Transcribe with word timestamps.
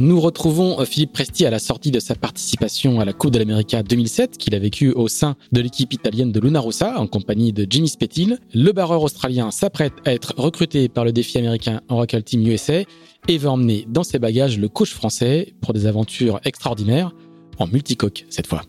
Nous 0.00 0.20
retrouvons 0.20 0.80
euh, 0.80 0.84
Philippe 0.84 1.12
Presti 1.12 1.46
à 1.46 1.50
la 1.50 1.60
sortie 1.60 1.92
de 1.92 2.00
sa 2.00 2.16
participation 2.16 2.98
à 2.98 3.04
la 3.04 3.12
Coupe 3.12 3.30
de 3.30 3.38
l'América 3.38 3.84
2007 3.84 4.38
qu'il 4.38 4.54
a 4.56 4.58
vécu 4.58 4.90
au 4.90 5.06
sein 5.06 5.36
de 5.52 5.60
l'équipe 5.60 5.92
italienne 5.92 6.32
de 6.32 6.40
Luna 6.40 6.58
Rossa 6.58 6.98
en 6.98 7.06
compagnie 7.06 7.52
de 7.52 7.64
Jimmy 7.68 7.88
Spettil. 7.88 8.38
Le 8.52 8.72
barreur 8.72 9.02
australien 9.02 9.52
s'apprête 9.52 9.92
à 10.04 10.12
être 10.12 10.34
recruté 10.36 10.88
par 10.88 11.04
le 11.04 11.12
défi 11.12 11.38
américain 11.38 11.80
Oracle 11.88 12.24
Team 12.24 12.44
USA 12.44 12.82
et 13.28 13.38
va 13.38 13.52
emmener 13.52 13.86
dans 13.88 14.02
ses 14.02 14.18
bagages 14.18 14.58
le 14.58 14.68
coach 14.68 14.92
français 14.92 15.54
pour 15.60 15.72
des 15.72 15.86
aventures 15.86 16.40
extraordinaires 16.44 17.12
en 17.58 17.68
multicoque 17.68 18.26
cette 18.30 18.48
fois. 18.48 18.62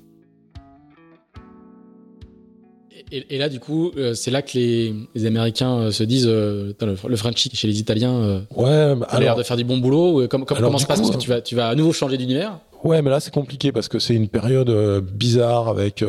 Et, 3.11 3.37
là, 3.37 3.49
du 3.49 3.59
coup, 3.59 3.91
euh, 3.97 4.13
c'est 4.13 4.31
là 4.31 4.41
que 4.41 4.57
les, 4.57 5.25
Américains 5.25 5.77
euh, 5.77 5.91
se 5.91 6.03
disent 6.03 6.27
euh, 6.27 6.73
le, 6.81 6.95
le 7.07 7.15
Frenchie 7.15 7.49
chez 7.53 7.67
les 7.67 7.79
Italiens 7.79 8.43
ouais, 8.55 8.95
a 9.07 9.19
l'air 9.19 9.35
de 9.35 9.43
faire 9.43 9.57
du 9.57 9.63
bon 9.63 9.77
boulot. 9.77 10.27
comment 10.27 10.45
se 10.77 10.85
passe? 10.85 11.01
Parce 11.01 11.11
que 11.11 11.17
tu 11.17 11.29
vas, 11.29 11.41
tu 11.41 11.55
vas 11.55 11.69
à 11.69 11.75
nouveau 11.75 11.93
changer 11.93 12.17
d'univers 12.17 12.59
Ouais, 12.83 13.01
mais 13.01 13.09
là 13.09 13.19
c'est 13.19 13.33
compliqué 13.33 13.71
parce 13.71 13.87
que 13.87 13.97
c'est 13.97 14.13
une 14.13 14.27
période 14.27 14.69
bizarre 15.01 15.69
avec 15.69 16.03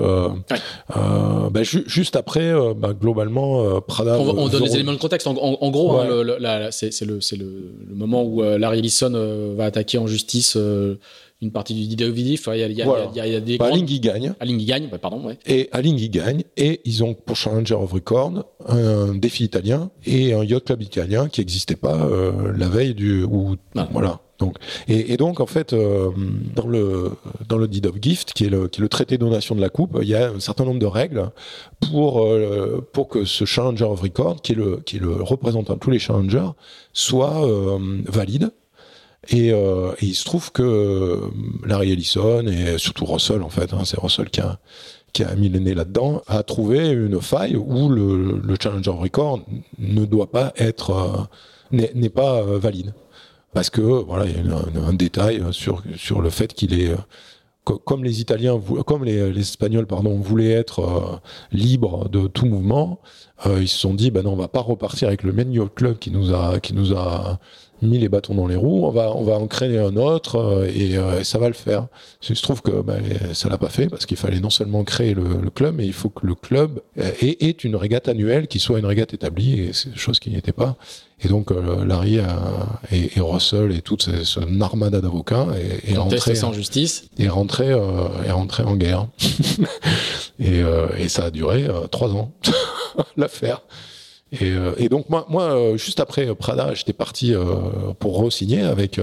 bah, 0.88 1.62
juste 1.62 2.16
après, 2.16 2.52
bah, 2.76 2.92
globalement, 2.92 3.80
Prada. 3.80 4.18
On, 4.18 4.48
donne 4.48 4.64
les 4.64 4.74
éléments 4.74 4.92
de 4.92 4.98
contexte. 4.98 5.26
En, 5.26 5.70
gros, 5.70 5.98
hein, 5.98 6.68
c'est 6.70 7.00
le, 7.02 7.18
le, 7.32 7.46
le, 7.88 7.94
moment 7.94 8.24
où 8.24 8.42
Larry 8.42 8.80
Ellison 8.80 9.54
va 9.56 9.64
attaquer 9.64 9.98
en 9.98 10.06
justice 10.06 10.58
une 11.42 11.52
partie 11.52 11.74
du. 11.74 11.80
Il 11.80 12.00
y 12.00 12.02
a, 12.02 12.06
il 12.08 12.58
y 12.58 12.82
a, 12.82 13.26
il 13.26 13.32
y 13.32 13.36
a 13.36 13.40
des 13.40 13.58
bah, 13.58 13.70
gagne. 13.70 14.34
Gagne, 14.64 14.88
pardon. 15.00 15.26
Ouais. 15.26 15.38
Et 15.46 15.68
Alinghi 15.72 16.08
gagne. 16.08 16.42
Et 16.56 16.80
ils 16.84 17.04
ont 17.04 17.14
pour 17.14 17.36
Challenger 17.36 17.74
of 17.74 17.92
Record 17.92 18.44
un 18.66 19.14
défi 19.14 19.44
italien 19.44 19.90
et 20.04 20.32
un 20.32 20.44
yacht 20.44 20.64
club 20.64 20.82
italien 20.82 21.28
qui 21.28 21.40
n'existait 21.40 21.76
pas 21.76 22.06
euh, 22.06 22.52
la 22.56 22.68
veille 22.68 22.94
du. 22.94 23.22
Ou, 23.24 23.56
ah. 23.76 23.88
Voilà. 23.92 24.20
Donc, 24.38 24.58
et, 24.86 25.12
et, 25.12 25.16
donc 25.16 25.40
en 25.40 25.46
fait, 25.46 25.72
euh, 25.72 26.10
dans 26.54 26.66
le 26.66 27.12
dans 27.48 27.56
le 27.56 27.68
deed 27.68 27.86
of 27.86 27.96
gift, 28.00 28.32
qui 28.34 28.44
est 28.44 28.50
le 28.50 28.68
qui 28.68 28.80
est 28.80 28.82
le 28.82 28.88
traité 28.88 29.16
de 29.16 29.24
donation 29.24 29.54
de 29.54 29.60
la 29.60 29.70
coupe, 29.70 29.98
il 30.02 30.08
y 30.08 30.14
a 30.14 30.30
un 30.30 30.40
certain 30.40 30.64
nombre 30.64 30.78
de 30.78 30.86
règles 30.86 31.30
pour 31.80 32.22
euh, 32.22 32.86
pour 32.92 33.08
que 33.08 33.24
ce 33.24 33.44
challenger 33.44 33.84
of 33.84 34.00
record, 34.00 34.42
qui 34.42 34.52
est 34.52 34.56
le 34.56 34.80
qui 34.84 34.96
est 34.96 35.00
le 35.00 35.22
représentant 35.22 35.74
de 35.74 35.78
tous 35.78 35.90
les 35.90 35.98
challengers, 35.98 36.50
soit 36.92 37.46
euh, 37.46 37.78
valide 38.06 38.50
et, 39.28 39.52
euh, 39.52 39.92
et, 40.00 40.06
il 40.06 40.14
se 40.14 40.24
trouve 40.24 40.52
que 40.52 40.62
euh, 40.62 41.20
Larry 41.64 41.92
Ellison 41.92 42.46
et 42.46 42.78
surtout 42.78 43.04
Russell, 43.04 43.42
en 43.42 43.48
fait, 43.48 43.72
hein, 43.72 43.82
c'est 43.84 43.98
Russell 43.98 44.30
qui 44.30 44.40
a, 44.40 44.58
qui 45.12 45.24
a 45.24 45.34
mis 45.34 45.48
le 45.48 45.58
nez 45.58 45.74
là-dedans, 45.74 46.22
a 46.26 46.42
trouvé 46.42 46.88
une 46.90 47.20
faille 47.20 47.56
où 47.56 47.88
le, 47.88 48.40
le 48.42 48.56
Challenger 48.60 48.90
Record 48.90 49.40
ne 49.78 50.04
doit 50.04 50.30
pas 50.30 50.52
être, 50.56 51.28
euh, 51.72 51.86
n'est 51.94 52.08
pas 52.08 52.42
valide. 52.42 52.94
Parce 53.52 53.70
que, 53.70 53.80
voilà, 53.80 54.26
il 54.26 54.46
y 54.46 54.50
a 54.50 54.86
un, 54.86 54.92
détail 54.92 55.42
sur, 55.50 55.82
sur 55.96 56.20
le 56.20 56.28
fait 56.28 56.52
qu'il 56.52 56.78
est, 56.78 56.94
comme 57.64 58.04
les 58.04 58.20
Italiens, 58.20 58.60
comme 58.86 59.04
les, 59.04 59.40
Espagnols, 59.40 59.86
pardon, 59.86 60.20
voulaient 60.20 60.52
être 60.52 61.22
libres 61.52 62.08
de 62.10 62.26
tout 62.26 62.44
mouvement, 62.44 63.00
ils 63.46 63.68
se 63.68 63.78
sont 63.78 63.94
dit, 63.94 64.10
ben 64.10 64.24
non, 64.24 64.34
on 64.34 64.36
va 64.36 64.48
pas 64.48 64.60
repartir 64.60 65.08
avec 65.08 65.22
le 65.22 65.32
même 65.32 65.52
club 65.70 65.98
qui 65.98 66.10
nous 66.10 66.34
a, 66.34 66.60
qui 66.60 66.74
nous 66.74 66.92
a 66.92 67.38
mis 67.82 67.98
les 67.98 68.08
bâtons 68.08 68.34
dans 68.34 68.46
les 68.46 68.56
roues, 68.56 68.86
on 68.86 68.90
va, 68.90 69.14
on 69.14 69.22
va 69.22 69.34
en 69.34 69.46
créer 69.46 69.78
un 69.78 69.96
autre 69.96 70.36
euh, 70.36 70.66
euh, 70.66 71.20
et, 71.20 71.24
ça 71.24 71.38
va 71.38 71.48
le 71.48 71.54
faire. 71.54 71.86
Il 72.28 72.36
se 72.36 72.42
trouve 72.42 72.62
que 72.62 72.70
bah, 72.82 72.96
ça 73.32 73.48
l'a 73.48 73.58
pas 73.58 73.68
fait 73.68 73.88
parce 73.88 74.06
qu'il 74.06 74.16
fallait 74.16 74.40
non 74.40 74.50
seulement 74.50 74.84
créer 74.84 75.14
le, 75.14 75.50
club, 75.50 75.76
mais 75.76 75.86
il 75.86 75.92
faut 75.92 76.08
que 76.08 76.26
le 76.26 76.34
club 76.34 76.80
ait, 76.96 77.36
ait, 77.40 77.50
une 77.50 77.76
régate 77.76 78.08
annuelle 78.08 78.46
qui 78.48 78.58
soit 78.58 78.78
une 78.78 78.86
régate 78.86 79.14
établie 79.14 79.60
et 79.60 79.72
c'est 79.72 79.96
chose 79.96 80.18
qui 80.18 80.30
n'y 80.30 80.36
était 80.36 80.52
pas. 80.52 80.76
Et 81.22 81.28
donc 81.28 81.50
euh, 81.50 81.84
Larry 81.84 82.18
et, 82.90 83.16
et, 83.16 83.20
Russell 83.20 83.72
et 83.72 83.80
toute 83.80 84.02
ce, 84.02 84.40
armada 84.62 85.00
d'avocats 85.00 85.46
est, 85.56 85.92
est 85.92 85.96
rentré 85.96 86.34
sans 86.34 86.52
justice 86.52 87.08
est 87.18 87.28
rentré 87.28 87.68
est 87.68 88.30
rentré 88.30 88.64
en 88.64 88.76
guerre 88.76 89.06
et, 90.38 90.60
et 90.98 91.08
ça 91.08 91.24
a 91.24 91.30
duré 91.30 91.66
trois 91.90 92.10
ans 92.10 92.32
l'affaire. 93.16 93.62
Et, 94.32 94.50
euh, 94.50 94.74
et, 94.76 94.88
donc 94.88 95.08
moi, 95.08 95.24
moi 95.28 95.44
euh, 95.44 95.76
juste 95.76 96.00
après 96.00 96.34
Prada, 96.34 96.74
j'étais 96.74 96.92
parti 96.92 97.32
euh, 97.32 97.44
pour 97.98 98.20
re-signer 98.20 98.62
avec. 98.62 99.00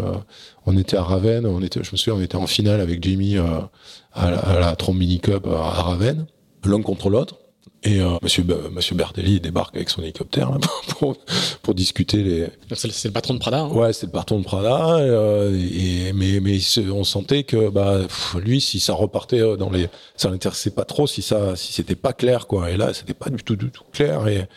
on 0.66 0.78
était 0.78 0.98
à 0.98 1.04
Ravenne, 1.04 1.46
on 1.46 1.62
était, 1.62 1.84
je 1.84 1.92
me 1.92 1.98
souviens, 1.98 2.20
on 2.20 2.24
était 2.24 2.36
en 2.36 2.48
finale 2.48 2.82
avec 2.82 3.02
Jimmy 3.02 3.38
à, 3.38 3.70
la, 4.16 4.38
à 4.40 4.60
la 4.60 4.76
Trombini 4.76 5.20
Cup 5.20 5.48
à 5.48 5.70
Ravenne, 5.70 6.26
l'un 6.66 6.82
contre 6.82 7.10
l'autre. 7.10 7.38
Et 7.86 8.00
Monsieur 8.22 8.46
Monsieur 8.72 8.96
Bertelli 8.96 9.42
débarque 9.42 9.76
avec 9.76 9.90
son 9.90 10.02
hélicoptère 10.02 10.52
là, 10.52 10.58
pour, 10.88 11.18
pour 11.62 11.74
discuter 11.74 12.24
les. 12.24 12.48
C'est 12.76 13.06
le 13.06 13.12
patron 13.12 13.34
de 13.34 13.40
Prada. 13.40 13.60
Hein. 13.60 13.68
Ouais, 13.72 13.92
c'est 13.92 14.06
le 14.06 14.12
patron 14.14 14.40
de 14.40 14.46
Prada. 14.46 15.00
et 15.02 16.14
mais 16.14 16.40
mais 16.40 16.60
on 16.94 17.04
sentait 17.04 17.44
que 17.44 17.70
bah 17.70 18.00
lui, 18.42 18.62
si 18.62 18.80
ça 18.80 18.94
repartait 18.94 19.58
dans 19.58 19.70
les, 19.70 19.90
ça 20.16 20.30
l'intéressait 20.30 20.72
pas 20.72 20.86
trop, 20.86 21.08
si 21.08 21.22
ça 21.22 21.58
si 21.58 21.74
c'était 21.74 21.96
pas 21.96 22.14
clair 22.14 22.48
quoi. 22.48 22.72
Et 22.72 22.78
là, 22.78 22.94
c'était 22.94 23.14
pas 23.14 23.30
du 23.30 23.44
tout 23.44 23.58
du 23.58 23.70
tout 23.70 23.84
clair 23.92 24.30
et 24.30 24.48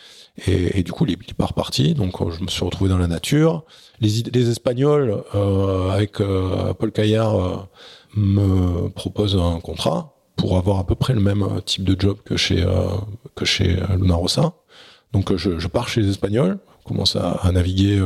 et, 0.45 0.79
et, 0.79 0.83
du 0.83 0.91
coup, 0.91 1.05
il 1.05 1.13
est 1.13 1.33
pas 1.33 1.47
reparti. 1.47 1.93
Donc, 1.93 2.21
euh, 2.21 2.29
je 2.31 2.43
me 2.43 2.47
suis 2.47 2.63
retrouvé 2.63 2.89
dans 2.89 2.97
la 2.97 3.07
nature. 3.07 3.63
Les, 3.99 4.23
les 4.31 4.49
Espagnols, 4.49 5.23
euh, 5.33 5.89
avec 5.89 6.21
euh, 6.21 6.73
Paul 6.73 6.91
Caillard, 6.91 7.35
euh, 7.35 7.57
me 8.15 8.89
proposent 8.89 9.35
un 9.35 9.59
contrat 9.59 10.13
pour 10.35 10.57
avoir 10.57 10.77
à 10.77 10.85
peu 10.85 10.93
près 10.95 11.13
le 11.13 11.21
même 11.21 11.61
type 11.65 11.83
de 11.83 11.99
job 11.99 12.17
que 12.23 12.37
chez 12.37 12.63
que 13.35 13.43
chez 13.43 13.77
Luna 13.99 14.15
Rossa. 14.15 14.53
Donc, 15.13 15.35
je, 15.35 15.57
je, 15.57 15.67
pars 15.67 15.89
chez 15.89 16.01
les 16.01 16.09
Espagnols, 16.09 16.59
commence 16.85 17.15
à, 17.15 17.31
à 17.31 17.51
naviguer 17.51 17.99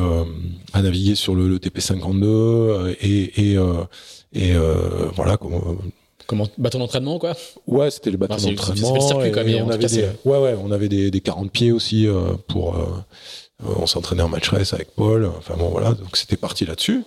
à 0.72 0.82
naviguer 0.82 1.16
sur 1.16 1.36
le, 1.36 1.50
le 1.50 1.58
TP52 1.58 2.96
et 3.02 3.52
et, 3.52 3.58
et 4.34 4.54
voilà 5.14 5.38
Comment 6.32 6.48
bâton 6.58 6.80
d'entraînement 6.80 7.20
quoi 7.20 7.34
Ouais, 7.68 7.92
c'était 7.92 8.10
le 8.10 8.16
bâton 8.16 8.38
d'entraînement. 8.38 8.94
on 8.94 9.70
avait 9.70 9.86
des, 9.86 10.06
ouais 10.24 10.38
ouais, 10.38 10.56
on 10.64 10.72
avait 10.72 10.88
des, 10.88 11.12
des 11.12 11.20
40 11.20 11.52
pieds 11.52 11.74
aussi 11.74 12.08
euh, 12.08 12.36
pour 12.48 12.78
euh, 12.78 12.86
on 13.78 13.86
s'entraînait 13.86 14.24
en 14.24 14.30
match 14.30 14.48
race 14.48 14.74
avec 14.74 14.92
Paul, 14.96 15.30
enfin 15.38 15.56
bon 15.58 15.68
voilà, 15.68 15.92
donc 15.92 16.16
c'était 16.16 16.38
parti 16.38 16.66
là-dessus. 16.66 17.04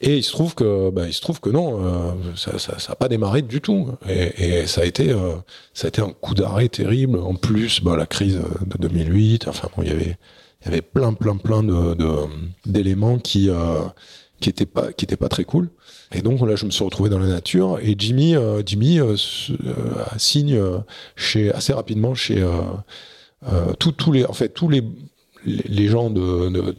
Et 0.00 0.16
il 0.16 0.24
se 0.24 0.32
trouve 0.32 0.54
que 0.54 0.88
bah, 0.88 1.06
il 1.06 1.12
se 1.12 1.20
trouve 1.20 1.40
que 1.40 1.50
non, 1.50 1.78
euh, 1.84 2.12
ça, 2.36 2.58
ça, 2.58 2.78
ça 2.78 2.92
a 2.92 2.96
pas 2.96 3.08
démarré 3.08 3.42
du 3.42 3.60
tout 3.60 3.88
et, 4.08 4.62
et 4.62 4.66
ça 4.66 4.80
a 4.80 4.84
été 4.86 5.10
euh, 5.10 5.34
ça 5.74 5.86
a 5.86 5.88
été 5.88 6.00
un 6.00 6.08
coup 6.08 6.32
d'arrêt 6.32 6.70
terrible 6.70 7.18
en 7.18 7.34
plus 7.34 7.82
bah, 7.82 7.98
la 7.98 8.06
crise 8.06 8.40
de 8.64 8.78
2008, 8.78 9.46
enfin 9.46 9.68
bon, 9.76 9.82
il 9.82 9.90
y 9.90 9.92
avait 9.92 10.16
il 10.62 10.64
y 10.64 10.68
avait 10.68 10.80
plein 10.80 11.12
plein 11.12 11.36
plein 11.36 11.62
de 11.62 11.94
d'éléments 12.64 13.18
qui 13.18 13.50
qui 14.40 14.48
étaient 14.48 14.64
pas 14.64 14.90
qui 14.94 15.04
étaient 15.04 15.18
pas 15.18 15.28
très 15.28 15.44
cool. 15.44 15.68
Et 16.12 16.22
donc 16.22 16.40
là, 16.40 16.56
je 16.56 16.64
me 16.66 16.70
suis 16.70 16.84
retrouvé 16.84 17.10
dans 17.10 17.18
la 17.18 17.26
nature 17.26 17.78
et 17.82 17.94
Jimmy, 17.98 18.36
euh, 18.36 18.62
Jimmy 18.64 19.00
euh, 19.00 19.16
euh, 19.50 20.04
signe 20.16 20.58
assez 21.52 21.72
rapidement 21.72 22.14
chez 22.14 22.44
tous 23.78 24.12
les, 24.12 24.24
en 24.24 24.32
fait 24.32 24.50
tous 24.50 24.68
les 24.68 24.82
les 25.46 25.88
gens 25.88 26.10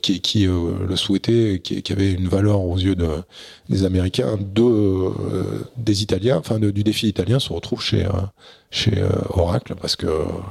qui, 0.02 0.48
le 0.48 0.96
souhaitaient, 0.96 1.62
qui, 1.64 1.84
qui 1.84 1.94
avait 1.94 2.14
une 2.14 2.28
valeur 2.28 2.62
aux 2.62 2.80
yeux 2.80 2.96
de, 2.96 3.08
des 3.70 3.86
Américains, 3.86 4.40
de, 4.40 5.12
des 5.78 6.02
Italiens, 6.02 6.38
enfin 6.38 6.58
du 6.58 6.84
défi 6.84 7.08
italien, 7.08 7.38
se 7.38 7.54
retrouvent 7.54 7.84
chez 7.84 8.08
chez 8.72 9.04
Oracle 9.30 9.76
parce 9.80 9.96
que 9.96 10.08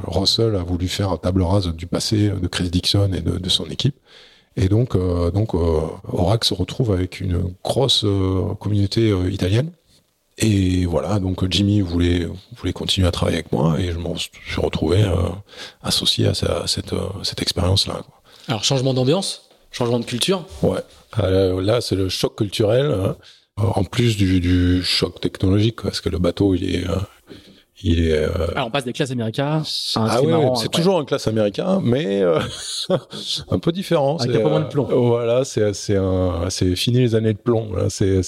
Russell 0.07 0.55
a 0.55 0.63
voulu 0.63 0.87
faire 0.87 1.19
table 1.19 1.43
rase 1.43 1.75
du 1.75 1.89
passé 1.89 2.29
de 2.31 2.47
Chris 2.47 2.71
Dixon 2.71 3.11
et 3.13 3.21
de 3.21 3.49
son 3.49 3.65
équipe. 3.65 3.97
Et 4.57 4.69
donc, 4.69 4.97
donc 5.33 5.55
Oracle 5.55 6.47
se 6.47 6.55
retrouve 6.55 6.93
avec 6.93 7.21
une 7.21 7.55
grosse 7.63 8.05
communauté 8.61 9.13
italienne 9.31 9.73
et 10.39 10.85
voilà, 10.87 11.21
donc 11.21 11.49
Jimmy 11.51 11.81
voulait, 11.81 12.27
voulait 12.57 12.73
continuer 12.73 13.07
à 13.07 13.13
travailler 13.13 13.39
avec 13.39 13.53
moi 13.53 13.79
et 13.79 13.93
je 13.93 13.99
me 13.99 14.17
suis 14.17 14.61
retrouvé 14.61 15.03
euh, 15.03 15.29
associé 15.83 16.27
à, 16.27 16.35
cette, 16.67 16.93
euh, 16.93 17.09
cette 17.23 17.41
expérience-là. 17.41 18.03
Alors, 18.49 18.65
changement 18.65 18.95
d'ambiance, 18.95 19.49
changement 19.71 20.01
de 20.01 20.05
culture? 20.05 20.45
Ouais, 20.63 20.81
euh, 21.21 21.63
là, 21.63 21.81
c'est 21.81 21.95
le 21.95 22.09
choc 22.09 22.37
culturel, 22.37 22.87
hein. 22.87 23.17
en 23.57 23.85
plus 23.85 24.17
du, 24.17 24.41
du, 24.41 24.83
choc 24.83 25.21
technologique, 25.21 25.83
parce 25.83 26.01
que 26.01 26.09
le 26.09 26.19
bateau, 26.19 26.55
il 26.55 26.75
est. 26.75 26.85
il 27.85 28.09
est 28.09 28.25
Alors, 28.25 28.67
on 28.67 28.71
passe 28.71 28.85
des 28.85 28.93
classes 28.93 29.11
américaines 29.13 29.63
Ah 29.95 30.21
oui, 30.23 30.33
c'est 30.57 30.71
toujours 30.71 30.99
un 30.99 31.05
classe 31.05 31.29
américain, 31.29 31.81
mais 31.83 32.23
un 33.51 33.59
peu 33.59 33.71
différent. 33.71 34.17
Avec 34.17 34.37
un 34.37 34.41
peu 34.41 34.49
moins 34.49 34.61
de 34.61 34.69
plomb. 34.69 34.89
voilà, 34.91 35.45
c'est 35.45 36.75
fini 36.75 36.99
les 36.99 37.15
années 37.15 37.35
de 37.35 37.39
plomb. 37.39 37.69
C'est 37.89 38.23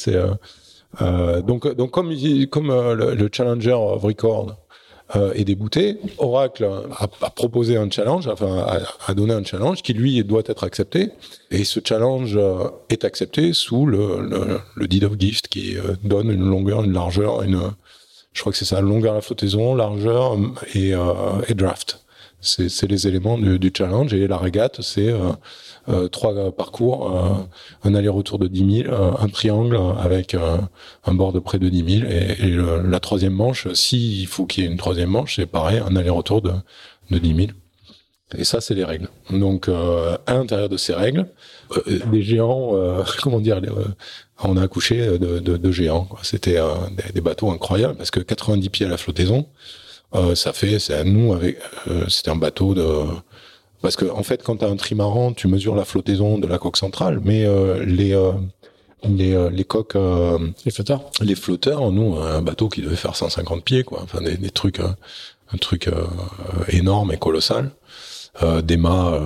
euh, 1.03 1.43
donc, 1.43 1.75
donc 1.75 1.91
comme, 1.91 2.15
comme 2.51 2.71
euh, 2.71 3.15
le, 3.15 3.29
Challenger 3.31 3.73
of 3.73 4.03
Record 4.03 4.57
euh, 5.15 5.33
est 5.35 5.45
débouté, 5.45 5.99
Oracle 6.19 6.65
a, 6.65 7.05
a, 7.21 7.31
proposé 7.31 7.77
un 7.77 7.89
challenge, 7.91 8.27
enfin 8.27 8.59
a, 8.59 8.81
a, 9.07 9.15
donné 9.15 9.35
un 9.35 9.45
challenge 9.45 9.83
qui 9.83 9.93
lui 9.93 10.23
doit 10.25 10.43
être 10.47 10.65
accepté. 10.65 11.11
Et 11.51 11.65
ce 11.65 11.81
challenge 11.85 12.37
euh, 12.37 12.69
est 12.89 13.05
accepté 13.05 13.53
sous 13.53 13.87
le, 13.87 14.21
le, 14.21 14.61
le, 14.75 14.89
deed 14.89 15.05
of 15.05 15.19
gift 15.19 15.49
qui 15.49 15.77
donne 16.03 16.31
une 16.31 16.49
longueur, 16.49 16.83
une 16.83 16.93
largeur, 16.93 17.43
une, 17.43 17.61
je 18.37 18.41
crois 18.43 18.53
que 18.53 18.59
c'est 18.59 18.67
ça, 18.67 18.81
longueur 18.81 19.13
à 19.13 19.17
la 19.17 19.21
flottaison, 19.23 19.75
largeur 19.75 20.37
et, 20.75 20.93
et 21.49 21.55
draft. 21.55 22.05
C'est 22.43 22.87
les 22.89 23.09
éléments 23.09 23.39
du, 23.39 23.73
challenge 23.77 24.13
et 24.13 24.29
la 24.29 24.37
régate, 24.37 24.81
c'est 24.83 25.13
euh, 25.89 26.09
trois 26.09 26.51
parcours, 26.53 27.17
euh, 27.17 27.89
un 27.89 27.95
aller-retour 27.95 28.39
de 28.39 28.47
10 28.47 28.83
000, 28.85 28.95
un 28.95 29.29
triangle 29.29 29.79
avec 29.99 30.35
euh, 30.35 30.59
un 31.05 31.15
bord 31.15 31.33
de 31.33 31.39
près 31.39 31.59
de 31.59 31.69
10 31.69 32.01
000 32.01 32.11
et, 32.11 32.57
la 32.85 33.01
troisième 33.01 33.33
manche, 33.33 33.73
s'il 33.73 34.27
faut 34.27 34.47
qu'il 34.47 34.65
y 34.65 34.67
ait 34.67 34.71
une 34.71 34.77
troisième 34.77 35.11
manche, 35.11 35.37
c'est 35.37 35.47
pareil, 35.47 35.81
un 35.85 35.97
aller-retour 35.97 36.43
de, 36.43 36.53
de 37.11 37.19
10 37.19 37.35
000. 37.37 37.49
Et 38.37 38.45
ça, 38.45 38.61
c'est 38.61 38.75
les 38.75 38.85
règles. 38.85 39.09
Donc, 39.31 39.69
euh, 39.69 40.17
à 40.27 40.35
l'intérieur 40.35 40.69
de 40.69 40.77
ces 40.77 40.93
règles, 40.93 41.29
euh, 41.77 42.01
des 42.11 42.23
géants, 42.23 42.71
euh, 42.75 43.05
comment 43.23 43.39
dire, 43.39 43.61
on 44.43 44.57
a 44.57 44.63
accouché 44.63 45.19
de, 45.19 45.39
de, 45.39 45.57
de 45.57 45.71
géants. 45.73 46.09
C'était 46.23 46.59
des, 46.91 47.13
des, 47.15 47.21
bateaux 47.21 47.51
incroyables 47.51 47.97
parce 47.97 48.11
que 48.11 48.21
90 48.21 48.69
pieds 48.71 48.87
à 48.87 48.89
la 48.89 48.97
flottaison, 48.97 49.47
ça 50.35 50.53
fait, 50.53 50.79
c'est 50.79 50.95
à 50.95 51.05
nous 51.05 51.33
avec, 51.33 51.59
c'était 52.09 52.31
un 52.31 52.37
bateau 52.37 52.75
de 52.75 53.07
parce 53.83 53.97
que 53.97 54.07
en 54.07 54.23
fait, 54.23 54.43
quand 54.43 54.57
tu 54.57 54.65
as 54.65 54.69
un 54.69 54.77
trimaran, 54.77 55.33
tu 55.33 55.49
mesures 55.49 55.75
la 55.75 55.85
flottaison 55.85 56.39
de 56.39 56.47
la 56.47 56.59
coque 56.59 56.77
centrale, 56.77 57.21
mais 57.23 57.45
euh, 57.45 57.85
les 57.85 58.15
euh, 58.15 58.33
les, 59.05 59.33
euh, 59.35 59.51
les 59.51 59.65
coques, 59.65 59.97
les 60.65 60.73
flotteurs, 60.73 61.11
les 61.21 61.37
flotteurs, 61.37 61.93
nous, 61.93 62.17
un 62.17 62.43
bateau 62.43 62.69
qui 62.69 62.83
devait 62.83 62.97
faire 62.97 63.15
150 63.15 63.63
pieds, 63.63 63.85
quoi. 63.85 64.01
Enfin, 64.03 64.21
des, 64.23 64.37
des 64.37 64.51
trucs, 64.51 64.81
un 64.81 65.59
truc 65.59 65.89
énorme 66.69 67.13
et 67.13 67.17
colossal. 67.17 67.71
Des 68.63 68.77
mâts, 68.77 69.21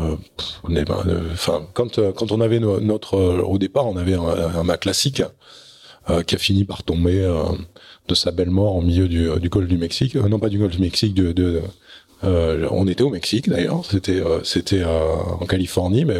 enfin, 1.32 1.66
quand 1.74 2.00
quand 2.12 2.32
on 2.32 2.40
avait 2.40 2.60
notre 2.60 3.16
au 3.16 3.58
départ, 3.58 3.86
on 3.86 3.96
avait 3.96 4.14
un, 4.14 4.24
un 4.24 4.62
mât 4.62 4.76
classique 4.76 5.22
qui 6.26 6.34
a 6.34 6.38
fini 6.38 6.64
par 6.64 6.82
tomber 6.82 7.28
de 8.08 8.14
sa 8.14 8.30
belle 8.30 8.50
mort 8.50 8.76
au 8.76 8.82
milieu 8.82 9.08
du, 9.08 9.28
du 9.40 9.48
golfe 9.48 9.68
du 9.68 9.78
Mexique, 9.78 10.14
non 10.14 10.38
pas 10.38 10.48
du 10.48 10.58
golfe 10.58 10.76
du 10.76 10.82
Mexique, 10.82 11.14
de, 11.14 11.32
de 11.32 11.62
euh, 12.22 12.68
on 12.70 12.86
était 12.86 13.02
au 13.02 13.10
Mexique 13.10 13.48
d'ailleurs, 13.48 13.84
c'était 13.84 14.20
euh, 14.20 14.44
c'était 14.44 14.82
euh, 14.82 15.14
en 15.40 15.46
Californie, 15.46 16.04
mais 16.04 16.18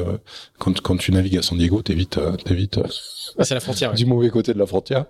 quand 0.59 0.81
quand 0.81 0.97
tu 0.97 1.13
navigues 1.13 1.37
à 1.37 1.43
San 1.43 1.59
Diego, 1.59 1.83
t'es 1.83 1.95
vite 1.95 2.19
t'es 2.45 2.55
vite 2.55 2.81
c'est 3.41 3.55
la 3.55 3.61
frontière 3.61 3.93
du 3.95 4.07
mauvais 4.07 4.31
côté 4.31 4.55
de 4.55 4.59
la 4.59 4.67
frontière. 4.67 5.05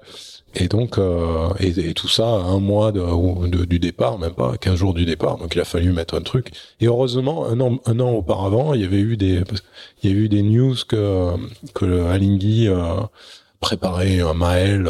Et 0.54 0.66
donc 0.68 0.98
et, 1.60 1.94
tout 1.94 2.08
ça 2.08 2.26
un 2.26 2.58
mois 2.58 2.90
de, 2.92 3.64
du 3.64 3.78
départ, 3.78 4.18
même 4.18 4.32
pas 4.32 4.56
15 4.56 4.74
jours 4.74 4.94
du 4.94 5.04
départ. 5.04 5.38
Donc 5.38 5.54
il 5.54 5.60
a 5.60 5.64
fallu 5.64 5.92
mettre 5.92 6.16
un 6.16 6.22
truc. 6.22 6.50
Et 6.80 6.86
heureusement 6.86 7.46
un 7.46 7.60
an 7.60 7.78
un 7.86 8.00
an 8.00 8.10
auparavant, 8.10 8.74
il 8.74 8.80
y 8.80 8.84
avait 8.84 8.98
eu 8.98 9.16
des 9.16 9.42
il 10.02 10.10
y 10.10 10.12
a 10.12 10.16
eu 10.16 10.28
des 10.28 10.42
news 10.42 10.74
que 10.88 11.34
que 11.74 12.06
Alinghi 12.08 12.68
préparait 13.60 14.20
un 14.20 14.34
Maël 14.34 14.88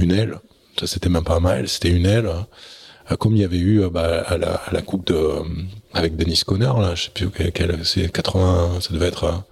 une 0.00 0.10
aile. 0.10 0.40
Ça 0.80 0.86
c'était 0.86 1.08
même 1.08 1.24
pas 1.24 1.36
un 1.36 1.40
Maël, 1.40 1.68
c'était 1.68 1.90
une 1.90 2.06
aile 2.06 2.30
euh, 3.10 3.16
comme 3.16 3.36
il 3.36 3.42
y 3.42 3.44
avait 3.44 3.58
eu 3.58 3.82
euh, 3.82 3.90
bah, 3.90 4.22
à, 4.26 4.36
la, 4.36 4.54
à, 4.54 4.72
la, 4.72 4.82
coupe 4.82 5.06
de 5.06 5.14
euh, 5.14 5.42
avec 5.92 6.16
Dennis 6.16 6.42
Conner 6.44 6.72
là, 6.78 6.94
je 6.94 7.04
sais 7.04 7.10
plus 7.10 7.30
quel, 7.52 7.84
c'est 7.84 8.10
80, 8.10 8.80
ça 8.80 8.92
devait 8.92 9.06
être. 9.08 9.44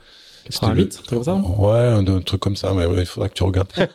C'était 0.48 0.66
un 0.66 0.74
truc 0.74 1.06
comme 1.08 1.24
ça 1.24 1.34
Ouais, 1.34 1.78
un, 1.78 2.06
un, 2.06 2.20
truc 2.20 2.40
comme 2.40 2.56
ça, 2.56 2.72
mais 2.74 2.84
il 2.98 3.06
faudra 3.06 3.28
que 3.28 3.34
tu 3.34 3.42
regardes. 3.44 3.72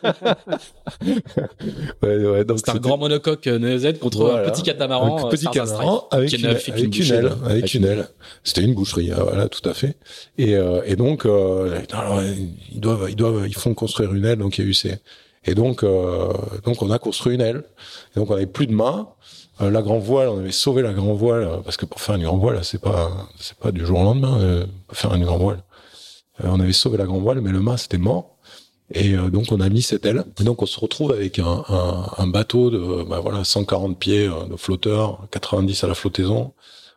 ouais, 2.02 2.26
ouais, 2.26 2.44
donc 2.44 2.58
c'était 2.58 2.72
un 2.72 2.76
grand 2.76 2.98
monocoque 2.98 3.46
NZ 3.46 3.98
contre 4.00 4.32
un 4.32 4.50
petit 4.50 4.62
catamaran. 4.62 5.26
Un 5.26 5.28
petit 5.28 5.46
catamaran 5.46 6.08
avec, 6.10 6.32
une, 6.32 6.46
avec, 6.46 6.66
une, 6.68 6.92
une 6.92 7.12
aile. 7.12 7.32
Avec 7.44 7.74
une 7.74 7.84
aile. 7.84 8.08
C'était 8.42 8.62
une 8.62 8.74
boucherie, 8.74 9.10
voilà, 9.10 9.48
tout 9.48 9.66
à 9.68 9.74
fait. 9.74 9.96
Et, 10.38 10.56
euh, 10.56 10.82
et 10.86 10.96
donc, 10.96 11.24
euh, 11.26 11.80
alors, 11.92 12.20
ils 12.22 12.80
doivent, 12.80 13.06
ils 13.08 13.16
doivent, 13.16 13.46
ils 13.46 13.56
font 13.56 13.74
construire 13.74 14.12
une 14.12 14.24
aile, 14.24 14.38
donc 14.38 14.58
il 14.58 14.64
y 14.64 14.66
a 14.66 14.70
eu 14.70 14.74
ces. 14.74 14.98
Et 15.44 15.54
donc, 15.54 15.84
euh, 15.84 16.32
donc 16.64 16.82
on 16.82 16.90
a 16.90 16.98
construit 16.98 17.34
une 17.34 17.40
aile. 17.40 17.62
Et 18.14 18.18
donc 18.18 18.30
on 18.30 18.34
avait 18.34 18.46
plus 18.46 18.66
de. 18.66 18.74
Euh, 19.60 19.70
la 19.70 19.82
grand 19.82 19.98
voile, 19.98 20.28
on 20.28 20.38
avait 20.38 20.52
sauvé 20.52 20.82
la 20.82 20.92
grand 20.92 21.12
voile 21.14 21.42
euh, 21.42 21.56
parce 21.58 21.76
que 21.76 21.84
pour 21.84 22.00
faire 22.00 22.14
une 22.14 22.24
grand 22.24 22.38
voile, 22.38 22.64
c'est 22.64 22.80
pas 22.80 23.10
c'est 23.38 23.56
pas 23.58 23.72
du 23.72 23.84
jour 23.84 24.00
au 24.00 24.04
lendemain 24.04 24.38
euh, 24.40 24.66
faire 24.92 25.14
une 25.14 25.24
grand 25.24 25.38
voile. 25.38 25.62
On 26.44 26.60
avait 26.60 26.72
sauvé 26.72 26.98
la 26.98 27.04
grand 27.04 27.18
voile, 27.18 27.40
mais 27.40 27.50
le 27.50 27.60
mât 27.60 27.76
c'était 27.76 27.98
mort. 27.98 28.36
Et 28.92 29.16
donc 29.16 29.52
on 29.52 29.60
a 29.60 29.68
mis 29.68 29.82
cette 29.82 30.04
aile. 30.04 30.24
Et 30.40 30.44
donc 30.44 30.62
on 30.62 30.66
se 30.66 30.78
retrouve 30.80 31.12
avec 31.12 31.38
un, 31.38 32.26
bateau 32.26 32.70
de 32.70 33.04
bah 33.04 33.20
voilà 33.20 33.44
140 33.44 33.98
pieds 33.98 34.26
de 34.28 34.56
flotteur, 34.56 35.28
90 35.30 35.84
à 35.84 35.86
la 35.86 35.94
flottaison, 35.94 36.52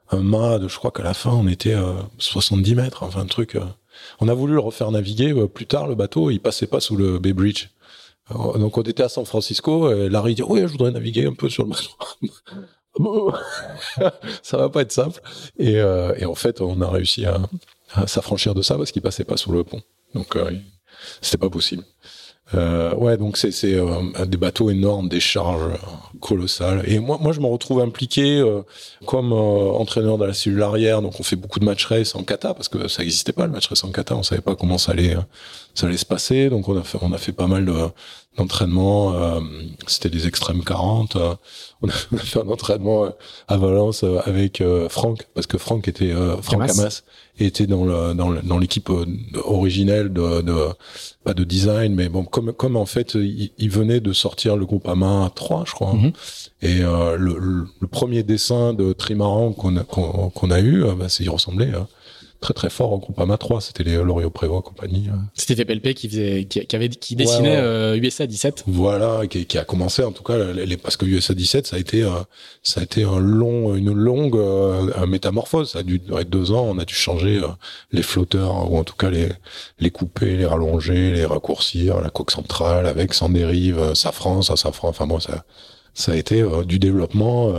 un 0.09 0.21
mât 0.21 0.57
de 0.57 0.67
je 0.67 0.77
crois 0.77 0.91
qu'à 0.91 1.03
la 1.03 1.13
fin 1.13 1.31
on 1.31 1.47
était 1.47 1.73
à 1.73 1.93
70 2.17 2.75
mètres, 2.75 3.03
enfin 3.03 3.21
un 3.21 3.25
truc. 3.27 3.57
on 4.19 4.27
a 4.27 4.33
voulu 4.33 4.53
le 4.53 4.59
refaire 4.59 4.89
naviguer 4.89 5.35
plus 5.47 5.67
tard 5.67 5.87
le 5.87 5.95
bateau, 5.95 6.31
il 6.31 6.39
passait 6.39 6.67
pas 6.67 6.79
sous 6.79 6.95
le 6.95 7.19
Bay 7.19 7.33
Bridge. 7.33 7.69
Donc 8.31 8.77
on 8.77 8.81
était 8.81 9.03
à 9.03 9.09
San 9.09 9.25
Francisco, 9.25 9.93
Larry 10.09 10.33
dit 10.33 10.43
oui, 10.43 10.61
je 10.61 10.67
voudrais 10.67 10.91
naviguer 10.91 11.27
un 11.27 11.33
peu 11.33 11.49
sur 11.49 11.63
le 11.63 11.69
bateau. 11.69 11.91
ça 14.43 14.57
va 14.57 14.69
pas 14.69 14.81
être 14.81 14.91
simple. 14.91 15.19
Et, 15.57 15.79
euh, 15.79 16.13
en 16.27 16.35
fait, 16.35 16.61
on 16.61 16.81
a 16.81 16.89
réussi 16.89 17.25
à 17.25 17.39
s'affranchir 18.07 18.53
de 18.53 18.61
ça 18.61 18.75
parce 18.77 18.91
qu'il 18.91 19.01
passait 19.01 19.25
pas 19.25 19.37
sur 19.37 19.51
le 19.51 19.63
pont. 19.63 19.81
Donc 20.13 20.35
euh, 20.35 20.51
c'était 21.21 21.37
pas 21.37 21.49
possible. 21.49 21.83
Euh, 22.55 22.93
ouais, 22.95 23.17
donc 23.17 23.37
c'est 23.37 23.53
euh, 23.63 24.25
des 24.25 24.37
bateaux 24.37 24.69
énormes, 24.69 25.09
des 25.09 25.19
charges 25.19 25.71
colossales. 26.19 26.83
Et 26.85 26.99
moi, 26.99 27.17
moi, 27.19 27.31
je 27.31 27.39
me 27.39 27.47
retrouve 27.47 27.79
impliqué 27.81 28.39
euh, 28.39 28.61
comme 29.05 29.31
euh, 29.31 29.71
entraîneur 29.71 30.17
de 30.17 30.25
la 30.25 30.33
cellule 30.33 30.61
arrière. 30.61 31.01
Donc, 31.01 31.19
on 31.19 31.23
fait 31.23 31.35
beaucoup 31.35 31.59
de 31.59 31.65
match 31.65 31.85
race 31.85 32.15
en 32.15 32.23
kata 32.23 32.53
parce 32.53 32.67
que 32.67 32.87
ça 32.87 33.01
n'existait 33.01 33.31
pas 33.31 33.45
le 33.45 33.51
match 33.51 33.67
race 33.67 33.83
en 33.83 33.91
kata. 33.91 34.15
On 34.15 34.23
savait 34.23 34.41
pas 34.41 34.55
comment 34.55 34.77
ça 34.77 34.91
allait 34.91 35.15
ça 35.73 35.87
allait 35.87 35.97
se 35.97 36.05
passer. 36.05 36.49
Donc, 36.49 36.67
on 36.67 36.77
a 36.77 36.83
fait 36.83 36.97
on 37.01 37.13
a 37.13 37.17
fait 37.17 37.31
pas 37.31 37.47
mal 37.47 37.71
d'entraînements. 38.37 39.41
C'était 39.87 40.09
des 40.09 40.27
extrêmes 40.27 40.63
40. 40.63 41.17
on 41.81 41.87
a 41.87 41.91
fait 42.17 42.39
un 42.39 42.47
entraînement 42.47 43.07
à 43.47 43.57
Valence 43.57 44.03
avec 44.25 44.63
Franck 44.89 45.27
parce 45.33 45.47
que 45.47 45.57
Franck 45.57 45.87
était 45.87 46.13
Franck 46.41 46.69
Hamas 46.69 47.03
était 47.39 47.67
dans 47.67 47.85
le 47.85 48.13
dans 48.13 48.31
dans 48.31 48.57
l'équipe 48.57 48.89
originelle 49.43 50.13
de, 50.13 50.41
de 50.41 50.55
pas 51.23 51.33
de 51.33 51.43
design, 51.43 51.95
mais 51.95 52.09
bon, 52.09 52.25
comme 52.25 52.51
comme 52.53 52.75
en 52.75 52.85
fait, 52.85 53.15
il, 53.15 53.69
venait 53.69 53.99
de 53.99 54.13
sortir 54.13 54.55
le 54.57 54.65
groupe 54.65 54.87
AMA 54.87 55.31
3, 55.33 55.63
je 55.65 55.71
crois. 55.71 55.93
Mhm. 55.93 56.11
Et 56.61 56.81
euh, 56.81 57.15
le, 57.17 57.65
le, 57.79 57.87
premier 57.87 58.23
dessin 58.23 58.73
de 58.73 58.93
Trimaran 58.93 59.53
qu'on 59.53 59.77
a 59.77 59.83
qu'on 59.83 60.51
a 60.51 60.59
eu, 60.59 60.83
euh, 60.83 60.95
bah, 60.95 61.09
c'est 61.09 61.23
il 61.23 61.29
ressemblait. 61.29 61.71
Hein 61.73 61.87
très 62.43 62.53
très 62.53 62.69
fort 62.69 62.91
au 62.91 62.99
Groupama 62.99 63.37
3. 63.37 63.61
C'était 63.61 63.83
les 63.83 63.95
L'Oréal 63.95 64.29
Prévost 64.29 64.65
compagnie. 64.65 65.07
Euh. 65.09 65.15
C'était 65.33 65.55
TPLP 65.55 65.93
qui 65.93 66.09
faisait, 66.09 66.43
qui, 66.43 66.75
avait, 66.75 66.89
qui 66.89 67.15
dessinait 67.15 67.55
Euh, 67.55 67.95
USA 67.95 68.27
17. 68.27 68.65
Voilà, 68.67 69.25
qui, 69.27 69.45
qui, 69.45 69.57
a 69.57 69.63
commencé 69.63 70.03
en 70.03 70.11
tout 70.11 70.23
cas, 70.23 70.37
les, 70.51 70.75
parce 70.77 70.97
que 70.97 71.05
USA 71.05 71.33
17, 71.33 71.67
ça 71.67 71.77
a 71.77 71.79
été, 71.79 72.03
euh, 72.03 72.09
ça 72.61 72.81
a 72.81 72.83
été 72.83 73.03
un 73.03 73.19
long, 73.19 73.75
une 73.75 73.93
longue 73.93 74.35
euh, 74.35 75.07
métamorphose. 75.07 75.71
Ça 75.71 75.79
a 75.79 75.83
dû 75.83 75.99
durer 75.99 76.25
deux 76.25 76.51
ans. 76.51 76.65
On 76.69 76.77
a 76.79 76.85
dû 76.85 76.93
changer 76.93 77.37
euh, 77.37 77.47
les 77.91 78.03
flotteurs 78.03 78.69
ou 78.69 78.77
en 78.77 78.83
tout 78.83 78.95
cas 78.95 79.09
les, 79.09 79.29
les 79.79 79.89
couper, 79.89 80.35
les 80.35 80.45
rallonger, 80.45 81.11
les 81.11 81.25
raccourcir, 81.25 82.01
la 82.01 82.09
coque 82.09 82.31
centrale 82.31 82.85
avec 82.87 83.13
sans 83.13 83.29
dérive, 83.29 83.93
safran, 83.93 84.41
ça 84.41 84.57
safran. 84.57 84.89
Enfin 84.89 85.07
bon, 85.07 85.19
ça 85.19 85.45
ça 85.95 86.13
a 86.13 86.15
été 86.15 86.43
du 86.65 86.79
développement 86.79 87.53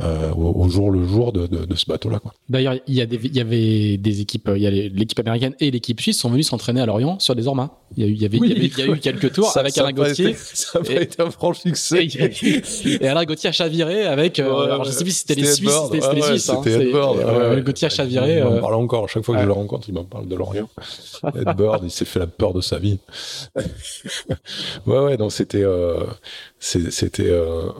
euh, 0.00 0.32
au, 0.32 0.68
jour 0.68 0.90
le 0.90 1.06
jour 1.06 1.32
de, 1.32 1.46
de, 1.46 1.64
de 1.64 1.74
ce 1.74 1.86
bateau-là. 1.86 2.20
D'ailleurs, 2.48 2.74
il 2.86 2.94
y, 2.94 3.00
a 3.00 3.06
des, 3.06 3.18
il 3.22 3.36
y 3.36 3.40
avait 3.40 3.96
des 3.96 4.20
équipes, 4.20 4.50
il 4.54 4.62
y 4.62 4.66
a 4.66 4.70
l'équipe 4.70 5.18
américaine 5.18 5.54
et 5.60 5.70
l'équipe 5.70 6.00
suisse 6.00 6.18
sont 6.18 6.30
venus 6.30 6.48
s'entraîner 6.48 6.80
à 6.80 6.86
Lorient 6.86 7.18
sur 7.18 7.34
des 7.34 7.46
ormas. 7.48 7.70
Il 7.96 8.04
y 8.04 8.06
a 8.06 8.08
eu, 8.08 8.12
il 8.12 8.22
y 8.22 8.26
avait, 8.26 8.38
il 8.38 8.78
y, 8.78 8.82
a 8.82 8.86
eu 8.86 8.98
quelques 8.98 9.32
tours 9.32 9.56
avec 9.56 9.76
Alain 9.78 9.92
Gauthier. 9.92 10.34
ça 10.34 10.78
a 10.78 10.92
été 10.92 11.22
un 11.22 11.30
franc 11.30 11.54
succès. 11.54 12.06
Et, 12.84 13.08
Alain 13.08 13.24
Gauthier 13.24 13.48
a 13.48 13.52
chaviré 13.52 14.04
avec, 14.06 14.38
euh, 14.38 14.64
alors 14.64 14.84
je 14.84 14.90
sais 14.90 15.04
plus 15.04 15.12
si 15.12 15.20
c'était 15.20 15.34
les 15.34 15.52
Suisses, 15.52 15.72
c'était 15.90 16.14
les 16.14 16.22
Suisses. 16.22 16.48
Hein. 16.50 16.62
Euh, 16.66 17.60
Gauthier 17.62 17.86
a 17.86 17.90
chaviré. 17.90 18.38
Il 18.38 18.44
m'en 18.44 18.52
euh, 18.52 18.60
parle 18.60 18.74
encore. 18.74 19.04
À 19.04 19.06
chaque 19.06 19.24
fois 19.24 19.34
que 19.34 19.40
je 19.40 19.46
le 19.46 19.52
rencontre, 19.52 19.88
il 19.88 19.94
m'en 19.94 20.04
parle 20.04 20.28
de 20.28 20.34
Lorient. 20.34 20.68
Edward, 21.34 21.82
il 21.84 21.90
s'est 21.90 22.04
fait 22.04 22.18
la 22.18 22.26
peur 22.26 22.52
de 22.52 22.60
sa 22.60 22.78
vie. 22.78 22.98
ouais, 24.86 24.98
ouais, 24.98 25.16
donc 25.16 25.32
c'était, 25.32 25.62
euh, 25.62 26.04
c'était 26.60 27.30
euh, 27.30 27.70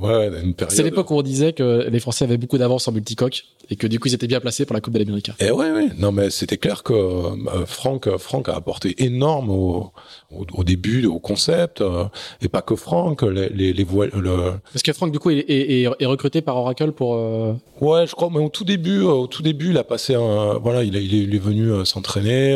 ouais, 0.00 0.28
une 0.42 0.54
période. 0.54 0.74
C'est 0.74 0.82
l'époque 0.82 1.10
où 1.10 1.14
on 1.14 1.22
disait 1.22 1.52
que 1.52 1.86
les 1.88 2.00
Français 2.00 2.24
avaient 2.24 2.36
beaucoup 2.36 2.58
d'avance 2.58 2.88
en 2.88 2.92
multicoque 2.92 3.44
et 3.70 3.76
que 3.76 3.86
du 3.86 4.00
coup 4.00 4.08
ils 4.08 4.14
étaient 4.14 4.26
bien 4.26 4.40
placés 4.40 4.66
pour 4.66 4.74
la 4.74 4.80
Coupe 4.80 4.94
de 4.94 4.98
l'Amérique. 4.98 5.30
Et 5.38 5.50
ouais, 5.52 5.70
ouais. 5.70 5.88
Non, 5.98 6.10
mais 6.10 6.30
c'était 6.30 6.56
clair 6.56 6.82
que 6.82 6.92
euh, 6.92 7.64
Franck, 7.64 8.16
Franck 8.16 8.48
a 8.48 8.56
apporté 8.56 9.04
énorme 9.04 9.50
au, 9.50 9.92
au, 10.30 10.64
début, 10.64 11.06
au 11.06 11.20
concept, 11.20 11.80
euh, 11.80 12.04
et 12.40 12.48
pas 12.48 12.62
que 12.62 12.74
Franck, 12.74 13.22
les, 13.22 13.48
les, 13.50 13.72
les 13.72 13.84
voiles. 13.84 14.10
Le... 14.14 14.54
Parce 14.72 14.82
que 14.82 14.92
Franck, 14.92 15.12
du 15.12 15.20
coup, 15.20 15.30
est, 15.30 15.38
est, 15.48 15.82
est 15.82 16.06
recruté 16.06 16.42
par 16.42 16.56
Oracle 16.56 16.92
pour. 16.92 17.14
Euh, 17.14 17.54
ouais, 17.80 18.06
je 18.06 18.14
crois, 18.14 18.30
mais 18.32 18.40
au 18.40 18.48
tout 18.48 18.64
début, 18.64 19.02
au 19.02 19.28
tout 19.28 19.42
début, 19.42 19.70
il 19.70 19.78
a 19.78 19.84
passé 19.84 20.14
un. 20.14 20.58
Voilà, 20.58 20.82
il, 20.82 20.96
il, 20.96 21.14
est, 21.14 21.18
il 21.18 21.34
est 21.34 21.38
venu 21.38 21.86
s'entraîner. 21.86 22.54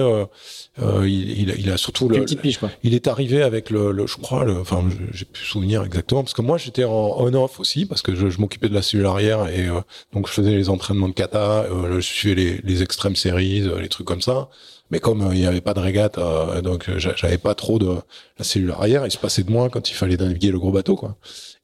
Euh, 0.82 1.08
il, 1.08 1.48
il, 1.58 1.70
a 1.70 1.78
surtout 1.78 2.06
le, 2.06 2.20
petite 2.20 2.58
quoi. 2.58 2.70
il 2.82 2.92
est 2.92 3.08
arrivé 3.08 3.42
avec 3.42 3.70
le, 3.70 3.92
le 3.92 4.06
je 4.06 4.18
crois 4.18 4.44
le, 4.44 4.60
enfin 4.60 4.84
j'ai 5.10 5.24
pu 5.24 5.42
souvenir 5.42 5.82
exactement 5.82 6.22
parce 6.22 6.34
que 6.34 6.42
moi 6.42 6.58
j'étais 6.58 6.84
en 6.84 7.14
on-off 7.18 7.60
aussi 7.60 7.86
parce 7.86 8.02
que 8.02 8.14
je, 8.14 8.28
je 8.28 8.40
m'occupais 8.40 8.68
de 8.68 8.74
la 8.74 8.82
cellule 8.82 9.06
arrière 9.06 9.48
et 9.48 9.68
euh, 9.68 9.80
donc 10.12 10.28
je 10.28 10.32
faisais 10.32 10.50
les 10.50 10.68
entraînements 10.68 11.08
de 11.08 11.14
kata, 11.14 11.62
euh, 11.62 11.94
je 11.94 12.00
suivais 12.00 12.34
les, 12.34 12.60
les 12.62 12.82
extrêmes 12.82 13.16
séries, 13.16 13.62
euh, 13.62 13.80
les 13.80 13.88
trucs 13.88 14.06
comme 14.06 14.20
ça. 14.20 14.50
Mais 14.90 15.00
comme 15.00 15.30
il 15.32 15.40
n'y 15.40 15.46
avait 15.46 15.60
pas 15.60 15.74
de 15.74 15.80
régate, 15.80 16.18
donc 16.62 16.88
j'avais 16.96 17.38
pas 17.38 17.54
trop 17.54 17.78
de 17.78 17.96
la 18.38 18.44
cellule 18.44 18.70
arrière, 18.70 19.04
il 19.04 19.10
se 19.10 19.18
passait 19.18 19.42
de 19.42 19.50
moi 19.50 19.68
quand 19.68 19.90
il 19.90 19.94
fallait 19.94 20.16
naviguer 20.16 20.50
le 20.50 20.58
gros 20.58 20.70
bateau 20.70 20.94
quoi. 20.94 21.16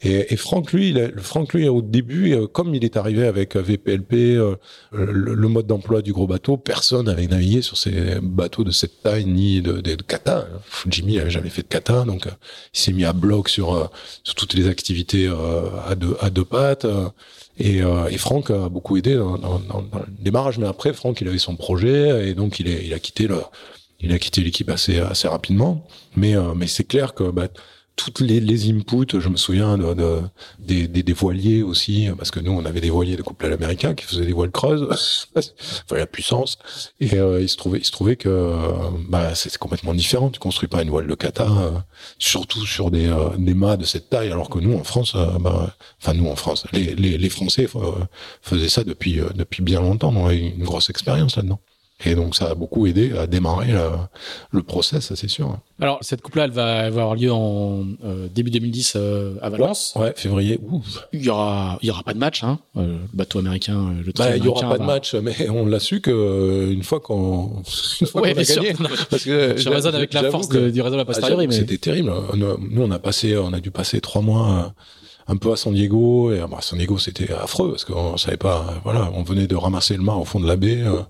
Et, 0.05 0.33
et 0.33 0.37
Franck, 0.37 0.73
lui, 0.73 0.91
il 0.91 1.13
Franck, 1.19 1.55
lui, 1.55 1.69
au 1.69 1.81
début, 1.81 2.33
euh, 2.33 2.47
comme 2.49 2.75
il 2.75 2.85
est 2.85 2.97
arrivé 2.97 3.25
avec 3.27 3.57
euh, 3.57 3.63
VPLP, 3.63 4.15
euh, 4.15 4.57
le, 4.91 5.49
mode 5.49 5.67
d'emploi 5.67 6.03
du 6.03 6.13
gros 6.13 6.27
bateau, 6.27 6.57
personne 6.57 7.07
n'avait 7.07 7.29
navigué 7.29 7.63
sur 7.63 7.77
ces 7.77 8.19
bateaux 8.21 8.65
de 8.65 8.73
cette 8.73 9.03
taille 9.03 9.27
ni 9.27 9.63
de, 9.63 9.75
de, 9.75 9.95
de 9.95 10.03
kata. 10.03 10.49
Jimmy 10.89 11.21
avait 11.21 11.31
jamais 11.31 11.51
fait 11.51 11.63
de 11.63 11.69
kata, 11.69 12.05
donc 12.05 12.27
il 12.75 12.81
s'est 12.81 12.93
mis 12.93 13.05
à 13.05 13.13
bloc 13.13 13.49
sur, 13.49 13.91
sur 14.25 14.35
toutes 14.35 14.55
les 14.55 14.67
activités 14.67 15.29
à 15.87 15.95
deux 15.95 16.17
à 16.21 16.31
deux 16.31 16.45
pattes. 16.45 16.87
Et, 17.59 17.79
et, 17.79 18.19
Franck 18.19 18.51
a 18.51 18.69
beaucoup 18.69 18.97
aidé 18.97 19.15
dans, 19.15 19.37
le 19.37 20.23
démarrage. 20.23 20.59
Mais 20.59 20.67
après, 20.67 20.93
Franck, 20.93 21.21
il 21.21 21.29
avait 21.29 21.39
son 21.39 21.55
projet 21.57 22.29
et 22.29 22.35
donc 22.35 22.61
il, 22.61 22.67
il 22.69 22.95
a 22.95 22.99
quitté 22.99 23.29
l'équipe 24.43 24.71
assez 24.71 24.99
assez 24.99 25.29
rapidement. 25.29 25.87
Mais 26.17 26.35
mais 26.57 26.67
c'est 26.67 26.85
clair 26.85 27.15
que 27.15 27.31
bah, 27.31 27.49
toutes 27.97 28.21
les, 28.21 28.41
les 28.41 28.71
inputs, 28.71 29.21
je 29.21 29.29
me 29.29 29.37
souviens 29.37 29.77
de, 29.77 29.95
de 29.95 30.21
des, 30.59 30.89
des, 30.89 31.03
des, 31.03 31.13
voiliers 31.13 31.63
aussi, 31.63 32.09
parce 32.17 32.31
que 32.31 32.41
nous 32.41 32.53
on 32.53 32.65
avait 32.65 32.81
des 32.81 32.91
voiliers 32.91 33.17
de 33.17 33.23
couple 33.23 33.47
à 33.47 33.49
l'américain 33.49 33.95
qui 33.95 34.05
faisaient 34.05 34.25
des 34.25 34.33
voiles 34.33 34.51
creuses, 34.51 34.89
enfin 35.37 35.97
la 35.97 36.07
puissance. 36.07 36.59
Et 37.01 37.15
euh, 37.15 37.41
il 37.41 37.49
se 37.49 37.57
trouvait, 37.57 37.79
il 37.79 37.85
se 37.85 37.93
trouvait 37.93 38.17
que 38.17 38.57
bah, 39.09 39.35
c'est 39.35 39.57
complètement 39.59 39.95
différent. 39.95 40.31
Tu 40.31 40.41
construis 40.41 40.69
pas 40.69 40.83
une 40.83 40.91
voile 40.91 41.07
de 41.07 41.15
kata, 41.15 41.45
euh, 41.45 41.71
surtout 42.19 42.67
sur 42.67 42.91
des, 42.91 43.07
euh, 43.07 43.31
des 43.39 43.55
mâts 43.55 43.77
de 43.77 43.85
cette 43.85 44.09
taille, 44.09 44.33
alors 44.33 44.49
que 44.49 44.59
nous 44.59 44.77
en 44.77 44.85
France, 44.85 45.15
bah, 45.41 45.75
enfin 46.01 46.15
nous 46.15 46.29
en 46.29 46.37
France, 46.37 46.67
les, 46.73 46.95
les, 46.95 47.19
les 47.19 47.29
Français 47.29 47.69
faisaient 48.43 48.69
ça 48.69 48.85
depuis 48.85 49.21
depuis 49.35 49.63
bien 49.63 49.81
longtemps. 49.81 50.13
On 50.17 50.27
a 50.27 50.35
une 50.35 50.65
grosse 50.65 50.91
expérience 50.91 51.37
là-dedans. 51.37 51.61
Et 52.05 52.15
donc 52.15 52.35
ça 52.35 52.51
a 52.51 52.55
beaucoup 52.55 52.87
aidé 52.87 53.13
à 53.17 53.27
démarrer 53.27 53.73
le 54.51 54.63
process, 54.63 55.07
ça 55.07 55.17
c'est 55.17 55.29
sûr. 55.29 55.59
Alors 55.81 55.99
cette 56.03 56.23
coupe-là, 56.23 56.45
elle 56.45 56.53
va, 56.53 56.79
avoir 56.79 57.17
lieu 57.17 57.33
en 57.33 57.85
euh, 58.05 58.29
début 58.33 58.51
2010 58.51 58.93
euh, 58.95 59.35
à 59.43 59.51
Valence. 59.51 59.95
Ouais, 59.97 60.13
février. 60.15 60.61
Il 61.13 61.25
y 61.25 61.29
aura, 61.29 61.79
il 61.83 61.89
y 61.89 61.91
aura 61.91 62.05
pas 62.05 62.15
de 62.15 62.19
match, 62.19 62.45
hein. 62.45 62.61
Euh, 62.77 62.87
le 62.87 63.17
bateau 63.17 63.41
américain, 63.41 63.93
le 64.05 64.13
bah, 64.13 64.37
Il 64.37 64.45
y 64.45 64.49
aura 64.49 64.69
pas 64.69 64.79
de 64.79 64.85
match, 64.85 65.15
mais 65.15 65.49
on 65.49 65.67
l'a 65.67 65.81
su 65.81 66.01
que 66.01 66.71
une 66.71 66.85
fois 66.85 67.01
qu'on, 67.01 67.63
ouais, 68.15 68.35
qu 68.35 68.41
a 68.41 68.45
gagné. 68.55 68.75
parce 69.11 69.25
que 69.25 69.57
je 69.57 69.69
raisonne 69.69 69.95
avec 69.95 70.15
la 70.15 70.31
force 70.31 70.49
du 70.49 70.81
réseau 70.81 70.93
de 70.93 70.97
la 70.97 71.05
posteriori. 71.05 71.49
mais... 71.49 71.55
C'était 71.55 71.79
terrible. 71.79 72.13
Nous, 72.35 72.83
on 72.83 72.91
a 72.93 72.99
passé, 73.01 73.37
on 73.37 73.53
a 73.53 73.59
dû 73.59 73.73
passer 73.73 74.01
trois 74.01 74.23
mois 74.23 74.73
un 75.27 75.37
peu 75.37 75.53
à 75.53 75.57
San 75.57 75.75
Diego 75.75 76.33
et 76.33 76.41
bah, 76.49 76.59
San 76.61 76.79
Diego 76.79 76.99
c'était 76.99 77.33
affreux 77.33 77.71
parce 77.71 77.85
qu'on 77.85 78.17
savait 78.17 78.37
pas 78.37 78.81
voilà 78.83 79.09
on 79.15 79.23
venait 79.23 79.47
de 79.47 79.55
ramasser 79.55 79.97
le 79.97 80.03
mât 80.03 80.17
au 80.17 80.25
fond 80.25 80.41
de 80.41 80.49
la 80.49 80.57
baie 80.57 80.83
euh, 80.83 81.01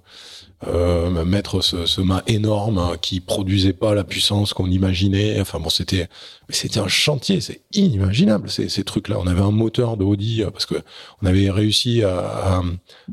mettre 1.24 1.60
ce, 1.60 1.86
ce, 1.86 2.00
mât 2.00 2.22
énorme 2.26 2.78
hein, 2.78 2.92
qui 3.00 3.20
produisait 3.20 3.72
pas 3.72 3.94
la 3.94 4.04
puissance 4.04 4.54
qu'on 4.54 4.70
imaginait. 4.70 5.40
Enfin 5.40 5.58
bon, 5.58 5.70
c'était 5.70 6.08
c'était 6.48 6.80
un 6.80 6.88
chantier, 6.88 7.40
c'est 7.40 7.62
inimaginable 7.72 8.50
ces, 8.50 8.68
ces 8.68 8.84
trucs-là. 8.84 9.16
On 9.18 9.26
avait 9.26 9.40
un 9.40 9.50
moteur 9.50 9.96
de 9.96 10.04
Audi 10.04 10.42
euh, 10.42 10.50
parce 10.50 10.66
que 10.66 10.76
on 11.22 11.26
avait 11.26 11.50
réussi 11.50 12.02
à, 12.02 12.18
à, 12.18 12.62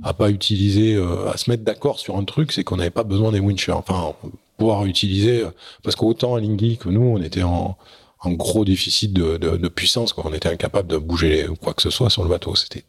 à 0.03 0.13
pas 0.13 0.29
utiliser, 0.29 0.95
euh, 0.95 1.29
à 1.31 1.37
se 1.37 1.49
mettre 1.49 1.63
d'accord 1.63 1.99
sur 1.99 2.17
un 2.17 2.23
truc, 2.23 2.51
c'est 2.51 2.63
qu'on 2.63 2.77
n'avait 2.77 2.89
pas 2.89 3.03
besoin 3.03 3.31
des 3.31 3.39
winchers. 3.39 3.71
Enfin, 3.71 4.13
pouvoir 4.57 4.85
utiliser 4.85 5.43
parce 5.83 5.95
qu'autant 5.95 6.35
à 6.35 6.39
Lingui 6.41 6.77
que 6.77 6.89
nous, 6.89 7.01
on 7.01 7.21
était 7.21 7.43
en 7.43 7.77
en 8.21 8.31
gros 8.31 8.65
déficit 8.65 9.13
de, 9.13 9.37
de, 9.37 9.55
de 9.55 9.67
puissance, 9.69 10.11
quoi. 10.13 10.25
On 10.27 10.33
était 10.33 10.49
incapable 10.49 10.89
de 10.89 10.97
bouger 10.97 11.47
quoi 11.61 11.73
que 11.73 11.81
ce 11.81 11.89
soit 11.89 12.09
sur 12.09 12.23
le 12.23 12.29
bateau. 12.29 12.53
C'était 12.55 12.83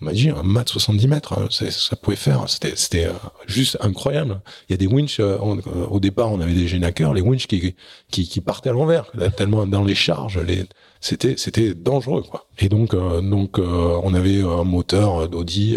m'a 0.00 0.12
dit 0.12 0.30
un 0.30 0.42
mat 0.42 0.68
70 0.68 1.08
mètres, 1.08 1.32
hein, 1.38 1.48
ça 1.50 1.96
pouvait 1.96 2.16
faire. 2.16 2.44
C'était, 2.48 3.06
euh, 3.06 3.12
juste 3.46 3.78
incroyable. 3.80 4.40
Il 4.68 4.72
y 4.72 4.74
a 4.74 4.76
des 4.76 4.86
winches. 4.86 5.20
Euh, 5.20 5.38
euh, 5.38 5.86
au 5.90 6.00
départ, 6.00 6.32
on 6.32 6.40
avait 6.40 6.54
des 6.54 6.68
génaqueurs, 6.68 7.14
les 7.14 7.20
winches 7.20 7.46
qui, 7.46 7.74
qui, 8.10 8.28
qui 8.28 8.40
partaient 8.40 8.70
à 8.70 8.72
l'envers, 8.72 9.10
tellement 9.36 9.66
dans 9.66 9.84
les 9.84 9.94
charges, 9.94 10.38
les, 10.38 10.64
c'était, 11.00 11.34
c'était 11.36 11.74
dangereux, 11.74 12.22
quoi. 12.22 12.46
Et 12.58 12.68
donc, 12.68 12.94
donc, 12.94 13.58
on 13.58 14.14
avait 14.14 14.42
un 14.42 14.64
moteur 14.64 15.28
d'Audi 15.28 15.76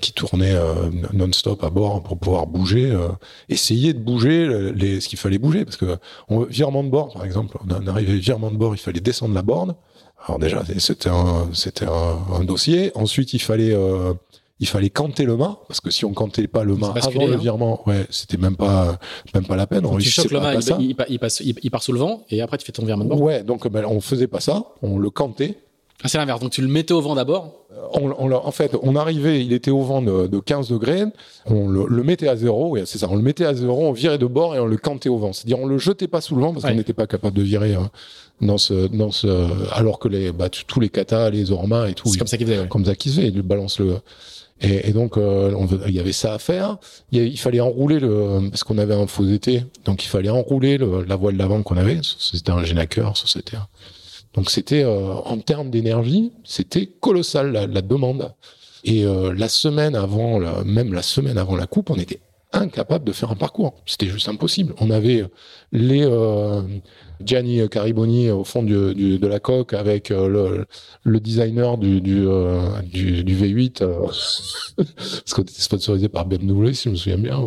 qui 0.00 0.12
tournait 0.12 0.56
non-stop 1.12 1.62
à 1.62 1.70
bord 1.70 2.02
pour 2.02 2.18
pouvoir 2.18 2.46
bouger, 2.46 2.96
essayer 3.48 3.92
de 3.92 4.00
bouger 4.00 4.72
les, 4.74 5.00
ce 5.00 5.08
qu'il 5.08 5.18
fallait 5.18 5.38
bouger, 5.38 5.64
parce 5.64 5.76
que 5.76 5.98
on, 6.28 6.40
virement 6.44 6.82
de 6.82 6.88
bord, 6.88 7.12
par 7.12 7.24
exemple, 7.24 7.56
on 7.68 7.86
arrivait 7.86 8.16
virement 8.16 8.50
de 8.50 8.56
bord, 8.56 8.74
il 8.74 8.78
fallait 8.78 9.00
descendre 9.00 9.34
la 9.34 9.42
borne 9.42 9.76
alors 10.26 10.38
déjà, 10.38 10.62
c'était 10.78 11.08
un, 11.08 11.48
c'était 11.52 11.86
un, 11.86 12.44
dossier. 12.44 12.90
Ensuite, 12.96 13.32
il 13.32 13.38
fallait, 13.38 13.72
euh, 13.72 14.12
il 14.58 14.66
fallait 14.66 14.90
canter 14.90 15.24
le 15.24 15.36
mât 15.36 15.60
parce 15.68 15.80
que 15.80 15.90
si 15.90 16.04
on 16.04 16.12
cantait 16.12 16.48
pas 16.48 16.64
le 16.64 16.74
mât 16.74 16.94
avant 17.00 17.26
le 17.26 17.34
hein. 17.34 17.36
virement, 17.36 17.82
ouais, 17.86 18.06
c'était 18.10 18.36
même 18.36 18.56
pas, 18.56 18.98
même 19.34 19.46
pas 19.46 19.56
la 19.56 19.68
peine. 19.68 19.86
on 19.86 19.98
tu 19.98 20.08
choques 20.08 20.32
le 20.32 20.40
mât, 20.40 20.54
il, 20.80 20.96
il, 21.08 21.18
passe, 21.18 21.40
il, 21.40 21.70
part 21.70 21.82
sous 21.82 21.92
le 21.92 22.00
vent 22.00 22.24
et 22.30 22.42
après 22.42 22.58
tu 22.58 22.66
fais 22.66 22.72
ton 22.72 22.84
virement 22.84 23.04
de 23.04 23.10
bord. 23.10 23.20
Ouais, 23.20 23.44
donc 23.44 23.68
ben, 23.68 23.84
on 23.84 24.00
faisait 24.00 24.26
pas 24.26 24.40
ça, 24.40 24.64
on 24.82 24.98
le 24.98 25.10
cantait. 25.10 25.58
Ah, 26.02 26.08
c'est 26.08 26.18
l'inverse. 26.18 26.40
Donc 26.40 26.50
tu 26.50 26.60
le 26.60 26.68
mettais 26.68 26.92
au 26.92 27.00
vent 27.00 27.14
d'abord. 27.14 27.52
On, 27.92 28.10
on, 28.18 28.32
en 28.32 28.50
fait, 28.50 28.74
on 28.82 28.96
arrivait, 28.96 29.44
il 29.44 29.52
était 29.52 29.70
au 29.70 29.82
vent 29.82 30.02
de, 30.02 30.26
de 30.26 30.38
15 30.40 30.70
degrés, 30.70 31.04
on 31.44 31.68
le, 31.68 31.86
le 31.88 32.02
mettait 32.02 32.26
à 32.26 32.34
zéro, 32.36 32.76
c'est 32.84 32.98
ça, 32.98 33.06
on 33.08 33.16
le 33.16 33.22
mettait 33.22 33.44
à 33.44 33.54
zéro, 33.54 33.86
on 33.86 33.92
virait 33.92 34.18
de 34.18 34.26
bord 34.26 34.56
et 34.56 34.58
on 34.58 34.66
le 34.66 34.76
cantait 34.76 35.08
au 35.08 35.18
vent. 35.18 35.32
C'est-à-dire 35.32 35.60
on 35.60 35.66
le 35.66 35.78
jetait 35.78 36.08
pas 36.08 36.20
sous 36.20 36.34
le 36.34 36.40
vent 36.40 36.52
parce 36.52 36.64
qu'on 36.64 36.74
n'était 36.74 36.94
pas 36.94 37.06
capable 37.06 37.36
de 37.36 37.42
virer 37.42 37.74
hein, 37.74 37.90
dans 38.40 38.58
ce, 38.58 38.86
dans 38.88 39.10
ce, 39.10 39.26
alors 39.72 39.98
que 39.98 40.08
les, 40.08 40.32
bah, 40.32 40.48
tous 40.48 40.80
les 40.80 40.88
katas, 40.88 41.30
les 41.30 41.50
ormas 41.50 41.88
et 41.88 41.94
tout. 41.94 42.08
C'est 42.08 42.18
comme 42.18 42.26
ça 42.26 42.36
qu'ils 42.36 42.46
faisaient. 42.46 42.68
Comme 42.68 42.84
ça 42.84 42.94
qu'ils 42.94 43.12
faisaient, 43.12 43.28
ils 43.28 43.42
balancent 43.42 43.80
le. 43.80 43.96
Et, 44.60 44.88
et 44.88 44.92
donc, 44.92 45.18
euh, 45.18 45.54
il 45.86 45.94
y 45.94 46.00
avait 46.00 46.12
ça 46.12 46.34
à 46.34 46.38
faire. 46.38 46.78
Il, 47.12 47.22
il 47.22 47.38
fallait 47.38 47.60
enrouler 47.60 47.98
le, 47.98 48.48
parce 48.50 48.64
qu'on 48.64 48.78
avait 48.78 48.94
un 48.94 49.06
faux 49.06 49.26
été, 49.26 49.64
donc 49.84 50.04
il 50.04 50.08
fallait 50.08 50.30
enrouler 50.30 50.78
le, 50.78 51.04
la 51.04 51.16
voile 51.16 51.36
d'avant 51.36 51.62
qu'on 51.62 51.76
avait. 51.76 52.00
C'était 52.02 52.52
un 52.52 52.64
génaqueur, 52.64 53.16
ça 53.16 53.24
c'était. 53.26 53.58
Donc 54.34 54.50
c'était, 54.50 54.84
euh, 54.84 55.14
en 55.14 55.38
termes 55.38 55.70
d'énergie, 55.70 56.32
c'était 56.44 56.86
colossal 56.86 57.52
la, 57.52 57.66
la, 57.66 57.80
demande. 57.80 58.32
Et 58.84 59.04
euh, 59.04 59.34
la 59.34 59.48
semaine 59.48 59.96
avant, 59.96 60.38
la, 60.38 60.62
même 60.64 60.92
la 60.92 61.02
semaine 61.02 61.38
avant 61.38 61.56
la 61.56 61.66
coupe, 61.66 61.90
on 61.90 61.96
était 61.96 62.20
incapable 62.52 63.04
de 63.04 63.12
faire 63.12 63.30
un 63.30 63.34
parcours. 63.34 63.74
C'était 63.86 64.06
juste 64.06 64.28
impossible. 64.28 64.74
On 64.78 64.90
avait 64.90 65.24
les 65.72 66.04
euh, 66.04 66.62
Gianni 67.24 67.68
Cariboni 67.68 68.30
au 68.30 68.44
fond 68.44 68.62
du, 68.62 68.94
du, 68.94 69.18
de 69.18 69.26
la 69.26 69.40
coque 69.40 69.72
avec 69.72 70.10
euh, 70.10 70.28
le, 70.28 70.66
le, 71.04 71.20
designer 71.20 71.78
du, 71.78 72.00
du, 72.00 72.26
euh, 72.26 72.80
du, 72.82 73.24
du 73.24 73.36
V8 73.36 73.82
euh, 73.82 74.06
parce 74.76 75.34
qu'on 75.34 75.42
était 75.42 75.52
sponsorisé 75.52 76.08
par 76.08 76.26
BMW 76.26 76.72
si 76.72 76.84
je 76.84 76.90
me 76.90 76.96
souviens 76.96 77.18
bien 77.18 77.40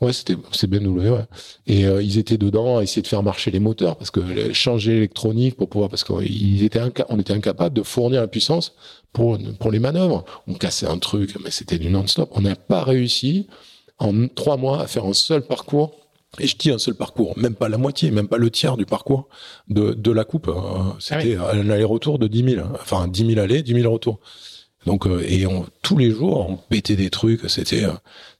ouais, 0.00 0.12
c'était 0.12 0.36
c'est 0.52 0.66
BMW 0.66 1.10
ouais. 1.10 1.26
et 1.66 1.82
ils 1.82 2.18
étaient 2.18 2.38
dedans 2.38 2.78
à 2.78 2.82
essayer 2.82 3.02
de 3.02 3.06
faire 3.06 3.22
marcher 3.22 3.50
les 3.50 3.60
moteurs 3.60 3.96
parce 3.96 4.10
que 4.10 4.52
changer 4.52 4.94
l'électronique 4.94 5.56
pour 5.56 5.68
pouvoir 5.68 5.88
parce 5.90 6.04
qu'ils 6.04 6.64
étaient 6.64 6.80
on 7.08 7.18
était 7.18 7.32
incapable 7.32 7.74
de 7.74 7.82
fournir 7.82 8.20
la 8.20 8.28
puissance 8.28 8.74
pour 9.12 9.38
pour 9.58 9.70
les 9.70 9.78
manœuvres. 9.78 10.24
On 10.46 10.54
cassait 10.54 10.86
un 10.86 10.98
truc 10.98 11.36
mais 11.42 11.50
c'était 11.50 11.78
du 11.78 11.88
non-stop. 11.90 12.30
On 12.32 12.42
n'a 12.42 12.56
pas 12.56 12.82
réussi 12.82 13.46
en 13.98 14.28
trois 14.28 14.56
mois 14.56 14.80
à 14.82 14.86
faire 14.86 15.04
un 15.04 15.14
seul 15.14 15.42
parcours 15.42 16.05
Et 16.40 16.46
je 16.46 16.56
dis 16.56 16.70
un 16.70 16.78
seul 16.78 16.94
parcours, 16.94 17.36
même 17.38 17.54
pas 17.54 17.68
la 17.68 17.78
moitié, 17.78 18.10
même 18.10 18.28
pas 18.28 18.36
le 18.36 18.50
tiers 18.50 18.76
du 18.76 18.86
parcours 18.86 19.28
de, 19.68 19.92
de 19.92 20.10
la 20.10 20.24
coupe. 20.24 20.48
Euh, 20.48 20.54
c'était 20.98 21.36
ah 21.40 21.52
un 21.52 21.70
aller-retour 21.70 22.18
de 22.18 22.26
10 22.26 22.54
000, 22.54 22.66
enfin 22.74 23.08
10 23.08 23.26
000 23.34 23.40
allées, 23.40 23.62
10 23.62 23.80
000 23.80 23.92
retours. 23.92 24.20
Donc 24.84 25.06
euh, 25.06 25.24
et 25.26 25.46
on, 25.46 25.66
tous 25.82 25.96
les 25.96 26.10
jours 26.10 26.48
on 26.48 26.56
pétait 26.56 26.96
des 26.96 27.10
trucs, 27.10 27.48
c'était 27.50 27.84
euh, 27.84 27.92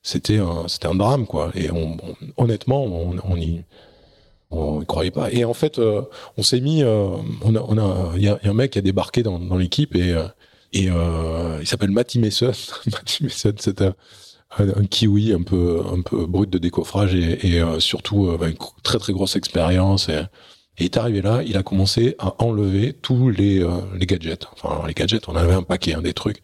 c'était 0.02 0.38
c'était 0.68 0.86
un 0.86 0.94
drame 0.94 1.26
quoi. 1.26 1.50
Et 1.54 1.70
on, 1.70 1.96
honnêtement 2.36 2.84
on, 2.84 3.16
on 3.24 3.36
y 3.36 3.64
on 4.50 4.82
y 4.82 4.86
croyait 4.86 5.10
pas. 5.10 5.32
Et 5.32 5.44
en 5.44 5.54
fait 5.54 5.78
on 5.78 6.42
s'est 6.42 6.60
mis, 6.60 6.84
on 6.84 7.56
a 7.56 7.60
on 7.60 7.78
a 7.78 8.12
il 8.16 8.22
y 8.22 8.28
a, 8.28 8.38
un 8.44 8.54
mec 8.54 8.72
qui 8.72 8.78
a 8.78 8.82
débarqué 8.82 9.22
dans, 9.22 9.38
dans 9.38 9.56
l'équipe 9.56 9.94
et 9.96 10.14
et 10.72 10.88
il 10.88 11.66
s'appelle 11.66 11.90
Matty 11.90 12.18
Mason. 12.18 12.52
Matty 12.92 13.24
Mason, 13.24 13.54
c'est 13.58 13.82
un 13.82 13.94
un, 14.58 14.86
kiwi 14.86 15.32
un 15.32 15.42
peu 15.42 15.82
un 15.92 16.00
peu 16.02 16.26
brut 16.26 16.50
de 16.50 16.58
décoffrage 16.58 17.14
et, 17.14 17.46
et 17.46 17.60
euh, 17.60 17.80
surtout 17.80 18.26
euh, 18.26 18.48
une 18.48 18.56
très 18.82 18.98
très 18.98 19.12
grosse 19.12 19.36
expérience. 19.36 20.08
Et, 20.08 20.22
et, 20.78 20.84
il 20.84 20.84
est 20.84 20.96
arrivé 20.98 21.22
là, 21.22 21.42
il 21.42 21.56
a 21.56 21.62
commencé 21.62 22.16
à 22.18 22.34
enlever 22.42 22.92
tous 22.92 23.30
les, 23.30 23.62
euh, 23.62 23.80
les 23.98 24.06
gadgets. 24.06 24.46
Enfin, 24.52 24.86
les 24.86 24.94
gadgets, 24.94 25.28
on 25.28 25.36
avait 25.36 25.54
un 25.54 25.62
paquet, 25.62 25.94
hein, 25.94 26.02
des 26.02 26.12
trucs. 26.12 26.38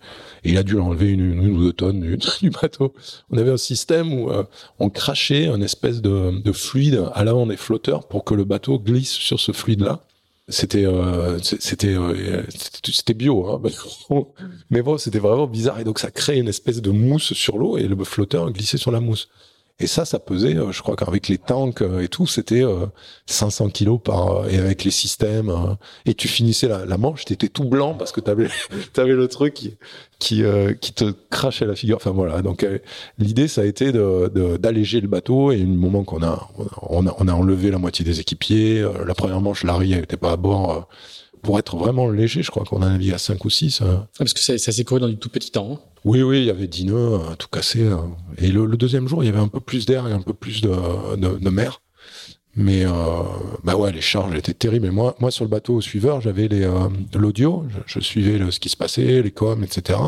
Et 0.45 0.51
il 0.51 0.59
a 0.59 0.63
dû 0.63 0.79
enlever 0.79 1.11
une, 1.11 1.43
une, 1.43 1.57
ou 1.57 1.65
deux 1.65 1.73
tonnes 1.73 2.01
du, 2.01 2.17
du, 2.43 2.51
bateau. 2.51 2.95
On 3.31 3.39
avait 3.39 3.53
un 3.53 3.59
système 3.59 4.13
où 4.13 4.31
on 4.79 4.89
crachait 4.89 5.49
un 5.49 5.61
espèce 5.61 6.01
de, 6.01 6.41
de 6.43 6.53
fluide 6.53 7.05
à 7.15 7.25
l'avant 7.25 7.47
des 7.47 7.59
flotteurs 7.59 8.09
pour 8.09 8.25
que 8.25 8.35
le 8.35 8.45
bateau 8.45 8.79
glisse 8.79 9.13
sur 9.13 9.39
ce 9.39 9.53
fluide-là 9.53 10.01
c'était 10.53 10.85
euh, 10.85 11.39
c'était 11.41 11.95
euh, 11.95 12.43
c'était 12.85 13.15
bio 13.15 13.49
hein. 13.49 13.61
mais 14.71 14.83
bon 14.83 14.99
c'était 14.99 15.19
vraiment 15.19 15.47
bizarre 15.47 15.81
et 15.81 15.85
donc 15.85 15.99
ça 15.99 16.11
crée 16.11 16.39
une 16.39 16.49
espèce 16.49 16.83
de 16.83 16.91
mousse 16.91 17.33
sur 17.33 17.59
l'eau 17.59 17.79
et 17.79 17.89
le 17.89 18.05
flotteur 18.05 18.51
glissait 18.53 18.79
sur 18.79 18.91
la 18.91 19.01
mousse 19.01 19.29
et 19.81 19.87
ça, 19.87 20.05
ça 20.05 20.19
pesait, 20.19 20.57
euh, 20.57 20.71
je 20.71 20.81
crois 20.81 20.95
qu'avec 20.97 21.29
les 21.29 21.39
tanks 21.39 21.83
euh, 21.83 22.03
et 22.03 22.09
tout, 22.09 22.27
c'était 22.27 22.63
500 23.27 23.67
euh, 23.67 23.71
kilos 23.71 24.01
par 24.03 24.49
et 24.49 24.59
avec 24.59 24.85
les 24.85 24.91
systèmes. 24.91 25.53
et 26.07 26.15
tu 26.15 26.29
finissais 26.29 26.69
la, 26.69 26.99
manche, 26.99 27.25
t'étais 27.25 27.49
tout 27.49 27.65
blanc 27.65 27.95
parce 27.95 28.13
que 28.13 28.21
t'avais 28.21 28.49
avais 28.97 29.15
le 29.15 29.29
truc 29.29 29.55
qui 29.55 29.77
qui, 30.19 30.93
te 30.95 31.13
crachait 31.31 31.67
la 31.67 31.75
figure. 31.75 31.97
Enfin 31.97 32.13
voilà. 32.13 32.43
Donc 32.43 32.65
l'idée, 33.19 33.49
ça 33.49 33.63
a 33.63 33.65
été 33.65 33.91
d'alléger 33.93 35.01
le 35.01 35.09
bateau. 35.09 35.51
Et 35.51 35.63
au 35.63 35.67
moment 35.67 36.05
qu'on 36.05 36.23
a 36.23 36.49
on 36.83 37.07
a 37.07 37.17
on 37.19 37.27
a 37.27 37.33
enlevé 37.33 37.71
la 37.71 37.79
moitié 37.79 38.05
des 38.05 38.21
équipiers, 38.21 38.87
la 39.05 39.15
première 39.15 39.41
manche, 39.41 39.65
Larry 39.65 39.91
n'était 39.91 40.17
pas 40.17 40.33
à 40.33 40.37
bord 40.37 40.89
pour 41.43 41.59
être 41.59 41.77
vraiment 41.77 42.09
léger, 42.09 42.45
je 42.45 42.53
crois 42.53 42.65
qu'on 42.65 42.83
a 42.83 42.89
navigué 42.89 43.13
à 43.15 43.19
5 43.19 43.45
ou 43.45 43.51
6. 43.51 43.83
Hein. 43.83 44.07
parce 44.17 44.33
que 44.33 44.39
ça, 44.39 44.57
ça 44.59 44.71
s'est 44.71 44.85
couru 44.85 45.01
dans 45.01 45.09
du 45.09 45.17
tout 45.17 45.29
petit 45.29 45.51
temps. 45.51 45.73
Hein. 45.73 45.92
Oui, 46.05 46.23
oui, 46.23 46.41
il 46.41 46.45
y 46.47 46.51
avait 46.51 46.67
10 46.67 46.87
nœuds, 46.87 47.15
euh, 47.15 47.35
tout 47.39 47.49
cassé. 47.49 47.87
Hein. 47.87 48.11
Et 48.39 48.49
le, 48.49 48.67
deuxième 48.77 49.07
jour, 49.07 49.23
il 49.23 49.27
y 49.27 49.29
avait 49.29 49.39
un 49.39 49.49
peu 49.49 49.61
plus 49.61 49.87
d'air 49.87 50.09
et 50.09 50.13
un 50.13 50.21
peu 50.21 50.35
plus 50.35 50.61
de, 50.61 51.51
mer. 51.51 51.81
Mais 52.55 52.85
euh, 52.85 52.91
bah 53.65 53.77
ouais, 53.77 53.93
les 53.93 54.03
charges 54.03 54.35
étaient 54.35 54.53
terribles. 54.53 54.87
Et 54.87 54.91
moi, 54.91 55.15
moi 55.21 55.31
sur 55.31 55.45
le 55.45 55.49
bateau 55.49 55.77
au 55.77 55.81
suiveur, 55.81 56.21
j'avais 56.21 56.49
les 56.49 56.65
euh, 56.65 56.89
l'audio, 57.15 57.65
je, 57.87 57.99
suivais 58.01 58.37
le, 58.37 58.51
ce 58.51 58.61
qui 58.61 58.69
se 58.69 58.77
passait, 58.77 59.23
les 59.23 59.31
coms, 59.31 59.65
etc. 59.65 59.99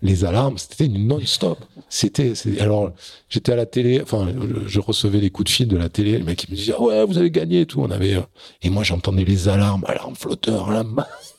Les 0.00 0.24
alarmes, 0.24 0.58
c'était 0.58 0.86
non-stop. 0.86 1.58
C'était, 1.88 2.34
alors 2.60 2.92
j'étais 3.28 3.50
à 3.50 3.56
la 3.56 3.66
télé, 3.66 4.00
enfin, 4.00 4.28
je, 4.66 4.78
recevais 4.78 5.18
les 5.18 5.30
coups 5.30 5.50
de 5.50 5.52
fil 5.52 5.66
de 5.66 5.76
la 5.76 5.88
télé, 5.88 6.18
le 6.18 6.24
mec 6.24 6.38
qui 6.38 6.50
me 6.52 6.56
disait 6.56 6.76
ouais, 6.76 7.04
vous 7.04 7.18
avez 7.18 7.32
gagné 7.32 7.62
et 7.62 7.66
tout. 7.66 7.80
On 7.80 7.90
avait 7.90 8.14
euh, 8.14 8.22
et 8.62 8.70
moi 8.70 8.84
j'entendais 8.84 9.24
les 9.24 9.48
alarmes, 9.48 9.84
alarme 9.88 10.14
flotteur, 10.14 10.70
là. 10.70 10.84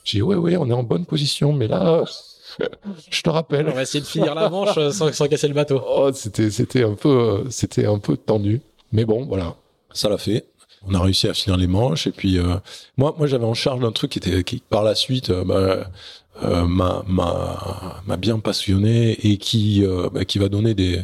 J'ai 0.03 0.21
ouais, 0.21 0.35
ouais, 0.35 0.57
on 0.57 0.69
est 0.69 0.73
en 0.73 0.83
bonne 0.83 1.05
position, 1.05 1.53
mais 1.53 1.69
là. 1.69 2.03
je 3.09 3.21
te 3.21 3.29
rappelle. 3.29 3.67
On 3.69 3.73
va 3.73 3.83
essayer 3.83 4.01
de 4.01 4.07
finir 4.07 4.35
la 4.35 4.49
manche 4.49 4.75
sans, 4.91 5.11
sans 5.13 5.27
casser 5.27 5.47
le 5.47 5.53
bateau. 5.53 5.81
Oh, 5.85 6.11
c'était, 6.13 6.49
c'était 6.49 6.83
un 6.83 6.95
peu, 6.95 7.45
c'était 7.49 7.85
un 7.85 7.99
peu 7.99 8.17
tendu. 8.17 8.61
Mais 8.91 9.05
bon, 9.05 9.25
voilà 9.25 9.55
ça 9.93 10.09
l'a 10.09 10.17
fait. 10.17 10.45
On 10.87 10.93
a 10.93 11.01
réussi 11.01 11.27
à 11.27 11.33
finir 11.33 11.57
les 11.57 11.67
manches 11.67 12.07
et 12.07 12.11
puis 12.11 12.37
euh, 12.37 12.55
moi, 12.97 13.13
moi 13.17 13.27
j'avais 13.27 13.45
en 13.45 13.53
charge 13.53 13.81
d'un 13.81 13.91
truc 13.91 14.11
qui 14.11 14.19
était 14.19 14.43
qui 14.43 14.59
par 14.69 14.83
la 14.83 14.95
suite 14.95 15.29
euh, 15.29 15.43
bah, 15.43 15.89
euh, 16.43 16.65
m'a 16.65 17.03
m'a 17.05 18.01
m'a 18.05 18.17
bien 18.17 18.39
passionné 18.39 19.11
et 19.27 19.37
qui 19.37 19.83
bah, 20.13 20.23
qui 20.23 20.39
va 20.39 20.47
donner 20.47 20.73
des 20.73 21.01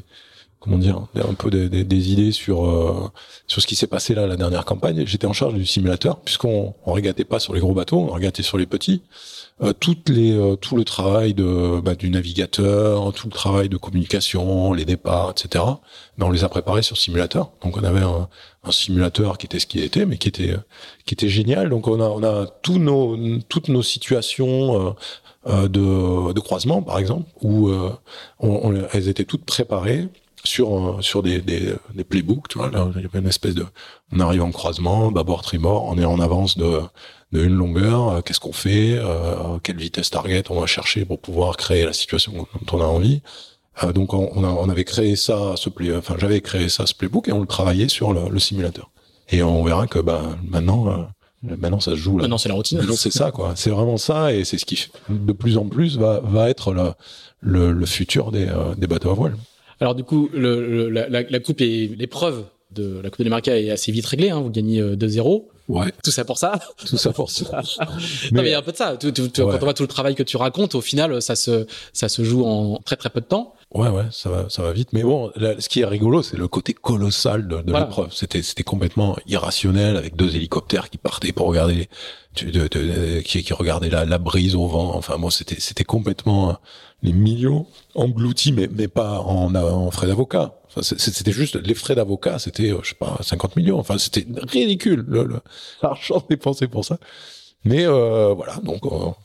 comment 0.65 0.77
dire 0.77 1.07
un 1.15 1.33
peu 1.33 1.49
des, 1.49 1.69
des, 1.69 2.11
idées 2.11 2.31
sur 2.33 3.11
sur 3.47 3.61
ce 3.61 3.67
qui 3.67 3.75
s'est 3.75 3.87
passé 3.87 4.13
là 4.13 4.27
la 4.27 4.35
dernière 4.35 4.65
campagne. 4.65 5.05
J'étais 5.05 5.27
en 5.27 5.33
charge 5.33 5.53
du 5.53 5.65
simulateur 5.65 6.19
puisqu'on 6.19 6.73
on 6.85 6.91
régatait 6.91 7.23
pas 7.23 7.39
sur 7.39 7.53
les 7.53 7.61
gros 7.61 7.73
bateaux, 7.73 7.99
on 8.09 8.13
régatait 8.13 8.43
sur 8.43 8.57
les 8.57 8.65
petits. 8.65 9.01
Euh, 9.61 9.71
toutes 9.71 10.09
les, 10.09 10.33
euh, 10.33 10.57
tout 10.57 10.75
le 10.75 10.83
travail 10.83 11.33
de, 11.33 11.79
bah, 11.79 11.95
du 11.95 12.09
navigateur, 12.09 13.13
tout 13.13 13.27
le 13.27 13.31
travail 13.31 13.69
de 13.69 13.77
communication, 13.77 14.73
les 14.73 14.83
départs, 14.83 15.31
etc. 15.31 15.63
Ben, 16.17 16.25
on 16.27 16.31
les 16.31 16.43
a 16.43 16.49
préparés 16.49 16.81
sur 16.81 16.97
simulateur. 16.97 17.51
Donc 17.63 17.77
on 17.77 17.83
avait 17.85 18.01
un, 18.01 18.27
un, 18.65 18.71
simulateur 18.73 19.37
qui 19.37 19.45
était 19.45 19.59
ce 19.59 19.65
qu'il 19.65 19.81
était, 19.81 20.05
mais 20.05 20.17
qui 20.17 20.27
était 20.27 20.57
qui 21.05 21.13
était 21.13 21.29
génial. 21.29 21.69
Donc 21.69 21.87
on 21.87 22.01
a 22.01 22.09
on 22.09 22.21
a 22.23 22.47
tous 22.63 22.79
nos 22.79 23.17
toutes 23.47 23.69
nos 23.69 23.81
situations 23.81 24.93
euh, 25.47 25.69
de, 25.69 26.33
de 26.33 26.39
croisement, 26.41 26.81
par 26.81 26.99
exemple, 26.99 27.29
où 27.41 27.71
on, 28.39 28.73
elles 28.91 29.07
étaient 29.07 29.23
toutes 29.23 29.45
préparées 29.45 30.09
sur 30.45 30.97
sur 31.01 31.23
des, 31.23 31.39
des, 31.39 31.73
des 31.93 32.03
playbooks, 32.03 32.47
tu 32.47 32.57
vois, 32.57 32.69
là, 32.69 32.87
il 32.95 33.01
y 33.01 33.05
avait 33.05 33.19
une 33.19 33.27
espèce 33.27 33.55
de 33.55 33.65
on 34.11 34.19
arrive 34.19 34.43
en 34.43 34.51
croisement, 34.51 35.11
bâbord 35.11 35.41
tribord, 35.41 35.85
on 35.85 35.97
est 35.97 36.05
en 36.05 36.19
avance 36.19 36.57
de 36.57 36.81
de 37.31 37.43
une 37.43 37.55
longueur, 37.55 38.09
euh, 38.09 38.21
qu'est-ce 38.21 38.39
qu'on 38.39 38.53
fait, 38.53 38.97
euh, 38.97 39.57
quelle 39.61 39.77
vitesse 39.77 40.09
target 40.09 40.43
on 40.49 40.59
va 40.59 40.67
chercher 40.67 41.05
pour 41.05 41.19
pouvoir 41.19 41.57
créer 41.57 41.85
la 41.85 41.93
situation 41.93 42.33
dont 42.33 42.77
on 42.77 42.81
a 42.81 42.85
envie. 42.85 43.21
Euh, 43.83 43.91
donc 43.91 44.13
on, 44.13 44.31
on, 44.35 44.69
avait 44.69 44.85
créé 44.85 45.15
ça, 45.15 45.53
ce 45.57 45.69
play, 45.69 45.95
enfin 45.95 46.15
j'avais 46.17 46.41
créé 46.41 46.69
ça, 46.69 46.85
ce 46.85 46.93
playbook, 46.93 47.27
et 47.27 47.33
on 47.33 47.41
le 47.41 47.47
travaillait 47.47 47.89
sur 47.89 48.13
le, 48.13 48.29
le 48.29 48.39
simulateur. 48.39 48.89
Et 49.29 49.43
on 49.43 49.63
verra 49.63 49.87
que 49.87 49.99
bah, 49.99 50.37
maintenant, 50.47 51.09
maintenant 51.41 51.79
ça 51.79 51.91
se 51.91 51.97
joue 51.97 52.17
là. 52.17 52.23
Maintenant 52.23 52.37
c'est 52.37 52.49
la 52.49 52.55
routine. 52.55 52.77
Maintenant 52.77 52.95
c'est 52.95 53.11
ça 53.11 53.31
quoi. 53.31 53.53
C'est 53.55 53.71
vraiment 53.71 53.97
ça, 53.97 54.33
et 54.33 54.45
c'est 54.45 54.57
ce 54.57 54.65
qui 54.65 54.87
de 55.09 55.33
plus 55.33 55.57
en 55.57 55.67
plus 55.67 55.97
va, 55.97 56.21
va 56.21 56.49
être 56.49 56.73
le, 57.41 57.71
le, 57.71 57.85
futur 57.85 58.31
des, 58.31 58.47
des 58.77 58.87
bateaux 58.87 59.09
à 59.09 59.13
voile. 59.13 59.35
Alors 59.81 59.95
du 59.95 60.03
coup, 60.03 60.29
le, 60.33 60.89
la, 60.89 61.07
la, 61.09 61.39
coupe 61.39 61.61
et 61.61 61.87
l'épreuve 61.87 62.45
de 62.71 62.99
la 63.01 63.09
Coupe 63.09 63.19
de 63.19 63.23
l'Amérique 63.25 63.47
est 63.47 63.71
assez 63.71 63.91
vite 63.91 64.05
réglée. 64.05 64.29
Hein. 64.29 64.41
Vous 64.41 64.49
gagnez 64.49 64.81
2-0. 64.81 65.45
Ouais. 65.67 65.91
Tout 66.03 66.11
ça 66.11 66.25
pour 66.25 66.37
ça. 66.37 66.59
Tout 66.77 66.97
ça 66.97 67.11
pour 67.11 67.29
ça. 67.31 67.61
non, 68.31 68.41
mais 68.41 68.49
il 68.49 68.51
y 68.51 68.53
a 68.53 68.59
un 68.59 68.61
peu 68.61 68.71
de 68.71 68.77
ça. 68.77 68.97
Quand 69.01 69.19
on 69.39 69.57
voit 69.57 69.73
tout 69.73 69.83
le 69.83 69.87
travail 69.87 70.15
que 70.15 70.23
tu 70.23 70.37
racontes, 70.37 70.75
au 70.75 70.81
final, 70.81 71.21
ça 71.21 71.35
se, 71.35 71.65
ça 71.91 72.07
se 72.09 72.23
joue 72.23 72.45
en 72.45 72.77
très 72.85 72.95
très 72.95 73.09
peu 73.09 73.21
de 73.21 73.25
temps. 73.25 73.54
Ouais, 73.73 73.89
ouais, 73.89 74.05
ça 74.11 74.29
va, 74.29 74.49
ça 74.49 74.61
va 74.61 74.71
vite. 74.71 74.93
Mais 74.93 75.03
bon, 75.03 75.31
ce 75.35 75.67
qui 75.67 75.81
est 75.81 75.85
rigolo, 75.85 76.21
c'est 76.21 76.37
le 76.37 76.47
côté 76.47 76.73
colossal 76.73 77.47
de, 77.47 77.61
de 77.61 77.73
l'épreuve. 77.73 78.13
C'était, 78.13 78.41
c'était 78.41 78.63
complètement 78.63 79.17
irrationnel 79.27 79.97
avec 79.97 80.15
deux 80.15 80.33
hélicoptères 80.35 80.89
qui 80.89 80.97
partaient 80.97 81.33
pour 81.33 81.47
regarder, 81.47 81.89
de, 82.41 82.67
de, 82.67 83.19
qui, 83.21 83.43
qui 83.43 83.53
regardaient 83.53 83.89
la, 83.89 84.05
la 84.05 84.17
brise 84.17 84.55
au 84.55 84.67
vent. 84.67 84.95
Enfin, 84.95 85.17
bon, 85.17 85.29
c'était, 85.29 85.59
c'était 85.59 85.83
complètement 85.83 86.57
les 87.03 87.11
millions 87.11 87.67
engloutis, 87.95 88.53
mais, 88.53 88.69
mais 88.71 88.87
pas 88.87 89.19
en, 89.19 89.53
en 89.55 89.91
frais 89.91 90.07
d'avocat. 90.07 90.55
Enfin, 90.67 90.81
c'était 90.81 91.31
juste 91.31 91.55
les 91.55 91.73
frais 91.73 91.95
d'avocat, 91.95 92.39
c'était, 92.39 92.71
euh, 92.71 92.79
je 92.83 92.89
sais 92.89 92.95
pas, 92.95 93.17
50 93.21 93.55
millions. 93.57 93.79
Enfin, 93.79 93.97
c'était 93.97 94.25
ridicule 94.47 95.05
l'argent 95.81 96.23
dépensé 96.29 96.67
pour 96.67 96.85
ça. 96.85 96.97
Mais 97.65 97.85
euh, 97.85 98.33
voilà, 98.33 98.57
donc 98.57 98.85
on 98.85 99.15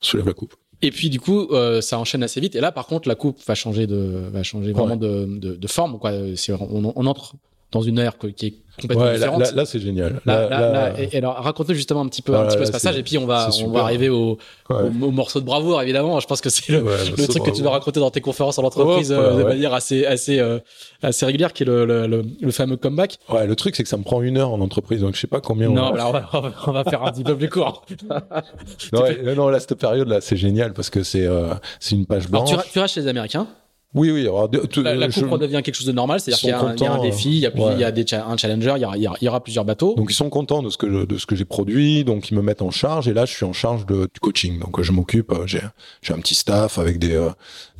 soulève 0.00 0.26
la 0.26 0.34
coupe. 0.34 0.54
Et 0.80 0.90
puis 0.90 1.10
du 1.10 1.18
coup, 1.18 1.48
euh, 1.50 1.80
ça 1.80 1.98
enchaîne 1.98 2.22
assez 2.22 2.40
vite. 2.40 2.54
Et 2.54 2.60
là, 2.60 2.70
par 2.70 2.86
contre, 2.86 3.08
la 3.08 3.14
coupe 3.14 3.40
va 3.46 3.54
changer 3.54 3.86
de, 3.86 4.28
va 4.32 4.42
changer 4.42 4.72
vraiment 4.72 4.96
de, 4.96 5.26
de, 5.28 5.56
de, 5.56 5.66
forme. 5.66 5.98
Quoi. 5.98 6.12
On, 6.60 6.92
on, 6.94 7.06
entre 7.06 7.34
dans 7.70 7.82
une 7.82 7.98
ère 7.98 8.16
qui 8.18 8.46
est 8.46 8.54
complètement 8.80 9.04
ouais, 9.04 9.14
différente. 9.14 9.40
Là, 9.40 9.52
là, 9.52 9.66
c'est 9.66 9.80
génial. 9.80 10.20
Là, 10.24 10.48
là, 10.48 11.00
et, 11.00 11.16
alors, 11.18 11.34
raconte 11.34 11.72
justement 11.72 12.00
un 12.00 12.08
petit 12.08 12.22
peu, 12.22 12.34
un 12.34 12.46
petit 12.46 12.56
peu 12.56 12.64
ce 12.64 12.72
passage, 12.72 12.96
et 12.96 13.02
puis 13.02 13.18
on 13.18 13.26
va, 13.26 13.50
on 13.62 13.68
va 13.70 13.82
arriver 13.82 14.08
au, 14.08 14.38
au, 14.70 15.10
morceau 15.10 15.40
de 15.40 15.44
bravoure, 15.44 15.82
évidemment. 15.82 16.18
Je 16.20 16.26
pense 16.26 16.40
que 16.40 16.48
c'est 16.48 16.70
le, 16.72 16.80
le 16.80 17.26
truc 17.26 17.42
que 17.42 17.50
tu 17.50 17.62
dois 17.62 17.72
raconter 17.72 18.00
dans 18.00 18.10
tes 18.10 18.20
conférences 18.20 18.58
en 18.58 18.64
entreprise 18.64 19.12
euh, 19.12 19.38
de 19.38 19.42
manière 19.44 19.74
assez, 19.74 20.06
assez, 20.06 20.38
euh, 20.38 20.58
assez 21.02 21.26
régulière, 21.26 21.52
qui 21.52 21.64
est 21.64 21.66
le, 21.66 21.84
le, 21.84 22.06
le, 22.06 22.50
fameux 22.50 22.76
comeback. 22.76 23.18
Ouais, 23.28 23.46
le 23.46 23.56
truc, 23.56 23.76
c'est 23.76 23.82
que 23.82 23.88
ça 23.88 23.96
me 23.96 24.04
prend 24.04 24.22
une 24.22 24.38
heure 24.38 24.52
en 24.52 24.60
entreprise, 24.60 25.00
donc 25.00 25.14
je 25.14 25.20
sais 25.20 25.26
pas 25.26 25.40
combien. 25.40 25.68
Non, 25.68 25.90
on 25.90 25.92
va... 25.92 26.02
Alors, 26.08 26.52
on, 26.66 26.72
va, 26.72 26.84
faire 26.84 27.02
un 27.02 27.12
petit 27.12 27.24
peu 27.24 27.36
plus 27.36 27.48
court. 27.50 27.84
non, 28.92 29.34
non, 29.36 29.48
là, 29.48 29.60
cette 29.60 29.74
période-là, 29.74 30.20
c'est 30.20 30.36
génial 30.36 30.72
parce 30.72 30.88
que 30.88 31.02
c'est, 31.02 31.26
euh, 31.26 31.54
c'est 31.80 31.96
une 31.96 32.06
page 32.06 32.28
blanche. 32.28 32.50
Alors, 32.50 32.64
tu, 32.64 32.70
tu 32.70 32.78
restes 32.78 32.94
chez 32.94 33.02
les 33.02 33.08
Américains? 33.08 33.46
Oui, 33.94 34.10
oui. 34.10 34.22
Alors, 34.22 34.50
la, 34.76 34.94
la 34.94 35.08
coupe 35.08 35.30
redevient 35.30 35.62
quelque 35.62 35.74
chose 35.74 35.86
de 35.86 35.92
normal, 35.92 36.20
c'est-à-dire 36.20 36.58
qu'il 36.74 36.84
y, 36.84 36.86
a 36.86 36.92
un 36.92 37.00
défi, 37.00 37.30
il 37.30 37.38
y 37.38 37.46
a, 37.46 37.52
il 37.72 37.80
y 37.80 37.84
a 37.84 37.90
des 37.90 38.04
un 38.14 38.36
challenger, 38.36 38.74
il 38.76 38.82
y, 38.82 38.84
aura, 38.84 38.96
il 38.98 39.24
y, 39.24 39.28
aura, 39.28 39.42
plusieurs 39.42 39.64
bateaux. 39.64 39.94
Donc 39.96 40.10
ils 40.10 40.14
sont 40.14 40.28
contents 40.28 40.62
de 40.62 40.68
ce 40.68 40.76
que 40.76 40.90
je, 40.90 41.06
de 41.06 41.16
ce 41.16 41.24
que 41.24 41.34
j'ai 41.34 41.46
produit, 41.46 42.04
donc 42.04 42.30
ils 42.30 42.34
me 42.34 42.42
mettent 42.42 42.60
en 42.60 42.70
charge. 42.70 43.08
Et 43.08 43.14
là, 43.14 43.24
je 43.24 43.34
suis 43.34 43.46
en 43.46 43.54
charge 43.54 43.86
de, 43.86 44.08
du 44.12 44.20
coaching. 44.20 44.58
Donc 44.60 44.80
je 44.82 44.92
m'occupe. 44.92 45.32
Euh, 45.32 45.46
j'ai 45.46 45.62
j'ai 46.02 46.12
un 46.12 46.18
petit 46.18 46.34
staff 46.34 46.78
avec 46.78 46.98
des. 46.98 47.14
Euh, 47.14 47.30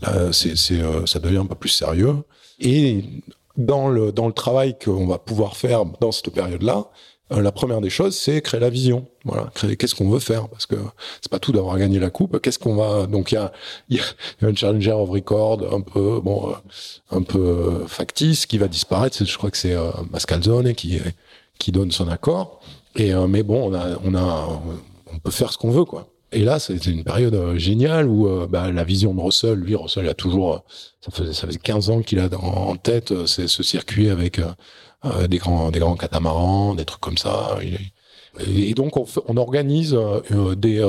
là, 0.01 0.33
c'est 0.33 0.55
euh, 0.73 1.05
ça 1.05 1.19
devient 1.19 1.39
un 1.39 1.47
peu 1.47 1.55
plus 1.55 1.69
sérieux. 1.69 2.17
Et 2.59 3.05
dans 3.59 3.89
le 3.89 4.11
dans 4.11 4.27
le 4.27 4.33
travail 4.33 4.79
qu'on 4.83 5.07
va 5.07 5.19
pouvoir 5.19 5.57
faire 5.57 5.85
dans 6.01 6.11
cette 6.11 6.31
période-là, 6.31 6.87
euh, 6.87 7.18
la 7.31 7.53
première 7.53 7.81
des 7.81 7.91
choses, 7.91 8.17
c'est 8.17 8.41
créer 8.41 8.61
la 8.61 8.71
vision. 8.71 9.07
Voilà, 9.25 9.51
créer 9.55 9.77
qu'est-ce 9.77 9.95
qu'on 9.95 10.09
veut 10.09 10.19
faire, 10.19 10.49
parce 10.49 10.67
que 10.67 10.77
c'est 11.21 11.31
pas 11.31 11.39
tout 11.39 11.53
d'avoir 11.53 11.79
gagné 11.79 11.99
la 11.99 12.11
coupe. 12.11 12.41
Qu'est-ce 12.41 12.59
qu'on 12.59 12.75
va 12.75 13.07
Donc 13.07 13.33
il 13.33 13.35
y 13.35 13.39
a, 13.39 13.53
y 13.91 13.99
a 13.99 14.47
un 14.47 14.55
challenger 14.55 14.93
of 14.93 15.11
record 15.11 15.63
un 15.73 15.81
peu 15.81 16.21
bon, 16.21 16.55
un 17.11 17.23
peu 17.23 17.85
factice 17.87 18.47
qui 18.47 18.59
va 18.59 18.69
disparaître. 18.69 19.25
Je 19.25 19.37
crois 19.37 19.51
que 19.51 19.59
c'est 19.59 19.75
euh, 19.75 19.91
Mascalzone 20.11 20.75
qui 20.75 21.01
qui 21.59 21.73
donne 21.73 21.91
son 21.91 22.09
accord. 22.09 22.61
Et 22.97 23.13
mais 23.29 23.43
bon, 23.43 23.71
on 23.71 23.75
a 23.75 23.99
on 24.05 24.15
a 24.15 24.49
on 25.13 25.19
peut 25.19 25.31
faire 25.31 25.53
ce 25.53 25.59
qu'on 25.59 25.71
veut, 25.71 25.85
quoi. 25.85 26.09
Et 26.31 26.45
là, 26.45 26.59
c'était 26.59 26.91
une 26.91 27.05
période 27.05 27.35
euh, 27.35 27.57
géniale 27.57 28.07
où 28.07 28.29
euh, 28.29 28.47
bah, 28.47 28.71
la 28.71 28.85
vision 28.85 29.15
de 29.15 29.21
Russell, 29.21 29.55
lui, 29.55 29.75
Russell 29.75 30.05
il 30.05 30.11
a 30.11 30.15
toujours, 30.15 30.55
euh, 30.55 30.59
ça 31.01 31.11
faisait, 31.11 31.33
ça 31.33 31.47
faisait 31.47 31.59
15 31.59 31.89
ans 31.91 32.03
qu'il 32.03 32.19
a 32.19 32.29
en 32.39 32.77
tête 32.77 33.27
ce 33.27 33.63
circuit 33.63 34.11
avec 34.11 34.41
des 35.29 35.39
grands, 35.39 35.71
des 35.71 35.79
grands 35.79 35.97
catamarans, 35.97 36.75
des 36.75 36.85
trucs 36.85 37.01
comme 37.01 37.19
ça. 37.19 37.59
Et, 38.47 38.75
donc, 38.75 38.97
on, 38.97 39.07
on 39.27 39.37
organise 39.37 39.99
des, 40.57 40.85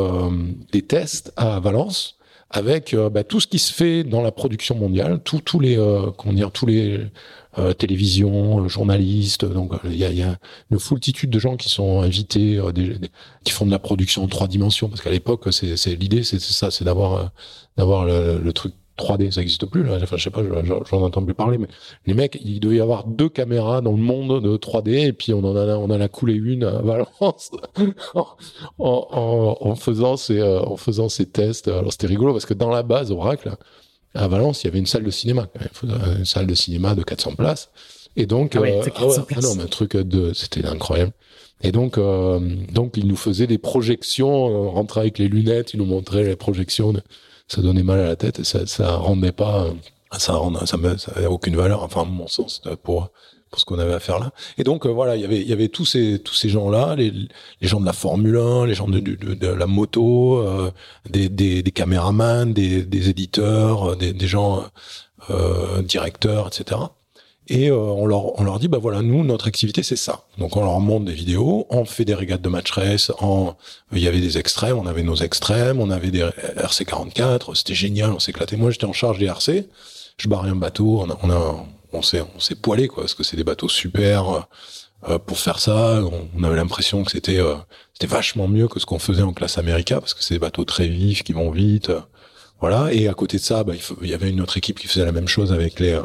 des 0.72 0.82
tests 0.82 1.32
à 1.36 1.60
Valence 1.60 2.18
avec 2.52 2.96
bah, 2.96 3.24
tout 3.24 3.40
ce 3.40 3.48
qui 3.48 3.60
se 3.60 3.72
fait 3.72 4.04
dans 4.04 4.22
la 4.22 4.32
production 4.32 4.76
mondiale, 4.76 5.22
tous 5.24 5.60
les, 5.60 5.76
comment 6.18 6.34
dire, 6.34 6.52
tous 6.52 6.66
les 6.66 7.00
euh, 7.58 7.74
télévision, 7.74 8.64
euh, 8.64 8.68
journalistes. 8.68 9.44
Donc 9.44 9.74
il 9.84 9.98
y 9.98 10.06
a, 10.06 10.12
y 10.12 10.22
a, 10.22 10.38
une 10.70 10.78
foultitude 10.78 11.32
de 11.32 11.40
gens 11.40 11.58
qui 11.58 11.68
sont 11.68 12.02
invités, 12.02 12.58
euh, 12.58 12.72
qui 13.44 13.52
font 13.52 13.66
de 13.66 13.72
la 13.72 13.80
production 13.80 14.24
en 14.24 14.28
trois 14.28 14.48
dimensions. 14.48 14.88
Parce 14.88 15.02
qu'à 15.02 15.10
l'époque, 15.10 15.52
c'est 15.52 15.96
l'idée, 15.96 16.24
c'est 16.24 16.40
ça, 16.40 16.70
c'est 16.70 16.86
d'avoir 16.86 17.32
d'avoir 17.76 18.06
le, 18.06 18.52
truc 18.54 18.74
3D, 19.00 19.32
ça 19.32 19.42
n'existe 19.42 19.66
plus. 19.66 19.84
Là. 19.84 19.98
Enfin, 20.02 20.18
je 20.18 20.24
sais 20.24 20.30
pas, 20.30 20.42
j'en 20.44 21.02
entends 21.02 21.24
plus 21.24 21.34
parler, 21.34 21.58
mais 21.58 21.68
les 22.06 22.14
mecs, 22.14 22.40
il 22.44 22.60
devait 22.60 22.78
y 22.78 22.82
avoir 22.82 23.06
deux 23.06 23.30
caméras 23.30 23.82
dans 23.82 23.92
le 23.92 23.98
monde 23.98 24.44
de 24.44 24.58
3D, 24.58 25.08
et 25.08 25.14
puis 25.14 25.34
on 25.34 25.44
en 25.44 25.56
a, 25.56 25.76
on 25.76 25.86
en 25.86 26.02
a 26.02 26.08
coulé 26.08 26.34
une 26.34 26.64
à 26.64 26.82
Valence 26.82 27.52
en, 28.14 28.28
en, 28.78 29.58
en, 29.62 29.76
faisant 29.76 30.18
ces, 30.18 30.42
en 30.44 30.78
faisant 30.78 31.10
ces 31.10 31.26
tests. 31.26 31.68
Alors 31.68 31.92
c'était 31.92 32.08
rigolo 32.08 32.34
parce 32.34 32.46
que 32.46 32.54
dans 32.54 32.70
la 32.70 32.84
base 32.84 33.12
Oracle, 33.12 33.56
à 34.16 34.28
Valence, 34.28 34.64
il 34.64 34.68
y 34.68 34.70
avait 34.70 34.80
une 34.80 34.86
salle 34.86 35.04
de 35.04 35.12
cinéma, 35.12 35.48
une 36.18 36.26
salle 36.26 36.48
de 36.48 36.56
cinéma 36.56 36.96
de 36.96 37.04
400 37.04 37.36
places. 37.36 37.70
Et 38.16 38.26
donc, 38.26 38.56
ah, 38.56 38.62
euh, 38.62 38.84
400 38.84 39.26
ah 39.36 39.42
non, 39.42 39.56
mais 39.56 39.64
un 39.64 39.68
truc 39.68 39.96
de, 39.96 40.34
c'était 40.34 40.66
incroyable. 40.66 41.12
Et 41.62 41.72
donc, 41.72 41.98
euh, 41.98 42.40
donc, 42.72 42.94
il 42.98 43.08
nous 43.08 43.16
faisait 43.16 43.48
des 43.48 43.58
projections, 43.58 44.30
on 44.30 44.72
rentrait 44.72 45.02
avec 45.02 45.20
les 45.20 45.28
lunettes, 45.28 45.74
il 45.74 45.78
nous 45.78 45.86
montrait 45.86 46.24
les 46.24 46.36
projections, 46.36 46.94
ça 47.50 47.62
donnait 47.62 47.84
mal 47.84 48.00
à 48.00 48.06
la 48.06 48.16
tête 48.16 48.40
et 48.40 48.44
ça, 48.44 48.66
ça 48.66 48.96
rendait 48.96 49.34
pas, 49.34 49.68
ça 50.18 50.34
rend, 50.34 50.66
ça, 50.66 50.78
avait 51.16 51.28
aucune 51.28 51.56
valeur, 51.56 51.84
enfin, 51.84 52.04
à 52.04 52.06
mon 52.06 52.28
sens, 52.28 52.62
pour, 52.84 53.10
pour 53.50 53.60
ce 53.60 53.66
qu'on 53.66 53.80
avait 53.80 53.94
à 53.94 54.00
faire 54.00 54.20
là. 54.20 54.32
Et 54.58 54.64
donc 54.64 54.86
euh, 54.86 54.90
voilà, 54.90 55.16
il 55.16 55.22
y 55.22 55.26
avait 55.26 55.42
il 55.42 55.48
y 55.48 55.54
avait 55.54 55.70
tous 55.70 55.86
ces 55.86 56.20
tous 56.20 56.36
ces 56.36 56.50
gens 56.50 56.70
là, 56.70 56.96
les, 56.96 57.12
les 57.12 57.68
gens 57.68 57.80
de 57.80 57.86
la 57.86 57.94
Formule 57.94 58.38
1, 58.38 58.66
les 58.68 58.76
gens 58.76 58.88
de, 58.88 59.00
de, 59.00 59.34
de, 59.34 59.48
la 59.48 59.68
moto, 59.68 60.38
euh, 60.40 60.72
des, 61.10 61.30
des, 61.30 61.64
des 61.64 61.72
caméramans, 61.72 62.54
des, 62.54 62.84
des 62.84 63.10
éditeurs, 63.10 63.92
euh, 63.92 63.96
des, 63.96 64.14
des 64.14 64.28
gens 64.28 64.66
euh, 65.30 65.82
directeurs, 65.82 66.48
etc. 66.48 66.80
Et 67.50 67.72
on 67.72 68.06
leur 68.06 68.40
on 68.40 68.44
leur 68.44 68.60
dit 68.60 68.68
bah 68.68 68.78
voilà 68.78 69.02
nous 69.02 69.24
notre 69.24 69.48
activité 69.48 69.82
c'est 69.82 69.96
ça. 69.96 70.26
Donc 70.38 70.56
on 70.56 70.64
leur 70.64 70.80
montre 70.80 71.06
des 71.06 71.14
vidéos, 71.14 71.66
on 71.70 71.84
fait 71.84 72.06
des 72.06 72.14
régates 72.14 72.42
de 72.42 72.50
match 72.50 72.72
race, 72.72 73.12
en 73.20 73.56
il 73.92 74.00
y 74.00 74.08
avait 74.08 74.22
des 74.22 74.38
extrêmes, 74.38 74.78
on 74.78 74.86
avait 74.86 75.04
nos 75.04 75.16
extrêmes, 75.16 75.80
on 75.80 75.90
avait 75.90 76.12
des 76.12 76.30
RC 76.58 76.86
44, 76.86 77.56
c'était 77.56 77.74
génial, 77.74 78.12
on 78.12 78.20
s'éclatait. 78.20 78.56
Moi 78.56 78.70
j'étais 78.70 78.86
en 78.86 78.94
charge 78.94 79.18
des 79.18 79.26
RC, 79.26 79.68
je 80.18 80.28
barrais 80.28 80.50
un 80.50 80.56
bateau, 80.56 81.02
on 81.02 81.10
a, 81.10 81.18
on 81.24 81.30
a 81.32 81.66
on 81.94 82.02
s'est 82.02 82.22
on 82.36 82.40
s'est 82.40 82.56
poilé 82.56 82.88
quoi 82.88 83.04
parce 83.04 83.14
que 83.14 83.24
c'est 83.24 83.38
des 83.38 83.44
bateaux 83.44 83.70
super 83.70 84.48
euh, 85.08 85.18
pour 85.18 85.40
faire 85.40 85.60
ça 85.60 86.02
on, 86.36 86.44
avait 86.44 86.56
l'impression 86.56 87.04
que 87.04 87.12
c'était 87.12 87.40
euh, 87.40 87.56
c'était 87.94 88.08
vachement 88.08 88.48
mieux 88.48 88.68
que 88.68 88.80
ce 88.80 88.86
qu'on 88.86 89.00
faisait 89.00 89.24
en 89.24 89.34
classe 89.34 89.58
America 89.58 90.00
parce 90.00 90.14
que 90.14 90.24
c'est 90.24 90.36
des 90.36 90.40
bateaux 90.40 90.66
très 90.66 90.88
vifs 90.88 91.24
qui 91.24 91.34
vont 91.34 91.52
vite 91.52 91.90
euh, 91.90 92.02
voilà 92.60 92.94
et 92.94 93.08
à 93.08 93.14
côté 93.14 93.38
de 93.38 93.42
ça 93.42 93.64
bah, 93.64 93.74
il, 94.02 94.10
y 94.10 94.14
avait 94.14 94.30
une 94.30 94.42
autre 94.42 94.58
équipe 94.58 94.80
qui 94.80 94.88
faisait 94.88 95.06
la 95.06 95.12
même 95.12 95.28
chose 95.28 95.52
avec 95.52 95.80
les 95.80 96.00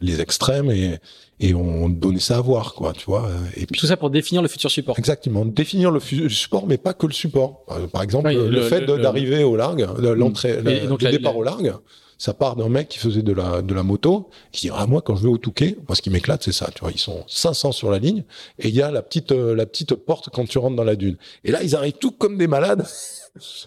les 0.00 0.20
extrêmes 0.20 0.70
et 0.70 0.98
et 1.40 1.54
on 1.54 1.88
donnait 1.88 2.18
ça 2.18 2.38
à 2.38 2.40
voir 2.40 2.74
quoi 2.74 2.92
tu 2.92 3.06
vois 3.06 3.30
et 3.56 3.66
puis 3.66 3.78
tout 3.78 3.86
ça 3.86 3.96
pour 3.96 4.10
définir 4.10 4.42
le 4.42 4.48
futur 4.48 4.70
support 4.70 4.98
exactement 4.98 5.44
définir 5.44 5.90
le, 5.92 6.00
support 6.00 6.66
mais 6.66 6.78
pas 6.78 6.94
que 6.94 7.06
le 7.06 7.12
support 7.12 7.64
par 7.92 8.02
exemple 8.02 8.32
le, 8.32 8.62
fait 8.62 8.84
d'arriver 8.86 9.44
au 9.44 9.56
largue 9.56 9.88
l'entrée 9.98 10.60
le, 10.60 11.10
départ 11.10 11.36
au 11.36 11.44
largue 11.44 11.74
ça 12.18 12.34
part 12.34 12.56
d'un 12.56 12.68
mec 12.68 12.88
qui 12.88 12.98
faisait 12.98 13.22
de 13.22 13.32
la, 13.32 13.62
de 13.62 13.72
la 13.72 13.84
moto, 13.84 14.28
qui 14.50 14.66
dit, 14.66 14.72
ah, 14.74 14.86
moi, 14.86 15.00
quand 15.02 15.14
je 15.14 15.22
vais 15.22 15.28
au 15.28 15.38
Touquet, 15.38 15.78
moi, 15.86 15.94
ce 15.94 16.02
qui 16.02 16.10
m'éclate, 16.10 16.42
c'est 16.42 16.52
ça, 16.52 16.68
tu 16.74 16.80
vois, 16.80 16.90
ils 16.90 16.98
sont 16.98 17.22
500 17.28 17.70
sur 17.72 17.90
la 17.90 18.00
ligne, 18.00 18.24
et 18.58 18.68
il 18.68 18.74
y 18.74 18.82
a 18.82 18.90
la 18.90 19.02
petite, 19.02 19.30
euh, 19.30 19.54
la 19.54 19.66
petite 19.66 19.94
porte 19.94 20.28
quand 20.30 20.44
tu 20.46 20.58
rentres 20.58 20.74
dans 20.74 20.84
la 20.84 20.96
dune. 20.96 21.16
Et 21.44 21.52
là, 21.52 21.62
ils 21.62 21.76
arrivent 21.76 21.94
tout 22.00 22.10
comme 22.10 22.36
des 22.36 22.48
malades. 22.48 22.84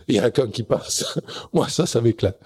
Il 0.07 0.15
y 0.15 0.19
a 0.19 0.25
un 0.25 0.31
con 0.31 0.47
qui 0.47 0.63
passe. 0.63 1.19
moi, 1.53 1.69
ça, 1.69 1.85
ça 1.85 2.01
m'éclate. 2.01 2.39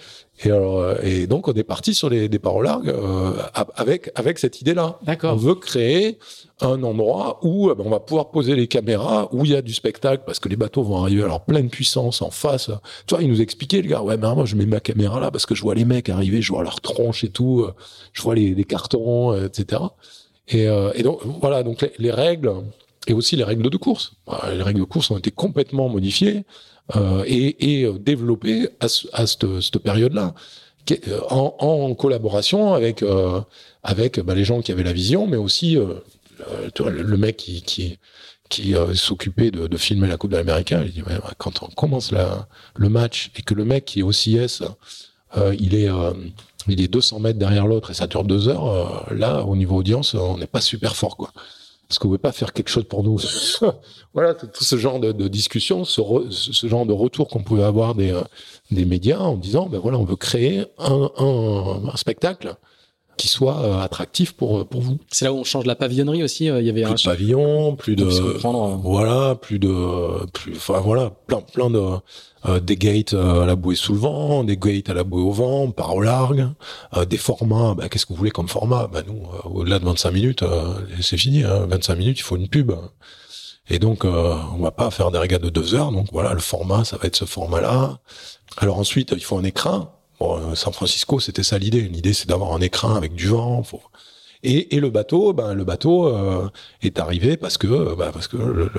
Et, 0.44 0.52
alors, 0.52 0.80
euh, 0.80 0.96
et 1.02 1.28
donc, 1.28 1.48
on 1.48 1.54
est 1.54 1.64
parti 1.64 1.94
sur 1.94 2.10
les 2.10 2.28
départs 2.28 2.56
au 2.56 2.62
largue 2.62 2.90
euh, 2.90 3.34
avec, 3.76 4.12
avec 4.16 4.38
cette 4.38 4.60
idée-là. 4.60 5.00
D'accord. 5.04 5.34
On 5.34 5.38
veut 5.38 5.56
créer 5.56 6.18
un 6.60 6.84
endroit 6.84 7.40
où 7.42 7.70
euh, 7.70 7.76
ben, 7.76 7.86
on 7.86 7.90
va 7.90 8.02
pouvoir 8.02 8.32
poser 8.32 8.56
les 8.56 8.68
caméras, 8.68 9.30
où 9.32 9.46
il 9.46 9.52
y 9.52 9.56
a 9.56 9.62
du 9.62 9.74
spectacle, 9.74 10.24
parce 10.26 10.40
que 10.40 10.50
les 10.50 10.58
bateaux 10.58 10.84
vont 10.84 11.02
arriver 11.02 11.24
à 11.24 11.28
leur 11.28 11.46
pleine 11.46 11.70
puissance 11.70 12.22
en 12.22 12.32
face. 12.32 12.70
Tu 13.08 13.16
vois, 13.16 13.24
il 13.24 13.30
nous 13.30 13.42
expliquait, 13.42 13.82
le 13.82 13.88
gars, 13.88 14.02
ouais, 14.02 14.18
mais 14.18 14.36
moi, 14.36 14.46
je 14.46 14.56
mets 14.56 14.66
ma 14.66 14.82
caméra 14.82 15.20
là 15.22 15.32
parce 15.32 15.46
que 15.46 15.56
je 15.56 15.62
vois 15.62 15.76
les 15.76 15.86
mecs 15.86 16.10
arriver, 16.10 16.42
je 16.42 16.52
vois 16.52 16.64
leur 16.64 16.82
tronche 16.82 17.24
et 17.24 17.30
tout, 17.30 17.66
je 18.12 18.22
vois 18.22 18.36
les, 18.36 18.54
les 18.54 18.66
cartons, 18.66 19.34
etc. 19.42 19.84
Et, 20.50 20.64
et, 20.64 21.04
donc, 21.04 21.20
voilà, 21.42 21.64
donc 21.64 21.90
les, 21.98 22.12
règles, 22.12 22.52
et 23.08 23.14
aussi 23.14 23.36
les 23.36 23.44
règles 23.44 23.70
de 23.70 23.78
course. 23.78 24.14
Les 24.52 24.62
règles 24.62 24.82
de 24.82 24.86
course 24.86 25.12
ont 25.12 25.18
été 25.18 25.32
complètement 25.32 25.88
modifiées 25.90 26.44
et, 27.26 27.82
et 27.82 27.92
développées 28.00 28.70
à, 28.80 28.86
à 29.14 29.28
cette, 29.28 29.78
période-là. 29.80 30.34
En, 31.32 31.56
en, 31.60 31.96
collaboration 31.96 32.76
avec 32.76 33.02
euh, 33.02 33.42
avec 33.82 34.20
bah, 34.20 34.36
les 34.36 34.44
gens 34.44 34.62
qui 34.62 34.72
avaient 34.72 34.84
la 34.84 34.94
vision, 34.94 35.26
mais 35.26 35.38
aussi 35.38 35.78
euh, 35.78 35.96
le, 36.80 37.18
mec 37.18 37.38
qui, 37.38 37.98
qui, 38.50 38.76
euh, 38.76 38.94
s'occupait 38.94 39.50
de, 39.52 39.78
filmer 39.78 40.08
la 40.08 40.18
Coupe 40.18 40.32
de 40.32 40.38
l'Américain, 40.38 40.84
il 40.86 40.92
dit 40.92 41.02
ouais, 41.02 41.18
quand 41.40 41.64
on 41.64 41.68
commence 41.68 42.12
le 42.12 42.90
match 42.90 43.32
et 43.36 43.42
que 43.42 43.56
le 43.56 43.66
mec 43.66 43.86
qui 43.86 44.00
est 44.00 44.04
au 44.04 44.12
euh, 45.38 45.56
il 45.60 45.76
est 45.76 45.90
euh, 45.90 46.14
il 46.68 46.82
est 46.82 46.88
200 46.88 47.20
mètres 47.20 47.40
derrière 47.40 47.68
l'autre 47.68 47.92
et 47.92 47.94
ça 47.94 48.08
dure 48.08 48.24
deux 48.24 48.48
heures, 48.48 48.66
euh, 48.66 49.16
là 49.16 49.44
au 49.44 49.56
niveau 49.56 49.78
audience, 49.78 50.14
on 50.14 50.38
n'est 50.38 50.48
pas 50.48 50.62
super 50.62 50.96
fort 50.96 51.18
quoi. 51.18 51.32
Est-ce 51.90 52.00
que 52.00 52.08
vous 52.08 52.18
pas 52.18 52.32
faire 52.32 52.54
quelque 52.54 52.70
chose 52.70 52.86
pour 52.86 53.04
nous. 53.04 53.20
Voilà, 54.14 54.34
tout 54.34 54.64
ce 54.64 54.78
genre 54.78 55.00
de, 55.02 55.28
discussion, 55.28 55.84
ce, 55.84 56.02
genre 56.68 56.86
de 56.86 56.94
retour 56.94 57.28
qu'on 57.28 57.44
pouvait 57.44 57.64
avoir 57.64 57.96
des, 57.96 58.18
des 58.72 58.86
médias 58.86 59.20
en 59.20 59.36
disant, 59.36 59.68
ben 59.68 59.78
voilà, 59.78 59.98
on 59.98 60.06
veut 60.06 60.16
créer 60.16 60.66
un 60.78 61.96
spectacle 61.96 62.56
qui 63.18 63.28
soit 63.28 63.60
euh, 63.62 63.80
attractif 63.82 64.34
pour 64.34 64.60
euh, 64.60 64.64
pour 64.66 64.82
vous. 64.82 64.98
C'est 65.12 65.26
là 65.26 65.34
où 65.34 65.38
on 65.38 65.44
change 65.44 65.66
la 65.66 65.76
pavillonnerie 65.76 66.24
aussi. 66.24 66.50
Euh, 66.50 66.62
il 66.62 66.68
y 66.68 66.70
avait 66.70 66.84
plus 66.84 66.92
un 66.92 66.96
de 66.96 67.02
pavillon, 67.04 67.76
plus 67.76 67.96
de 67.96 68.06
voilà, 68.84 69.36
plus 69.36 69.60
de 69.60 70.26
plus 70.34 70.56
enfin 70.56 70.80
voilà, 70.80 71.12
plein 71.28 71.42
plein 71.42 71.70
de 71.70 71.82
des 72.62 72.78
gates 72.78 73.16
à 73.16 73.48
la 73.48 73.56
bouée 73.56 73.76
sous 73.76 73.94
le 73.94 74.00
vent, 74.00 74.44
des 74.44 74.56
gates 74.56 74.90
à 74.90 74.94
la 74.94 75.04
bouée 75.04 75.24
au 75.24 75.32
vent, 75.32 75.64
on 75.64 75.72
part 75.72 75.96
au 75.96 76.02
largue, 76.02 76.48
des 77.10 77.18
formats. 77.18 77.74
Bah, 77.74 77.90
qu'est-ce 77.90 78.06
que 78.06 78.14
vous 78.14 78.20
voulez 78.20 78.30
comme 78.30 78.48
format? 78.48 78.86
Bah 78.86 79.02
nous, 79.08 79.24
au-delà 79.46 79.80
de 79.80 79.86
25 79.86 80.12
minutes, 80.12 80.44
c'est 81.02 81.18
fini. 81.18 81.44
Hein, 81.44 81.66
25 81.68 81.96
minutes, 81.96 82.20
il 82.20 82.22
faut 82.22 82.38
une 82.38 82.48
pub. 82.48 82.72
Et 83.68 83.80
donc, 83.80 84.06
on 84.06 84.60
va 84.62 84.70
pas 84.70 84.92
faire 84.92 85.10
des 85.10 85.18
régates 85.18 85.42
de 85.42 85.50
deux 85.50 85.74
heures. 85.74 85.92
Donc 85.92 86.10
voilà, 86.12 86.34
le 86.36 86.40
format, 86.40 86.86
ça 86.86 86.98
va 86.98 87.08
être 87.08 87.16
ce 87.16 87.26
format-là. 87.26 87.98
Alors 88.58 88.78
ensuite, 88.78 89.16
il 89.18 89.24
faut 89.24 89.40
un 89.40 89.44
écran. 89.44 89.95
Bon, 90.20 90.38
euh, 90.38 90.56
San 90.56 90.74
Francisco, 90.74 91.20
c'était 91.20 91.44
ça 91.44 91.58
l'idée. 91.58 91.82
L'idée, 91.82 92.14
c'est 92.14 92.28
d'avoir 92.28 92.54
un 92.54 92.62
écran 92.62 92.96
avec 92.96 93.14
du 93.16 93.28
vent. 93.28 93.64
Et, 94.44 94.80
le 94.80 94.90
bateau, 94.90 95.34
ben 95.34 95.54
le 95.56 95.64
bateau 95.64 96.08
euh, 96.08 96.50
est 96.82 97.00
arrivé 97.00 97.36
parce 97.36 97.58
que, 97.58 97.96
ben, 97.96 98.12
parce 98.12 98.28
que 98.28 98.38
le, 98.38 98.70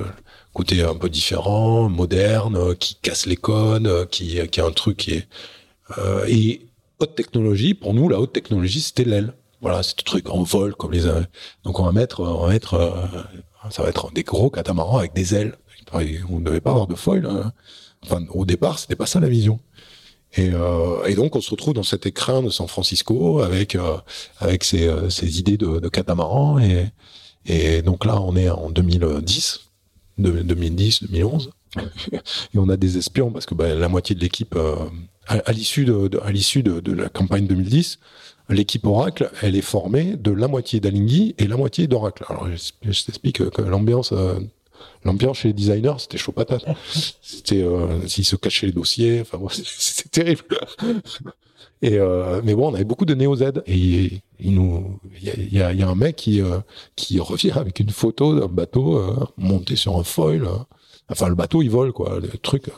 côté 0.54 0.82
un 0.82 0.94
peu 0.94 1.08
différent, 1.08 1.88
moderne, 1.88 2.74
qui 2.76 2.94
casse 2.96 3.26
les 3.26 3.36
cônes, 3.36 4.06
qui, 4.06 4.38
qui 4.48 4.60
a 4.60 4.64
un 4.66 4.70
truc 4.70 4.96
qui 4.98 5.14
est 5.14 5.28
euh, 5.98 6.24
et 6.28 6.66
haute 7.00 7.14
technologie. 7.14 7.74
Pour 7.74 7.94
nous, 7.94 8.08
la 8.08 8.20
haute 8.20 8.32
technologie, 8.32 8.80
c'était 8.80 9.04
l'aile. 9.04 9.34
Voilà, 9.60 9.82
c'est 9.82 9.98
un 10.00 10.04
truc 10.04 10.30
en 10.30 10.42
vol 10.44 10.74
comme 10.76 10.92
les. 10.92 11.02
Donc 11.64 11.80
on 11.80 11.84
va 11.84 11.92
mettre, 11.92 12.20
on 12.20 12.46
va 12.46 12.48
mettre, 12.48 13.08
ça 13.70 13.82
va 13.82 13.88
être 13.88 14.12
des 14.12 14.22
gros 14.22 14.50
catamarans 14.50 14.98
avec 14.98 15.14
des 15.14 15.34
ailes. 15.34 15.56
On 15.92 16.00
ne 16.00 16.44
devait 16.44 16.60
pas 16.60 16.70
avoir 16.70 16.86
de 16.86 16.94
foil. 16.94 17.26
Hein. 17.26 17.52
Enfin, 18.02 18.24
au 18.30 18.44
départ, 18.44 18.78
c'était 18.78 18.96
pas 18.96 19.06
ça 19.06 19.20
la 19.20 19.28
vision. 19.28 19.60
Et, 20.36 20.50
euh, 20.52 21.04
et, 21.06 21.14
donc 21.14 21.34
on 21.34 21.40
se 21.40 21.50
retrouve 21.50 21.74
dans 21.74 21.82
cet 21.82 22.06
écrin 22.06 22.42
de 22.42 22.50
San 22.50 22.68
Francisco 22.68 23.40
avec 23.40 23.74
euh, 23.74 23.96
avec 24.38 24.64
ces, 24.64 24.86
euh, 24.86 25.08
ces 25.08 25.38
idées 25.38 25.56
de, 25.56 25.78
de 25.78 25.88
catamaran 25.88 26.58
et 26.58 26.86
et 27.46 27.80
donc 27.82 28.04
là 28.04 28.20
on 28.20 28.36
est 28.36 28.50
en 28.50 28.70
2010, 28.70 29.60
2010, 30.18 31.04
2011 31.04 31.50
et 32.14 32.58
on 32.58 32.68
a 32.68 32.76
des 32.76 32.98
espions 32.98 33.30
parce 33.30 33.46
que 33.46 33.54
bah, 33.54 33.74
la 33.74 33.88
moitié 33.88 34.14
de 34.14 34.20
l'équipe 34.20 34.54
euh, 34.56 34.76
à, 35.26 35.52
l'issue 35.52 35.84
de, 35.84 36.20
à 36.22 36.30
l'issue 36.32 36.62
de, 36.62 36.92
la 36.92 37.08
campagne 37.08 37.46
2010 37.46 37.98
l'équipe 38.48 38.86
Oracle, 38.86 39.30
elle 39.42 39.56
est 39.56 39.60
formée 39.60 40.16
de 40.16 40.30
la 40.30 40.46
moitié 40.48 40.78
d'Alinghi 40.78 41.34
et 41.38 41.48
la 41.48 41.56
moitié 41.56 41.88
d'Oracle. 41.88 42.24
Alors, 42.28 42.46
je, 42.48 42.92
je 42.92 43.04
t'explique 43.04 43.50
que 43.50 43.62
l'ambiance 43.62 44.12
l'ambiance 45.04 45.38
chez 45.38 45.48
les 45.48 45.54
designers, 45.54 45.94
c'était 45.98 46.18
chaud 46.18 46.32
patate. 46.32 46.64
C'était, 47.22 47.62
euh, 47.62 48.06
s'ils 48.06 48.24
se 48.24 48.36
cachaient 48.36 48.66
les 48.66 48.72
dossiers, 48.72 49.20
enfin, 49.20 49.38
c'était 49.50 50.08
terrible. 50.08 50.44
Et 51.82 51.98
euh, 51.98 52.40
mais 52.42 52.54
bon, 52.54 52.70
on 52.70 52.74
avait 52.74 52.84
beaucoup 52.84 53.04
de 53.04 53.14
Neo 53.14 53.36
Z 53.36 53.62
et 53.66 54.20
il 54.40 54.54
nous, 54.54 54.98
il 55.20 55.52
y 55.52 55.60
a, 55.60 55.72
y 55.72 55.82
a, 55.82 55.88
un 55.88 55.94
mec 55.94 56.16
qui 56.16 56.40
euh, 56.40 56.58
qui 56.96 57.20
revient 57.20 57.52
avec 57.52 57.80
une 57.80 57.90
photo 57.90 58.38
d'un 58.38 58.46
bateau 58.46 58.96
euh, 58.96 59.14
monté 59.36 59.76
sur 59.76 59.96
un 59.98 60.02
foil. 60.02 60.48
Enfin, 61.10 61.28
le 61.28 61.34
bateau 61.34 61.62
il 61.62 61.68
vole 61.68 61.92
quoi, 61.92 62.18
le 62.18 62.28
truc 62.38 62.70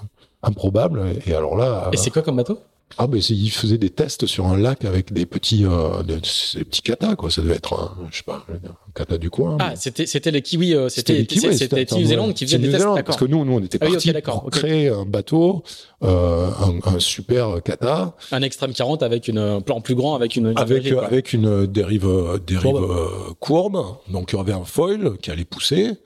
improbable. 0.43 1.17
Et 1.27 1.35
alors 1.35 1.57
là. 1.57 1.91
Et 1.93 1.97
c'est 1.97 2.11
quoi 2.11 2.23
comme 2.23 2.37
bateau? 2.37 2.59
Ah 2.97 3.07
ben 3.07 3.21
il 3.29 3.51
faisait 3.51 3.79
des 3.79 3.91
tests 3.91 4.27
sur 4.27 4.47
un 4.47 4.57
lac 4.57 4.85
avec 4.85 5.13
des 5.13 5.27
petits 5.27 5.65
euh, 5.65 6.03
des, 6.03 6.17
petits 6.17 6.83
katas 6.83 7.17
quoi. 7.17 7.31
Ça 7.31 7.43
devait 7.43 7.57
être 7.57 7.75
un, 7.75 8.09
je 8.11 8.19
sais 8.19 8.23
pas 8.25 8.47
un 8.49 8.93
kata 8.95 9.19
du 9.19 9.31
coin. 9.31 9.59
Ah 9.61 9.77
c'était 9.77 10.07
c'était 10.07 10.31
les 10.31 10.43
kiwis 10.43 10.75
euh, 10.75 10.89
c'était 10.89 11.27
c'était 11.53 11.95
New 11.95 12.07
Zealand 12.07 12.33
qui 12.33 12.47
faisait 12.47 12.59
des 12.59 12.71
tests 12.71 12.85
d'accord. 12.85 13.05
Parce 13.05 13.17
que 13.19 13.27
nous 13.27 13.45
nous 13.45 13.53
on 13.53 13.63
était 13.63 13.79
partis 13.79 14.11
ah 14.15 14.21
pour 14.23 14.51
créer 14.51 14.89
un 14.89 15.05
bateau 15.05 15.63
euh, 16.03 16.49
un, 16.61 16.95
un, 16.95 16.99
super 16.99 17.63
kata. 17.63 18.17
Un 18.33 18.43
extrême 18.43 18.73
40 18.73 19.03
avec 19.03 19.29
une 19.29 19.39
un 19.39 19.61
plan 19.61 19.81
plus 19.81 19.95
grand 19.95 20.15
avec 20.15 20.37
une, 20.37 20.53
avec 20.57 20.83
dérive, 20.83 20.99
avec 20.99 21.33
une 21.33 21.67
dérive 21.67 22.09
dérive 22.47 22.63
courbe. 22.63 23.37
courbe. 23.39 23.97
Donc 24.09 24.33
il 24.33 24.37
y 24.37 24.41
avait 24.41 24.53
un 24.53 24.65
foil 24.65 25.19
qui 25.19 25.31
allait 25.31 25.45
pousser. 25.45 25.99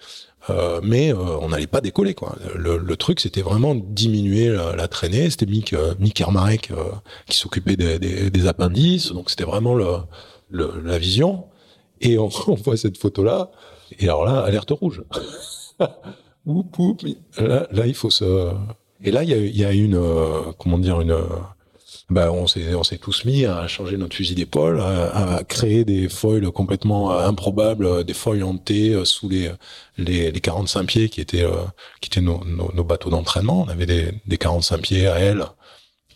Euh, 0.51 0.81
mais 0.83 1.13
euh, 1.13 1.39
on 1.41 1.51
n'allait 1.51 1.69
pas 1.69 1.81
décoller 1.81 2.15
quoi. 2.15 2.37
Le, 2.57 2.97
truc 2.97 3.21
c'était 3.21 3.43
vraiment 3.43 3.75
diminuer 3.75 4.49
la, 4.49 4.89
traînée. 4.89 5.31
C'était 5.31 5.47
Mick, 5.47 5.73
euh, 5.73 5.95
Mick 6.01 6.21
Hermarek 6.21 6.73
qui 7.27 7.37
s'occupait 7.37 7.77
des, 7.77 8.47
appendices, 8.47 9.13
donc 9.13 9.31
c'était 9.31 9.45
vraiment 9.45 9.77
la 9.77 10.99
vision. 10.99 11.45
Et 12.01 12.19
on, 12.19 12.29
voit 12.65 12.77
cette 12.77 12.99
photo 12.99 13.23
là, 13.23 13.51
et 13.99 14.05
alors 14.05 14.25
là 14.25 14.41
alerte 14.41 14.71
rouge. 14.71 15.03
oup, 16.47 16.79
oup, 16.79 17.03
là, 17.39 17.67
là 17.71 17.87
il 17.87 17.95
faut 17.95 18.11
se. 18.11 18.53
Et 19.05 19.11
là 19.11 19.23
il 19.23 19.31
y 19.31 19.35
a, 19.35 19.37
y 19.37 19.65
a 19.65 19.73
une 19.73 20.01
comment 20.59 20.79
dire 20.79 21.01
une 21.01 21.17
bah, 22.11 22.31
on 22.33 22.47
s'est 22.47 22.75
on 22.75 22.83
s'est 22.83 22.99
tous 22.99 23.25
mis 23.25 23.47
à 23.47 23.67
changer 23.69 23.97
notre 23.97 24.15
fusil 24.17 24.35
d'épaule, 24.35 24.81
à, 24.81 25.37
à, 25.37 25.45
créer 25.45 25.85
des 25.85 26.09
foils 26.09 26.51
complètement 26.51 27.13
euh, 27.13 27.27
improbables, 27.27 27.87
euh, 27.87 28.03
des 28.03 28.15
foils 28.15 28.45
T 28.65 28.91
euh, 28.91 29.05
sous 29.05 29.29
les, 29.29 29.51
les, 29.97 30.31
les 30.31 30.41
45 30.41 30.85
pieds 30.87 31.09
qui 31.09 31.21
étaient 31.21 31.47
qui 32.01 32.09
étaient 32.09 32.21
nos, 32.21 32.45
nos, 32.45 32.85
bateaux 32.85 33.11
d'entraînement. 33.11 33.63
On 33.63 33.69
avait 33.69 33.87
des, 33.87 34.13
des 34.27 34.39
45 34.39 34.79
pieds 34.81 35.07
à 35.07 35.19
elle 35.19 35.45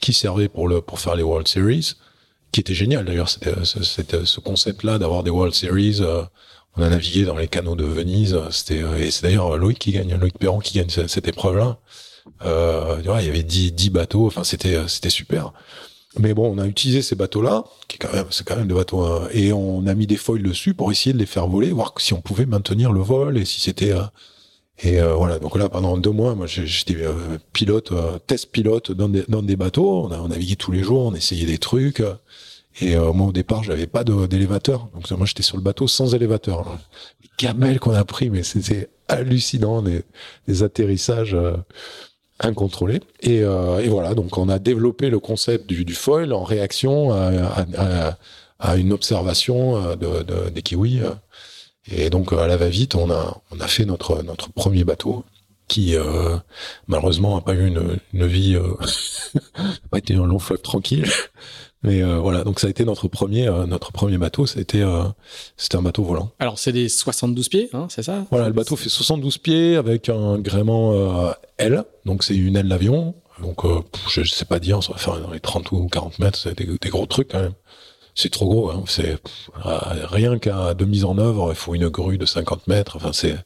qui 0.00 0.12
servaient 0.12 0.48
pour 0.48 0.68
le 0.68 0.80
pour 0.80 1.00
faire 1.00 1.16
les 1.16 1.22
World 1.22 1.48
Series, 1.48 1.94
qui 2.52 2.60
était 2.60 2.74
génial 2.74 3.04
d'ailleurs. 3.04 3.30
C'était 3.30 4.24
ce 4.24 4.40
concept-là 4.40 4.98
d'avoir 4.98 5.22
des 5.22 5.30
World 5.30 5.54
Series. 5.54 6.00
on 6.76 6.82
a 6.82 6.88
navigué 6.90 7.24
dans 7.24 7.36
les 7.36 7.48
canaux 7.48 7.76
de 7.76 7.84
Venise. 7.84 8.38
C'était 8.50 8.82
et 8.98 9.10
c'est 9.10 9.22
d'ailleurs 9.22 9.56
Loïc 9.56 9.78
qui 9.78 9.92
gagne, 9.92 10.14
Loïc 10.16 10.38
Perron 10.38 10.58
qui 10.58 10.78
gagne 10.78 10.90
cette, 10.90 11.08
cette 11.08 11.28
épreuve-là. 11.28 11.78
Euh, 12.44 13.00
il 13.00 13.26
y 13.26 13.28
avait 13.28 13.42
10, 13.42 13.72
10 13.72 13.90
bateaux. 13.90 14.26
Enfin, 14.26 14.44
c'était 14.44 14.78
c'était 14.88 15.10
super. 15.10 15.52
Mais 16.18 16.32
bon, 16.32 16.54
on 16.54 16.58
a 16.58 16.66
utilisé 16.66 17.02
ces 17.02 17.14
bateaux-là, 17.14 17.64
qui 17.88 17.98
quand 17.98 18.12
même, 18.12 18.26
c'est 18.30 18.46
quand 18.46 18.56
même 18.56 18.68
des 18.68 18.74
bateaux, 18.74 19.04
euh, 19.04 19.28
et 19.32 19.52
on 19.52 19.86
a 19.86 19.94
mis 19.94 20.06
des 20.06 20.16
foils 20.16 20.42
dessus 20.42 20.72
pour 20.72 20.90
essayer 20.90 21.12
de 21.12 21.18
les 21.18 21.26
faire 21.26 21.46
voler, 21.46 21.72
voir 21.72 21.92
si 21.98 22.14
on 22.14 22.20
pouvait 22.20 22.46
maintenir 22.46 22.92
le 22.92 23.00
vol 23.00 23.36
et 23.36 23.44
si 23.44 23.60
c'était. 23.60 23.92
Euh, 23.92 24.02
et 24.82 25.00
euh, 25.00 25.14
voilà, 25.14 25.38
donc 25.38 25.56
là 25.56 25.70
pendant 25.70 25.96
deux 25.96 26.10
mois, 26.10 26.34
moi 26.34 26.46
j'étais 26.46 26.96
pilote, 27.54 27.92
test 28.26 28.50
pilote 28.52 28.92
dans 28.92 29.08
des, 29.08 29.24
dans 29.28 29.42
des 29.42 29.56
bateaux. 29.56 30.04
On 30.04 30.12
a 30.12 30.18
on 30.18 30.28
naviguait 30.28 30.56
tous 30.56 30.70
les 30.70 30.82
jours, 30.82 31.06
on 31.06 31.14
essayait 31.14 31.46
des 31.46 31.56
trucs. 31.56 32.02
Et 32.82 32.94
moi 32.94 33.28
au 33.28 33.32
départ, 33.32 33.64
j'avais 33.64 33.86
pas 33.86 34.04
d'élévateur, 34.04 34.90
donc 34.92 35.10
moi 35.12 35.24
j'étais 35.24 35.42
sur 35.42 35.56
le 35.56 35.62
bateau 35.62 35.88
sans 35.88 36.14
élévateur. 36.14 36.78
Les 37.22 37.30
gamelles 37.38 37.80
qu'on 37.80 37.94
a 37.94 38.04
pris, 38.04 38.28
mais 38.28 38.42
c'était 38.42 38.90
hallucinant, 39.08 39.80
des, 39.80 40.02
des 40.46 40.62
atterrissages 40.62 41.34
incontrôlé. 42.40 43.00
Et, 43.20 43.42
euh, 43.42 43.78
et, 43.78 43.88
voilà, 43.88 44.14
donc 44.14 44.36
on 44.38 44.48
a 44.48 44.58
développé 44.58 45.10
le 45.10 45.18
concept 45.18 45.66
du, 45.66 45.94
foil 45.94 46.32
en 46.32 46.44
réaction 46.44 47.12
à, 48.58 48.76
une 48.76 48.92
observation 48.92 49.76
euh, 49.76 49.96
de, 49.96 50.22
de, 50.22 50.50
des 50.50 50.62
kiwis. 50.62 51.00
Et 51.90 52.10
donc 52.10 52.32
à 52.32 52.46
la 52.46 52.56
va-vite, 52.56 52.94
on 52.94 53.10
a, 53.10 53.40
on 53.52 53.60
a 53.60 53.66
fait 53.68 53.84
notre, 53.84 54.22
notre 54.22 54.50
premier 54.50 54.84
bateau 54.84 55.24
qui 55.68 55.96
euh, 55.96 56.36
malheureusement 56.86 57.36
a 57.36 57.40
pas 57.40 57.54
eu 57.54 57.66
une, 57.66 58.26
vie, 58.26 58.54
euh, 58.54 58.74
pas 59.90 59.98
été 59.98 60.14
un 60.14 60.26
long 60.26 60.38
fleuve 60.38 60.62
tranquille. 60.62 61.06
Mais 61.86 62.02
euh, 62.02 62.18
voilà, 62.18 62.42
donc 62.42 62.58
ça 62.58 62.66
a 62.66 62.70
été 62.70 62.84
notre 62.84 63.06
premier 63.06 63.46
euh, 63.46 63.64
notre 63.64 63.92
premier 63.92 64.18
bateau, 64.18 64.44
c'était 64.44 64.82
euh, 64.82 65.04
c'était 65.56 65.76
un 65.76 65.82
bateau 65.82 66.02
volant. 66.02 66.32
Alors 66.40 66.58
c'est 66.58 66.72
des 66.72 66.88
72 66.88 67.48
pieds, 67.48 67.70
hein, 67.72 67.86
c'est 67.88 68.02
ça? 68.02 68.26
Voilà, 68.30 68.48
le 68.48 68.52
bateau 68.52 68.74
fait 68.74 68.88
72 68.88 69.38
pieds 69.38 69.76
avec 69.76 70.08
un 70.08 70.36
gréement 70.38 71.32
L, 71.58 71.84
donc 72.04 72.24
c'est 72.24 72.36
une 72.36 72.56
aile 72.56 72.68
d'avion. 72.68 73.14
Donc 73.40 73.60
je, 74.08 74.22
je 74.22 74.32
sais 74.32 74.46
pas 74.46 74.58
dire, 74.58 74.82
ça 74.82 74.92
va 74.92 74.98
faire 74.98 75.20
dans 75.20 75.30
les 75.30 75.40
30 75.40 75.70
ou 75.70 75.86
40 75.86 76.18
mètres, 76.18 76.38
c'est 76.38 76.58
des, 76.58 76.66
des, 76.76 76.88
gros 76.88 77.06
trucs 77.06 77.28
quand 77.28 77.40
même. 77.40 77.54
C'est 78.14 78.30
trop 78.30 78.46
gros, 78.46 78.70
hein. 78.70 78.82
c'est 78.88 79.18
rien 79.62 80.38
qu'à 80.38 80.74
de 80.74 80.84
mise 80.86 81.04
en 81.04 81.18
œuvre, 81.18 81.50
il 81.50 81.54
faut 81.54 81.74
une 81.76 81.88
grue 81.88 82.18
de 82.18 82.26
50 82.26 82.66
mètres. 82.66 82.96
Enfin 82.96 83.12
c'est 83.12 83.36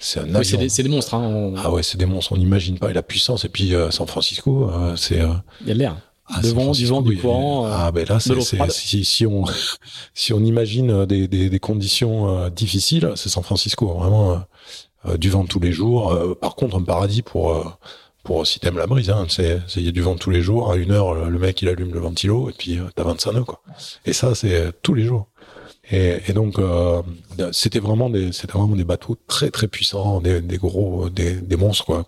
c'est 0.00 0.20
un. 0.20 0.34
Oui, 0.34 0.44
c'est 0.44 0.58
des, 0.58 0.68
des, 0.68 0.88
monstres. 0.90 1.14
Hein, 1.14 1.54
Ah 1.64 1.72
ouais, 1.72 1.82
c'est 1.82 1.96
des 1.96 2.06
monstres. 2.06 2.32
On 2.32 2.36
n'imagine 2.36 2.78
pas 2.78 2.90
et 2.90 2.92
la 2.92 3.02
puissance. 3.02 3.46
Et 3.46 3.48
puis 3.48 3.72
San 3.90 4.06
Francisco, 4.06 4.70
c'est 4.96 5.22
il 5.62 5.68
y 5.68 5.70
a 5.70 5.74
l'air. 5.74 5.96
Ah, 6.28 6.40
devant 6.40 6.72
du 6.72 6.86
vent, 6.86 7.02
du 7.02 7.16
courant. 7.18 7.66
Euh, 7.66 7.70
ah 7.72 7.92
ben 7.92 8.06
là, 8.08 8.18
c'est, 8.18 8.34
si, 8.70 9.04
si 9.04 9.26
on 9.26 9.44
si 10.14 10.32
on 10.32 10.40
imagine 10.40 10.90
euh, 10.90 11.06
des, 11.06 11.28
des, 11.28 11.48
des 11.48 11.58
conditions 11.58 12.28
euh, 12.28 12.50
difficiles, 12.50 13.12
c'est 13.14 13.28
San 13.28 13.42
Francisco, 13.42 13.86
vraiment 13.86 14.42
du 15.18 15.30
vent 15.30 15.44
tous 15.44 15.60
les 15.60 15.70
jours. 15.70 16.36
par 16.40 16.56
contre, 16.56 16.78
un 16.78 16.82
paradis 16.82 17.22
pour 17.22 17.78
pour 18.24 18.44
si 18.44 18.58
t'aimes 18.58 18.76
la 18.76 18.88
brise, 18.88 19.08
hein, 19.08 19.26
c'est 19.28 19.60
il 19.76 19.82
y 19.82 19.88
a 19.88 19.92
du 19.92 20.02
vent 20.02 20.16
tous 20.16 20.30
les 20.30 20.42
jours. 20.42 20.72
À 20.72 20.76
une 20.76 20.90
heure, 20.90 21.14
le 21.14 21.38
mec 21.38 21.62
il 21.62 21.68
allume 21.68 21.92
le 21.92 22.00
ventilo 22.00 22.50
et 22.50 22.52
puis 22.52 22.80
t'as 22.96 23.04
25 23.04 23.32
nœuds 23.32 23.44
quoi. 23.44 23.62
Et 24.04 24.12
ça, 24.12 24.34
c'est 24.34 24.72
tous 24.82 24.94
les 24.94 25.04
jours. 25.04 25.28
Et, 25.92 26.16
et 26.26 26.32
donc 26.32 26.58
euh, 26.58 27.00
c'était 27.52 27.78
vraiment 27.78 28.10
des 28.10 28.32
c'était 28.32 28.54
vraiment 28.54 28.74
des 28.74 28.84
bateaux 28.84 29.16
très 29.28 29.50
très 29.50 29.68
puissants, 29.68 30.20
des, 30.20 30.40
des 30.40 30.56
gros 30.56 31.08
des, 31.08 31.34
des 31.34 31.56
monstres 31.56 31.84
quoi. 31.84 32.06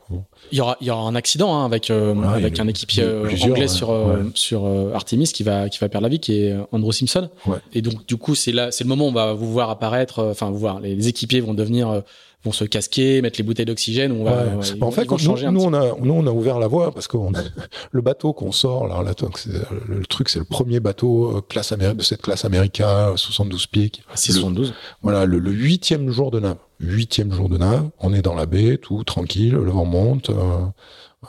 Il 0.50 0.58
y 0.58 0.60
aura 0.60 0.76
il 0.80 0.88
y 0.88 0.90
aura 0.90 1.02
un 1.02 1.14
accident 1.14 1.56
hein, 1.56 1.64
avec 1.64 1.90
euh, 1.90 2.14
avec 2.22 2.58
un 2.58 2.66
équipier 2.66 3.04
euh, 3.04 3.30
anglais 3.42 3.68
sur 3.68 3.90
euh, 3.90 4.24
sur 4.34 4.66
Artemis 4.94 5.30
qui 5.32 5.44
va 5.44 5.68
qui 5.68 5.78
va 5.78 5.88
perdre 5.88 6.02
la 6.04 6.08
vie 6.08 6.18
qui 6.18 6.40
est 6.40 6.56
Andrew 6.72 6.90
Simpson. 6.90 7.28
Et 7.72 7.80
donc 7.80 8.04
du 8.06 8.16
coup 8.16 8.34
c'est 8.34 8.52
là 8.52 8.72
c'est 8.72 8.82
le 8.82 8.88
moment 8.88 9.06
où 9.06 9.08
on 9.08 9.12
va 9.12 9.32
vous 9.32 9.52
voir 9.52 9.70
apparaître 9.70 10.24
enfin 10.24 10.50
vous 10.50 10.58
voir 10.58 10.80
les 10.80 11.06
équipiers 11.06 11.40
vont 11.40 11.54
devenir 11.54 12.02
vont 12.44 12.52
se 12.52 12.64
casquer, 12.64 13.20
mettre 13.22 13.38
les 13.38 13.44
bouteilles 13.44 13.66
d'oxygène. 13.66 14.12
On 14.12 14.24
va, 14.24 14.46
ouais. 14.46 14.82
en 14.82 14.90
fait, 14.90 15.06
quand 15.06 15.22
nous, 15.22 15.50
nous 15.50 15.64
on 15.64 15.74
a, 15.74 15.94
nous, 16.00 16.14
on 16.14 16.26
a 16.26 16.30
ouvert 16.30 16.58
la 16.58 16.68
voie 16.68 16.92
parce 16.92 17.08
que 17.08 17.16
le 17.90 18.00
bateau 18.00 18.32
qu'on 18.32 18.52
sort, 18.52 18.86
là, 18.86 19.02
là 19.02 19.12
le, 19.88 20.06
truc, 20.06 20.28
c'est 20.28 20.38
le 20.38 20.44
premier 20.44 20.80
bateau 20.80 21.38
euh, 21.38 21.40
classe 21.40 21.72
de 21.72 22.02
cette 22.02 22.22
classe 22.22 22.44
America, 22.44 23.12
72 23.16 23.66
pieds. 23.66 23.92
C'est 24.14 24.32
72. 24.32 24.74
Voilà, 25.02 25.26
le 25.26 25.50
huitième 25.50 26.10
jour 26.10 26.30
de 26.30 26.40
nave. 26.40 26.56
Huitième 26.80 27.32
jour 27.32 27.48
de 27.48 27.58
nave. 27.58 27.88
On 27.98 28.14
est 28.14 28.22
dans 28.22 28.34
la 28.34 28.46
baie, 28.46 28.78
tout 28.78 29.02
tranquille, 29.02 29.54
le 29.54 29.70
vent 29.70 29.84
monte. 29.84 30.30
Euh, 30.30 30.60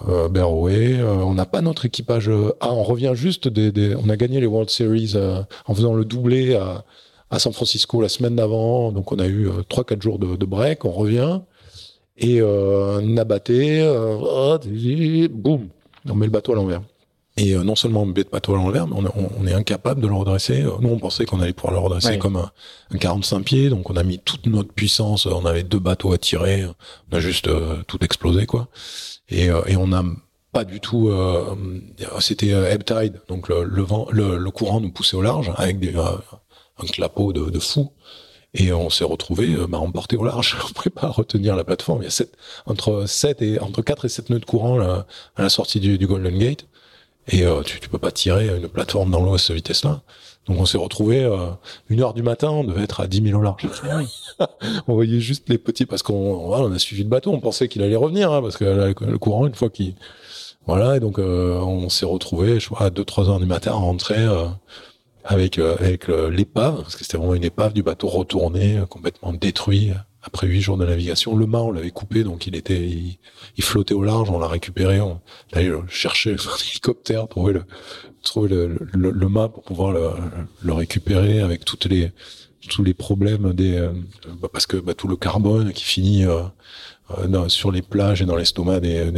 euh, 0.07 0.29
euh, 0.35 1.03
on 1.03 1.33
n'a 1.33 1.45
pas 1.45 1.61
notre 1.61 1.85
équipage. 1.85 2.29
Euh, 2.29 2.53
ah, 2.59 2.71
on 2.71 2.83
revient 2.83 3.13
juste 3.15 3.47
des, 3.47 3.71
des, 3.71 3.95
on 3.95 4.09
a 4.09 4.17
gagné 4.17 4.39
les 4.39 4.45
World 4.45 4.69
Series 4.69 5.13
euh, 5.15 5.41
en 5.65 5.73
faisant 5.73 5.93
le 5.93 6.05
doublé 6.05 6.55
à, 6.55 6.83
à 7.31 7.39
San 7.39 7.53
Francisco 7.53 8.01
la 8.01 8.09
semaine 8.09 8.35
d'avant. 8.35 8.91
Donc 8.91 9.11
on 9.11 9.19
a 9.19 9.27
eu 9.27 9.47
euh, 9.47 9.63
trois 9.67 9.83
quatre 9.83 10.01
jours 10.01 10.19
de, 10.19 10.35
de, 10.35 10.45
break. 10.45 10.85
On 10.85 10.91
revient 10.91 11.39
et 12.19 12.41
euh, 12.41 13.01
Nabaté, 13.01 13.81
euh, 13.81 14.57
boum, 15.29 15.69
on 16.07 16.15
met 16.15 16.25
le 16.25 16.31
bateau 16.31 16.51
à 16.51 16.55
l'envers. 16.55 16.81
Et 17.37 17.55
euh, 17.55 17.63
non 17.63 17.75
seulement 17.77 18.01
on 18.01 18.05
met 18.05 18.13
le 18.17 18.29
bateau 18.29 18.53
à 18.53 18.57
l'envers, 18.57 18.87
mais 18.87 18.95
on, 18.97 19.29
on, 19.39 19.47
est 19.47 19.53
incapable 19.53 20.01
de 20.01 20.07
le 20.07 20.13
redresser. 20.13 20.65
Nous, 20.81 20.89
on 20.89 20.99
pensait 20.99 21.25
qu'on 21.25 21.39
allait 21.39 21.53
pouvoir 21.53 21.73
le 21.73 21.79
redresser 21.79 22.19
comme 22.19 22.35
un, 22.35 22.51
un, 22.93 22.97
45 22.97 23.43
pieds, 23.43 23.69
donc 23.69 23.89
on 23.89 23.95
a 23.95 24.03
mis 24.03 24.19
toute 24.19 24.47
notre 24.47 24.73
puissance. 24.73 25.25
On 25.25 25.45
avait 25.45 25.63
deux 25.63 25.79
bateaux 25.79 26.11
à 26.11 26.17
tirer, 26.17 26.65
on 27.09 27.15
a 27.15 27.21
juste 27.21 27.47
euh, 27.47 27.77
tout 27.87 28.03
explosé, 28.03 28.45
quoi. 28.45 28.67
Et, 29.29 29.45
et 29.45 29.77
on 29.77 29.93
a 29.93 30.03
pas 30.51 30.65
du 30.65 30.81
tout. 30.81 31.11
C'était 32.19 32.49
ebb 32.49 32.83
tide, 32.83 33.21
donc 33.29 33.47
le, 33.47 33.63
le 33.63 33.81
vent, 33.83 34.07
le, 34.11 34.37
le, 34.37 34.51
courant 34.51 34.81
nous 34.81 34.91
poussait 34.91 35.15
au 35.15 35.21
large 35.21 35.53
avec 35.55 35.79
des 35.79 35.93
un 36.81 36.87
clapot 36.87 37.33
de, 37.33 37.49
de 37.49 37.59
fou. 37.59 37.91
Et 38.55 38.73
on 38.73 38.89
s'est 38.89 39.03
retrouvé 39.03 39.53
euh, 39.53 39.67
bah, 39.67 39.77
emporté 39.77 40.17
au 40.17 40.23
large. 40.23 40.57
On 40.63 40.67
ne 40.69 40.73
pouvait 40.73 40.89
pas 40.89 41.07
retenir 41.07 41.55
la 41.55 41.63
plateforme. 41.63 42.01
Il 42.01 42.05
y 42.05 42.07
a 42.07 42.11
sept, 42.11 42.35
entre 42.65 43.05
7 43.07 43.41
et 43.41 43.59
entre 43.59 43.81
4 43.81 44.05
et 44.05 44.09
7 44.09 44.29
nœuds 44.31 44.39
de 44.39 44.45
courant 44.45 44.77
là, 44.77 45.05
à 45.35 45.43
la 45.43 45.49
sortie 45.49 45.79
du, 45.79 45.97
du 45.97 46.07
Golden 46.07 46.37
Gate. 46.37 46.65
Et 47.27 47.45
euh, 47.45 47.61
tu, 47.61 47.79
tu 47.79 47.89
peux 47.89 47.99
pas 47.99 48.11
tirer 48.11 48.47
une 48.57 48.67
plateforme 48.67 49.11
dans 49.11 49.21
l'eau 49.21 49.35
à 49.35 49.37
cette 49.37 49.55
vitesse-là. 49.55 50.01
Donc 50.49 50.59
on 50.59 50.65
s'est 50.65 50.79
retrouvé 50.79 51.23
euh, 51.23 51.49
une 51.89 52.01
heure 52.01 52.15
du 52.15 52.23
matin, 52.23 52.49
on 52.49 52.63
devait 52.63 52.83
être 52.83 53.01
à 53.01 53.07
10 53.07 53.21
000 53.21 53.39
au 53.39 53.43
large. 53.43 53.67
on 54.87 54.95
voyait 54.95 55.19
juste 55.19 55.47
les 55.47 55.59
petits 55.59 55.85
parce 55.85 56.01
qu'on 56.01 56.47
voilà, 56.47 56.65
on 56.65 56.71
a 56.71 56.79
suivi 56.79 57.03
le 57.03 57.09
bateau, 57.09 57.31
on 57.31 57.39
pensait 57.39 57.67
qu'il 57.67 57.83
allait 57.83 57.95
revenir 57.95 58.33
hein, 58.33 58.41
parce 58.41 58.57
que 58.57 58.65
le 58.65 59.17
courant 59.19 59.45
une 59.45 59.53
fois 59.53 59.69
qu'il 59.69 59.93
voilà 60.65 60.97
et 60.97 60.99
donc 60.99 61.19
euh, 61.19 61.59
on 61.59 61.89
s'est 61.89 62.05
retrouvé 62.05 62.59
je 62.59 62.67
crois 62.67 62.87
à 62.87 62.89
2 62.89 63.05
3 63.05 63.29
heures 63.29 63.39
du 63.39 63.45
matin 63.45 63.71
à 63.71 63.75
rentrer 63.75 64.17
euh, 64.17 64.45
avec 65.23 65.59
euh, 65.59 65.75
avec 65.77 66.07
l'épave 66.07 66.81
parce 66.81 66.95
que 66.95 67.03
c'était 67.03 67.17
vraiment 67.17 67.35
une 67.35 67.43
épave 67.43 67.73
du 67.73 67.83
bateau 67.83 68.07
retourné 68.07 68.77
euh, 68.77 68.85
complètement 68.85 69.33
détruit 69.33 69.91
après 70.21 70.47
huit 70.47 70.61
jours 70.61 70.77
de 70.77 70.85
navigation. 70.85 71.35
Le 71.35 71.45
mât, 71.45 71.61
on 71.61 71.71
l'avait 71.71 71.91
coupé, 71.91 72.23
donc 72.23 72.45
il 72.47 72.55
était, 72.55 72.87
il, 72.87 73.63
flottait 73.63 73.93
au 73.93 74.03
large. 74.03 74.29
On 74.29 74.39
l'a 74.39 74.47
récupéré. 74.47 74.99
On 74.99 75.21
allait 75.53 75.71
chercher 75.87 76.33
un 76.33 76.35
hélicoptère, 76.71 77.27
trouver 77.27 77.53
le, 77.53 77.63
trouver 78.21 78.49
le, 78.49 78.77
le, 78.93 79.29
mât 79.29 79.49
pour 79.49 79.63
pouvoir 79.63 79.91
le, 79.91 80.09
le, 80.61 80.73
récupérer 80.73 81.39
avec 81.39 81.63
toutes 81.63 81.85
les 81.85 82.11
tous 82.67 82.83
les 82.83 82.93
problèmes 82.93 83.53
des 83.53 83.75
euh, 83.75 83.91
bah, 84.41 84.49
parce 84.51 84.65
que 84.65 84.77
bah, 84.77 84.93
tout 84.93 85.07
le 85.07 85.15
carbone 85.15 85.71
qui 85.71 85.83
finit 85.83 86.25
euh, 86.25 86.43
euh 87.17 87.49
sur 87.49 87.71
les 87.71 87.81
plages 87.81 88.21
et 88.21 88.25
dans 88.25 88.35
l'estomac 88.35 88.79
des, 88.79 89.11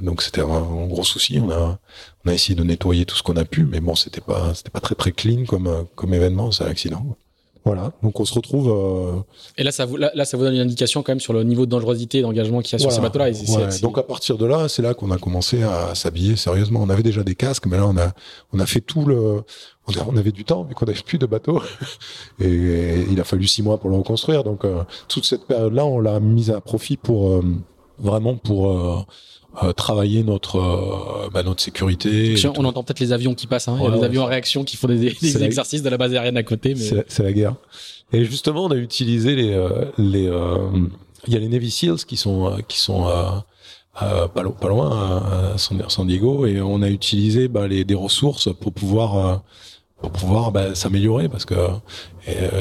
donc 0.00 0.22
c'était 0.22 0.42
un, 0.42 0.86
gros 0.86 1.04
souci. 1.04 1.40
On 1.40 1.50
a 1.50 1.78
on 2.24 2.30
a 2.30 2.34
essayé 2.34 2.54
de 2.54 2.64
nettoyer 2.64 3.04
tout 3.06 3.16
ce 3.16 3.22
qu'on 3.22 3.36
a 3.36 3.44
pu, 3.44 3.64
mais 3.64 3.80
bon, 3.80 3.94
c'était 3.94 4.20
pas 4.20 4.54
c'était 4.54 4.70
pas 4.70 4.80
très 4.80 4.94
très 4.94 5.12
clean 5.12 5.44
comme 5.46 5.86
comme 5.94 6.14
événement, 6.14 6.52
c'est 6.52 6.64
l'accident. 6.64 7.16
Voilà, 7.64 7.92
donc 8.02 8.18
on 8.18 8.24
se 8.24 8.34
retrouve. 8.34 8.68
Euh... 8.70 9.20
Et 9.56 9.62
là 9.62 9.70
ça, 9.70 9.84
vous, 9.84 9.96
là, 9.96 10.24
ça 10.24 10.36
vous 10.36 10.42
donne 10.42 10.54
une 10.54 10.60
indication 10.60 11.02
quand 11.02 11.12
même 11.12 11.20
sur 11.20 11.32
le 11.32 11.44
niveau 11.44 11.64
de 11.64 11.70
dangerosité 11.70 12.18
et 12.18 12.22
d'engagement 12.22 12.60
qu'il 12.60 12.72
y 12.72 12.76
a 12.76 12.78
sur 12.80 12.90
ces 12.90 13.00
bateaux-là. 13.00 13.26
Ouais, 13.26 13.78
donc 13.80 13.98
à 13.98 14.02
partir 14.02 14.36
de 14.36 14.46
là, 14.46 14.68
c'est 14.68 14.82
là 14.82 14.94
qu'on 14.94 15.12
a 15.12 15.18
commencé 15.18 15.62
à 15.62 15.94
s'habiller 15.94 16.34
sérieusement. 16.34 16.80
On 16.82 16.90
avait 16.90 17.04
déjà 17.04 17.22
des 17.22 17.36
casques, 17.36 17.66
mais 17.66 17.76
là 17.76 17.86
on 17.86 17.96
a 17.96 18.12
on 18.52 18.58
a 18.58 18.66
fait 18.66 18.80
tout 18.80 19.04
le. 19.04 19.42
On, 20.06 20.16
avait 20.16 20.32
du 20.32 20.44
temps, 20.44 20.64
mais 20.68 20.74
qu'on 20.74 20.86
n'avait 20.86 21.02
plus 21.02 21.18
de 21.18 21.26
bateaux. 21.26 21.60
et, 22.40 23.04
il 23.10 23.20
a 23.20 23.24
fallu 23.24 23.46
six 23.46 23.62
mois 23.62 23.78
pour 23.78 23.90
le 23.90 23.96
reconstruire. 23.96 24.44
Donc 24.44 24.64
euh, 24.64 24.82
toute 25.08 25.24
cette 25.24 25.44
période-là, 25.46 25.84
on 25.84 26.00
l'a 26.00 26.18
mise 26.20 26.50
à 26.50 26.60
profit 26.60 26.96
pour 26.96 27.30
euh, 27.30 27.44
vraiment 27.98 28.36
pour 28.36 29.06
euh, 29.54 29.66
euh, 29.68 29.72
travailler 29.72 30.22
notre 30.22 30.56
euh, 30.56 31.28
bah, 31.32 31.42
notre 31.42 31.62
sécurité. 31.62 32.34
On 32.56 32.64
entend 32.64 32.82
peut-être 32.82 33.00
les 33.00 33.12
avions 33.12 33.34
qui 33.34 33.46
passent. 33.46 33.68
Hein. 33.68 33.76
Il 33.80 33.84
y 33.84 33.86
a 33.86 33.90
des 33.90 34.04
avions 34.04 34.22
en 34.22 34.26
réaction 34.26 34.64
qui 34.64 34.76
font 34.76 34.88
des, 34.88 34.96
des 34.96 35.42
exercices 35.42 35.82
de 35.82 35.88
la 35.90 35.98
base 35.98 36.12
aérienne 36.12 36.36
à 36.36 36.42
côté. 36.42 36.74
Mais... 36.74 37.04
C'est 37.06 37.22
la 37.22 37.32
guerre. 37.32 37.56
Et 38.12 38.24
justement, 38.24 38.64
on 38.64 38.70
a 38.70 38.76
utilisé 38.76 39.34
les 39.34 39.52
euh, 39.52 39.84
les 39.98 40.30
il 41.26 41.32
y 41.32 41.36
a 41.36 41.38
les 41.38 41.48
Navy 41.48 41.70
Seals 41.70 42.04
qui 42.06 42.16
sont 42.16 42.58
qui 42.66 42.78
sont 42.78 43.04
pas, 43.94 44.24
pas, 44.34 44.68
loin 44.68 45.22
à 45.54 45.58
San 45.58 46.06
Diego 46.06 46.46
et 46.46 46.60
on 46.60 46.82
a 46.82 46.88
utilisé 46.88 47.48
bah, 47.48 47.68
les, 47.68 47.84
des 47.84 47.94
ressources 47.94 48.48
pour 48.58 48.72
pouvoir 48.72 49.42
pour 49.98 50.10
pouvoir 50.10 50.50
bah, 50.50 50.74
s'améliorer 50.74 51.28
parce 51.28 51.44
que 51.44 51.54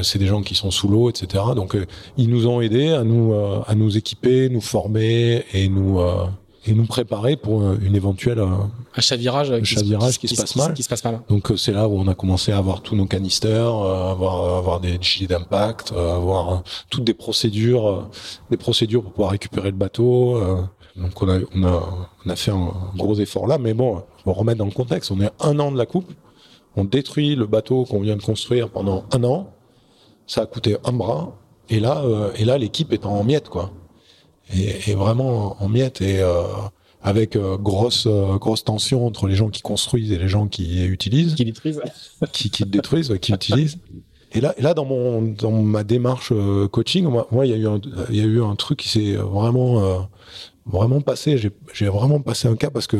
c'est 0.03 0.19
des 0.19 0.27
gens 0.27 0.43
qui 0.43 0.53
sont 0.53 0.69
sous 0.69 0.89
l'eau, 0.89 1.09
etc. 1.09 1.43
Donc 1.55 1.75
ils 2.17 2.29
nous 2.29 2.47
ont 2.47 2.61
aidés 2.61 2.89
à 2.89 3.03
nous 3.03 3.33
à 3.33 3.73
nous 3.75 3.97
équiper, 3.97 4.49
nous 4.49 4.61
former 4.61 5.43
et 5.53 5.67
nous 5.69 5.99
et 6.65 6.73
nous 6.73 6.85
préparer 6.85 7.37
pour 7.37 7.63
une 7.73 7.95
éventuelle 7.95 8.39
euh, 8.39 8.47
un 8.95 9.01
chavirage, 9.01 9.51
un 9.51 9.63
chavirage 9.63 10.19
qui, 10.19 10.27
se 10.27 10.35
passe 10.35 10.55
mal. 10.55 10.73
Qui 10.73 10.83
se 10.83 10.89
passe 10.89 11.03
mal. 11.03 11.21
Donc 11.27 11.51
euh, 11.51 11.57
c'est 11.57 11.71
là 11.71 11.87
où 11.87 11.99
on 11.99 12.07
a 12.07 12.13
commencé 12.13 12.51
à 12.51 12.57
avoir 12.57 12.81
tous 12.81 12.95
nos 12.95 13.07
canisters, 13.07 13.75
euh, 13.75 14.11
avoir 14.11 14.57
avoir 14.57 14.79
des 14.79 14.97
gilets 15.01 15.27
d'impact, 15.27 15.91
avoir 15.91 16.63
toutes 16.89 17.03
des 17.03 17.13
procédures, 17.13 18.09
des 18.51 18.57
procédures 18.57 19.01
pour 19.01 19.13
pouvoir 19.13 19.31
récupérer 19.31 19.71
le 19.71 19.77
bateau. 19.77 20.39
donc 20.95 21.21
on 21.21 21.29
a 21.29 21.39
on 21.55 21.63
a 21.63 22.07
on 22.25 22.29
a 22.29 22.35
fait 22.35 22.51
un 22.51 22.71
gros 22.95 23.15
effort 23.15 23.47
là, 23.47 23.57
mais 23.57 23.73
bon, 23.73 24.03
pour 24.23 24.37
remettre 24.37 24.59
dans 24.59 24.65
le 24.65 24.71
contexte, 24.71 25.11
on 25.11 25.19
est 25.19 25.31
un 25.39 25.59
an 25.59 25.71
de 25.71 25.77
la 25.77 25.87
coupe, 25.87 26.11
on 26.75 26.83
détruit 26.83 27.35
le 27.35 27.47
bateau 27.47 27.85
qu'on 27.85 28.01
vient 28.01 28.15
de 28.15 28.21
construire 28.21 28.69
pendant 28.69 29.05
un 29.11 29.23
an, 29.23 29.51
ça 30.27 30.41
a 30.41 30.45
coûté 30.45 30.77
un 30.83 30.91
bras, 30.91 31.35
et 31.69 31.79
là 31.79 32.03
et 32.35 32.45
là 32.45 32.59
l'équipe 32.59 32.93
est 32.93 33.05
en 33.05 33.23
miettes 33.23 33.49
quoi 33.49 33.71
et, 34.53 34.93
vraiment 34.93 35.61
en 35.61 35.69
miettes 35.69 36.01
et 36.01 36.19
euh, 36.19 36.43
avec 37.01 37.35
euh, 37.35 37.57
grosse 37.57 38.05
euh, 38.07 38.37
grosse 38.37 38.63
tension 38.63 39.05
entre 39.05 39.27
les 39.27 39.35
gens 39.35 39.49
qui 39.49 39.61
construisent 39.61 40.11
et 40.11 40.17
les 40.17 40.27
gens 40.27 40.47
qui 40.47 40.85
utilisent, 40.85 41.35
qui 41.35 41.45
détruisent, 41.45 41.81
qui, 42.31 42.49
qui 42.49 42.65
détruisent, 42.65 43.13
qui 43.21 43.33
utilisent. 43.33 43.77
Et 44.33 44.39
là, 44.39 44.53
là 44.59 44.73
dans 44.73 44.85
mon 44.85 45.21
dans 45.21 45.51
ma 45.51 45.83
démarche 45.83 46.31
coaching, 46.71 47.05
moi, 47.05 47.45
il 47.45 47.51
y 47.51 47.53
a 47.53 47.57
eu 47.57 47.67
un, 47.67 47.81
il 48.09 48.15
y 48.15 48.21
a 48.21 48.25
eu 48.25 48.41
un 48.41 48.55
truc 48.55 48.79
qui 48.79 48.89
s'est 48.89 49.15
vraiment 49.15 50.07
vraiment 50.65 51.01
passé. 51.01 51.37
J'ai 51.37 51.51
j'ai 51.73 51.87
vraiment 51.87 52.21
passé 52.21 52.47
un 52.47 52.55
cas 52.55 52.69
parce 52.69 52.87
que 52.87 52.97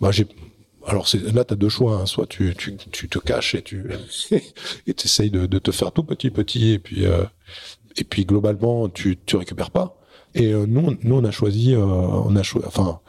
bah 0.00 0.10
j'ai 0.10 0.26
alors 0.86 1.08
c'est 1.08 1.20
là 1.32 1.44
t'as 1.44 1.54
deux 1.54 1.70
choix 1.70 1.96
hein. 1.96 2.06
soit 2.06 2.26
tu, 2.26 2.54
tu 2.56 2.76
tu 2.76 3.08
te 3.08 3.18
caches 3.18 3.54
et 3.54 3.62
tu 3.62 3.86
et 4.86 4.94
t'essayes 4.94 5.30
de, 5.30 5.46
de 5.46 5.58
te 5.58 5.70
faire 5.70 5.92
tout 5.92 6.02
petit 6.02 6.30
petit 6.30 6.72
et 6.72 6.78
puis 6.78 7.04
et 7.96 8.04
puis 8.04 8.26
globalement 8.26 8.90
tu 8.90 9.18
tu 9.24 9.36
récupères 9.36 9.70
pas 9.70 9.98
et 10.34 10.52
euh, 10.52 10.66
nous, 10.66 10.96
nous, 11.02 11.16
on 11.16 11.24
a 11.24 11.30
choisi, 11.30 11.74
euh, 11.74 11.84
on 11.84 12.34
a 12.36 12.42
choisi, 12.42 12.66
enfin, 12.66 13.00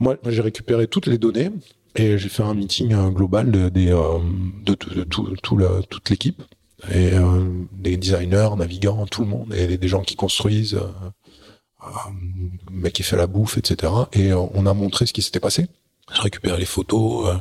moi, 0.00 0.16
j'ai 0.26 0.42
récupéré 0.42 0.88
toutes 0.88 1.06
les 1.06 1.18
données 1.18 1.50
et 1.94 2.18
j'ai 2.18 2.28
fait 2.28 2.42
un 2.42 2.54
meeting 2.54 2.92
euh, 2.92 3.10
global 3.10 3.50
de, 3.50 3.68
de, 3.68 3.84
de, 4.64 5.04
tout, 5.04 5.36
tout 5.42 5.56
la, 5.56 5.82
toute 5.88 6.10
l'équipe 6.10 6.42
et 6.92 7.12
des 7.72 7.96
designers, 7.96 8.50
navigants, 8.58 9.06
tout 9.06 9.22
le 9.22 9.28
monde 9.28 9.54
et 9.54 9.78
des 9.78 9.88
gens 9.88 10.02
qui 10.02 10.16
construisent, 10.16 10.78
mec 12.70 12.92
qui 12.92 13.02
fait 13.02 13.16
la 13.16 13.26
bouffe, 13.26 13.56
etc. 13.56 13.90
Et 14.12 14.34
on 14.34 14.66
a 14.66 14.74
montré 14.74 15.06
ce 15.06 15.14
qui 15.14 15.22
s'était 15.22 15.40
passé. 15.40 15.66
J'ai 16.14 16.20
récupéré 16.20 16.58
les 16.58 16.66
photos, 16.66 17.38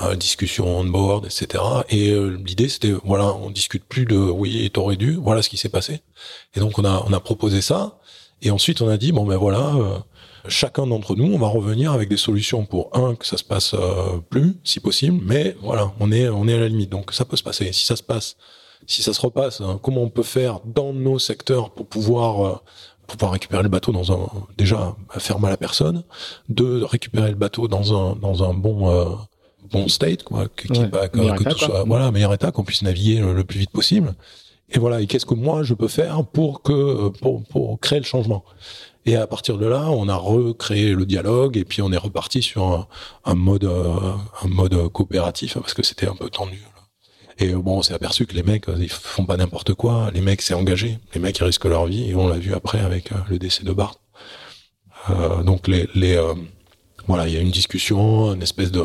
euh, 0.00 0.14
discussion 0.14 0.68
on 0.68 0.84
board, 0.84 1.26
etc. 1.26 1.64
Et 1.88 2.14
l'idée 2.14 2.68
c'était 2.68 2.92
voilà, 3.04 3.34
on 3.34 3.50
discute 3.50 3.84
plus 3.84 4.04
de 4.04 4.16
oui, 4.16 4.70
t'aurais 4.72 4.96
dû, 4.96 5.14
voilà 5.14 5.42
ce 5.42 5.48
qui 5.48 5.56
s'est 5.56 5.68
passé. 5.68 6.00
Et 6.54 6.60
donc 6.60 6.78
on 6.78 6.84
a 6.84 7.02
on 7.08 7.12
a 7.12 7.18
proposé 7.18 7.62
ça. 7.62 7.98
Et 8.42 8.50
ensuite, 8.50 8.82
on 8.82 8.88
a 8.88 8.96
dit 8.96 9.12
bon 9.12 9.24
ben 9.24 9.36
voilà, 9.36 9.74
euh, 9.74 9.98
chacun 10.48 10.86
d'entre 10.86 11.16
nous, 11.16 11.32
on 11.32 11.38
va 11.38 11.48
revenir 11.48 11.92
avec 11.92 12.08
des 12.08 12.16
solutions 12.16 12.66
pour 12.66 12.90
un 12.96 13.14
que 13.14 13.26
ça 13.26 13.36
se 13.36 13.44
passe 13.44 13.74
euh, 13.74 14.18
plus, 14.28 14.56
si 14.64 14.80
possible, 14.80 15.20
mais 15.22 15.56
voilà, 15.62 15.92
on 16.00 16.12
est 16.12 16.28
on 16.28 16.46
est 16.46 16.54
à 16.54 16.60
la 16.60 16.68
limite, 16.68 16.90
donc 16.90 17.12
ça 17.12 17.24
peut 17.24 17.36
se 17.36 17.42
passer. 17.42 17.72
Si 17.72 17.86
ça 17.86 17.96
se 17.96 18.02
passe, 18.02 18.36
si 18.86 19.02
ça 19.02 19.14
se 19.14 19.20
repasse, 19.20 19.60
hein, 19.60 19.80
comment 19.82 20.02
on 20.02 20.10
peut 20.10 20.22
faire 20.22 20.60
dans 20.64 20.92
nos 20.92 21.18
secteurs 21.18 21.70
pour 21.70 21.86
pouvoir 21.86 22.46
euh, 22.46 22.56
pouvoir 23.06 23.32
récupérer 23.32 23.62
le 23.62 23.68
bateau 23.68 23.92
dans 23.92 24.12
un 24.12 24.28
déjà 24.58 24.96
faire 25.18 25.38
mal 25.38 25.52
à 25.52 25.56
personne, 25.56 26.02
de 26.48 26.82
récupérer 26.82 27.30
le 27.30 27.36
bateau 27.36 27.68
dans 27.68 27.94
un 27.94 28.16
dans 28.16 28.42
un 28.42 28.52
bon 28.52 29.16
bon 29.70 29.88
state 29.88 30.24
quoi, 30.24 30.46
que, 30.48 30.68
que, 30.68 31.44
tout 31.44 31.58
soit 31.58 31.84
voilà 31.84 32.10
meilleur 32.10 32.34
état, 32.34 32.50
qu'on 32.50 32.64
puisse 32.64 32.82
naviguer 32.82 33.20
le 33.20 33.44
plus 33.44 33.60
vite 33.60 33.70
possible. 33.70 34.14
Et 34.70 34.78
voilà, 34.78 35.00
et 35.00 35.06
qu'est-ce 35.06 35.26
que 35.26 35.34
moi 35.34 35.62
je 35.62 35.74
peux 35.74 35.88
faire 35.88 36.24
pour 36.24 36.62
que 36.62 37.08
pour, 37.20 37.44
pour 37.44 37.80
créer 37.80 38.00
le 38.00 38.04
changement? 38.04 38.44
Et 39.04 39.14
à 39.14 39.26
partir 39.26 39.58
de 39.58 39.66
là, 39.66 39.88
on 39.90 40.08
a 40.08 40.16
recréé 40.16 40.92
le 40.92 41.06
dialogue 41.06 41.56
et 41.56 41.64
puis 41.64 41.80
on 41.82 41.92
est 41.92 41.96
reparti 41.96 42.42
sur 42.42 42.64
un, 42.64 42.88
un 43.24 43.34
mode 43.34 43.64
un 43.64 44.48
mode 44.48 44.88
coopératif 44.88 45.54
parce 45.54 45.74
que 45.74 45.84
c'était 45.84 46.08
un 46.08 46.16
peu 46.16 46.28
tendu. 46.28 46.60
Et 47.38 47.48
bon, 47.52 47.78
on 47.78 47.82
s'est 47.82 47.94
aperçu 47.94 48.26
que 48.26 48.34
les 48.34 48.42
mecs, 48.42 48.64
ils 48.78 48.88
font 48.88 49.26
pas 49.26 49.36
n'importe 49.36 49.74
quoi. 49.74 50.10
Les 50.14 50.22
mecs, 50.22 50.40
c'est 50.40 50.54
engagé. 50.54 50.98
Les 51.14 51.20
mecs, 51.20 51.38
ils 51.38 51.44
risquent 51.44 51.66
leur 51.66 51.86
vie. 51.86 52.10
Et 52.10 52.14
on 52.14 52.28
l'a 52.28 52.38
vu 52.38 52.54
après 52.54 52.80
avec 52.80 53.12
euh, 53.12 53.16
le 53.28 53.38
décès 53.38 53.62
de 53.62 53.72
Bart. 53.72 53.96
Euh, 55.10 55.42
donc 55.42 55.68
les, 55.68 55.86
les 55.94 56.16
euh, 56.16 56.34
voilà, 57.06 57.28
il 57.28 57.34
y 57.34 57.36
a 57.36 57.40
une 57.40 57.50
discussion, 57.50 58.32
une 58.34 58.42
espèce 58.42 58.72
de, 58.72 58.84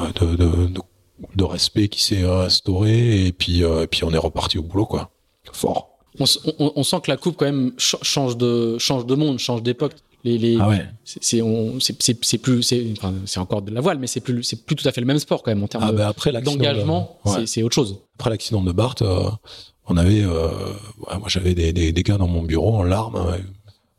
euh, 0.00 0.12
de, 0.20 0.36
de, 0.36 0.66
de 0.66 0.80
de 1.34 1.44
respect 1.44 1.88
qui 1.88 2.02
s'est 2.02 2.24
instauré 2.24 3.26
et 3.26 3.32
puis 3.32 3.64
euh, 3.64 3.84
et 3.84 3.86
puis 3.86 4.04
on 4.04 4.12
est 4.12 4.18
reparti 4.18 4.58
au 4.58 4.62
boulot 4.62 4.86
quoi. 4.86 5.10
Fort. 5.52 5.90
On, 6.18 6.24
on, 6.58 6.72
on, 6.76 6.82
sent 6.82 6.96
que 7.02 7.10
la 7.10 7.16
coupe 7.16 7.36
quand 7.36 7.46
même 7.46 7.72
change 7.78 8.36
de 8.36 8.78
change 8.78 9.06
de 9.06 9.14
monde 9.14 9.38
change 9.38 9.62
d'époque. 9.62 9.92
Les, 10.24 10.38
les 10.38 10.58
ah 10.58 10.68
ouais. 10.68 10.84
c'est 11.04 11.42
c'est 12.22 12.38
plus 12.38 12.62
c'est 12.62 12.84
enfin, 12.98 13.14
c'est 13.26 13.38
encore 13.38 13.62
de 13.62 13.70
la 13.70 13.80
voile 13.80 13.98
mais 13.98 14.08
c'est 14.08 14.20
plus 14.20 14.42
c'est 14.42 14.64
plus 14.64 14.74
tout 14.74 14.88
à 14.88 14.92
fait 14.92 15.00
le 15.00 15.06
même 15.06 15.20
sport 15.20 15.42
quand 15.42 15.52
même 15.52 15.62
en 15.62 15.68
termes 15.68 15.84
ah 15.86 15.92
bah 15.92 16.08
après 16.08 16.32
d'engagement 16.32 17.18
c'est 17.46 17.62
autre 17.62 17.74
chose. 17.74 18.00
Après 18.18 18.30
l'accident 18.30 18.62
de 18.62 18.72
Bart 18.72 18.96
euh, 19.02 19.30
on 19.86 19.96
avait 19.96 20.22
euh, 20.22 20.48
moi 20.98 21.28
j'avais 21.28 21.54
des, 21.54 21.72
des, 21.72 21.92
des, 21.92 22.02
gars 22.02 22.18
dans 22.18 22.26
mon 22.26 22.42
bureau 22.42 22.74
en 22.74 22.82
larmes. 22.82 23.36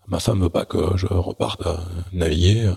Ma 0.08 0.20
femme 0.20 0.42
veut 0.42 0.50
pas 0.50 0.66
que 0.66 0.98
je 0.98 1.08
reparte 1.08 1.66
à 1.66 1.86
naviguer 2.14 2.72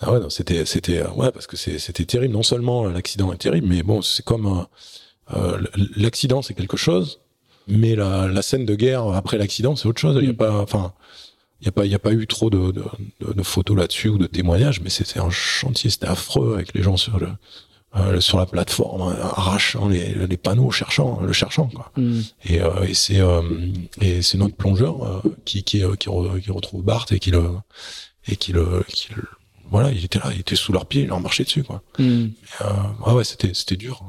ah 0.00 0.12
ouais, 0.12 0.20
c'était, 0.28 0.64
c'était, 0.64 0.98
euh, 0.98 1.10
ouais, 1.10 1.32
parce 1.32 1.46
que 1.46 1.56
c'était 1.56 2.04
terrible. 2.04 2.34
Non 2.34 2.42
seulement 2.42 2.86
l'accident 2.86 3.32
est 3.32 3.38
terrible, 3.38 3.66
mais 3.66 3.82
bon, 3.82 4.02
c'est 4.02 4.24
comme 4.24 4.66
euh, 5.34 5.62
l'accident, 5.96 6.42
c'est 6.42 6.54
quelque 6.54 6.76
chose, 6.76 7.20
mais 7.66 7.96
la, 7.96 8.28
la 8.28 8.42
scène 8.42 8.66
de 8.66 8.74
guerre 8.74 9.06
après 9.08 9.38
l'accident, 9.38 9.76
c'est 9.76 9.88
autre 9.88 10.00
chose. 10.00 10.16
Il 10.20 10.26
y 10.26 10.30
a 10.30 10.32
mm. 10.32 10.36
pas, 10.36 10.58
enfin, 10.60 10.92
il 11.60 11.66
y 11.66 11.68
a 11.68 11.72
pas, 11.72 11.86
il 11.86 11.92
y 11.92 11.94
a 11.94 11.98
pas 11.98 12.12
eu 12.12 12.26
trop 12.26 12.50
de, 12.50 12.72
de, 12.72 12.84
de, 13.32 13.42
photos 13.42 13.76
là-dessus 13.76 14.10
ou 14.10 14.18
de 14.18 14.26
témoignages, 14.26 14.80
mais 14.80 14.90
c'était 14.90 15.20
un 15.20 15.30
chantier, 15.30 15.90
c'était 15.90 16.06
affreux 16.06 16.54
avec 16.54 16.74
les 16.74 16.82
gens 16.82 16.96
sur 16.96 17.18
le, 17.18 17.28
euh, 17.96 18.20
sur 18.20 18.38
la 18.38 18.46
plateforme, 18.46 19.16
arrachant 19.20 19.88
les, 19.88 20.14
les, 20.14 20.36
panneaux, 20.36 20.70
cherchant, 20.70 21.20
le 21.20 21.32
cherchant 21.32 21.68
quoi. 21.68 21.90
Mm. 21.96 22.20
Et, 22.44 22.60
euh, 22.60 22.82
et 22.82 22.94
c'est 22.94 23.20
et 24.00 24.20
c'est 24.20 24.36
notre 24.36 24.56
plongeur 24.56 25.22
qui 25.44 25.64
qui, 25.64 25.82
qui, 25.98 26.10
qui 26.42 26.50
retrouve 26.50 26.82
Bart 26.82 27.06
et 27.12 27.18
qui 27.18 27.30
le 27.30 27.48
et 28.26 28.36
qu'il 28.36 28.56
voilà 29.70 29.90
il 29.90 30.04
était 30.04 30.18
là 30.18 30.30
il 30.32 30.40
était 30.40 30.56
sous 30.56 30.72
leurs 30.72 30.86
pieds 30.86 31.02
il 31.02 31.08
leur 31.08 31.20
marchait 31.20 31.44
dessus 31.44 31.64
quoi 31.64 31.82
mm. 31.98 32.26
euh, 32.60 32.72
ouais, 33.06 33.12
ouais 33.12 33.24
c'était 33.24 33.54
c'était 33.54 33.76
dur 33.76 34.04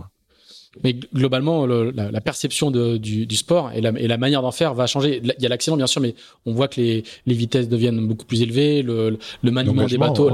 Mais 0.84 0.94
globalement, 1.14 1.66
la, 1.66 2.22
perception 2.22 2.72
du, 2.72 3.36
sport 3.36 3.72
et 3.74 3.82
la, 3.82 3.92
et 3.98 4.08
la 4.08 4.18
manière 4.18 4.42
d'en 4.42 4.52
faire 4.52 4.74
va 4.74 4.88
changer. 4.88 5.22
Il 5.24 5.44
y 5.44 5.46
a 5.46 5.50
l'accident, 5.50 5.78
bien 5.78 5.88
sûr, 5.88 6.02
mais 6.02 6.16
on 6.46 6.54
voit 6.54 6.68
que 6.68 6.80
les, 6.80 7.04
les 7.26 7.34
vitesses 7.34 7.70
deviennent 7.70 8.08
beaucoup 8.08 8.26
plus 8.26 8.42
élevées, 8.42 8.82
le, 8.82 9.18
le 9.42 9.52
maniement 9.52 9.86
des 9.86 9.98
bateaux, 9.98 10.30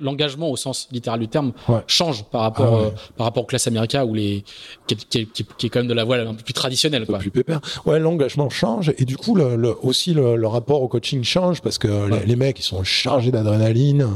l'engagement 0.00 0.50
au 0.50 0.56
sens 0.56 0.88
littéral 0.92 1.20
du 1.20 1.28
terme 1.28 1.52
change 1.86 2.24
par 2.24 2.42
rapport, 2.42 2.74
ah 2.74 2.86
euh, 2.86 2.90
par 3.16 3.26
rapport 3.26 3.42
aux 3.42 3.46
classes 3.46 3.66
américaines 3.66 4.02
où 4.08 4.14
les, 4.14 4.44
qui, 4.86 4.96
qui, 4.96 5.26
qui, 5.26 5.66
est 5.66 5.68
quand 5.68 5.80
même 5.80 5.88
de 5.88 5.94
la 5.94 6.04
voile 6.04 6.26
un 6.26 6.34
peu 6.34 6.42
plus 6.42 6.54
traditionnelle. 6.54 7.06
Quoi. 7.06 7.18
Plus 7.18 7.30
pépère. 7.30 7.60
Ouais, 7.86 7.98
l'engagement 7.98 8.48
change 8.48 8.92
et 8.98 9.04
du 9.04 9.16
coup, 9.16 9.34
le, 9.34 9.74
aussi 9.82 10.14
le, 10.14 10.46
rapport 10.46 10.82
au 10.82 10.88
coaching 10.88 11.22
change 11.22 11.62
parce 11.62 11.78
que 11.78 12.10
les, 12.10 12.26
les, 12.26 12.36
mecs, 12.36 12.58
ils 12.58 12.64
sont 12.64 12.82
chargés 12.82 13.30
d'adrénaline. 13.30 14.06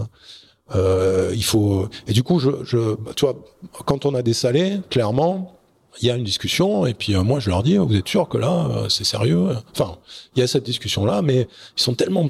Euh, 0.74 1.30
il 1.34 1.44
faut 1.44 1.88
et 2.08 2.12
du 2.12 2.22
coup, 2.22 2.38
je, 2.38 2.50
je, 2.64 2.96
tu 3.14 3.26
vois, 3.26 3.36
quand 3.84 4.06
on 4.06 4.14
a 4.14 4.22
des 4.22 4.32
salés, 4.32 4.78
clairement, 4.90 5.52
il 6.00 6.08
y 6.08 6.10
a 6.10 6.16
une 6.16 6.24
discussion 6.24 6.86
et 6.86 6.94
puis 6.94 7.14
euh, 7.14 7.22
moi 7.22 7.40
je 7.40 7.50
leur 7.50 7.62
dis 7.62 7.76
vous 7.76 7.94
êtes 7.94 8.08
sûr 8.08 8.28
que 8.28 8.38
là 8.38 8.68
euh, 8.70 8.88
c'est 8.88 9.04
sérieux 9.04 9.50
enfin 9.72 9.98
il 10.34 10.40
y 10.40 10.42
a 10.42 10.46
cette 10.46 10.64
discussion 10.64 11.04
là 11.04 11.22
mais 11.22 11.46
ils 11.76 11.82
sont 11.82 11.94
tellement 11.94 12.28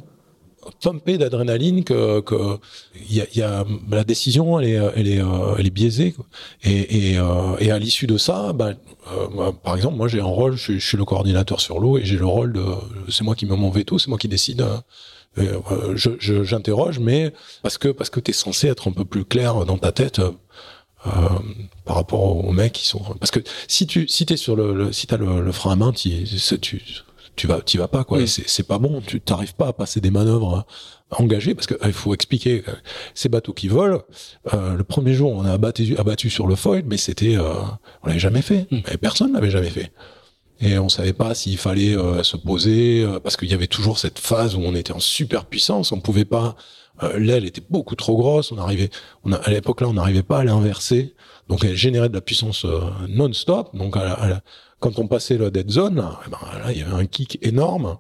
pumpés 0.82 1.18
d'adrénaline 1.18 1.84
que 1.84 2.20
que 2.20 2.58
il 3.08 3.16
y 3.16 3.20
a, 3.20 3.26
y 3.34 3.42
a, 3.42 3.64
la 3.90 4.04
décision 4.04 4.58
elle 4.60 4.68
est 4.68 4.80
elle 4.96 5.08
est 5.08 5.20
euh, 5.20 5.56
elle 5.58 5.66
est 5.66 5.70
biaisée 5.70 6.12
quoi. 6.12 6.24
et 6.62 7.12
et, 7.12 7.18
et 7.60 7.70
à 7.70 7.78
l'issue 7.78 8.06
de 8.06 8.16
ça 8.16 8.52
bah, 8.54 8.72
par 9.62 9.76
exemple 9.76 9.96
moi 9.96 10.08
j'ai 10.08 10.20
un 10.20 10.24
rôle 10.24 10.56
je, 10.56 10.78
suis 10.78 10.96
le 10.96 11.04
coordinateur 11.04 11.60
sur 11.60 11.80
l'eau 11.80 11.98
et 11.98 12.04
j'ai 12.04 12.16
le 12.16 12.26
rôle 12.26 12.54
de 12.54 12.64
c'est 13.10 13.24
moi 13.24 13.34
qui 13.34 13.44
me 13.46 13.56
mon 13.56 13.70
veto 13.70 13.98
c'est 13.98 14.08
moi 14.08 14.18
qui 14.18 14.28
décide 14.28 14.64
je 15.36 16.44
j'interroge 16.44 16.98
mais 16.98 17.32
parce 17.62 17.76
que 17.76 17.88
parce 17.88 18.08
que 18.08 18.20
tu 18.20 18.30
es 18.30 18.34
censé 18.34 18.68
être 18.68 18.88
un 18.88 18.92
peu 18.92 19.04
plus 19.04 19.26
clair 19.26 19.66
dans 19.66 19.76
ta 19.76 19.92
tête 19.92 20.20
euh, 21.06 21.10
par 21.84 21.96
rapport 21.96 22.44
aux 22.44 22.52
mecs 22.52 22.72
qui 22.72 22.86
sont 22.86 23.00
parce 23.20 23.30
que 23.30 23.40
si 23.68 23.86
tu 23.86 24.08
si 24.08 24.26
t'es 24.26 24.36
sur 24.36 24.56
le, 24.56 24.72
le 24.72 24.92
si 24.92 25.06
t'as 25.06 25.16
le, 25.16 25.40
le, 25.40 25.52
frein 25.52 25.72
à 25.72 25.76
main 25.76 25.92
tu 25.92 26.24
tu 26.60 26.82
tu 27.36 27.46
vas 27.46 27.60
tu 27.60 27.78
vas 27.78 27.88
pas 27.88 28.04
quoi. 28.04 28.26
C'est 28.26 28.48
c'est 28.48 28.66
pas 28.66 28.78
bon. 28.78 29.02
Tu 29.06 29.20
t'arrives 29.20 29.54
pas 29.54 29.68
à 29.68 29.72
passer 29.72 30.00
des 30.00 30.10
manœuvres 30.10 30.66
engagées 31.10 31.54
parce 31.54 31.66
que 31.66 31.74
il 31.84 31.92
faut 31.92 32.14
expliquer 32.14 32.62
ces 33.14 33.28
bateaux 33.28 33.52
qui 33.52 33.68
volent 33.68 34.02
euh, 34.52 34.74
le 34.74 34.84
premier 34.84 35.14
jour 35.14 35.30
on 35.30 35.44
a 35.44 35.52
abattu 35.52 35.96
abattu 35.96 36.28
sur 36.28 36.46
le 36.46 36.56
foil 36.56 36.82
mais 36.86 36.96
c'était 36.96 37.36
euh, 37.36 37.54
on 38.02 38.08
l'avait 38.08 38.18
jamais 38.18 38.42
fait. 38.42 38.66
Mm. 38.70 38.80
mais 38.88 38.96
personne 38.96 39.32
l'avait 39.32 39.50
jamais 39.50 39.70
fait. 39.70 39.92
Et 40.60 40.78
on 40.78 40.88
savait 40.88 41.12
pas 41.12 41.34
s'il 41.34 41.58
fallait 41.58 41.96
euh, 41.96 42.22
se 42.22 42.36
poser 42.36 43.02
euh, 43.04 43.18
parce 43.18 43.36
qu'il 43.36 43.48
y 43.48 43.54
avait 43.54 43.66
toujours 43.66 43.98
cette 43.98 44.18
phase 44.18 44.54
où 44.54 44.60
on 44.60 44.74
était 44.74 44.92
en 44.92 45.00
super 45.00 45.46
puissance. 45.46 45.92
On 45.92 46.00
pouvait 46.00 46.24
pas 46.24 46.56
euh, 47.02 47.18
l'aile 47.18 47.44
était 47.44 47.62
beaucoup 47.68 47.96
trop 47.96 48.16
grosse. 48.16 48.52
On 48.52 48.58
arrivait, 48.58 48.90
on 49.24 49.32
a, 49.32 49.36
à 49.36 49.50
l'époque 49.50 49.80
là, 49.80 49.88
on 49.88 49.94
n'arrivait 49.94 50.22
pas 50.22 50.38
à 50.38 50.44
l'inverser. 50.44 51.14
Donc 51.48 51.64
elle 51.64 51.74
générait 51.74 52.08
de 52.08 52.14
la 52.14 52.20
puissance 52.20 52.64
euh, 52.64 52.80
non-stop. 53.08 53.74
Donc 53.74 53.96
quand 54.80 54.98
on 54.98 55.08
passait 55.08 55.38
la 55.38 55.50
dead 55.50 55.70
zone, 55.70 55.96
là, 55.96 56.20
eh 56.26 56.30
ben, 56.30 56.38
là, 56.58 56.72
il 56.72 56.78
y 56.78 56.82
avait 56.82 56.94
un 56.94 57.06
kick 57.06 57.38
énorme 57.42 57.98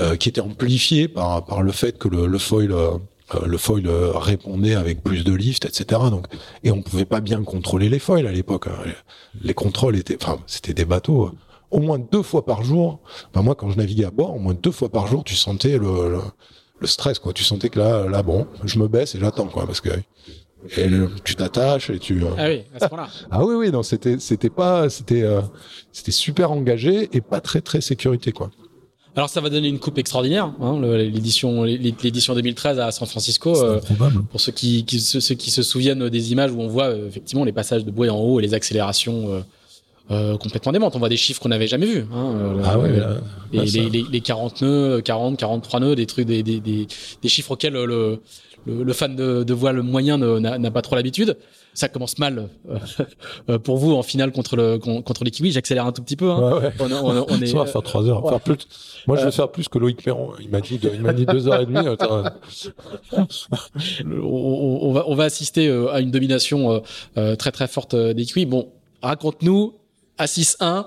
euh, 0.00 0.16
qui 0.16 0.28
était 0.28 0.40
amplifié 0.40 1.08
par 1.08 1.44
par 1.44 1.62
le 1.62 1.72
fait 1.72 1.98
que 1.98 2.08
le, 2.08 2.26
le 2.26 2.38
foil 2.38 2.74
le 3.44 3.58
foil 3.58 3.88
répondait 3.88 4.76
avec 4.76 5.02
plus 5.02 5.24
de 5.24 5.32
lift, 5.32 5.64
etc. 5.64 6.00
Donc, 6.10 6.26
et 6.62 6.70
on 6.70 6.80
pouvait 6.80 7.04
pas 7.04 7.20
bien 7.20 7.42
contrôler 7.42 7.88
les 7.88 7.98
foils 7.98 8.28
à 8.28 8.30
l'époque. 8.30 8.68
Hein. 8.68 8.92
Les 9.42 9.52
contrôles 9.52 9.96
étaient, 9.96 10.16
enfin, 10.22 10.38
c'était 10.46 10.74
des 10.74 10.84
bateaux. 10.84 11.32
Au 11.72 11.80
moins 11.80 11.98
deux 11.98 12.22
fois 12.22 12.46
par 12.46 12.62
jour. 12.62 13.00
Enfin, 13.30 13.42
moi, 13.42 13.56
quand 13.56 13.68
je 13.68 13.76
naviguais 13.78 14.04
à 14.04 14.12
bord, 14.12 14.36
au 14.36 14.38
moins 14.38 14.54
deux 14.54 14.70
fois 14.70 14.90
par 14.90 15.08
jour, 15.08 15.24
tu 15.24 15.34
sentais 15.34 15.76
le 15.76 16.10
le 16.10 16.20
stress 16.84 17.18
quoi. 17.18 17.32
Tu 17.32 17.44
sentais 17.44 17.68
que 17.68 17.78
là, 17.78 18.06
là 18.08 18.22
bon, 18.22 18.46
je 18.64 18.78
me 18.78 18.88
baisse 18.88 19.14
et 19.14 19.20
j'attends 19.20 19.46
quoi, 19.46 19.66
parce 19.66 19.80
que 19.80 19.90
et 20.76 20.88
tu 21.24 21.36
t'attaches 21.36 21.90
et 21.90 21.98
tu. 21.98 22.22
Euh, 22.22 22.28
ah 22.38 22.48
oui, 22.48 22.62
à 22.74 22.80
ce 22.80 22.88
point-là. 22.88 23.08
ah 23.30 23.44
oui, 23.44 23.54
oui, 23.54 23.70
non, 23.70 23.82
c'était, 23.82 24.18
c'était 24.18 24.50
pas, 24.50 24.88
c'était, 24.88 25.22
euh, 25.22 25.40
c'était 25.92 26.12
super 26.12 26.50
engagé 26.50 27.08
et 27.12 27.20
pas 27.20 27.40
très, 27.40 27.60
très 27.60 27.80
sécurité 27.80 28.32
quoi. 28.32 28.50
Alors 29.14 29.30
ça 29.30 29.40
va 29.40 29.48
donner 29.48 29.68
une 29.68 29.78
coupe 29.78 29.96
extraordinaire, 29.96 30.52
hein, 30.60 30.78
l'édition 30.80 31.62
l'édition 31.62 32.34
2013 32.34 32.80
à 32.80 32.90
San 32.90 33.08
Francisco. 33.08 33.56
Euh, 33.56 33.80
pour 34.30 34.40
ceux 34.40 34.52
qui, 34.52 34.84
qui, 34.84 35.00
ceux 35.00 35.34
qui 35.34 35.50
se 35.50 35.62
souviennent 35.62 36.10
des 36.10 36.32
images 36.32 36.52
où 36.52 36.60
on 36.60 36.68
voit 36.68 36.94
effectivement 36.94 37.44
les 37.44 37.52
passages 37.52 37.84
de 37.84 37.90
bouée 37.90 38.10
en 38.10 38.18
haut 38.18 38.40
et 38.40 38.42
les 38.42 38.52
accélérations 38.52 39.42
euh, 40.10 40.36
complètement 40.38 40.70
démente. 40.70 40.94
On 40.94 41.00
voit 41.00 41.08
des 41.08 41.16
chiffres 41.16 41.40
qu'on 41.40 41.48
n'avait 41.48 41.66
jamais 41.66 41.86
vus. 41.86 42.06
Hein, 42.12 42.34
euh, 42.36 42.62
ah 42.64 42.78
ouais, 42.78 42.92
les, 43.52 43.88
les, 43.90 44.04
les, 44.10 44.20
40 44.20 44.62
nœuds, 44.62 45.00
40, 45.00 45.36
43 45.36 45.80
nœuds, 45.80 45.96
des 45.96 46.06
trucs, 46.06 46.26
des, 46.26 46.44
des, 46.44 46.60
des, 46.60 46.86
des 47.20 47.28
chiffres 47.28 47.50
auxquels 47.50 47.72
le, 47.72 48.20
le, 48.66 48.84
le, 48.84 48.92
fan 48.92 49.16
de, 49.16 49.42
de 49.42 49.54
voile 49.54 49.82
moyen 49.82 50.16
n'a 50.18 50.70
pas 50.70 50.82
trop 50.82 50.94
l'habitude. 50.94 51.36
Ça 51.74 51.88
commence 51.88 52.18
mal 52.18 52.48
euh, 53.50 53.58
pour 53.64 53.78
vous 53.78 53.94
en 53.94 54.02
finale 54.02 54.30
contre 54.30 54.54
le 54.56 54.78
contre 54.78 55.24
les 55.24 55.30
Kiwis. 55.30 55.52
J'accélère 55.52 55.84
un 55.86 55.92
tout 55.92 56.02
petit 56.02 56.16
peu. 56.16 56.30
Hein. 56.30 56.52
Ouais, 56.52 56.62
ouais. 56.66 56.72
On, 56.78 56.90
on, 56.90 57.26
on 57.28 57.40
est. 57.42 57.46
Ça 57.46 57.58
va 57.58 57.66
faire 57.66 57.82
trois 57.82 58.08
heures. 58.08 58.26
Faire 58.28 58.40
plus. 58.40 58.68
Moi, 59.08 59.16
je 59.16 59.24
vais 59.24 59.32
faire 59.32 59.50
plus 59.50 59.68
que 59.68 59.78
Loïc 59.78 60.02
Perron. 60.02 60.32
Il 60.40 60.50
m'a 60.50 60.60
dit, 60.60 60.80
il 60.82 61.02
m'a 61.02 61.12
dit 61.12 61.26
deux 61.26 61.48
heures 61.48 61.60
et 61.60 61.66
demie. 61.66 61.86
on, 63.12 63.26
on, 64.22 64.92
va 64.92 65.04
on 65.08 65.14
va 65.16 65.24
assister 65.24 65.68
à 65.92 66.00
une 66.00 66.12
domination 66.12 66.80
très 67.14 67.50
très 67.50 67.66
forte 67.66 67.96
des 67.96 68.24
Kiwis. 68.24 68.46
Bon, 68.46 68.68
raconte-nous 69.02 69.74
à 70.18 70.26
6-1. 70.26 70.86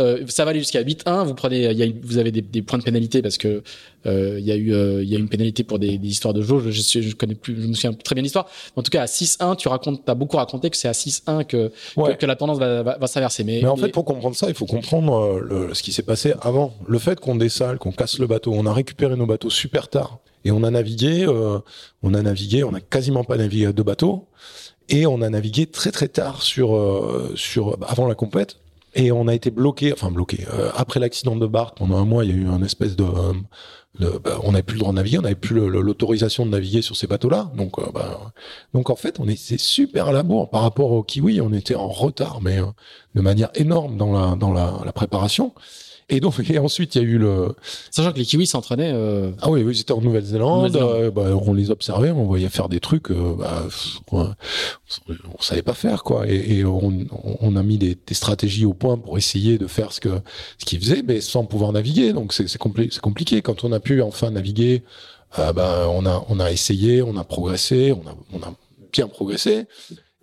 Euh, 0.00 0.24
ça 0.26 0.44
va 0.44 0.50
aller 0.50 0.58
jusqu'à 0.58 0.82
8-1. 0.82 1.24
Vous 1.24 1.34
prenez, 1.34 1.72
y 1.72 1.82
a, 1.82 1.86
vous 2.02 2.18
avez 2.18 2.32
des, 2.32 2.42
des, 2.42 2.62
points 2.62 2.78
de 2.78 2.84
pénalité 2.84 3.22
parce 3.22 3.38
que 3.38 3.62
euh, 4.06 4.36
il 4.40 4.44
y 4.44 4.50
a 4.50 4.56
eu, 4.56 4.72
euh, 4.72 5.02
il 5.02 5.08
y 5.08 5.14
a 5.14 5.18
une 5.18 5.28
pénalité 5.28 5.62
pour 5.62 5.78
des, 5.78 5.98
des 5.98 6.08
histoires 6.08 6.34
de 6.34 6.42
jauge. 6.42 6.70
Je, 6.70 7.00
je, 7.00 7.14
connais 7.14 7.36
plus, 7.36 7.60
je 7.60 7.68
me 7.68 7.74
souviens 7.74 7.92
très 7.92 8.14
bien 8.14 8.22
l'histoire. 8.22 8.46
En 8.74 8.82
tout 8.82 8.90
cas, 8.90 9.02
à 9.02 9.06
6-1, 9.06 9.56
tu 9.56 9.68
racontes, 9.68 10.02
t'as 10.04 10.14
beaucoup 10.14 10.36
raconté 10.36 10.70
que 10.70 10.76
c'est 10.76 10.88
à 10.88 10.92
6-1 10.92 11.44
que, 11.44 11.70
que, 12.18 12.26
la 12.26 12.34
tendance 12.34 12.58
va, 12.58 12.82
va, 12.82 12.98
va 12.98 13.06
s'inverser. 13.06 13.44
Mais, 13.44 13.60
mais, 13.62 13.68
en 13.68 13.76
fait, 13.76 13.90
pour 13.90 14.04
comprendre 14.04 14.34
ça, 14.34 14.48
il 14.48 14.54
faut 14.54 14.66
comprendre 14.66 15.14
euh, 15.14 15.66
le, 15.68 15.74
ce 15.74 15.82
qui 15.82 15.92
s'est 15.92 16.02
passé 16.02 16.34
avant. 16.40 16.74
Le 16.88 16.98
fait 16.98 17.20
qu'on 17.20 17.36
dessale, 17.36 17.78
qu'on 17.78 17.92
casse 17.92 18.18
le 18.18 18.26
bateau, 18.26 18.52
on 18.52 18.66
a 18.66 18.72
récupéré 18.72 19.16
nos 19.16 19.26
bateaux 19.26 19.50
super 19.50 19.88
tard 19.88 20.18
et 20.44 20.50
on 20.50 20.64
a 20.64 20.70
navigué, 20.70 21.24
euh, 21.24 21.60
on 22.02 22.14
a 22.14 22.22
navigué, 22.22 22.64
on 22.64 22.74
a 22.74 22.80
quasiment 22.80 23.22
pas 23.22 23.36
navigué 23.36 23.72
de 23.72 23.82
bateau 23.82 24.26
et 24.88 25.06
on 25.06 25.22
a 25.22 25.30
navigué 25.30 25.66
très 25.66 25.92
très 25.92 26.08
tard 26.08 26.42
sur 26.42 26.78
sur 27.36 27.78
avant 27.88 28.06
la 28.06 28.14
compète 28.14 28.58
et 28.94 29.12
on 29.12 29.28
a 29.28 29.34
été 29.34 29.50
bloqué, 29.50 29.92
enfin 29.92 30.10
bloqué. 30.10 30.46
Euh, 30.52 30.70
après 30.74 31.00
l'accident 31.00 31.36
de 31.36 31.46
Bart, 31.46 31.74
pendant 31.74 31.96
un 31.96 32.04
mois, 32.04 32.24
il 32.24 32.30
y 32.30 32.32
a 32.34 32.36
eu 32.36 32.48
un 32.48 32.62
espèce 32.62 32.96
de, 32.96 33.04
euh, 33.04 34.18
bah, 34.18 34.38
on 34.42 34.52
n'avait 34.52 34.62
plus 34.62 34.74
le 34.74 34.80
droit 34.80 34.92
de 34.92 34.96
naviguer, 34.96 35.18
on 35.18 35.22
n'avait 35.22 35.34
plus 35.34 35.54
l'autorisation 35.68 36.46
de 36.46 36.50
naviguer 36.50 36.82
sur 36.82 36.96
ces 36.96 37.06
bateaux-là. 37.06 37.50
Donc, 37.56 37.78
euh, 37.78 37.86
bah, 37.92 38.32
donc 38.72 38.90
en 38.90 38.96
fait, 38.96 39.20
on 39.20 39.28
était 39.28 39.58
super 39.58 40.08
à 40.08 40.12
la 40.12 40.22
bourre 40.22 40.50
par 40.50 40.62
rapport 40.62 40.92
au 40.92 41.02
kiwi. 41.02 41.40
On 41.40 41.52
était 41.52 41.74
en 41.74 41.88
retard, 41.88 42.40
mais 42.42 42.58
de 43.14 43.20
manière 43.20 43.50
énorme 43.54 43.96
dans 43.96 44.12
la 44.12 44.36
dans 44.36 44.52
la 44.52 44.92
préparation. 44.92 45.52
Et 46.08 46.20
donc, 46.20 46.34
et 46.50 46.58
ensuite, 46.58 46.94
il 46.94 47.02
y 47.02 47.04
a 47.04 47.08
eu 47.08 47.18
le. 47.18 47.54
Sachant 47.90 48.12
que 48.12 48.18
les 48.18 48.24
Kiwis 48.24 48.46
s'entraînaient. 48.46 48.92
Euh... 48.92 49.30
Ah 49.40 49.50
oui, 49.50 49.64
ils 49.66 49.80
étaient 49.80 49.92
en 49.92 50.00
Nouvelle-Zélande. 50.00 50.76
Euh, 50.76 51.10
bah, 51.10 51.30
on 51.34 51.54
les 51.54 51.70
observait, 51.70 52.10
on 52.10 52.24
voyait 52.24 52.48
faire 52.50 52.68
des 52.68 52.80
trucs. 52.80 53.10
Euh, 53.10 53.34
bah, 53.38 53.62
on, 54.12 54.34
on, 55.08 55.42
savait 55.42 55.62
pas 55.62 55.72
faire 55.72 56.02
quoi. 56.02 56.28
Et, 56.28 56.58
et 56.58 56.64
on, 56.64 57.06
on, 57.40 57.56
a 57.56 57.62
mis 57.62 57.78
des, 57.78 57.96
des, 58.06 58.14
stratégies 58.14 58.66
au 58.66 58.74
point 58.74 58.98
pour 58.98 59.16
essayer 59.16 59.56
de 59.56 59.66
faire 59.66 59.92
ce 59.92 60.00
que 60.00 60.20
ce 60.58 60.64
qu'ils 60.66 60.80
faisaient, 60.80 61.02
mais 61.02 61.20
sans 61.20 61.44
pouvoir 61.46 61.72
naviguer. 61.72 62.12
Donc 62.12 62.32
c'est 62.34 62.48
c'est 62.48 62.58
compli 62.58 62.90
compliqué. 63.02 63.40
Quand 63.40 63.64
on 63.64 63.72
a 63.72 63.80
pu 63.80 64.02
enfin 64.02 64.30
naviguer, 64.30 64.82
euh, 65.38 65.52
bah, 65.54 65.86
on 65.90 66.04
a 66.04 66.24
on 66.28 66.38
a 66.38 66.50
essayé, 66.52 67.00
on 67.02 67.16
a 67.16 67.24
progressé, 67.24 67.92
on 67.92 68.06
a 68.08 68.14
on 68.32 68.42
a 68.42 68.54
bien 68.92 69.08
progressé. 69.08 69.66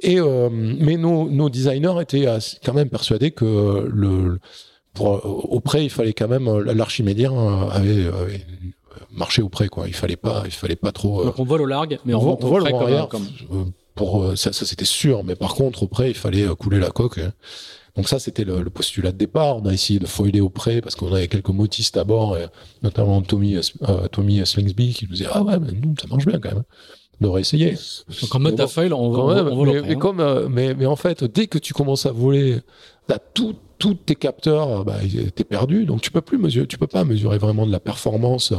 Et 0.01 0.19
euh, 0.19 0.49
mais 0.51 0.97
nos, 0.97 1.29
nos 1.29 1.49
designers 1.49 2.01
étaient 2.01 2.25
quand 2.65 2.73
même 2.73 2.89
persuadés 2.89 3.31
que 3.31 3.87
le 3.91 4.39
pour 4.93 5.15
euh, 5.15 5.19
auprès, 5.23 5.83
il 5.83 5.89
fallait 5.89 6.13
quand 6.13 6.27
même 6.27 6.47
euh, 6.47 6.73
l'archimédien 6.73 7.33
euh, 7.33 7.69
avait, 7.69 8.07
avait 8.07 8.45
marché 9.11 9.41
auprès 9.41 9.67
quoi. 9.67 9.87
Il 9.87 9.93
fallait 9.93 10.17
pas, 10.17 10.43
il 10.45 10.51
fallait 10.51 10.75
pas 10.75 10.91
trop. 10.91 11.23
Donc 11.23 11.39
on 11.39 11.43
vole 11.43 11.61
au 11.61 11.65
largue, 11.65 11.99
mais 12.05 12.13
on, 12.13 12.19
on 12.43 12.47
vole 12.47 12.63
au 12.63 12.77
près 12.77 13.07
comme, 13.09 13.27
Pour 13.95 14.37
ça, 14.37 14.53
ça 14.53 14.65
c'était 14.65 14.85
sûr, 14.85 15.23
mais 15.23 15.35
par 15.35 15.55
contre 15.55 15.83
auprès, 15.83 16.09
il 16.09 16.15
fallait 16.17 16.47
couler 16.55 16.79
la 16.79 16.89
coque. 16.89 17.19
Hein. 17.19 17.33
Donc 17.95 18.07
ça, 18.07 18.19
c'était 18.19 18.45
le, 18.45 18.61
le, 18.61 18.69
postulat 18.69 19.11
de 19.11 19.17
départ. 19.17 19.57
On 19.57 19.65
a 19.65 19.73
essayé 19.73 19.99
de 19.99 20.05
foiler 20.05 20.39
au 20.39 20.49
près 20.49 20.81
parce 20.81 20.95
qu'on 20.95 21.13
avait 21.13 21.27
quelques 21.27 21.49
motistes 21.49 21.97
à 21.97 22.03
bord, 22.03 22.37
et 22.37 22.45
notamment 22.83 23.21
Tommy, 23.21 23.57
euh, 23.57 24.07
Tommy 24.09 24.45
Slingsby 24.45 24.93
qui 24.93 25.05
nous 25.05 25.11
disait 25.11 25.27
ah 25.31 25.43
ouais, 25.43 25.59
mais 25.59 25.71
nous 25.73 25.93
ça 25.99 26.07
marche 26.07 26.25
bien 26.25 26.39
quand 26.39 26.53
même. 26.53 26.63
On 27.19 27.25
devrait 27.25 27.41
essayer. 27.41 27.77
Donc 28.21 28.33
en 28.33 28.39
mode 28.39 28.55
bon, 28.55 28.67
foil, 28.67 28.93
on, 28.93 28.97
on, 28.97 29.07
on, 29.07 29.55
vole 29.55 29.67
mais, 29.67 29.81
mais, 29.81 29.91
hein. 29.91 29.95
comme, 29.95 30.47
mais, 30.49 30.73
mais 30.73 30.85
en 30.85 30.95
fait, 30.95 31.23
dès 31.23 31.47
que 31.47 31.59
tu 31.59 31.73
commences 31.73 32.05
à 32.05 32.11
voler, 32.11 32.61
t'as 33.07 33.19
tout 33.19 33.55
tous 33.81 33.95
tes 33.95 34.15
capteurs, 34.15 34.85
bah, 34.85 34.97
t'es 35.35 35.43
perdu. 35.43 35.85
Donc 35.85 36.01
tu 36.01 36.11
peux 36.11 36.21
plus 36.21 36.37
mesurer, 36.37 36.67
tu 36.67 36.77
peux 36.77 36.87
pas 36.87 37.03
mesurer 37.03 37.39
vraiment 37.39 37.65
de 37.65 37.71
la 37.71 37.79
performance. 37.79 38.53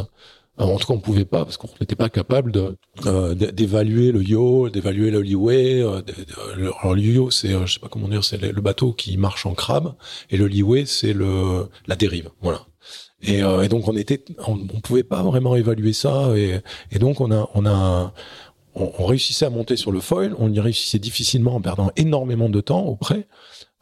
En 0.58 0.76
tout 0.76 0.86
cas, 0.86 0.92
on 0.92 0.98
pouvait 0.98 1.24
pas 1.24 1.44
parce 1.44 1.56
qu'on 1.56 1.68
n'était 1.80 1.96
pas 1.96 2.10
capable 2.10 2.52
de 2.52 2.76
euh, 3.06 3.34
d'évaluer 3.34 4.12
le 4.12 4.22
yo, 4.22 4.68
d'évaluer 4.68 5.10
le 5.10 5.22
leeway. 5.22 5.80
Euh, 5.80 6.02
alors 6.82 6.94
le 6.94 7.00
yo, 7.00 7.30
c'est, 7.30 7.54
euh, 7.54 7.64
je 7.64 7.74
sais 7.74 7.80
pas 7.80 7.88
comment 7.88 8.08
dire, 8.08 8.22
c'est 8.22 8.40
le 8.40 8.60
bateau 8.60 8.92
qui 8.92 9.16
marche 9.16 9.46
en 9.46 9.54
crabe, 9.54 9.94
et 10.30 10.36
le 10.36 10.48
leeway, 10.48 10.84
c'est 10.84 11.14
le 11.14 11.68
la 11.86 11.96
dérive. 11.96 12.30
Voilà. 12.42 12.66
Et, 13.22 13.42
euh, 13.42 13.62
et 13.62 13.68
donc 13.68 13.88
on 13.88 13.96
était, 13.96 14.24
on, 14.46 14.58
pouvait 14.80 15.04
pas 15.04 15.22
vraiment 15.22 15.56
évaluer 15.56 15.92
ça, 15.92 16.36
et, 16.36 16.98
donc 16.98 17.20
on 17.20 17.30
a, 17.30 17.48
on 17.54 17.64
a, 17.64 18.12
on, 18.74 19.06
réussissait 19.06 19.46
à 19.46 19.50
monter 19.50 19.76
sur 19.76 19.92
le 19.92 20.00
foil, 20.00 20.34
on 20.38 20.52
y 20.52 20.60
réussissait 20.60 20.98
difficilement 20.98 21.54
en 21.54 21.60
perdant 21.60 21.92
énormément 21.96 22.48
de 22.48 22.60
temps 22.60 22.84
auprès. 22.84 23.26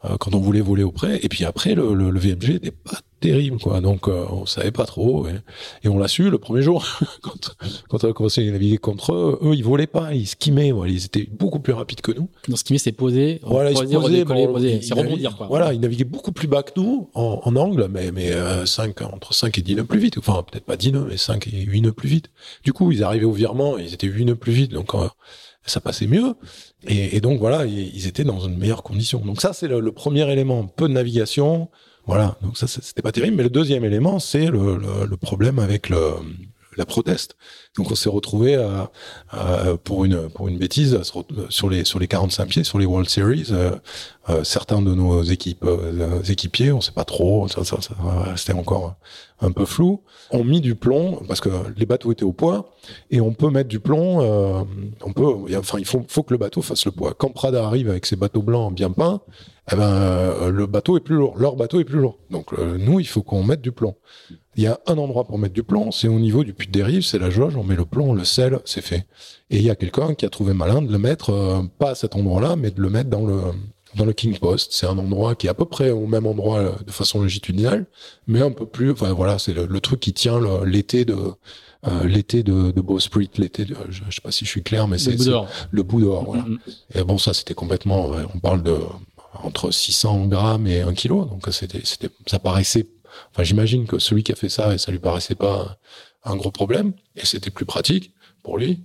Euh, 0.05 0.17
quand 0.19 0.33
on 0.33 0.39
voulait 0.39 0.61
voler 0.61 0.83
auprès. 0.83 1.19
Et 1.23 1.29
puis 1.29 1.45
après, 1.45 1.75
le, 1.75 1.93
le, 1.93 2.09
le 2.09 2.19
VMG 2.19 2.49
n'était 2.49 2.71
pas 2.71 2.99
terrible, 3.21 3.59
quoi. 3.59 3.79
Donc, 3.79 4.07
euh, 4.07 4.25
on 4.29 4.45
savait 4.45 4.71
pas 4.71 4.85
trop. 4.85 5.27
Et, 5.83 5.87
on 5.87 5.97
l'a 5.97 6.07
su 6.07 6.29
le 6.29 6.37
premier 6.37 6.61
jour, 6.61 6.85
quand, 7.21 7.55
quand 7.87 8.03
on 8.03 8.09
a 8.09 8.13
commencé 8.13 8.47
à 8.47 8.51
naviguer 8.51 8.77
contre 8.77 9.13
eux. 9.13 9.39
Eux, 9.43 9.53
ils 9.53 9.63
volaient 9.63 9.87
pas, 9.87 10.13
ils 10.13 10.27
skimmaient. 10.27 10.71
Voilà, 10.71 10.91
ils 10.91 11.05
étaient 11.05 11.27
beaucoup 11.31 11.59
plus 11.59 11.73
rapides 11.73 12.01
que 12.01 12.11
nous. 12.11 12.27
Dans 12.49 12.55
skimmer, 12.55 12.79
c'est 12.79 12.91
poser. 12.91 13.39
Voilà, 13.43 13.71
ils 13.71 13.77
se 13.77 13.83
posaient, 13.83 14.25
bon, 14.25 14.59
c'est 14.81 14.93
rebondir, 14.93 15.37
quoi. 15.37 15.47
Voilà, 15.47 15.71
ils 15.73 15.79
naviguaient 15.79 16.03
beaucoup 16.03 16.31
plus 16.31 16.47
bas 16.47 16.63
que 16.63 16.71
nous 16.75 17.09
en, 17.13 17.41
en 17.43 17.55
angle, 17.55 17.87
mais, 17.89 18.11
mais 18.11 18.31
euh, 18.31 18.65
5, 18.65 19.01
entre 19.01 19.33
5 19.33 19.57
et 19.57 19.61
10 19.61 19.75
nœuds 19.75 19.83
plus 19.85 19.99
vite. 19.99 20.17
Enfin, 20.17 20.43
peut-être 20.49 20.65
pas 20.65 20.75
10 20.75 20.93
nœuds, 20.93 21.05
mais 21.07 21.17
5 21.17 21.47
et 21.47 21.61
8 21.61 21.81
nœuds 21.81 21.93
plus 21.93 22.09
vite. 22.09 22.31
Du 22.63 22.73
coup, 22.73 22.91
ils 22.91 23.03
arrivaient 23.03 23.25
au 23.25 23.31
virement, 23.31 23.77
ils 23.77 23.93
étaient 23.93 24.07
8 24.07 24.25
nœuds 24.25 24.35
plus 24.35 24.51
vite. 24.51 24.71
Donc, 24.71 24.95
euh, 24.95 25.07
ça 25.65 25.79
passait 25.79 26.07
mieux. 26.07 26.35
Et, 26.87 27.21
donc 27.21 27.39
voilà, 27.39 27.65
ils 27.65 28.07
étaient 28.07 28.23
dans 28.23 28.39
une 28.39 28.57
meilleure 28.57 28.83
condition. 28.83 29.19
Donc 29.19 29.41
ça, 29.41 29.53
c'est 29.53 29.67
le, 29.67 29.91
premier 29.91 30.29
élément, 30.31 30.65
peu 30.65 30.87
de 30.87 30.93
navigation. 30.93 31.69
Voilà, 32.07 32.37
donc 32.41 32.57
ça, 32.57 32.67
c'était 32.67 33.01
pas 33.01 33.11
terrible. 33.11 33.37
Mais 33.37 33.43
le 33.43 33.49
deuxième 33.49 33.85
élément, 33.85 34.19
c'est 34.19 34.47
le, 34.47 35.15
problème 35.17 35.59
avec 35.59 35.89
le, 35.89 36.13
la 36.77 36.85
proteste. 36.85 37.35
Donc 37.77 37.91
on 37.91 37.95
s'est 37.95 38.09
retrouvé 38.09 38.55
à, 38.55 38.91
pour 39.83 40.05
une 40.05 40.29
pour 40.29 40.47
une 40.47 40.57
bêtise 40.57 41.01
sur 41.49 41.69
les 41.69 41.85
sur 41.85 41.99
les 41.99 42.07
45 42.07 42.45
pieds 42.47 42.63
sur 42.63 42.79
les 42.79 42.85
World 42.85 43.09
Series. 43.09 43.47
Euh, 43.51 43.75
euh, 44.29 44.43
certains 44.43 44.83
de 44.83 44.93
nos 44.93 45.23
équipes 45.23 45.65
euh, 45.65 46.21
équipiers, 46.21 46.71
on 46.71 46.79
sait 46.79 46.91
pas 46.91 47.05
trop, 47.05 47.47
ça, 47.47 47.63
ça, 47.63 47.81
ça 47.81 47.95
c'était 48.35 48.53
encore 48.53 48.95
un 49.41 49.51
peu 49.51 49.65
flou, 49.65 50.01
ont 50.29 50.43
mis 50.43 50.61
du 50.61 50.75
plomb 50.75 51.23
parce 51.27 51.41
que 51.41 51.49
les 51.75 51.87
bateaux 51.87 52.11
étaient 52.11 52.23
au 52.23 52.31
poids 52.31 52.75
et 53.09 53.19
on 53.19 53.33
peut 53.33 53.49
mettre 53.49 53.67
du 53.67 53.79
plomb. 53.79 54.21
Euh, 54.21 54.63
on 55.03 55.11
peut, 55.11 55.57
enfin 55.57 55.79
il 55.79 55.85
faut 55.85 56.05
faut 56.07 56.21
que 56.21 56.33
le 56.33 56.37
bateau 56.37 56.61
fasse 56.61 56.85
le 56.85 56.91
poids. 56.91 57.15
Quand 57.17 57.29
Prada 57.29 57.65
arrive 57.65 57.89
avec 57.89 58.05
ses 58.05 58.15
bateaux 58.15 58.43
blancs 58.43 58.73
bien 58.75 58.91
peints, 58.91 59.21
eh 59.71 59.75
ben 59.75 59.91
euh, 59.91 60.49
le 60.51 60.65
bateau 60.67 60.97
est 60.97 61.01
plus 61.01 61.15
lourd, 61.15 61.37
leur 61.37 61.55
bateau 61.55 61.79
est 61.79 61.85
plus 61.85 61.99
lourd. 61.99 62.17
Donc 62.29 62.53
euh, 62.53 62.77
nous 62.77 62.99
il 62.99 63.07
faut 63.07 63.23
qu'on 63.23 63.43
mette 63.43 63.61
du 63.61 63.71
plomb. 63.71 63.95
Il 64.57 64.63
y 64.63 64.67
a 64.67 64.79
un 64.85 64.97
endroit 64.97 65.23
pour 65.23 65.37
mettre 65.37 65.53
du 65.53 65.63
plomb, 65.63 65.91
c'est 65.91 66.09
au 66.09 66.19
niveau 66.19 66.43
du 66.43 66.53
puits 66.53 66.67
de 66.67 66.73
dérive, 66.73 67.03
c'est 67.03 67.19
la 67.19 67.29
jauge, 67.29 67.55
on 67.55 67.63
met 67.63 67.75
le 67.75 67.85
plomb, 67.85 68.13
le 68.13 68.25
sel, 68.25 68.59
c'est 68.65 68.81
fait. 68.81 69.05
Et 69.49 69.57
il 69.57 69.63
y 69.63 69.69
a 69.69 69.75
quelqu'un 69.75 70.13
qui 70.13 70.25
a 70.25 70.29
trouvé 70.29 70.53
malin 70.53 70.81
de 70.81 70.91
le 70.91 70.97
mettre, 70.97 71.29
euh, 71.29 71.61
pas 71.79 71.91
à 71.91 71.95
cet 71.95 72.15
endroit-là, 72.15 72.57
mais 72.57 72.71
de 72.71 72.81
le 72.81 72.89
mettre 72.89 73.09
dans 73.09 73.25
le 73.25 73.39
dans 73.95 74.05
le 74.05 74.13
King 74.13 74.37
Post. 74.39 74.71
C'est 74.71 74.87
un 74.87 74.97
endroit 74.97 75.35
qui 75.35 75.47
est 75.47 75.49
à 75.49 75.53
peu 75.53 75.65
près 75.65 75.91
au 75.91 76.05
même 76.07 76.25
endroit 76.25 76.59
euh, 76.59 76.71
de 76.85 76.91
façon 76.91 77.21
longitudinale, 77.21 77.85
mais 78.27 78.41
un 78.41 78.51
peu 78.51 78.65
plus. 78.65 78.91
Enfin 78.91 79.13
voilà, 79.13 79.39
c'est 79.39 79.53
le, 79.53 79.65
le, 79.65 79.79
truc 79.79 79.99
qui 80.01 80.13
tient 80.13 80.39
l'été 80.65 81.05
de 81.05 81.15
euh, 81.87 82.03
l'été 82.05 82.43
de, 82.43 82.71
de 82.71 82.81
Bowsprit, 82.81 83.29
l'été 83.37 83.65
de, 83.65 83.75
je, 83.89 84.03
je, 84.09 84.15
sais 84.15 84.21
pas 84.21 84.31
si 84.31 84.45
je 84.45 84.49
suis 84.49 84.63
clair, 84.63 84.87
mais 84.87 84.97
c'est 84.97 85.15
le 85.71 85.83
bout 85.83 86.01
dehors. 86.01 86.25
Voilà. 86.25 86.43
Mm 86.43 86.57
-hmm. 86.57 86.99
Et 86.99 87.03
bon, 87.03 87.17
ça 87.17 87.33
c'était 87.33 87.55
complètement. 87.55 88.11
On 88.35 88.39
parle 88.39 88.63
de 88.63 88.75
entre 89.33 89.71
600 89.71 90.27
grammes 90.27 90.67
et 90.67 90.81
1 90.81 90.93
kilo, 90.93 91.25
donc 91.25 91.47
c'était 91.51 91.81
c'était 91.83 92.09
ça 92.27 92.39
paraissait 92.39 92.87
Enfin, 93.31 93.43
j'imagine 93.43 93.87
que 93.87 93.99
celui 93.99 94.23
qui 94.23 94.31
a 94.31 94.35
fait 94.35 94.49
ça, 94.49 94.73
et 94.73 94.77
ça 94.77 94.91
lui 94.91 94.99
paraissait 94.99 95.35
pas 95.35 95.77
un, 96.23 96.35
gros 96.35 96.51
problème, 96.51 96.93
et 97.15 97.25
c'était 97.25 97.49
plus 97.49 97.65
pratique 97.65 98.13
pour 98.43 98.57
lui. 98.57 98.83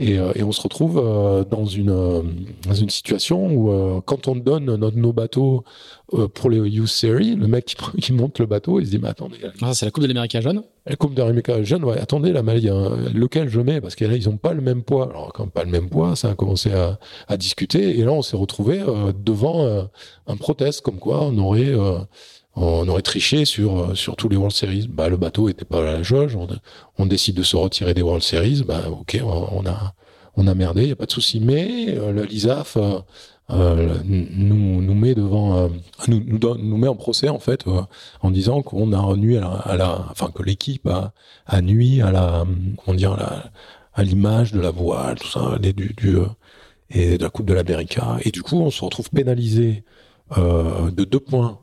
Et, 0.00 0.18
euh, 0.18 0.32
et 0.34 0.42
on 0.42 0.50
se 0.50 0.60
retrouve 0.60 0.98
euh, 0.98 1.44
dans 1.44 1.66
une 1.66 1.90
euh, 1.90 2.22
dans 2.66 2.74
une 2.74 2.90
situation 2.90 3.46
où 3.46 4.00
quand 4.02 4.26
on 4.26 4.34
donne 4.34 4.64
notre, 4.64 4.96
nos 4.96 5.12
bateaux 5.12 5.64
pour 6.34 6.50
les 6.50 6.58
Youth 6.68 6.88
Series, 6.88 7.36
le 7.36 7.46
mec 7.46 7.64
qui, 7.64 7.76
qui, 8.00 8.12
monte 8.12 8.38
le 8.40 8.46
bateau, 8.46 8.80
il 8.80 8.86
se 8.86 8.90
dit 8.90 8.98
mais 8.98 9.08
attendez. 9.08 9.36
Ah, 9.62 9.72
c'est 9.72 9.84
la 9.84 9.92
Coupe 9.92 10.02
de 10.02 10.08
l'Amérique 10.08 10.40
jeune. 10.40 10.62
La 10.86 10.96
Coupe 10.96 11.14
de 11.14 11.22
l'Amérique 11.22 11.62
jeune, 11.62 11.84
ouais. 11.84 11.98
Attendez, 11.98 12.32
là, 12.32 12.42
il 12.56 12.64
y 12.64 12.68
a 12.68 12.74
un, 12.74 13.10
lequel 13.12 13.48
je 13.48 13.60
mets? 13.60 13.80
Parce 13.80 13.94
que 13.94 14.04
là 14.04 14.16
ils 14.16 14.28
ont 14.28 14.36
pas 14.36 14.52
le 14.52 14.60
même 14.60 14.82
poids. 14.82 15.10
Alors 15.10 15.32
quand 15.32 15.48
pas 15.48 15.64
le 15.64 15.70
même 15.70 15.88
poids, 15.88 16.16
ça 16.16 16.30
a 16.30 16.34
commencé 16.34 16.72
à, 16.72 16.98
à 17.28 17.36
discuter 17.36 17.98
et 17.98 18.04
là 18.04 18.12
on 18.12 18.22
s'est 18.22 18.36
retrouvé 18.36 18.82
devant 19.24 19.88
un 20.26 20.36
proteste 20.36 20.80
comme 20.80 20.98
quoi 20.98 21.22
on 21.22 21.38
aurait 21.38 21.72
on 22.56 22.86
aurait 22.88 23.02
triché 23.02 23.44
sur 23.44 23.78
euh, 23.78 23.94
sur 23.94 24.16
tous 24.16 24.28
les 24.28 24.36
World 24.36 24.54
Series. 24.54 24.88
Bah 24.88 25.08
le 25.08 25.16
bateau 25.16 25.48
était 25.48 25.64
pas 25.64 25.80
à 25.80 25.84
la 25.84 26.02
jauge. 26.02 26.36
On, 26.36 26.48
on 26.98 27.06
décide 27.06 27.36
de 27.36 27.42
se 27.42 27.56
retirer 27.56 27.94
des 27.94 28.02
World 28.02 28.22
Series. 28.22 28.62
Bah 28.66 28.82
ok, 28.90 29.20
on, 29.24 29.66
a 29.66 29.94
on 30.36 30.46
a 30.46 30.54
merdé, 30.54 30.86
y 30.86 30.92
a 30.92 30.96
pas 30.96 31.06
de 31.06 31.10
souci. 31.12 31.40
Mais 31.40 31.96
euh, 31.98 32.24
l'ISAF 32.24 32.76
euh, 32.76 33.00
euh, 33.50 33.98
nous 34.04 34.80
nous 34.82 34.94
met 34.94 35.14
devant, 35.14 35.56
euh, 35.58 35.68
nous, 36.08 36.22
nous, 36.24 36.38
donne, 36.38 36.62
nous 36.62 36.76
met 36.76 36.88
en 36.88 36.96
procès 36.96 37.28
en 37.28 37.38
fait 37.38 37.64
en 38.22 38.30
disant 38.30 38.62
qu'on 38.62 38.92
a 38.92 39.16
nuit 39.16 39.36
à 39.36 39.40
la, 39.40 39.48
à 39.48 39.76
la, 39.76 40.06
enfin 40.10 40.30
que 40.34 40.42
l'équipe 40.42 40.86
a, 40.86 41.12
a 41.46 41.60
nuit 41.60 42.00
à 42.02 42.10
la 42.10 42.46
comment 42.84 42.96
dire 42.96 43.16
à 43.92 44.02
l'image 44.02 44.52
de 44.52 44.60
la 44.60 44.70
voile, 44.70 45.18
tout 45.18 45.28
ça, 45.28 45.58
du, 45.58 45.72
du 45.72 46.16
et 46.90 47.18
de 47.18 47.22
la 47.22 47.30
Coupe 47.30 47.46
de 47.46 47.54
l'Amérique. 47.54 47.98
Et 48.22 48.30
du 48.30 48.42
coup, 48.42 48.56
on 48.60 48.70
se 48.70 48.84
retrouve 48.84 49.10
pénalisé 49.10 49.84
de 50.36 51.04
deux 51.04 51.20
points 51.20 51.60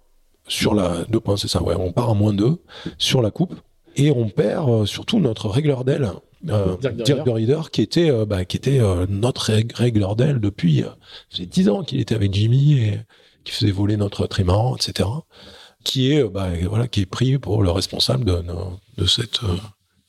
sur 0.51 0.73
la 0.73 1.05
deux 1.09 1.19
points, 1.19 1.37
c'est 1.37 1.47
ça. 1.47 1.63
Ouais, 1.63 1.75
on 1.75 1.91
part 1.91 2.09
à 2.09 2.13
moins 2.13 2.33
2 2.33 2.57
sur 2.97 3.21
la 3.21 3.31
coupe 3.31 3.55
et 3.95 4.11
on 4.11 4.29
perd 4.29 4.69
euh, 4.69 4.85
surtout 4.85 5.19
notre 5.19 5.49
régleur 5.49 5.83
d'aile. 5.83 6.11
Euh, 6.49 6.75
Dirk 6.77 7.23
de 7.23 7.29
Reader 7.29 7.61
qui 7.71 7.83
était 7.83 8.09
euh, 8.09 8.25
bah, 8.25 8.45
qui 8.45 8.57
était 8.57 8.79
euh, 8.79 9.05
notre 9.07 9.51
régleur 9.75 10.15
d'aile 10.15 10.39
depuis 10.39 10.83
euh, 10.83 10.87
c'est 11.29 11.45
dix 11.45 11.69
ans 11.69 11.83
qu'il 11.83 11.99
était 11.99 12.15
avec 12.15 12.33
Jimmy 12.33 12.79
et 12.79 12.99
qui 13.43 13.51
faisait 13.51 13.69
voler 13.69 13.95
notre 13.95 14.25
trimaran 14.25 14.75
etc 14.75 15.07
qui 15.83 16.11
est 16.11 16.23
bah, 16.23 16.49
voilà 16.67 16.87
qui 16.87 17.01
est 17.01 17.05
pris 17.05 17.37
pour 17.37 17.61
le 17.61 17.69
responsable 17.69 18.25
de, 18.25 18.43
de, 18.97 19.05
cette 19.05 19.41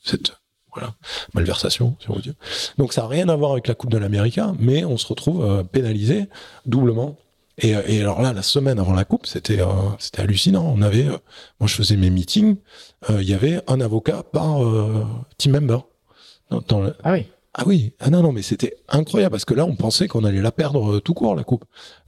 cette 0.03 0.33
voilà 0.73 0.95
malversation 1.35 1.95
si 1.99 2.09
on 2.09 2.15
veut 2.15 2.23
dire 2.23 2.33
donc 2.79 2.93
ça 2.93 3.03
a 3.03 3.07
rien 3.07 3.29
à 3.29 3.35
voir 3.35 3.51
avec 3.51 3.67
la 3.67 3.75
coupe 3.75 3.91
de 3.91 3.99
l'Amérique 3.99 4.39
mais 4.57 4.85
on 4.85 4.97
se 4.97 5.05
retrouve 5.05 5.63
pénalisé 5.71 6.29
doublement 6.65 7.15
et, 7.59 7.69
et, 7.69 8.01
alors 8.01 8.21
là, 8.21 8.33
la 8.33 8.41
semaine 8.41 8.79
avant 8.79 8.93
la 8.93 9.05
coupe, 9.05 9.27
c'était 9.27 9.61
euh, 9.61 9.67
c'était 9.99 10.21
hallucinant. 10.21 10.73
On 10.75 10.81
avait, 10.81 11.05
euh, 11.07 11.17
moi 11.59 11.67
je 11.67 11.75
faisais 11.75 11.97
mes 11.97 12.09
meetings, 12.09 12.57
euh, 13.09 13.21
il 13.21 13.29
y 13.29 13.33
avait 13.33 13.61
un 13.67 13.79
avocat 13.79 14.23
par 14.23 14.63
euh, 14.63 15.05
team 15.37 15.53
member. 15.53 15.79
Dans, 16.49 16.61
dans 16.67 16.81
le... 16.81 16.95
Ah 17.03 17.13
oui. 17.13 17.27
Ah 17.55 17.63
oui, 17.67 17.93
ah 17.99 18.09
non 18.09 18.23
non, 18.23 18.31
mais 18.31 18.41
c'était 18.41 18.77
incroyable 18.89 19.33
parce 19.33 19.45
que 19.45 19.53
là, 19.53 19.63
on 19.65 19.75
pensait 19.75 20.07
qu'on 20.07 20.23
allait 20.23 20.41
la 20.41 20.51
perdre 20.51 20.99
tout 20.99 21.13
court 21.13 21.35
la 21.35 21.43
coupe. 21.43 21.65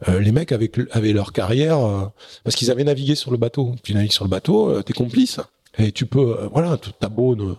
les 0.08 0.32
mecs 0.32 0.52
avaient, 0.52 0.72
avaient 0.90 1.14
leur 1.14 1.34
carrière 1.34 2.10
parce 2.44 2.56
qu'ils 2.56 2.72
avaient 2.72 2.84
navigué 2.84 3.14
sur 3.14 3.30
le 3.30 3.38
bateau. 3.38 3.76
Tu 3.84 3.94
navigues 3.94 4.12
sur 4.12 4.26
le 4.26 4.32
bateau, 4.32 4.82
t'es 4.82 4.94
complice 4.94 5.40
et 5.78 5.92
tu 5.92 6.08
peux, 6.08 6.50
voilà, 6.52 6.80
t'as 7.00 7.10
beau 7.10 7.36
ne, 7.36 7.54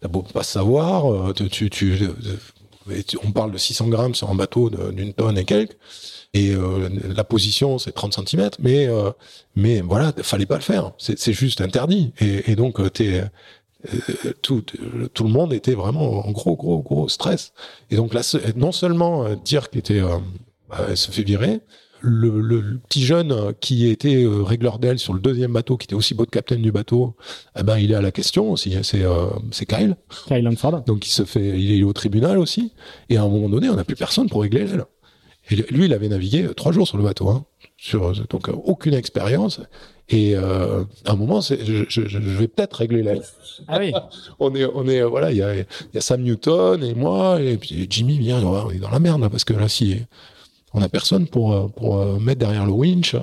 t'as 0.00 0.08
beau 0.08 0.22
pas 0.22 0.44
savoir, 0.44 1.34
tu, 1.34 1.50
tu, 1.50 1.68
tu, 1.68 1.98
on 3.22 3.32
parle 3.32 3.52
de 3.52 3.58
600 3.58 3.88
grammes 3.88 4.14
sur 4.14 4.30
un 4.30 4.34
bateau 4.34 4.70
d'une 4.70 5.12
tonne 5.12 5.38
et 5.38 5.44
quelques. 5.44 5.76
Et 6.32 6.54
euh, 6.54 6.88
la 7.14 7.24
position 7.24 7.78
c'est 7.78 7.90
30 7.92 8.28
cm 8.28 8.50
mais 8.60 8.86
euh, 8.86 9.10
mais 9.56 9.80
voilà 9.80 10.12
fallait 10.22 10.46
pas 10.46 10.56
le 10.56 10.62
faire. 10.62 10.92
C'est 10.98 11.32
juste 11.32 11.60
interdit. 11.60 12.12
Et, 12.20 12.54
donc 12.54 12.80
euh, 12.80 12.88
t'es 12.88 13.24
tout 14.42 14.62
tout 15.14 15.24
le 15.24 15.30
monde 15.30 15.52
était 15.52 15.74
vraiment 15.74 16.26
en 16.26 16.30
gros 16.30 16.56
gros 16.56 16.80
gros 16.80 17.08
stress. 17.08 17.52
Et 17.90 17.96
donc 17.96 18.16
non 18.56 18.72
seulement 18.72 19.34
dire 19.34 19.70
qu'il 19.70 19.80
était 19.80 20.02
bah, 20.68 20.94
se 20.94 21.10
fait 21.10 21.22
virer 21.22 21.60
le, 22.00 22.40
le, 22.40 22.60
le, 22.60 22.78
petit 22.78 23.02
jeune 23.02 23.54
qui 23.60 23.88
était 23.88 24.24
euh, 24.24 24.42
régleur 24.42 24.78
d'aile 24.78 24.98
sur 24.98 25.12
le 25.12 25.20
deuxième 25.20 25.52
bateau, 25.52 25.76
qui 25.76 25.84
était 25.84 25.94
aussi 25.94 26.14
beau 26.14 26.24
de 26.24 26.30
capitaine 26.30 26.62
du 26.62 26.72
bateau, 26.72 27.14
eh 27.58 27.62
ben 27.62 27.78
il 27.78 27.92
est 27.92 27.94
à 27.94 28.00
la 28.00 28.12
question 28.12 28.50
aussi. 28.50 28.76
Hein, 28.76 28.82
c'est 28.82 29.02
euh, 29.02 29.26
c'est 29.50 29.66
Kyle. 29.66 29.96
Kyle 30.26 30.44
Lansford. 30.44 30.82
Donc 30.86 31.06
il 31.06 31.10
se 31.10 31.24
fait, 31.24 31.60
il 31.60 31.78
est 31.78 31.82
au 31.82 31.92
tribunal 31.92 32.38
aussi. 32.38 32.72
Et 33.08 33.16
à 33.16 33.22
un 33.22 33.28
moment 33.28 33.48
donné, 33.48 33.68
on 33.68 33.76
n'a 33.76 33.84
plus 33.84 33.96
personne 33.96 34.28
pour 34.28 34.42
régler 34.42 34.64
l'aile. 34.64 34.84
Et 35.50 35.56
lui, 35.56 35.86
il 35.86 35.94
avait 35.94 36.08
navigué 36.08 36.44
euh, 36.44 36.54
trois 36.54 36.72
jours 36.72 36.86
sur 36.86 36.96
le 36.96 37.02
bateau, 37.02 37.28
hein, 37.28 37.44
sur 37.76 38.12
donc 38.28 38.48
euh, 38.48 38.52
aucune 38.52 38.94
expérience. 38.94 39.60
Et 40.08 40.36
euh, 40.36 40.84
à 41.06 41.12
un 41.12 41.16
moment, 41.16 41.40
je, 41.40 41.84
je, 41.88 42.06
je, 42.06 42.18
vais 42.18 42.48
peut-être 42.48 42.74
régler 42.74 43.02
l'aile. 43.02 43.22
Ah 43.68 43.78
oui. 43.78 43.92
on 44.38 44.54
est, 44.54 44.64
on 44.64 44.86
est, 44.86 45.02
voilà, 45.02 45.30
il 45.30 45.38
y 45.38 45.42
a, 45.42 45.54
il 45.54 45.66
y 45.94 45.98
a 45.98 46.00
Sam 46.00 46.22
Newton 46.22 46.82
et 46.82 46.94
moi, 46.94 47.40
et 47.40 47.56
puis 47.56 47.86
Jimmy 47.88 48.18
vient, 48.18 48.42
on 48.42 48.70
est 48.70 48.78
dans 48.78 48.90
la 48.90 48.98
merde 48.98 49.20
là, 49.20 49.30
parce 49.30 49.44
que 49.44 49.52
là, 49.54 49.68
si 49.68 49.96
on 50.74 50.82
a 50.82 50.88
personne 50.88 51.26
pour 51.26 51.72
pour 51.72 52.04
mettre 52.20 52.40
derrière 52.40 52.66
le 52.66 52.72
winch. 52.72 53.14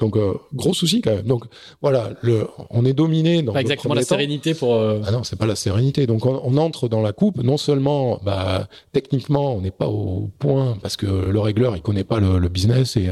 Donc 0.00 0.16
euh, 0.16 0.34
gros 0.54 0.74
souci 0.74 1.02
quand 1.02 1.14
même. 1.14 1.26
Donc 1.26 1.44
voilà, 1.82 2.10
le, 2.22 2.48
on 2.70 2.84
est 2.84 2.94
dominé 2.94 3.42
dans 3.42 3.52
pas 3.52 3.60
exactement 3.60 3.94
la 3.94 4.00
temps. 4.00 4.08
sérénité 4.08 4.54
pour. 4.54 4.74
Euh... 4.74 5.00
Ah 5.06 5.12
non, 5.12 5.22
c'est 5.22 5.36
pas 5.36 5.46
la 5.46 5.54
sérénité. 5.54 6.06
Donc 6.06 6.26
on, 6.26 6.40
on, 6.42 6.56
entre 6.56 6.88
dans 6.88 7.02
la 7.02 7.12
coupe. 7.12 7.42
Non 7.42 7.58
seulement, 7.58 8.18
bah 8.24 8.66
techniquement, 8.92 9.54
on 9.54 9.60
n'est 9.60 9.70
pas 9.70 9.86
au 9.88 10.30
point 10.38 10.78
parce 10.82 10.96
que 10.96 11.06
le 11.06 11.38
régleur 11.38 11.76
il 11.76 11.82
connaît 11.82 12.04
pas 12.04 12.18
le, 12.18 12.38
le 12.38 12.48
business 12.48 12.96
et, 12.96 13.10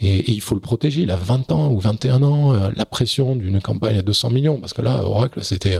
et, 0.00 0.18
et 0.18 0.30
il 0.30 0.42
faut 0.42 0.54
le 0.54 0.60
protéger. 0.60 1.02
Il 1.02 1.10
a 1.10 1.16
20 1.16 1.50
ans 1.50 1.72
ou 1.72 1.80
21 1.80 2.22
ans, 2.22 2.52
euh, 2.52 2.70
la 2.76 2.84
pression 2.84 3.34
d'une 3.34 3.60
campagne 3.60 3.98
à 3.98 4.02
200 4.02 4.30
millions 4.30 4.60
parce 4.60 4.74
que 4.74 4.82
là 4.82 5.02
Oracle 5.02 5.42
c'était 5.42 5.78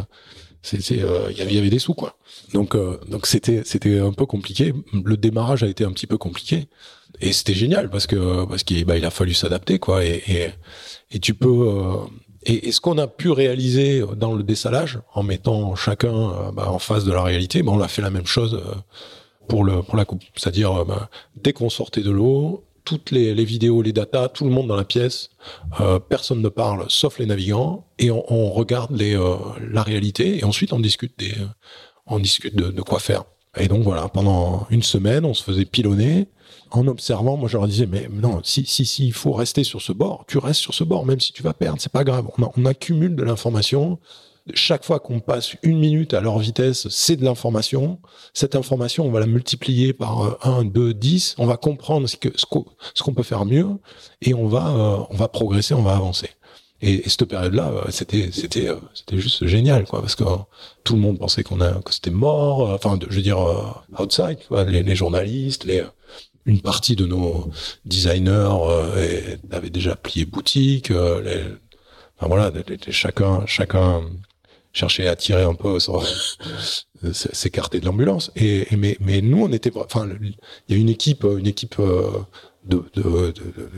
c'était 0.62 1.02
euh, 1.02 1.30
il 1.30 1.52
y 1.52 1.58
avait 1.58 1.70
des 1.70 1.78
sous 1.78 1.94
quoi. 1.94 2.16
Donc 2.52 2.74
euh, 2.74 2.98
donc 3.08 3.26
c'était 3.26 3.62
c'était 3.64 3.98
un 3.98 4.12
peu 4.12 4.26
compliqué. 4.26 4.74
Le 4.92 5.16
démarrage 5.16 5.62
a 5.62 5.66
été 5.66 5.84
un 5.84 5.92
petit 5.92 6.06
peu 6.06 6.18
compliqué 6.18 6.68
et 7.20 7.32
c'était 7.32 7.54
génial 7.54 7.90
parce 7.90 8.06
que 8.06 8.44
parce 8.44 8.62
qu'il 8.62 8.84
bah, 8.84 8.94
a 8.94 9.10
fallu 9.10 9.34
s'adapter 9.34 9.78
quoi 9.78 10.04
et, 10.04 10.22
et, 10.26 10.48
et 11.10 11.18
tu 11.18 11.34
peux 11.34 11.48
euh, 11.48 11.96
et, 12.44 12.68
et, 12.68 12.72
ce 12.72 12.80
qu'on 12.80 12.98
a 12.98 13.06
pu 13.06 13.30
réaliser 13.30 14.02
dans 14.16 14.34
le 14.34 14.42
dessalage 14.42 15.00
en 15.14 15.22
mettant 15.22 15.74
chacun 15.74 16.14
euh, 16.14 16.52
bah, 16.52 16.70
en 16.70 16.78
face 16.78 17.04
de 17.04 17.12
la 17.12 17.22
réalité, 17.22 17.62
bah, 17.62 17.72
on 17.74 17.80
a 17.80 17.88
fait 17.88 18.02
la 18.02 18.10
même 18.10 18.26
chose 18.26 18.54
euh, 18.54 18.74
pour 19.48 19.64
le 19.64 19.82
pour 19.82 19.96
la 19.96 20.04
coupe, 20.04 20.22
c'est-à-dire 20.36 20.84
bah, 20.84 21.08
dès 21.36 21.52
qu'on 21.52 21.70
sortait 21.70 22.02
de 22.02 22.10
l'eau, 22.10 22.64
toutes 22.88 23.10
les, 23.10 23.44
vidéos, 23.44 23.82
les 23.82 23.92
datas, 23.92 24.28
tout 24.28 24.44
le 24.44 24.50
monde 24.50 24.66
dans 24.66 24.76
la 24.76 24.84
pièce, 24.84 25.28
euh, 25.78 25.98
personne 25.98 26.40
ne 26.40 26.48
parle 26.48 26.86
sauf 26.88 27.18
les 27.18 27.26
navigants, 27.26 27.84
et 27.98 28.10
on, 28.10 28.50
regarde 28.50 28.98
euh, 28.98 29.36
la 29.70 29.82
réalité, 29.82 30.38
et 30.38 30.44
ensuite 30.44 30.72
on 30.72 30.80
discute, 30.80 31.12
discute 32.18 32.56
de, 32.56 32.80
quoi 32.80 32.98
faire. 32.98 33.24
Et 33.58 33.68
donc 33.68 33.82
voilà, 33.82 34.08
pendant 34.08 34.66
une 34.70 34.82
semaine, 34.82 35.26
on 35.26 35.34
se 35.34 35.42
faisait 35.42 35.66
pilonner. 35.66 36.28
En 36.70 36.86
observant, 36.86 37.36
moi 37.36 37.46
je 37.50 37.58
leur 37.58 37.68
disais, 37.68 37.86
mais 37.86 38.08
non, 38.10 38.40
si, 38.42 38.62
il 39.00 39.12
faut 39.12 39.32
rester 39.32 39.64
sur 39.64 39.82
ce 39.82 39.92
bord, 39.92 40.24
tu 40.26 40.38
restes 40.38 40.62
sur 40.62 40.72
ce 40.72 40.84
bord, 40.84 41.04
même 41.04 41.20
si 41.20 41.34
tu 41.34 41.42
vas 41.42 41.52
perdre, 41.52 41.78
c'est 41.82 41.92
pas 41.92 42.04
grave. 42.04 42.26
On 42.56 42.64
accumule 42.64 43.16
de 43.16 43.22
l'information, 43.22 43.98
chaque 44.54 44.84
fois 44.84 45.00
qu'on 45.00 45.20
passe 45.20 45.56
une 45.62 45.78
minute 45.78 46.14
à 46.14 46.20
leur 46.20 46.38
vitesse, 46.38 46.88
c'est 46.88 47.16
de 47.16 47.24
l'information. 47.24 48.00
Cette 48.34 48.54
information, 48.54 49.06
on 49.06 49.10
va 49.10 49.20
la 49.20 49.26
multiplier 49.26 49.92
par 49.92 50.38
1, 50.46 50.64
2, 50.64 50.94
10. 50.94 51.36
On 51.38 51.46
va 51.46 51.56
comprendre 51.56 52.08
ce 52.08 53.02
qu'on 53.02 53.14
peut 53.14 53.22
faire 53.22 53.44
mieux 53.44 53.68
et 54.22 54.34
on 54.34 54.48
va, 54.48 54.68
euh, 54.68 55.04
on 55.10 55.16
va 55.16 55.28
progresser, 55.28 55.74
on 55.74 55.82
va 55.82 55.94
avancer. 55.94 56.30
Et, 56.80 57.06
et 57.06 57.08
cette 57.08 57.24
période-là, 57.24 57.70
euh, 57.70 57.90
c'était, 57.90 58.30
c'était, 58.32 58.68
euh, 58.68 58.76
c'était 58.94 59.18
juste 59.18 59.46
génial, 59.46 59.84
quoi, 59.84 60.00
parce 60.00 60.14
que 60.14 60.24
tout 60.84 60.94
le 60.94 61.00
monde 61.00 61.18
pensait 61.18 61.42
qu'on 61.42 61.60
a, 61.60 61.72
que 61.82 61.92
c'était 61.92 62.10
mort. 62.10 62.70
Enfin, 62.70 62.98
je 63.08 63.16
veux 63.16 63.22
dire, 63.22 63.38
outside, 63.98 64.38
les, 64.68 64.96
journalistes, 64.96 65.64
les, 65.64 65.82
une 66.46 66.60
partie 66.60 66.96
de 66.96 67.04
nos 67.04 67.50
designers 67.84 68.56
avaient 69.50 69.70
déjà 69.70 69.96
plié 69.96 70.24
boutique. 70.24 70.90
Enfin 70.90 72.26
voilà, 72.28 72.52
chacun, 72.90 73.44
chacun 73.46 74.02
chercher 74.72 75.08
à 75.08 75.16
tirer 75.16 75.42
un 75.42 75.54
peu, 75.54 75.78
s'écarter 77.12 77.80
de 77.80 77.86
l'ambulance. 77.86 78.30
Et, 78.36 78.66
mais, 78.76 78.96
mais 79.00 79.20
nous, 79.20 79.42
on 79.44 79.52
était, 79.52 79.72
enfin, 79.76 80.08
il 80.68 80.74
y 80.74 80.78
a 80.78 80.80
une 80.80 80.88
équipe, 80.88 81.24
une 81.24 81.46
équipe 81.46 81.76
euh, 81.78 82.10
de, 82.64 82.84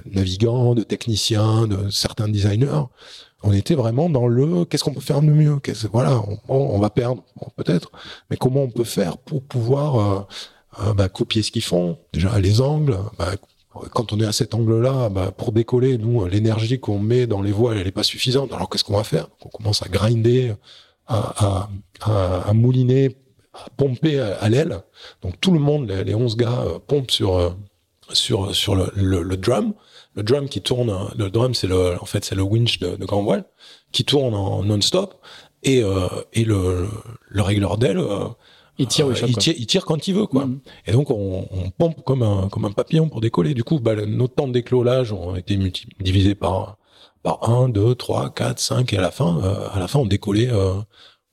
navigants, 0.06 0.74
de 0.74 0.82
techniciens, 0.82 1.66
de 1.66 1.90
certains 1.90 2.28
designers. 2.28 2.84
On 3.42 3.52
était 3.52 3.74
vraiment 3.74 4.10
dans 4.10 4.26
le 4.26 4.64
qu'est-ce 4.66 4.84
qu'on 4.84 4.92
peut 4.92 5.00
faire 5.00 5.22
de 5.22 5.28
mieux? 5.28 5.58
Voilà, 5.92 6.22
on, 6.48 6.78
va 6.78 6.90
perdre 6.90 7.24
peut-être, 7.56 7.90
mais 8.28 8.36
comment 8.36 8.62
on 8.62 8.70
peut 8.70 8.84
faire 8.84 9.16
pour 9.16 9.42
pouvoir 9.42 9.96
euh, 9.96 10.20
euh, 10.82 10.92
bah, 10.92 11.08
copier 11.08 11.42
ce 11.42 11.50
qu'ils 11.50 11.64
font? 11.64 11.98
Déjà 12.12 12.38
les 12.38 12.60
angles, 12.60 12.98
bah, 13.18 13.32
quand 13.92 14.12
on 14.12 14.20
est 14.20 14.26
à 14.26 14.32
cet 14.32 14.54
angle-là, 14.54 15.08
bah, 15.08 15.30
pour 15.30 15.52
décoller, 15.52 15.96
nous, 15.96 16.26
l'énergie 16.26 16.80
qu'on 16.80 16.98
met 16.98 17.26
dans 17.26 17.40
les 17.42 17.52
voiles, 17.52 17.78
elle 17.78 17.84
n'est 17.84 17.92
pas 17.92 18.02
suffisante. 18.02 18.52
Alors 18.52 18.68
qu'est-ce 18.68 18.84
qu'on 18.84 18.96
va 18.96 19.04
faire? 19.04 19.28
On 19.44 19.48
commence 19.48 19.82
à 19.82 19.88
grinder, 19.88 20.54
à, 21.06 21.68
à, 22.00 22.48
à 22.48 22.52
mouliner, 22.52 23.16
à 23.52 23.68
pomper 23.76 24.20
à, 24.20 24.48
l'aile. 24.48 24.82
Donc 25.22 25.40
tout 25.40 25.52
le 25.52 25.60
monde, 25.60 25.88
les, 25.88 26.04
les 26.04 26.14
11 26.14 26.36
gars, 26.36 26.60
euh, 26.62 26.78
pompent 26.84 27.10
sur 27.10 27.36
euh, 27.36 27.50
sur 28.12 28.54
sur 28.54 28.74
le, 28.74 28.90
le, 28.94 29.36
drum. 29.36 29.74
Le 30.14 30.22
drum 30.22 30.48
qui 30.48 30.60
tourne, 30.60 30.92
le 31.16 31.30
drum 31.30 31.54
c'est 31.54 31.68
le, 31.68 31.96
en 32.00 32.04
fait 32.06 32.24
c'est 32.24 32.34
le 32.34 32.42
winch 32.42 32.80
de, 32.80 32.96
de 32.96 33.04
grand 33.04 33.22
voile 33.22 33.44
qui 33.92 34.04
tourne 34.04 34.34
en 34.34 34.64
non-stop 34.64 35.14
et 35.62 35.82
euh, 35.82 36.08
et 36.32 36.44
le 36.44 36.88
le 37.28 37.42
régleur 37.42 37.78
d'aile 37.78 38.00
il 38.80 38.86
tire, 38.86 39.08
euh, 39.08 39.14
il, 39.26 39.36
tire, 39.36 39.54
il 39.56 39.66
tire 39.66 39.84
quand 39.84 40.08
il 40.08 40.14
veut, 40.14 40.26
quoi. 40.26 40.46
Mm. 40.46 40.60
Et 40.86 40.92
donc, 40.92 41.10
on, 41.10 41.46
on, 41.50 41.70
pompe 41.70 42.02
comme 42.04 42.22
un, 42.22 42.48
comme 42.48 42.64
un 42.64 42.72
papillon 42.72 43.08
pour 43.08 43.20
décoller. 43.20 43.54
Du 43.54 43.62
coup, 43.62 43.78
bah, 43.78 43.94
notre 44.06 44.34
temps 44.34 44.48
de 44.48 44.52
décollage 44.52 45.12
ont 45.12 45.36
été 45.36 45.58
divisés 46.00 46.34
par, 46.34 46.78
par 47.22 47.48
1, 47.48 47.68
2, 47.68 47.94
3, 47.94 48.30
4, 48.30 48.58
5, 48.58 48.92
et 48.92 48.98
à 48.98 49.02
la 49.02 49.10
fin, 49.10 49.38
euh, 49.44 49.68
à 49.72 49.78
la 49.78 49.86
fin, 49.86 49.98
on 49.98 50.06
décollait 50.06 50.50
euh, 50.50 50.74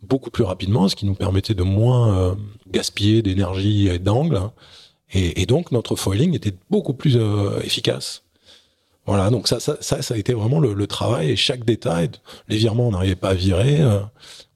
beaucoup 0.02 0.30
plus 0.30 0.44
rapidement, 0.44 0.90
ce 0.90 0.96
qui 0.96 1.06
nous 1.06 1.16
permettait 1.16 1.54
de 1.54 1.64
moins 1.64 2.38
gaspiller 2.70 3.22
d'énergie 3.22 3.88
et 3.88 3.98
d'angle. 3.98 4.42
Et, 5.14 5.42
et, 5.42 5.46
donc, 5.46 5.72
notre 5.72 5.96
foiling 5.96 6.36
était 6.36 6.54
beaucoup 6.70 6.94
plus 6.94 7.18
efficace. 7.64 8.24
Voilà, 9.06 9.30
donc 9.30 9.48
ça, 9.48 9.62
ça, 9.62 9.78
ça, 9.80 10.02
ça, 10.02 10.16
a 10.16 10.18
été 10.18 10.34
vraiment 10.34 10.60
le, 10.60 10.74
le 10.74 10.86
travail 10.86 11.32
et 11.32 11.36
chaque 11.38 11.64
détail. 11.64 12.10
Les 12.50 12.58
virements, 12.58 12.90
on 12.90 12.92
n'arrivait 12.92 13.16
pas 13.16 13.30
à 13.30 13.34
virer 13.34 13.80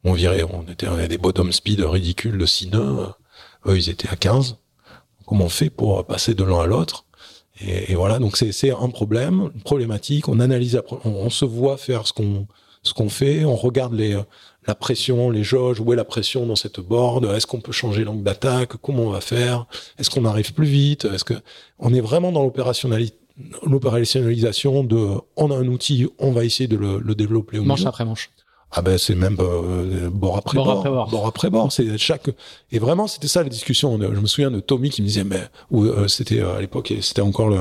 on 0.04 0.14
virait, 0.14 0.43
on 0.43 0.64
était 0.72 0.88
à 0.88 1.08
des 1.08 1.18
bottom 1.18 1.52
speed 1.52 1.82
ridicules 1.82 2.38
de 2.38 2.45
6 2.45 2.72
nœuds. 2.72 3.08
Eux, 3.68 3.78
ils 3.78 3.89
étaient 3.89 4.10
à 4.10 4.16
15. 4.16 4.58
Comment 5.26 5.45
on 5.45 5.49
fait 5.49 5.70
pour 5.70 6.06
passer 6.06 6.34
de 6.34 6.43
l'un 6.43 6.62
à 6.62 6.66
l'autre. 6.66 7.06
Et, 7.60 7.91
et, 7.91 7.95
voilà, 7.95 8.20
donc 8.20 8.38
c'est 8.38 8.72
un 8.72 8.89
problème, 8.89 9.52
une 9.54 9.62
problématique. 9.62 10.28
On 10.28 10.39
analyse, 10.39 10.82
on, 10.89 11.10
on 11.10 11.30
se 11.30 11.45
voit 11.45 11.78
faire 11.78 12.08
ce 12.08 12.14
qu'on 12.14 12.47
ce 12.84 12.95
qu'on 12.95 13.10
fait, 13.10 13.45
on 13.45 13.56
regarde 13.56 13.93
les 13.93 14.20
la 14.68 14.76
pression, 14.76 15.32
les 15.32 15.43
jauges, 15.43 15.80
où 15.80 15.91
est 15.91 15.95
la 15.95 16.04
pression 16.04 16.45
dans 16.45 16.56
cette 16.56 16.80
board, 16.80 17.26
est-ce 17.26 17.47
qu'on 17.47 17.62
peut 17.62 17.72
changer 17.72 18.04
l'angle 18.04 18.24
d'attaque, 18.24 18.76
comment 18.78 19.04
on 19.04 19.10
va 19.10 19.22
faire, 19.22 19.66
est-ce 19.97 20.10
qu'on 20.10 20.26
arrive 20.26 20.54
plus 20.54 20.68
vite, 20.68 21.06
est-ce 21.06 21.24
que 21.24 21.34
on 21.80 21.93
est 21.93 22.02
vraiment 22.02 22.32
dans 22.32 22.43
l'opérationnalisation 22.43 24.84
de 24.84 25.16
on 25.36 25.52
a 25.52 25.56
un 25.56 25.68
outil, 25.68 26.08
on 26.20 26.32
va 26.32 26.45
essayer 26.45 26.68
de 26.68 26.78
le, 26.78 26.99
le 26.99 27.16
développer 27.16 27.58
au 27.58 27.64
manche 27.64 27.86
après 27.86 28.06
manche. 28.06 28.30
Ah 28.74 28.82
ben 28.82 28.98
c'est 28.98 29.16
même 29.16 29.36
euh, 29.40 30.10
bord 30.10 30.38
après 30.38 30.56
bord, 30.56 30.66
bord, 30.66 30.80
après 30.80 30.90
bord. 30.90 31.10
bord 31.10 31.28
après 31.28 31.50
bord. 31.50 31.72
C'est 31.72 31.98
chaque 31.98 32.30
et 32.72 32.80
vraiment 32.80 33.08
c'était 33.08 33.28
ça 33.28 33.44
la 33.44 33.50
discussion. 33.50 34.00
Je 34.02 34.20
me 34.20 34.28
souviens 34.28 34.50
de 34.50 34.62
Tommy 34.62 34.90
qui 34.90 35.02
me 35.02 35.08
disait 35.08 35.26
mais 35.26 35.42
ou 35.72 35.84
euh, 35.84 36.08
c'était 36.08 36.40
euh, 36.40 36.56
à 36.56 36.62
l'époque 36.62 36.94
c'était 37.02 37.22
encore 37.22 37.50
le 37.50 37.58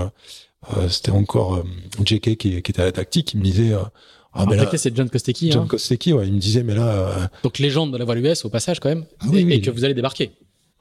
euh, 0.77 0.89
c'était 0.89 1.11
encore 1.11 1.65
JK 2.05 2.21
qui, 2.21 2.37
qui, 2.37 2.57
était 2.57 2.83
à 2.83 2.85
la 2.85 2.93
tactique 2.93 3.29
qui 3.29 3.39
me 3.39 3.43
disait 3.43 3.73
ah, 4.33 4.47
ben 4.47 4.57
là, 4.57 4.71
c'est 4.77 4.97
John 4.97 5.11
Kostecki. 5.11 5.51
John 5.51 5.63
hein. 5.63 5.67
Kostecki, 5.69 6.13
ouais, 6.13 6.29
il 6.29 6.35
me 6.35 6.39
disait 6.39 6.63
mais 6.63 6.77
là 6.77 7.29
donc 7.43 7.59
légende 7.59 7.93
de 7.93 7.99
la 7.99 8.05
voile 8.05 8.25
US 8.25 8.45
au 8.45 8.49
passage 8.49 8.79
quand 8.79 8.91
même 8.91 9.05
ah, 9.19 9.27
oui, 9.31 9.47
et, 9.51 9.55
et, 9.55 9.61
que 9.61 9.71
vous 9.71 9.85
allez 9.85 9.95
débarquer. 9.95 10.31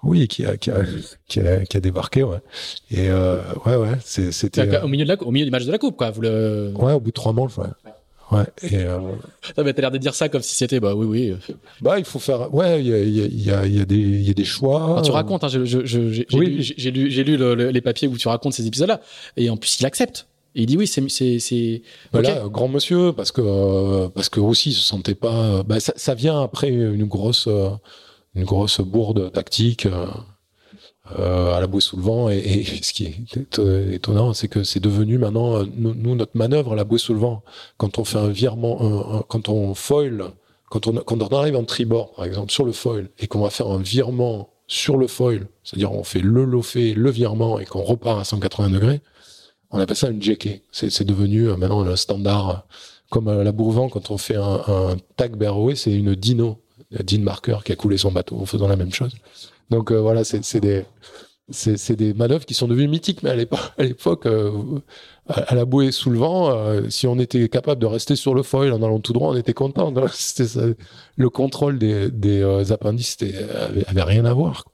Oui, 0.03 0.27
qui 0.29 0.45
a, 0.45 0.55
qui 0.55 0.69
a, 0.71 0.83
qui 1.27 1.41
a, 1.41 1.65
qui 1.65 1.75
a 1.75 1.79
débarqué, 1.81 2.23
ouais. 2.23 2.37
Et 2.89 3.11
ouais, 3.11 3.75
ouais, 3.75 3.97
c'était 4.01 4.81
au 4.81 4.87
milieu 4.87 5.03
de 5.03 5.09
la, 5.09 5.21
au 5.21 5.31
milieu 5.31 5.43
du 5.43 5.51
match 5.51 5.65
de 5.65 5.71
la 5.73 5.77
coupe, 5.77 5.97
quoi. 5.97 6.09
Vous 6.09 6.21
le. 6.21 6.71
Ouais, 6.73 6.93
au 6.93 7.01
bout 7.01 7.09
de 7.09 7.13
trois 7.13 7.33
manches, 7.33 7.57
ouais. 7.57 7.65
Ouais. 7.83 7.91
Et 8.63 8.75
euh... 8.77 8.99
Non, 9.57 9.63
mais 9.63 9.73
t'as 9.73 9.81
l'air 9.81 9.91
de 9.91 9.97
dire 9.97 10.13
ça 10.13 10.29
comme 10.29 10.41
si 10.41 10.55
c'était 10.55 10.79
bah 10.79 10.93
oui 10.95 11.05
oui. 11.05 11.55
Bah 11.81 11.97
il 11.97 12.05
faut 12.05 12.19
faire. 12.19 12.53
Ouais, 12.53 12.79
il 12.81 12.87
y 12.87 12.93
a, 12.93 12.99
il 12.99 13.43
y 13.43 13.51
a, 13.51 13.65
il 13.65 13.75
y 13.75 13.81
a 13.81 13.85
des 13.85 13.95
il 13.95 14.27
y 14.27 14.29
a 14.29 14.33
des 14.33 14.43
choix. 14.45 14.97
Ah, 14.97 15.01
tu 15.01 15.11
racontes. 15.11 15.43
Hein, 15.43 15.47
j'ai 15.49 15.59
oui. 16.33 16.45
lu 16.45 16.61
j'ai 16.61 16.91
lu 16.91 17.09
j'ai 17.09 17.23
lu 17.23 17.37
le, 17.37 17.55
le, 17.55 17.69
les 17.69 17.81
papiers 17.81 18.07
où 18.07 18.17
tu 18.17 18.27
racontes 18.27 18.53
ces 18.53 18.67
épisodes-là 18.67 19.01
et 19.37 19.49
en 19.49 19.57
plus 19.57 19.79
il 19.79 19.85
accepte. 19.85 20.27
Et 20.55 20.63
il 20.63 20.65
dit 20.65 20.77
oui, 20.77 20.87
c'est 20.87 21.07
c'est. 21.39 21.81
Voilà, 22.11 22.43
grand 22.47 22.67
monsieur, 22.67 23.13
parce 23.13 23.31
que 23.31 24.07
parce 24.07 24.29
que 24.29 24.39
aussi 24.39 24.69
il 24.69 24.73
se 24.73 24.81
sentait 24.81 25.15
pas. 25.15 25.63
Bah, 25.63 25.79
ça, 25.79 25.93
ça 25.95 26.15
vient 26.15 26.41
après 26.41 26.69
une 26.69 27.05
grosse 27.05 27.47
une 28.35 28.43
grosse 28.45 28.81
bourde 28.81 29.31
tactique. 29.31 29.87
Euh, 31.17 31.55
à 31.55 31.59
la 31.59 31.65
bouée 31.65 31.81
sous 31.81 31.97
le 31.97 32.03
vent. 32.03 32.29
Et, 32.29 32.37
et 32.37 32.83
ce 32.83 32.93
qui 32.93 33.05
est 33.05 33.93
étonnant, 33.93 34.33
c'est 34.33 34.47
que 34.47 34.63
c'est 34.63 34.79
devenu 34.79 35.17
maintenant, 35.17 35.57
euh, 35.57 35.65
nous, 35.75 36.15
notre 36.15 36.37
manœuvre, 36.37 36.75
la 36.75 36.83
bouée 36.83 36.99
sous 36.99 37.13
le 37.13 37.19
vent, 37.19 37.41
quand 37.77 37.97
on 37.97 38.03
fait 38.03 38.19
un 38.19 38.29
virement, 38.29 38.79
un, 38.81 39.17
un, 39.17 39.21
quand 39.27 39.49
on 39.49 39.73
foil, 39.73 40.25
quand 40.69 40.85
on, 40.85 40.93
quand 40.93 41.21
on 41.21 41.35
arrive 41.35 41.55
en 41.55 41.63
tribord, 41.63 42.13
par 42.13 42.25
exemple, 42.25 42.51
sur 42.51 42.63
le 42.63 42.73
foil, 42.73 43.09
et 43.17 43.25
qu'on 43.25 43.39
va 43.39 43.49
faire 43.49 43.67
un 43.67 43.79
virement 43.79 44.49
sur 44.67 44.97
le 44.97 45.07
foil, 45.07 45.47
c'est-à-dire 45.63 45.91
on 45.91 46.03
fait 46.03 46.21
le 46.21 46.45
lofé, 46.45 46.93
le 46.93 47.09
virement, 47.09 47.59
et 47.59 47.65
qu'on 47.65 47.81
repart 47.81 48.19
à 48.19 48.23
180 48.23 48.69
degrés, 48.69 49.01
on 49.71 49.79
appelle 49.79 49.97
ça 49.97 50.09
une 50.09 50.21
JK. 50.21 50.61
C'est 50.71 51.05
devenu 51.05 51.49
euh, 51.49 51.55
maintenant 51.55 51.81
un 51.81 51.95
standard. 51.95 52.67
Comme 53.09 53.41
la 53.41 53.51
Bourvent, 53.51 53.89
quand 53.89 54.11
on 54.11 54.19
fait 54.19 54.35
un, 54.35 54.61
un 54.67 54.97
tag 55.17 55.35
berroé, 55.35 55.73
c'est 55.75 55.91
une 55.91 56.13
Dino, 56.13 56.59
Dean 56.91 57.21
Marker, 57.21 57.57
qui 57.65 57.71
a 57.71 57.75
coulé 57.75 57.97
son 57.97 58.11
bateau 58.11 58.37
en 58.39 58.45
faisant 58.45 58.67
la 58.67 58.75
même 58.75 58.93
chose. 58.93 59.15
Donc 59.69 59.91
euh, 59.91 59.99
voilà, 59.99 60.23
c'est 60.23 60.59
des 60.59 60.83
c'est 61.51 61.95
des 61.95 62.13
manœuvres 62.13 62.45
qui 62.45 62.53
sont 62.53 62.67
devenues 62.67 62.87
mythiques, 62.87 63.23
mais 63.23 63.31
à 63.31 63.35
l'époque, 63.83 64.25
euh, 64.25 64.51
à 65.27 65.55
la 65.55 65.65
bouée 65.65 65.91
sous 65.91 66.09
le 66.09 66.19
vent, 66.19 66.51
euh, 66.51 66.89
si 66.89 67.07
on 67.07 67.17
était 67.19 67.47
capable 67.49 67.81
de 67.81 67.85
rester 67.85 68.15
sur 68.15 68.33
le 68.33 68.43
foil 68.43 68.71
en 68.71 68.81
allant 68.83 68.99
tout 68.99 69.13
droit, 69.13 69.29
on 69.29 69.35
était 69.35 69.53
content. 69.53 69.93
Le 71.17 71.29
contrôle 71.29 71.77
des, 71.77 72.09
des 72.09 72.41
euh, 72.41 72.71
appendices 72.71 73.17
avait, 73.21 73.85
avait, 73.87 74.03
rien 74.03 74.23
à 74.23 74.33
voir. 74.33 74.63
Quoi. 74.63 74.73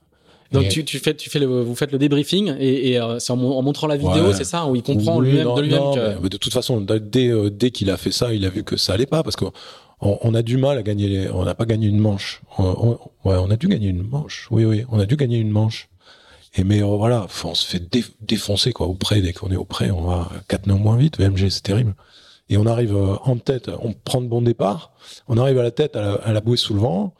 Donc 0.51 0.69
tu, 0.69 0.85
tu, 0.85 0.99
fais, 0.99 1.15
tu 1.15 1.29
fais 1.29 1.39
le, 1.39 1.47
vous 1.63 1.75
faites 1.75 1.91
le 1.91 1.97
débriefing 1.97 2.55
et, 2.59 2.91
et 2.91 3.01
c'est 3.17 3.33
en, 3.33 3.41
en, 3.41 3.61
montrant 3.63 3.87
la 3.87 3.97
vidéo, 3.97 4.27
ouais. 4.27 4.33
c'est 4.33 4.43
ça, 4.43 4.67
où 4.67 4.75
il 4.75 4.83
comprend 4.83 5.17
oui, 5.17 5.31
lui-même 5.31 5.55
de 5.55 5.61
lui-même 5.61 6.21
que. 6.21 6.27
De 6.27 6.37
toute 6.37 6.53
façon, 6.53 6.81
dès, 6.81 7.31
dès 7.49 7.71
qu'il 7.71 7.89
a 7.89 7.97
fait 7.97 8.11
ça, 8.11 8.31
il 8.31 8.45
a 8.45 8.49
vu 8.49 8.63
que 8.63 8.77
ça 8.77 8.93
allait 8.93 9.07
pas 9.07 9.23
parce 9.23 9.35
que 9.35 9.45
on, 10.01 10.33
a 10.33 10.41
du 10.41 10.57
mal 10.57 10.77
à 10.77 10.83
gagner 10.83 11.07
les, 11.07 11.29
on 11.29 11.45
n'a 11.45 11.55
pas 11.55 11.65
gagné 11.65 11.87
une 11.87 11.99
manche. 11.99 12.41
On, 12.57 12.99
ouais, 13.23 13.35
on 13.37 13.49
a 13.49 13.55
dû 13.55 13.67
gagner 13.67 13.87
une 13.87 14.03
manche. 14.03 14.47
Oui, 14.51 14.65
oui, 14.65 14.85
on 14.89 14.99
a 14.99 15.05
dû 15.05 15.15
gagner 15.15 15.37
une 15.37 15.49
manche. 15.49 15.89
Et 16.57 16.63
mais 16.63 16.81
euh, 16.81 16.85
voilà, 16.85 17.27
on 17.43 17.55
se 17.55 17.65
fait 17.65 17.79
dé, 17.79 18.03
défoncer 18.21 18.71
quoi. 18.71 18.87
Au 18.87 18.93
près, 18.93 19.21
dès 19.21 19.33
qu'on 19.33 19.51
est 19.51 19.55
au 19.55 19.65
près, 19.65 19.91
on 19.91 20.01
va 20.01 20.29
4 20.47 20.67
nœuds 20.67 20.75
moins 20.75 20.97
vite. 20.97 21.17
VMG, 21.17 21.49
c'est 21.49 21.63
terrible. 21.63 21.95
Et 22.49 22.57
on 22.57 22.65
arrive 22.65 22.95
euh, 22.95 23.15
en 23.23 23.37
tête, 23.37 23.69
on 23.81 23.93
prend 23.93 24.21
de 24.21 24.27
bon 24.27 24.41
départ. 24.41 24.91
On 25.27 25.37
arrive 25.37 25.57
à 25.59 25.63
la 25.63 25.71
tête 25.71 25.95
à 25.95 26.31
la, 26.31 26.41
bouée 26.41 26.57
sous 26.57 26.73
le 26.73 26.81
vent. 26.81 27.13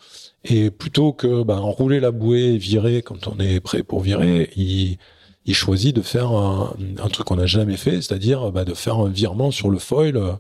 Et 0.44 0.70
plutôt 0.70 1.14
que 1.14 1.44
bah, 1.44 1.60
enrouler 1.60 2.00
la 2.00 2.12
bouée 2.12 2.54
et 2.54 2.58
virer 2.58 3.02
quand 3.02 3.28
on 3.28 3.40
est 3.40 3.60
prêt 3.60 3.84
pour 3.84 4.02
virer, 4.02 4.52
il, 4.56 4.98
il 5.46 5.56
choisit 5.56 5.96
de 5.96 6.02
faire 6.02 6.32
un, 6.32 6.76
un 7.04 7.10
truc 7.10 7.28
qu'on 7.28 7.38
n'a 7.38 7.48
jamais 7.48 7.78
fait, 7.78 8.02
c'est-à-dire 8.02 8.52
bah, 8.52 8.66
de 8.66 8.74
faire 8.74 8.98
un 8.98 9.10
virement 9.10 9.52
sur 9.52 9.70
le 9.70 9.80
foil 9.80 10.18
euh, 10.18 10.34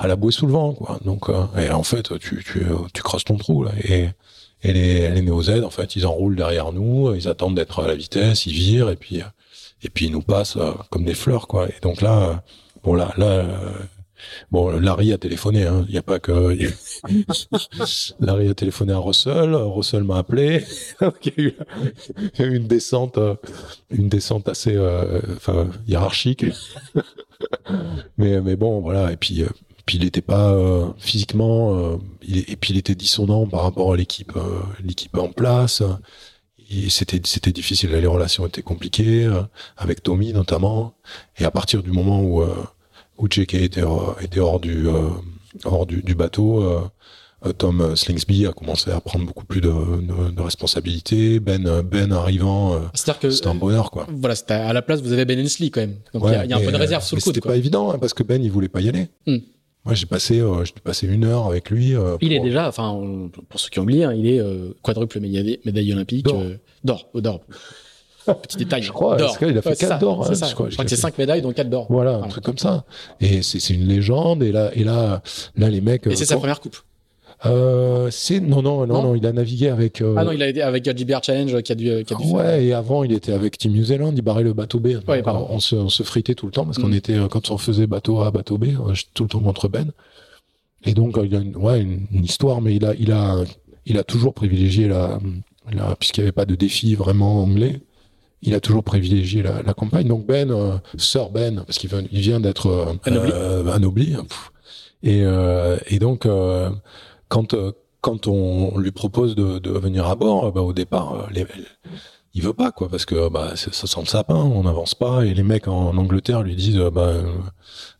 à 0.00 0.08
la 0.08 0.16
bouée 0.16 0.32
sous 0.32 0.46
le 0.46 0.52
vent. 0.52 0.72
Quoi. 0.72 0.98
Donc, 1.04 1.28
euh, 1.28 1.44
et 1.58 1.70
en 1.70 1.82
fait, 1.82 2.18
tu, 2.18 2.42
tu, 2.42 2.64
tu 2.92 3.02
crosses 3.02 3.24
ton 3.24 3.36
trou. 3.36 3.62
Là, 3.62 3.72
et 3.84 4.08
et 4.62 4.74
les, 4.74 5.08
les 5.08 5.22
néo-Z, 5.22 5.62
en 5.64 5.70
fait, 5.70 5.96
ils 5.96 6.06
enroulent 6.06 6.36
derrière 6.36 6.72
nous, 6.72 7.14
ils 7.14 7.28
attendent 7.28 7.54
d'être 7.54 7.82
à 7.82 7.86
la 7.86 7.94
vitesse, 7.94 8.44
ils 8.44 8.52
virent, 8.52 8.90
et 8.90 8.96
puis 8.96 9.22
et 9.82 9.88
puis 9.88 10.06
il 10.06 10.12
nous 10.12 10.20
passe 10.20 10.58
comme 10.90 11.04
des 11.04 11.14
fleurs, 11.14 11.48
quoi. 11.48 11.66
Et 11.68 11.80
donc 11.82 12.02
là, 12.02 12.42
bon 12.82 12.94
là, 12.94 13.14
là. 13.16 13.46
Bon, 14.50 14.68
Larry 14.68 15.14
a 15.14 15.18
téléphoné, 15.18 15.66
hein. 15.66 15.86
Il 15.88 15.92
n'y 15.92 15.98
a 15.98 16.02
pas 16.02 16.18
que. 16.18 16.54
Larry 18.20 18.48
a 18.50 18.54
téléphoné 18.54 18.92
à 18.92 18.98
Russell. 18.98 19.54
Russell 19.54 20.04
m'a 20.04 20.18
appelé. 20.18 20.62
il, 21.24 21.54
y 22.38 22.42
a 22.42 22.44
eu, 22.44 22.56
une 22.56 22.66
descente, 22.66 23.18
une 23.88 24.10
descente 24.10 24.46
assez, 24.50 24.78
enfin, 25.36 25.70
hiérarchique. 25.88 26.44
mais, 28.18 28.42
mais 28.42 28.56
bon, 28.56 28.80
voilà. 28.80 29.10
Et 29.10 29.16
puis, 29.16 29.42
puis 29.90 29.98
il 29.98 30.04
n'était 30.04 30.20
pas 30.20 30.52
euh, 30.52 30.86
physiquement, 30.98 31.76
euh, 31.76 31.96
et 32.22 32.54
puis 32.54 32.72
il 32.72 32.78
était 32.78 32.94
dissonant 32.94 33.44
par 33.44 33.62
rapport 33.62 33.92
à 33.92 33.96
l'équipe, 33.96 34.30
euh, 34.36 34.60
l'équipe 34.84 35.18
en 35.18 35.30
place. 35.30 35.82
C'était 36.88 37.20
c'était 37.24 37.50
difficile, 37.50 37.90
les 37.90 38.06
relations 38.06 38.46
étaient 38.46 38.62
compliquées 38.62 39.28
avec 39.76 40.04
Tommy 40.04 40.32
notamment. 40.32 40.94
Et 41.38 41.44
à 41.44 41.50
partir 41.50 41.82
du 41.82 41.90
moment 41.90 42.22
où 42.22 42.44
où 43.18 43.26
JK 43.28 43.54
était, 43.54 43.82
était 44.20 44.38
hors 44.38 44.60
du 44.60 44.86
hors 45.64 45.86
du, 45.86 46.02
du 46.02 46.14
bateau. 46.14 46.64
Tom 47.58 47.96
Slingsby 47.96 48.46
a 48.46 48.52
commencé 48.52 48.92
à 48.92 49.00
prendre 49.00 49.24
beaucoup 49.24 49.46
plus 49.46 49.62
de, 49.62 49.68
de, 49.70 50.30
de 50.30 50.40
responsabilités. 50.40 51.40
Ben, 51.40 51.82
Ben 51.82 52.12
arrivant, 52.12 52.80
c'était 52.94 53.48
un 53.48 53.56
bonheur 53.56 53.90
quoi. 53.90 54.06
Voilà, 54.08 54.36
à 54.50 54.72
la 54.72 54.82
place 54.82 55.02
vous 55.02 55.12
avez 55.12 55.24
Ben 55.24 55.40
Hensley 55.40 55.70
quand 55.70 55.80
même. 55.80 55.96
Donc 56.14 56.22
il 56.26 56.48
y, 56.48 56.52
a 56.52 56.56
un 56.56 56.60
peu 56.60 56.70
de 56.70 56.76
réserve 56.76 57.02
sur 57.02 57.16
le 57.16 57.20
coup. 57.20 57.30
C'était 57.30 57.40
pas 57.40 57.56
évident 57.56 57.90
hein, 57.90 57.98
parce 57.98 58.14
que 58.14 58.22
Ben 58.22 58.40
il 58.40 58.52
voulait 58.52 58.68
pas 58.68 58.80
y 58.80 58.88
aller. 58.88 59.08
Hmm. 59.26 59.38
Moi, 59.84 59.94
j'ai 59.94 60.06
passé, 60.06 60.40
euh, 60.40 60.64
j'ai 60.64 60.72
passé 60.84 61.06
une 61.06 61.24
heure 61.24 61.46
avec 61.46 61.70
lui. 61.70 61.94
Euh, 61.96 62.16
il 62.20 62.32
est 62.32 62.40
déjà, 62.40 62.68
enfin, 62.68 63.00
pour 63.48 63.58
ceux 63.58 63.70
qui 63.70 63.78
ont 63.78 63.82
oublié, 63.82 64.04
hein, 64.04 64.12
il 64.12 64.26
est 64.26 64.38
euh, 64.38 64.74
quadruple 64.82 65.20
médaille, 65.20 65.58
médaille 65.64 65.92
olympique 65.92 66.26
d'or. 66.84 67.08
d'or. 67.14 67.40
Petit 68.42 68.58
détail. 68.58 68.82
Je 68.82 68.92
crois. 68.92 69.16
D'or. 69.16 69.36
Il 69.40 69.56
a 69.56 69.62
fait 69.62 69.76
4 69.76 69.98
d'or. 69.98 70.28
Hein, 70.28 70.34
je 70.34 70.54
crois, 70.54 70.68
je 70.68 70.74
crois 70.74 70.84
que 70.84 70.90
c'est 70.90 70.96
5 70.96 71.16
médailles, 71.16 71.40
donc 71.40 71.54
4 71.54 71.70
d'or. 71.70 71.86
Voilà, 71.88 72.16
un 72.16 72.28
truc 72.28 72.44
comme 72.44 72.58
ça. 72.58 72.84
Et 73.20 73.40
c'est 73.42 73.72
une 73.72 73.86
légende. 73.86 74.42
Et 74.42 74.52
là, 74.52 74.70
et 74.74 74.84
là, 74.84 75.22
là, 75.56 75.70
les 75.70 75.80
mecs. 75.80 76.06
Et 76.06 76.16
c'est 76.16 76.26
sa 76.26 76.36
première 76.36 76.60
coupe. 76.60 76.76
Euh, 77.46 78.08
c'est 78.10 78.40
non, 78.40 78.60
non 78.60 78.86
non 78.86 79.02
non 79.02 79.14
il 79.14 79.24
a 79.26 79.32
navigué 79.32 79.68
avec 79.68 80.02
euh... 80.02 80.14
ah 80.18 80.24
non 80.24 80.32
il 80.32 80.42
a 80.42 80.48
été 80.48 80.60
avec 80.60 80.84
JBR 80.84 81.22
Challenge 81.22 81.62
qui 81.62 81.72
a 81.72 81.74
dû, 81.74 82.04
qui 82.04 82.12
a 82.12 82.16
dû 82.18 82.30
ouais 82.32 82.42
faire... 82.42 82.60
et 82.60 82.72
avant 82.74 83.02
il 83.02 83.12
était 83.12 83.32
avec 83.32 83.56
Team 83.56 83.72
New 83.72 83.84
Zealand 83.84 84.12
il 84.14 84.20
barrait 84.20 84.42
le 84.42 84.52
bateau 84.52 84.78
B. 84.78 84.88
Ouais, 85.08 85.22
on, 85.26 85.58
se, 85.58 85.74
on 85.74 85.88
se 85.88 86.02
fritait 86.02 86.34
tout 86.34 86.44
le 86.44 86.52
temps 86.52 86.66
parce 86.66 86.76
qu'on 86.76 86.88
mm. 86.88 86.94
était 86.94 87.18
quand 87.30 87.50
on 87.50 87.56
faisait 87.56 87.86
bateau 87.86 88.20
A 88.20 88.30
bateau 88.30 88.58
B 88.58 88.66
tout 89.14 89.22
le 89.22 89.28
temps 89.30 89.40
contre 89.40 89.68
Ben. 89.68 89.90
Et 90.84 90.92
donc 90.92 91.18
il 91.24 91.34
a 91.34 91.38
une, 91.38 91.56
ouais 91.56 91.80
une, 91.80 92.06
une, 92.12 92.24
histoire 92.24 92.60
mais 92.60 92.74
il 92.74 92.84
a 92.84 92.92
il 92.98 93.10
a 93.10 93.36
il 93.86 93.96
a 93.96 94.04
toujours 94.04 94.34
privilégié 94.34 94.86
la, 94.86 95.18
la 95.72 95.96
puisqu'il 95.96 96.20
n'y 96.20 96.24
avait 96.24 96.32
pas 96.32 96.44
de 96.44 96.56
défi 96.56 96.94
vraiment 96.94 97.42
anglais 97.42 97.80
il 98.42 98.54
a 98.54 98.60
toujours 98.60 98.84
privilégié 98.84 99.42
la, 99.42 99.62
la 99.62 99.74
campagne. 99.74 100.08
Donc 100.08 100.26
Ben 100.26 100.50
euh, 100.50 100.76
Sir 100.96 101.30
Ben 101.30 101.62
parce 101.66 101.78
qu'il 101.78 101.90
vient, 101.90 102.02
il 102.10 102.20
vient 102.20 102.40
d'être 102.40 102.66
euh, 102.66 103.70
anobli, 103.70 104.14
euh, 104.14 104.22
et 105.02 105.22
euh, 105.24 105.76
et 105.88 105.98
donc 105.98 106.26
quand 107.30 107.54
euh, 107.54 107.72
quand 108.02 108.26
on 108.26 108.78
lui 108.78 108.92
propose 108.92 109.34
de, 109.34 109.58
de 109.58 109.70
venir 109.70 110.06
à 110.06 110.16
bord, 110.16 110.46
euh, 110.46 110.50
bah, 110.50 110.60
au 110.62 110.72
départ, 110.74 111.14
euh, 111.14 111.26
les, 111.30 111.46
il 112.34 112.42
veut 112.42 112.52
pas 112.52 112.70
quoi 112.72 112.88
parce 112.88 113.06
que 113.06 113.28
bah 113.28 113.56
ça 113.56 113.72
sent 113.72 114.00
le 114.00 114.06
sapin, 114.06 114.36
on 114.36 114.64
n'avance 114.64 114.94
pas 114.94 115.24
et 115.24 115.34
les 115.34 115.42
mecs 115.42 115.66
en, 115.68 115.96
Angleterre 115.96 116.42
lui 116.42 116.54
disent 116.54 116.78
bah 116.92 117.14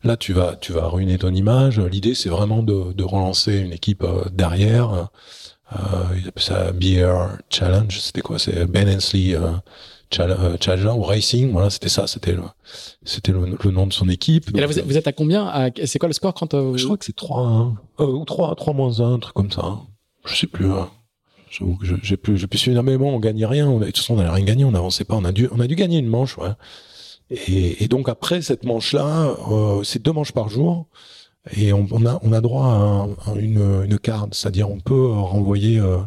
là 0.03 0.15
tu 0.15 0.31
vas 0.33 0.55
tu 0.55 0.71
vas 0.71 0.87
ruiner 0.87 1.17
ton 1.17 1.33
image. 1.33 1.79
L'idée 1.79 2.15
c'est 2.15 2.29
vraiment 2.29 2.63
de, 2.63 2.93
de 2.93 3.03
relancer 3.03 3.57
une 3.57 3.73
équipe 3.73 4.05
derrière. 4.31 5.09
Euh, 5.73 5.77
il 6.17 6.27
appelle 6.27 6.43
ça 6.43 6.71
Beer 6.71 7.13
Challenge, 7.49 7.99
c'était 7.99 8.21
quoi 8.21 8.39
C'est 8.39 8.65
Ben 8.65 8.87
Hensley 8.89 9.37
Challenge 10.13 10.97
ou 10.97 11.03
Racing, 11.03 11.51
voilà 11.51 11.69
c'était 11.69 11.89
ça, 11.89 12.07
c'était 12.07 12.33
le 12.33 12.43
c'était 13.03 13.31
le, 13.31 13.57
le, 13.63 13.71
nom 13.71 13.87
de 13.87 13.93
son 13.93 14.09
équipe. 14.09 14.55
Et 14.55 14.59
là 14.59 14.67
vous 14.67 14.77
êtes, 14.77 14.85
vous 14.85 14.97
êtes 14.97 15.07
à 15.07 15.13
combien 15.13 15.71
C'est 15.85 15.99
quoi 15.99 16.07
le 16.07 16.13
score 16.13 16.33
quand 16.33 16.53
Je 16.75 16.83
crois 16.85 16.97
que 16.97 17.05
c'est 17.05 17.15
3 17.15 17.73
euh, 17.99 18.05
ou 18.05 18.25
3 18.25 18.55
3 18.55 18.73
moins 18.73 18.99
1, 18.99 19.13
un 19.13 19.19
truc 19.19 19.33
comme 19.33 19.51
ça. 19.51 19.61
Hein. 19.63 19.81
Je 20.25 20.35
sais 20.35 20.47
plus. 20.47 20.71
Hein. 20.71 20.89
J'avoue 21.49 21.75
que 21.75 21.85
j'ai 21.85 22.17
plus, 22.17 22.37
j'ai 22.37 22.47
plus 22.47 22.57
suivi. 22.57 22.79
mais 22.81 22.97
bon, 22.97 23.13
on 23.13 23.19
gagnait 23.19 23.45
rien. 23.45 23.67
On, 23.67 23.79
de 23.79 23.85
toute 23.85 23.97
façon, 23.97 24.13
on 24.13 24.17
n'avait 24.17 24.29
rien 24.29 24.45
gagné. 24.45 24.63
On 24.63 24.71
n'avançait 24.71 25.03
pas. 25.03 25.15
On 25.15 25.25
a 25.25 25.31
dû, 25.33 25.49
on 25.51 25.59
a 25.59 25.67
dû 25.67 25.75
gagner 25.75 25.99
une 25.99 26.07
manche, 26.07 26.37
ouais. 26.37 26.51
Et, 27.29 27.83
et 27.83 27.87
donc 27.87 28.09
après 28.09 28.41
cette 28.41 28.63
manche-là, 28.63 29.35
euh, 29.49 29.83
c'est 29.83 30.01
deux 30.01 30.11
manches 30.11 30.31
par 30.31 30.49
jour. 30.49 30.87
Et 31.57 31.73
on, 31.73 31.87
on, 31.91 32.05
a, 32.05 32.19
on 32.23 32.33
a 32.33 32.41
droit 32.41 32.67
à, 33.25 33.33
une, 33.39 33.83
une 33.85 33.99
carte, 33.99 34.35
c'est-à-dire 34.35 34.69
on 34.69 34.79
peut 34.79 35.07
renvoyer, 35.07 35.79
euh, 35.79 35.97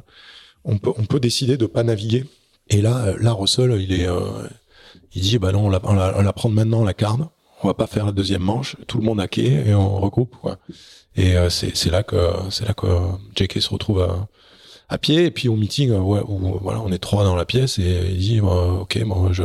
on 0.65 0.79
peut, 0.79 0.93
on 0.97 1.05
peut 1.05 1.21
décider 1.21 1.57
de 1.57 1.67
pas 1.67 1.83
naviguer. 1.83 2.25
Et 2.69 2.81
là, 2.81 3.15
là, 3.21 3.33
Russell, 3.33 3.77
il 3.81 3.93
est, 3.93 4.09
euh, 4.09 4.49
il 5.15 5.23
dit, 5.23 5.39
bah 5.39 5.53
non, 5.53 5.67
on 5.67 5.71
la, 5.71 5.81
on 5.85 5.95
la, 5.95 6.19
on 6.19 6.23
la 6.23 6.33
prendre 6.33 6.55
maintenant 6.55 6.85
la 6.85 6.95
carte. 6.95 7.21
On 7.63 7.69
va 7.69 7.75
pas 7.75 7.87
faire 7.87 8.07
la 8.07 8.13
deuxième 8.13 8.43
manche. 8.43 8.77
Tout 8.87 8.99
le 8.99 9.05
monde 9.05 9.21
a 9.21 9.29
quai 9.29 9.69
et 9.69 9.75
on 9.75 9.99
regroupe. 9.99 10.37
Quoi. 10.37 10.59
Et 11.17 11.37
euh, 11.37 11.49
c'est 11.51 11.91
là 11.91 12.03
que 12.03 12.17
c'est 12.51 12.67
là 12.67 12.75
que 12.75 12.87
JK 13.37 13.63
se 13.63 13.71
retrouve 13.71 14.03
à, 14.03 14.29
à 14.89 14.99
pied 14.99 15.25
et 15.25 15.31
puis 15.31 15.49
au 15.49 15.57
meeting 15.57 15.91
euh, 15.91 15.99
ouais, 15.99 16.21
où 16.27 16.59
voilà 16.61 16.81
on 16.81 16.91
est 16.93 16.99
trois 16.99 17.25
dans 17.25 17.37
la 17.37 17.45
pièce 17.45 17.79
et 17.79 18.09
il 18.11 18.19
dit 18.19 18.41
ok 18.41 18.97
moi 19.05 19.29
je 19.33 19.45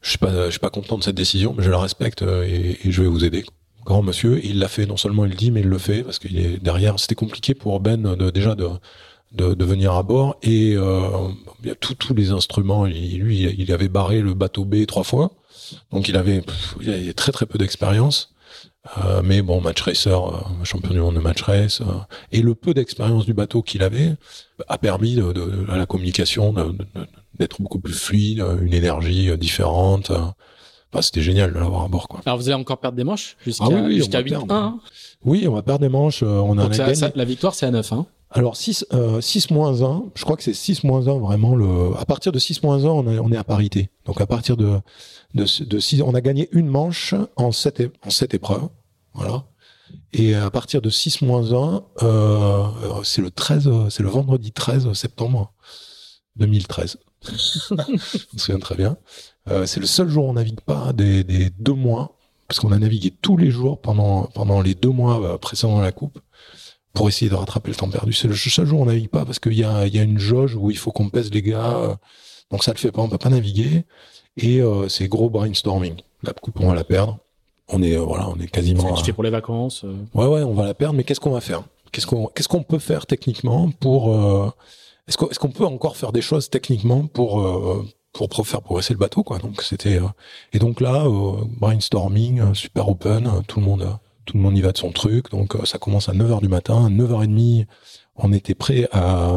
je 0.00 0.08
suis 0.08 0.18
pas 0.18 0.46
je 0.46 0.50
suis 0.50 0.60
pas 0.60 0.70
content 0.70 0.98
de 0.98 1.02
cette 1.02 1.14
décision 1.14 1.54
mais 1.56 1.62
je 1.62 1.70
la 1.70 1.78
respecte 1.78 2.22
euh, 2.22 2.44
et, 2.44 2.78
je 2.84 3.02
vais 3.02 3.08
vous 3.08 3.24
aider 3.24 3.44
grand 3.84 4.02
monsieur 4.02 4.44
il 4.44 4.58
l'a 4.58 4.68
fait 4.68 4.86
non 4.86 4.96
seulement 4.96 5.24
il 5.24 5.30
le 5.30 5.36
dit 5.36 5.50
mais 5.50 5.60
il 5.60 5.68
le 5.68 5.78
fait 5.78 6.02
parce 6.02 6.18
qu'il 6.18 6.38
est 6.38 6.62
derrière 6.62 6.98
c'était 6.98 7.14
compliqué 7.14 7.54
pour 7.54 7.80
Ben 7.80 8.02
de, 8.02 8.30
déjà 8.30 8.54
de, 8.54 8.68
de, 9.32 9.54
de 9.54 9.64
venir 9.64 9.92
à 9.92 10.02
bord 10.02 10.36
et 10.42 10.74
euh, 10.74 11.28
il 11.62 11.68
y 11.68 11.70
a 11.70 11.74
tous 11.74 12.14
les 12.14 12.30
instruments 12.30 12.86
il, 12.86 13.18
lui 13.18 13.42
il 13.58 13.72
avait 13.72 13.88
barré 13.88 14.20
le 14.20 14.34
bateau 14.34 14.64
B 14.64 14.86
trois 14.86 15.04
fois 15.04 15.30
donc 15.92 16.08
il 16.08 16.16
avait 16.16 16.42
il 16.80 16.90
avait 16.90 17.12
très 17.12 17.30
très 17.30 17.46
peu 17.46 17.58
d'expérience 17.58 18.34
euh, 18.98 19.20
mais 19.22 19.42
bon, 19.42 19.60
match 19.60 19.82
racer, 19.82 20.26
euh, 20.26 20.64
champion 20.64 20.94
du 20.94 21.00
monde 21.00 21.14
de 21.14 21.20
match 21.20 21.42
race, 21.42 21.82
euh, 21.82 21.84
et 22.32 22.40
le 22.40 22.54
peu 22.54 22.72
d'expérience 22.72 23.26
du 23.26 23.34
bateau 23.34 23.62
qu'il 23.62 23.82
avait 23.82 24.14
a 24.68 24.78
permis 24.78 25.14
de, 25.14 25.32
de, 25.32 25.66
à 25.70 25.76
la 25.76 25.84
communication 25.84 26.54
d'être 27.38 27.60
beaucoup 27.60 27.78
plus 27.78 27.92
fluide, 27.92 28.44
une 28.62 28.72
énergie 28.72 29.36
différente. 29.36 30.10
Enfin, 30.10 31.02
c'était 31.02 31.20
génial 31.20 31.52
de 31.52 31.58
l'avoir 31.58 31.84
à 31.84 31.88
bord. 31.88 32.08
Quoi. 32.08 32.20
Alors 32.24 32.38
vous 32.38 32.48
allez 32.48 32.60
encore 32.60 32.78
perdre 32.78 32.96
des 32.96 33.04
manches 33.04 33.36
jusqu'à 33.44 33.66
ah 33.66 33.70
oui, 33.70 33.96
jusqu'à 33.96 34.20
8 34.20 34.34
1 34.48 34.80
Oui, 35.24 35.46
on 35.46 35.52
va 35.52 35.62
perdre 35.62 35.82
des 35.82 35.88
manches. 35.88 36.22
On 36.22 36.58
a 36.58 36.94
ça, 36.94 37.12
la 37.14 37.24
victoire, 37.24 37.54
c'est 37.54 37.66
à 37.66 37.70
9 37.70 37.92
hein? 37.92 38.06
Alors 38.32 38.56
6, 38.56 38.86
euh, 38.92 39.20
6 39.20 39.50
moins 39.50 39.82
1, 39.82 40.04
je 40.14 40.22
crois 40.22 40.36
que 40.36 40.44
c'est 40.44 40.54
6 40.54 40.84
moins 40.84 41.08
1 41.08 41.18
vraiment 41.18 41.56
le. 41.56 41.96
À 41.98 42.04
partir 42.04 42.30
de 42.30 42.38
6 42.38 42.62
moins 42.62 42.84
1, 42.84 42.88
on 42.88 43.10
est, 43.10 43.18
on 43.18 43.32
est 43.32 43.36
à 43.36 43.42
parité. 43.42 43.90
Donc 44.04 44.20
à 44.20 44.26
partir 44.26 44.56
de, 44.56 44.78
de, 45.34 45.64
de 45.64 45.78
6, 45.78 46.02
on 46.02 46.14
a 46.14 46.20
gagné 46.20 46.48
une 46.52 46.68
manche 46.68 47.14
en 47.34 47.50
7, 47.50 47.90
en 48.06 48.10
7 48.10 48.34
épreuves. 48.34 48.68
Voilà. 49.14 49.46
Et 50.12 50.36
à 50.36 50.48
partir 50.50 50.80
de 50.80 50.90
6 50.90 51.22
moins 51.22 51.52
1, 51.52 51.84
euh, 52.04 52.66
c'est 53.02 53.20
le 53.20 53.32
13, 53.32 53.68
c'est 53.88 54.04
le 54.04 54.08
vendredi 54.08 54.52
13 54.52 54.92
septembre 54.92 55.52
2013. 56.36 56.98
je 57.26 57.32
me 57.32 58.38
souviens 58.38 58.60
très 58.60 58.76
bien. 58.76 58.96
Euh, 59.48 59.66
c'est 59.66 59.80
le 59.80 59.86
seul 59.86 60.08
jour 60.08 60.26
où 60.26 60.30
on 60.30 60.34
navigue 60.34 60.60
pas 60.60 60.92
des, 60.92 61.24
des 61.24 61.50
deux 61.50 61.74
mois, 61.74 62.16
parce 62.46 62.60
qu'on 62.60 62.70
a 62.70 62.78
navigué 62.78 63.10
tous 63.10 63.36
les 63.36 63.50
jours 63.50 63.80
pendant, 63.80 64.26
pendant 64.34 64.60
les 64.60 64.76
deux 64.76 64.90
mois 64.90 65.40
précédant 65.40 65.80
la 65.80 65.90
coupe 65.90 66.20
pour 66.92 67.08
essayer 67.08 67.30
de 67.30 67.36
rattraper 67.36 67.70
le 67.70 67.76
temps 67.76 67.88
perdu. 67.88 68.12
C'est 68.12 68.28
le 68.28 68.34
seul 68.34 68.66
jour 68.66 68.80
où 68.80 68.82
on 68.82 68.86
navigue 68.86 69.08
pas 69.08 69.24
parce 69.24 69.38
qu'il 69.38 69.54
y 69.54 69.64
a, 69.64 69.86
y 69.86 69.98
a 69.98 70.02
une 70.02 70.18
jauge 70.18 70.56
où 70.56 70.70
il 70.70 70.76
faut 70.76 70.92
qu'on 70.92 71.08
pèse 71.08 71.30
les 71.30 71.42
gars. 71.42 71.98
Donc 72.50 72.64
ça 72.64 72.72
le 72.72 72.78
fait 72.78 72.90
pas, 72.90 73.02
on 73.02 73.08
peut 73.08 73.18
pas 73.18 73.30
naviguer. 73.30 73.84
Et 74.36 74.60
euh, 74.60 74.88
c'est 74.88 75.08
gros 75.08 75.30
brainstorming. 75.30 75.96
La 76.22 76.32
coupe, 76.32 76.60
on 76.60 76.68
va 76.68 76.74
la 76.74 76.84
perdre. 76.84 77.18
On 77.68 77.82
est, 77.82 77.96
euh, 77.96 78.00
voilà, 78.00 78.28
on 78.28 78.38
est 78.40 78.48
quasiment. 78.48 78.96
Fais 78.96 79.12
pour 79.12 79.22
les 79.22 79.30
vacances. 79.30 79.84
Euh... 79.84 79.94
Ouais, 80.14 80.26
ouais, 80.26 80.42
on 80.42 80.54
va 80.54 80.66
la 80.66 80.74
perdre. 80.74 80.94
Mais 80.94 81.04
qu'est-ce 81.04 81.20
qu'on 81.20 81.30
va 81.30 81.40
faire? 81.40 81.62
Qu'est-ce 81.92 82.06
qu'on, 82.06 82.26
qu'est-ce 82.26 82.48
qu'on 82.48 82.62
peut 82.62 82.78
faire 82.78 83.06
techniquement 83.06 83.70
pour 83.80 84.14
euh, 84.14 84.52
Est-ce 85.08 85.16
qu'on, 85.16 85.26
qu'on 85.26 85.50
peut 85.50 85.64
encore 85.66 85.96
faire 85.96 86.12
des 86.12 86.22
choses 86.22 86.50
techniquement 86.50 87.06
pour 87.06 87.40
euh, 87.40 87.86
pour 88.12 88.46
faire 88.46 88.62
progresser 88.62 88.92
le 88.92 88.98
bateau, 88.98 89.22
quoi? 89.22 89.38
Donc 89.38 89.62
c'était 89.62 90.00
et 90.52 90.58
donc 90.58 90.80
là, 90.80 91.06
brainstorming, 91.60 92.54
super 92.54 92.88
open, 92.88 93.30
tout 93.46 93.60
le 93.60 93.66
monde 93.66 93.86
tout 94.24 94.36
le 94.36 94.42
monde 94.42 94.56
y 94.56 94.60
va 94.60 94.72
de 94.72 94.78
son 94.78 94.92
truc. 94.92 95.30
Donc 95.30 95.54
euh, 95.54 95.64
ça 95.64 95.78
commence 95.78 96.08
à 96.08 96.12
9h 96.12 96.40
du 96.40 96.48
matin. 96.48 96.86
À 96.86 96.88
9h30, 96.88 97.66
on 98.16 98.32
était 98.32 98.54
prêt 98.54 98.88
à 98.92 99.30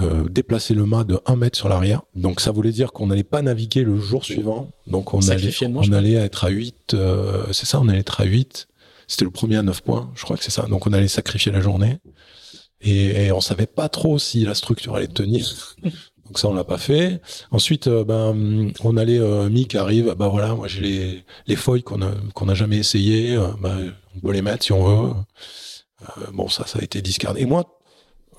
euh, 0.00 0.28
déplacer 0.28 0.74
le 0.74 0.86
mât 0.86 1.04
de 1.04 1.20
1 1.26 1.36
mètre 1.36 1.56
sur 1.58 1.68
l'arrière. 1.68 2.02
Donc 2.14 2.40
ça 2.40 2.50
voulait 2.50 2.72
dire 2.72 2.92
qu'on 2.92 3.08
n'allait 3.08 3.24
pas 3.24 3.42
naviguer 3.42 3.82
le 3.82 3.98
jour 3.98 4.24
suivant. 4.24 4.70
Donc 4.86 5.14
on 5.14 5.28
allait, 5.28 5.52
on 5.66 5.92
allait 5.92 6.14
être 6.14 6.44
à 6.44 6.48
8. 6.48 6.94
Euh, 6.94 7.44
c'est 7.52 7.66
ça, 7.66 7.80
on 7.80 7.88
allait 7.88 8.00
être 8.00 8.20
à 8.20 8.24
8. 8.24 8.68
C'était 9.08 9.24
le 9.24 9.30
premier 9.30 9.56
à 9.56 9.62
9 9.62 9.80
points, 9.82 10.10
je 10.14 10.22
crois 10.22 10.36
que 10.36 10.44
c'est 10.44 10.52
ça. 10.52 10.62
Donc 10.62 10.86
on 10.86 10.92
allait 10.92 11.08
sacrifier 11.08 11.50
la 11.50 11.60
journée. 11.60 11.98
Et, 12.80 13.26
et 13.26 13.32
on 13.32 13.40
savait 13.40 13.66
pas 13.66 13.88
trop 13.88 14.18
si 14.18 14.44
la 14.44 14.54
structure 14.54 14.94
allait 14.96 15.08
tenir. 15.08 15.76
Donc 16.30 16.38
ça, 16.38 16.46
on 16.46 16.54
l'a 16.54 16.62
pas 16.62 16.78
fait. 16.78 17.20
Ensuite, 17.50 17.88
euh, 17.88 18.04
ben, 18.04 18.72
on 18.84 18.96
allait, 18.96 19.18
euh, 19.18 19.48
Mick 19.48 19.74
arrive, 19.74 20.14
bah 20.16 20.28
voilà, 20.28 20.54
moi 20.54 20.68
j'ai 20.68 20.80
les, 20.80 21.24
les 21.48 21.56
feuilles 21.56 21.82
qu'on 21.82 22.02
a, 22.02 22.12
qu'on 22.34 22.48
a 22.48 22.54
jamais 22.54 22.76
essayé, 22.76 23.34
euh, 23.34 23.48
ben, 23.60 23.92
on 24.16 24.20
peut 24.20 24.32
les 24.32 24.42
mettre 24.42 24.64
si 24.64 24.72
on 24.72 24.84
veut. 24.84 25.12
Euh, 26.02 26.26
bon, 26.32 26.48
ça, 26.48 26.66
ça 26.66 26.78
a 26.78 26.82
été 26.82 27.02
discardé. 27.02 27.42
Et 27.42 27.46
moi, 27.46 27.78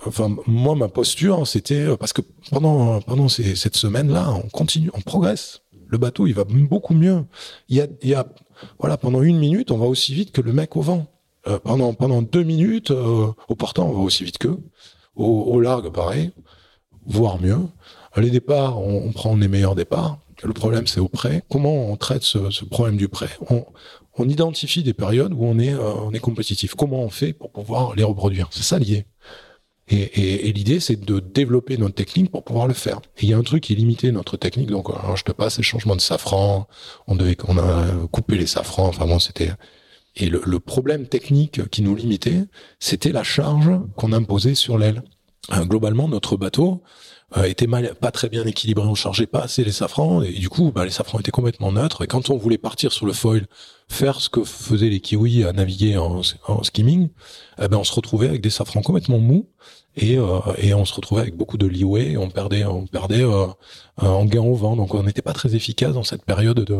enfin, 0.05 0.35
moi, 0.47 0.75
ma 0.75 0.87
posture, 0.87 1.47
c'était 1.47 1.95
parce 1.97 2.13
que 2.13 2.21
pendant, 2.49 3.01
pendant 3.01 3.29
cette 3.29 3.75
semaine-là, 3.75 4.31
on 4.31 4.49
continue, 4.49 4.89
on 4.93 5.01
progresse. 5.01 5.61
le 5.87 5.97
bateau, 5.97 6.27
il 6.27 6.33
va 6.33 6.43
beaucoup 6.45 6.93
mieux. 6.93 7.23
Il 7.69 7.87
y 8.03 8.13
a, 8.13 8.25
voilà, 8.79 8.97
pendant 8.97 9.21
une 9.21 9.37
minute, 9.37 9.71
on 9.71 9.77
va 9.77 9.85
aussi 9.85 10.13
vite 10.13 10.31
que 10.31 10.41
le 10.41 10.53
mec 10.53 10.75
au 10.75 10.81
vent. 10.81 11.07
Euh, 11.47 11.57
pendant 11.57 11.93
pendant 11.93 12.21
deux 12.21 12.43
minutes, 12.43 12.91
euh, 12.91 13.31
au 13.47 13.55
portant, 13.55 13.89
on 13.89 13.93
va 13.93 13.99
aussi 13.99 14.23
vite 14.23 14.37
qu'eux. 14.37 14.59
Au, 15.15 15.25
au 15.25 15.59
largue, 15.59 15.91
pareil, 15.91 16.31
voire 17.05 17.41
mieux. 17.41 17.59
Les 18.17 18.29
départs, 18.29 18.79
on, 18.79 19.11
prend 19.11 19.35
les 19.35 19.47
meilleurs 19.47 19.75
départs. 19.75 20.17
Le 20.43 20.53
problème, 20.53 20.87
c'est 20.87 20.99
au 20.99 21.07
prêt. 21.07 21.43
Comment 21.49 21.91
on 21.91 21.95
traite 21.95 22.23
ce, 22.23 22.65
problème 22.65 22.97
du 22.97 23.07
prêt? 23.07 23.29
On, 24.17 24.29
identifie 24.29 24.83
des 24.83 24.93
périodes 24.93 25.33
où 25.33 25.43
on 25.45 25.59
est, 25.59 25.73
euh, 25.73 25.93
on 25.93 26.11
est 26.11 26.19
compétitif. 26.19 26.75
Comment 26.75 27.01
on 27.03 27.09
fait 27.09 27.33
pour 27.33 27.51
pouvoir 27.51 27.95
les 27.95 28.03
reproduire? 28.03 28.47
C'est 28.51 28.63
ça 28.63 28.79
lié. 28.79 29.05
Et, 29.87 29.97
et, 29.97 30.49
et 30.49 30.53
l'idée, 30.53 30.79
c'est 30.79 30.95
de 30.95 31.19
développer 31.19 31.77
notre 31.77 31.95
technique 31.95 32.31
pour 32.31 32.43
pouvoir 32.43 32.67
le 32.67 32.73
faire. 32.73 33.01
Et 33.17 33.23
il 33.23 33.29
y 33.29 33.33
a 33.33 33.37
un 33.37 33.43
truc 33.43 33.63
qui 33.63 33.75
limité 33.75 34.11
notre 34.11 34.37
technique. 34.37 34.69
Donc, 34.69 34.89
alors, 34.89 35.17
je 35.17 35.23
te 35.23 35.31
passe 35.31 35.57
les 35.57 35.63
changements 35.63 35.95
de 35.95 36.01
safran. 36.01 36.67
On 37.07 37.15
devait, 37.15 37.37
on 37.47 37.57
a 37.57 37.85
coupé 38.11 38.37
les 38.37 38.47
safrans. 38.47 38.87
Enfin 38.87 39.05
bon, 39.05 39.19
c'était. 39.19 39.51
Et 40.15 40.27
le, 40.27 40.41
le, 40.45 40.59
problème 40.59 41.07
technique 41.07 41.69
qui 41.69 41.81
nous 41.81 41.95
limitait, 41.95 42.43
c'était 42.79 43.13
la 43.13 43.23
charge 43.23 43.71
qu'on 43.95 44.11
imposait 44.11 44.55
sur 44.55 44.77
l'aile. 44.77 45.03
Euh, 45.53 45.65
globalement, 45.65 46.07
notre 46.07 46.37
bateau, 46.37 46.83
euh, 47.37 47.43
était 47.43 47.67
mal, 47.67 47.95
pas 47.95 48.11
très 48.11 48.27
bien 48.27 48.45
équilibré, 48.45 48.85
on 48.85 48.95
chargeait 48.95 49.25
pas 49.25 49.41
assez 49.41 49.63
les 49.63 49.71
safrans 49.71 50.21
et 50.21 50.33
du 50.33 50.49
coup 50.49 50.71
bah, 50.73 50.83
les 50.83 50.91
safrans 50.91 51.19
étaient 51.19 51.31
complètement 51.31 51.71
neutres 51.71 52.03
et 52.03 52.07
quand 52.07 52.29
on 52.29 52.37
voulait 52.37 52.57
partir 52.57 52.91
sur 52.91 53.05
le 53.05 53.13
foil, 53.13 53.47
faire 53.87 54.19
ce 54.19 54.29
que 54.29 54.43
faisaient 54.43 54.89
les 54.89 54.99
kiwis 54.99 55.43
à 55.45 55.53
naviguer 55.53 55.97
en, 55.97 56.23
skimming, 56.63 57.09
eh 57.61 57.67
ben 57.67 57.77
on 57.77 57.83
se 57.83 57.93
retrouvait 57.93 58.27
avec 58.27 58.41
des 58.41 58.49
safrans 58.49 58.81
complètement 58.81 59.17
mous 59.17 59.47
et, 59.95 60.17
euh, 60.17 60.39
et 60.57 60.73
on 60.73 60.83
se 60.83 60.93
retrouvait 60.93 61.21
avec 61.21 61.37
beaucoup 61.37 61.57
de 61.57 61.67
leeway, 61.67 62.17
on 62.17 62.29
perdait 62.29 62.65
on 62.65 62.85
perdait 62.85 63.23
euh, 63.23 63.47
en 63.97 64.25
gain 64.25 64.41
au 64.41 64.55
vent 64.55 64.75
donc 64.75 64.93
on 64.93 65.03
n'était 65.03 65.21
pas 65.21 65.33
très 65.33 65.55
efficace 65.55 65.93
dans 65.93 66.03
cette 66.03 66.25
période 66.25 66.59
de 66.59 66.79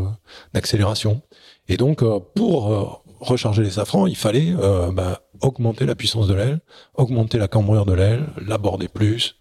d'accélération. 0.54 1.22
Et 1.70 1.78
donc 1.78 2.04
euh, 2.04 2.20
pour 2.36 2.74
euh, 2.74 2.86
recharger 3.22 3.64
les 3.64 3.72
safrans, 3.72 4.08
il 4.08 4.18
fallait 4.18 4.54
bah, 4.94 5.22
augmenter 5.42 5.86
la 5.86 5.96
puissance 5.96 6.28
de 6.28 6.34
l'aile, 6.34 6.60
augmenter 6.96 7.38
la 7.38 7.48
cambrure 7.48 7.86
de 7.86 7.94
l'aile, 7.94 8.28
l'aborder 8.46 8.88
plus, 8.88 9.36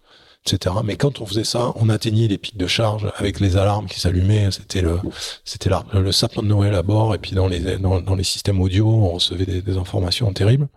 etc. 0.45 0.75
Mais 0.83 0.95
quand 0.95 1.21
on 1.21 1.25
faisait 1.25 1.43
ça, 1.43 1.73
on 1.75 1.89
atteignait 1.89 2.27
les 2.27 2.37
pics 2.37 2.57
de 2.57 2.67
charge 2.67 3.11
avec 3.17 3.39
les 3.39 3.57
alarmes 3.57 3.87
qui 3.87 3.99
s'allumaient. 3.99 4.49
C'était 4.51 4.81
le, 4.81 4.99
c'était 5.45 5.69
le 5.93 6.11
sapin 6.11 6.41
de 6.41 6.47
Noël 6.47 6.75
à 6.75 6.83
bord. 6.83 7.15
Et 7.15 7.17
puis 7.17 7.31
dans 7.31 7.47
les 7.47 7.77
dans, 7.77 8.15
les 8.15 8.23
systèmes 8.23 8.59
audio, 8.61 8.87
on 8.87 9.11
recevait 9.11 9.45
des, 9.45 9.61
des 9.61 9.77
informations 9.77 10.31
terribles. 10.33 10.67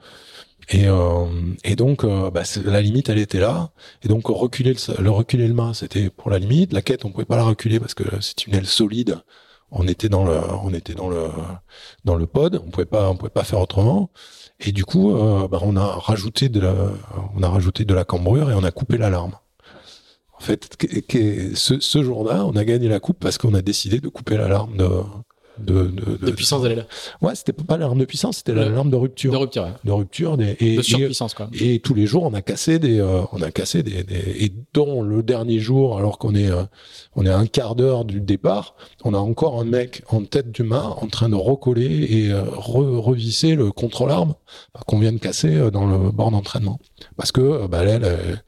Et, 0.71 0.87
euh, 0.87 1.27
et 1.63 1.77
donc, 1.77 2.05
euh, 2.05 2.31
bah, 2.31 2.43
la 2.65 2.81
limite, 2.81 3.09
elle 3.09 3.19
était 3.19 3.41
là. 3.41 3.71
Et 4.03 4.09
donc, 4.09 4.27
reculer 4.29 4.73
le, 4.75 5.03
le 5.03 5.11
reculer 5.11 5.47
le 5.47 5.55
mât, 5.55 5.75
c'était 5.75 6.11
pour 6.11 6.31
la 6.31 6.39
limite. 6.39 6.73
La 6.73 6.83
quête, 6.83 7.05
on 7.05 7.11
pouvait 7.11 7.25
pas 7.25 7.37
la 7.37 7.45
reculer 7.45 7.81
parce 7.81 7.95
que 7.95 8.05
c'est 8.21 8.47
une 8.47 8.55
aile 8.55 8.67
solide. 8.67 9.21
On 9.71 9.89
était 9.89 10.09
dans 10.09 10.25
le, 10.25 10.39
on 10.63 10.73
était 10.73 10.95
dans 10.95 11.09
le, 11.09 11.29
dans 12.05 12.15
le 12.15 12.27
pod. 12.27 12.63
On 12.65 12.71
pouvait 12.71 12.87
pas, 12.87 13.11
on 13.11 13.17
pouvait 13.17 13.31
pas 13.31 13.45
faire 13.45 13.61
autrement. 13.61 14.11
Et 14.61 14.73
du 14.73 14.85
coup, 14.85 15.15
euh, 15.17 15.49
bah, 15.49 15.59
on 15.63 15.77
a 15.77 15.85
rajouté 15.85 16.49
de 16.49 16.61
la, 16.61 16.75
on 17.35 17.43
a 17.43 17.49
rajouté 17.49 17.85
de 17.85 17.95
la 17.95 18.05
cambrure 18.05 18.51
et 18.51 18.55
on 18.55 18.65
a 18.65 18.71
coupé 18.71 18.97
l'alarme. 18.99 19.37
En 20.45 20.47
fait, 20.47 20.77
ce, 21.55 21.81
ce 21.81 22.03
jour-là, 22.03 22.45
on 22.45 22.55
a 22.55 22.67
gagné 22.67 22.87
la 22.87 23.01
coupe 23.01 23.17
parce 23.19 23.39
qu'on 23.39 23.55
a 23.55 23.63
décidé 23.63 23.99
de 24.01 24.09
couper 24.09 24.37
l'alarme 24.37 24.77
de, 24.77 24.89
de, 25.57 25.85
de, 25.87 26.17
de, 26.17 26.27
de 26.27 26.31
puissance 26.33 26.61
de 26.61 26.69
l'aile. 26.69 26.87
Ouais, 27.23 27.35
c'était 27.35 27.55
pas 27.55 27.79
l'alarme 27.79 27.99
de 27.99 28.05
puissance, 28.05 28.37
c'était 28.37 28.53
l'alarme 28.53 28.91
de 28.91 28.97
rupture. 28.97 29.33
De 29.33 29.39
rupture, 29.39 29.63
ouais. 29.63 29.73
De 29.85 29.91
rupture. 29.91 30.37
Des, 30.37 30.55
et, 30.61 30.77
de 30.77 30.83
surpuissance, 30.83 31.33
quoi. 31.33 31.49
Et, 31.59 31.79
tous 31.81 31.95
les 31.95 32.05
jours, 32.05 32.25
on 32.25 32.35
a 32.35 32.43
cassé 32.43 32.79
des, 32.79 33.01
euh, 33.01 33.23
on 33.33 33.41
a 33.41 33.51
cassé 33.51 33.83
des, 33.83 34.03
des, 34.03 34.45
et 34.45 34.53
dont 34.75 35.01
le 35.01 35.23
dernier 35.23 35.61
jour, 35.61 35.97
alors 35.97 36.19
qu'on 36.19 36.35
est, 36.35 36.51
euh, 36.51 36.65
on 37.17 37.25
est 37.25 37.31
à 37.31 37.39
un 37.39 37.47
quart 37.47 37.75
d'heure 37.75 38.05
du 38.05 38.21
départ, 38.21 38.77
on 39.03 39.15
a 39.15 39.19
encore 39.19 39.59
un 39.59 39.65
mec 39.65 40.03
en 40.09 40.25
tête 40.25 40.53
du 40.53 40.63
mât 40.63 40.95
en 41.01 41.07
train 41.07 41.31
de 41.31 41.37
recoller 41.37 42.07
et 42.11 42.31
euh, 42.31 42.43
re, 42.43 43.03
revisser 43.03 43.55
le 43.55 43.73
contrôle-arme 43.73 44.35
qu'on 44.87 44.99
vient 44.99 45.13
de 45.13 45.19
casser 45.21 45.71
dans 45.71 45.87
le 45.87 46.11
bord 46.11 46.31
d'entraînement. 46.31 46.79
Parce 47.17 47.33
que, 47.33 47.67
bah, 47.67 47.83
l'aile, 47.83 48.43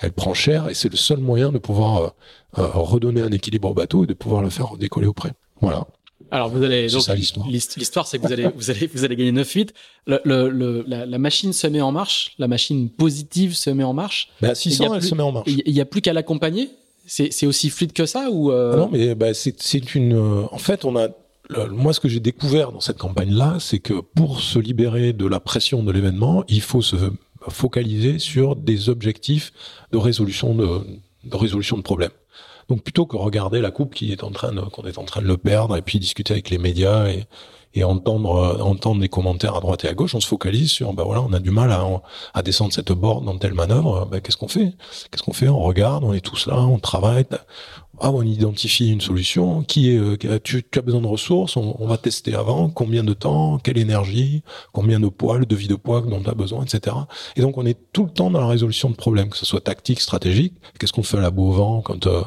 elle, 0.00 0.06
elle 0.06 0.12
prend 0.12 0.34
cher 0.34 0.68
et 0.68 0.74
c'est 0.74 0.90
le 0.90 0.96
seul 0.96 1.18
moyen 1.18 1.52
de 1.52 1.58
pouvoir 1.58 2.14
euh, 2.58 2.66
redonner 2.74 3.22
un 3.22 3.30
équilibre 3.30 3.70
au 3.70 3.74
bateau 3.74 4.04
et 4.04 4.06
de 4.06 4.14
pouvoir 4.14 4.42
le 4.42 4.50
faire 4.50 4.76
décoller 4.78 5.06
au 5.06 5.12
près. 5.12 5.32
Voilà. 5.60 5.86
Alors 6.30 6.48
vous 6.48 6.62
allez 6.62 6.86
donc 6.88 7.08
l'histoire 7.48 8.06
c'est 8.06 8.18
que 8.18 8.26
vous 8.26 8.32
allez 8.32 8.48
vous 8.54 8.70
allez 8.70 8.86
vous 8.86 9.04
allez 9.04 9.16
gagner 9.16 9.32
9-8. 9.32 9.70
Le, 10.06 10.20
le, 10.24 10.48
le, 10.48 10.84
la, 10.86 11.06
la, 11.06 11.18
machine 11.18 11.52
se 11.52 11.66
met 11.66 11.80
en 11.80 11.92
marche, 11.92 12.34
la 12.38 12.46
machine 12.46 12.88
positive 12.88 13.54
se 13.54 13.70
met 13.70 13.84
en 13.84 13.94
marche. 13.94 14.28
Bah 14.40 14.54
600 14.54 14.84
elle 14.84 15.00
plus, 15.00 15.08
se 15.08 15.14
met 15.14 15.22
en 15.22 15.32
marche. 15.32 15.48
Il 15.48 15.72
y 15.72 15.80
a 15.80 15.84
plus 15.84 16.00
qu'à 16.00 16.12
l'accompagner? 16.12 16.70
C'est 17.06 17.46
aussi 17.46 17.70
fluide 17.70 17.92
que 17.92 18.06
ça 18.06 18.30
ou 18.30 18.52
euh... 18.52 18.72
ah 18.74 18.76
Non 18.76 18.88
mais 18.92 19.16
bah, 19.16 19.34
c'est 19.34 19.60
c'est 19.60 19.96
une 19.96 20.14
euh, 20.14 20.44
en 20.52 20.58
fait 20.58 20.84
on 20.84 20.96
a 20.96 21.08
moi, 21.70 21.92
ce 21.92 22.00
que 22.00 22.08
j'ai 22.08 22.20
découvert 22.20 22.72
dans 22.72 22.80
cette 22.80 22.98
campagne-là, 22.98 23.56
c'est 23.58 23.80
que 23.80 23.94
pour 23.94 24.40
se 24.40 24.58
libérer 24.58 25.12
de 25.12 25.26
la 25.26 25.40
pression 25.40 25.82
de 25.82 25.90
l'événement, 25.90 26.44
il 26.48 26.60
faut 26.60 26.82
se 26.82 26.96
focaliser 27.48 28.18
sur 28.18 28.56
des 28.56 28.88
objectifs 28.88 29.52
de 29.92 29.98
résolution 29.98 30.54
de, 30.54 30.82
de 31.24 31.36
résolution 31.36 31.76
de 31.76 31.82
problèmes. 31.82 32.10
Donc 32.68 32.82
plutôt 32.82 33.06
que 33.06 33.16
regarder 33.16 33.60
la 33.60 33.70
coupe 33.70 33.94
qui 33.94 34.12
est 34.12 34.22
en 34.22 34.30
train 34.30 34.54
qu'on 34.70 34.84
est 34.84 34.98
en 34.98 35.04
train 35.04 35.20
de 35.20 35.26
le 35.26 35.36
perdre 35.36 35.76
et 35.76 35.82
puis 35.82 35.98
discuter 35.98 36.34
avec 36.34 36.50
les 36.50 36.58
médias 36.58 37.08
et, 37.08 37.26
et 37.74 37.84
entendre 37.84 38.34
euh, 38.36 38.62
entendre 38.62 39.00
des 39.00 39.08
commentaires 39.08 39.56
à 39.56 39.60
droite 39.60 39.84
et 39.84 39.88
à 39.88 39.94
gauche, 39.94 40.14
on 40.14 40.20
se 40.20 40.26
focalise 40.26 40.70
sur 40.70 40.92
bah 40.92 41.04
voilà, 41.04 41.22
on 41.22 41.32
a 41.32 41.38
du 41.38 41.50
mal 41.50 41.70
à, 41.70 41.84
à 42.34 42.42
descendre 42.42 42.72
cette 42.72 42.92
borne 42.92 43.24
dans 43.24 43.38
telle 43.38 43.54
manœuvre, 43.54 44.06
bah, 44.10 44.20
qu'est-ce 44.20 44.36
qu'on 44.36 44.48
fait? 44.48 44.74
Qu'est-ce 45.10 45.22
qu'on 45.22 45.32
fait? 45.32 45.48
On 45.48 45.60
regarde, 45.60 46.04
on 46.04 46.12
est 46.12 46.20
tous 46.20 46.46
là, 46.46 46.58
on 46.58 46.78
travaille, 46.78 47.24
ah, 48.02 48.10
on 48.10 48.22
identifie 48.22 48.90
une 48.90 49.02
solution. 49.02 49.62
Qui 49.62 49.90
est 49.90 49.98
euh, 49.98 50.16
tu, 50.42 50.64
tu, 50.68 50.78
as 50.78 50.82
besoin 50.82 51.02
de 51.02 51.06
ressources, 51.06 51.56
on, 51.56 51.76
on, 51.78 51.86
va 51.86 51.98
tester 51.98 52.34
avant, 52.34 52.70
combien 52.70 53.04
de 53.04 53.12
temps, 53.12 53.58
quelle 53.58 53.76
énergie, 53.76 54.42
combien 54.72 54.98
de 54.98 55.08
poids, 55.08 55.38
le 55.38 55.44
devis 55.44 55.68
de 55.68 55.74
poids 55.74 56.00
dont 56.00 56.22
tu 56.22 56.30
as 56.30 56.34
besoin, 56.34 56.64
etc. 56.64 56.96
Et 57.36 57.42
donc 57.42 57.58
on 57.58 57.66
est 57.66 57.78
tout 57.92 58.04
le 58.04 58.10
temps 58.10 58.30
dans 58.30 58.40
la 58.40 58.46
résolution 58.46 58.88
de 58.88 58.96
problèmes, 58.96 59.28
que 59.28 59.36
ce 59.36 59.44
soit 59.44 59.60
tactique, 59.60 60.00
stratégique. 60.00 60.54
Qu'est-ce 60.78 60.94
qu'on 60.94 61.02
fait 61.02 61.18
à 61.18 61.20
la 61.20 61.30
beau 61.30 61.50
vent 61.50 61.82
quand 61.82 62.06
euh, 62.06 62.22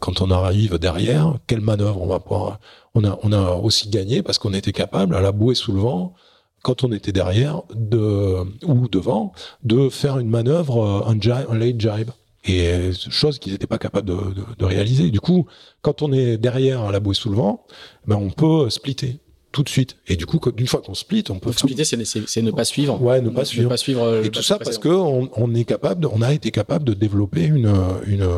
quand 0.00 0.20
on 0.20 0.30
arrive 0.30 0.78
derrière, 0.78 1.34
quelle 1.46 1.60
manœuvre 1.60 2.00
on 2.02 2.06
va 2.06 2.20
pouvoir. 2.20 2.60
On 2.94 3.04
a 3.04 3.18
on 3.22 3.32
a 3.32 3.52
aussi 3.52 3.88
gagné 3.88 4.22
parce 4.22 4.38
qu'on 4.38 4.52
était 4.52 4.72
capable 4.72 5.14
à 5.14 5.20
la 5.20 5.32
bouée 5.32 5.54
sous 5.54 5.72
le 5.72 5.80
vent 5.80 6.14
quand 6.62 6.82
on 6.84 6.92
était 6.92 7.12
derrière 7.12 7.62
de 7.74 8.38
ou 8.64 8.88
devant 8.88 9.32
de 9.62 9.88
faire 9.88 10.18
une 10.18 10.28
manœuvre 10.28 11.04
un, 11.06 11.20
jibe, 11.20 11.46
un 11.50 11.54
late 11.54 11.80
jibe 11.80 12.10
et 12.44 12.90
chose 13.10 13.38
qu'ils 13.38 13.52
n'étaient 13.52 13.66
pas 13.66 13.78
capables 13.78 14.06
de, 14.06 14.14
de, 14.14 14.44
de, 14.56 14.64
réaliser. 14.64 15.10
Du 15.10 15.20
coup, 15.20 15.46
quand 15.82 16.02
on 16.02 16.12
est 16.12 16.36
derrière 16.36 16.82
à 16.82 16.92
la 16.92 17.00
bouée 17.00 17.14
sous 17.14 17.28
le 17.28 17.36
vent, 17.36 17.66
ben 18.06 18.16
on 18.16 18.30
peut 18.30 18.70
splitter 18.70 19.20
tout 19.56 19.62
de 19.62 19.70
suite. 19.70 19.96
Et 20.06 20.16
du 20.16 20.26
coup, 20.26 20.38
d'une 20.52 20.66
fois 20.66 20.82
qu'on 20.82 20.92
split, 20.92 21.24
on 21.30 21.38
peut. 21.38 21.48
Donc, 21.48 21.58
splitter, 21.58 21.84
c'est 21.84 22.42
ne 22.42 22.50
pas 22.50 22.66
suivre. 22.66 23.00
Ouais, 23.00 23.22
ne 23.22 23.30
pas 23.30 23.46
suivre. 23.46 23.64
Ne 23.64 23.68
pas 23.70 23.78
suivre 23.78 24.22
et 24.22 24.28
tout 24.28 24.42
ça 24.42 24.58
parce 24.58 24.76
que 24.76 24.88
on, 24.90 25.30
on, 25.34 25.54
est 25.54 25.64
capable, 25.64 26.02
de, 26.02 26.08
on 26.12 26.20
a 26.20 26.34
été 26.34 26.50
capable 26.50 26.84
de 26.84 26.92
développer 26.92 27.44
une, 27.44 27.74
une, 28.06 28.28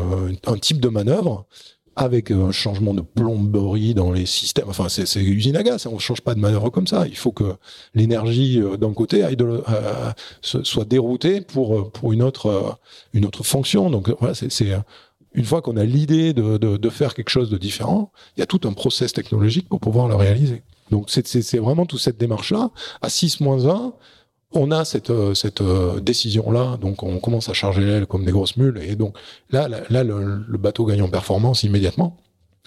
un 0.45 0.57
type 0.57 0.79
de 0.79 0.87
manœuvre 0.87 1.45
avec 1.97 2.31
un 2.31 2.51
changement 2.51 2.93
de 2.93 3.01
plomberie 3.01 3.93
dans 3.93 4.13
les 4.13 4.25
systèmes. 4.25 4.69
Enfin, 4.69 4.87
c'est 4.87 5.21
usine 5.21 5.57
à 5.57 5.63
gaz. 5.63 5.85
On 5.87 5.99
change 5.99 6.21
pas 6.21 6.35
de 6.35 6.39
manœuvre 6.39 6.69
comme 6.69 6.87
ça. 6.87 7.05
Il 7.05 7.17
faut 7.17 7.33
que 7.33 7.55
l'énergie 7.93 8.61
d'un 8.79 8.93
côté 8.93 9.21
aille 9.21 9.35
de, 9.35 9.43
euh, 9.45 10.11
soit 10.41 10.85
déroutée 10.85 11.41
pour 11.41 11.91
pour 11.91 12.13
une 12.13 12.23
autre 12.23 12.79
une 13.13 13.25
autre 13.25 13.43
fonction. 13.43 13.89
Donc 13.89 14.09
voilà, 14.21 14.33
c'est 14.35 14.71
une 15.33 15.45
fois 15.45 15.61
qu'on 15.61 15.75
a 15.75 15.83
l'idée 15.83 16.33
de, 16.33 16.57
de, 16.57 16.77
de, 16.77 16.89
faire 16.89 17.13
quelque 17.13 17.29
chose 17.29 17.49
de 17.49 17.57
différent, 17.57 18.11
il 18.35 18.39
y 18.39 18.43
a 18.43 18.47
tout 18.47 18.61
un 18.63 18.73
process 18.73 19.13
technologique 19.13 19.69
pour 19.69 19.79
pouvoir 19.79 20.07
le 20.07 20.15
réaliser. 20.15 20.63
Donc 20.91 21.09
c'est 21.09 21.57
vraiment 21.57 21.85
toute 21.85 21.99
cette 21.99 22.17
démarche-là. 22.17 22.71
À 23.01 23.09
6 23.09 23.41
moins 23.41 23.65
1, 23.67 23.93
on 24.51 24.71
a 24.71 24.85
cette, 24.85 25.11
euh, 25.11 25.33
euh, 25.61 25.99
décision-là, 25.99 26.77
donc 26.77 27.03
on 27.03 27.19
commence 27.19 27.49
à 27.49 27.53
charger 27.53 27.81
l'aile 27.81 28.07
comme 28.07 28.25
des 28.25 28.31
grosses 28.31 28.57
mules, 28.57 28.79
et 28.83 28.95
donc 28.95 29.15
là, 29.51 29.67
là, 29.67 30.03
le, 30.03 30.57
bateau 30.57 30.85
gagne 30.85 31.01
en 31.01 31.09
performance 31.09 31.63
immédiatement, 31.63 32.17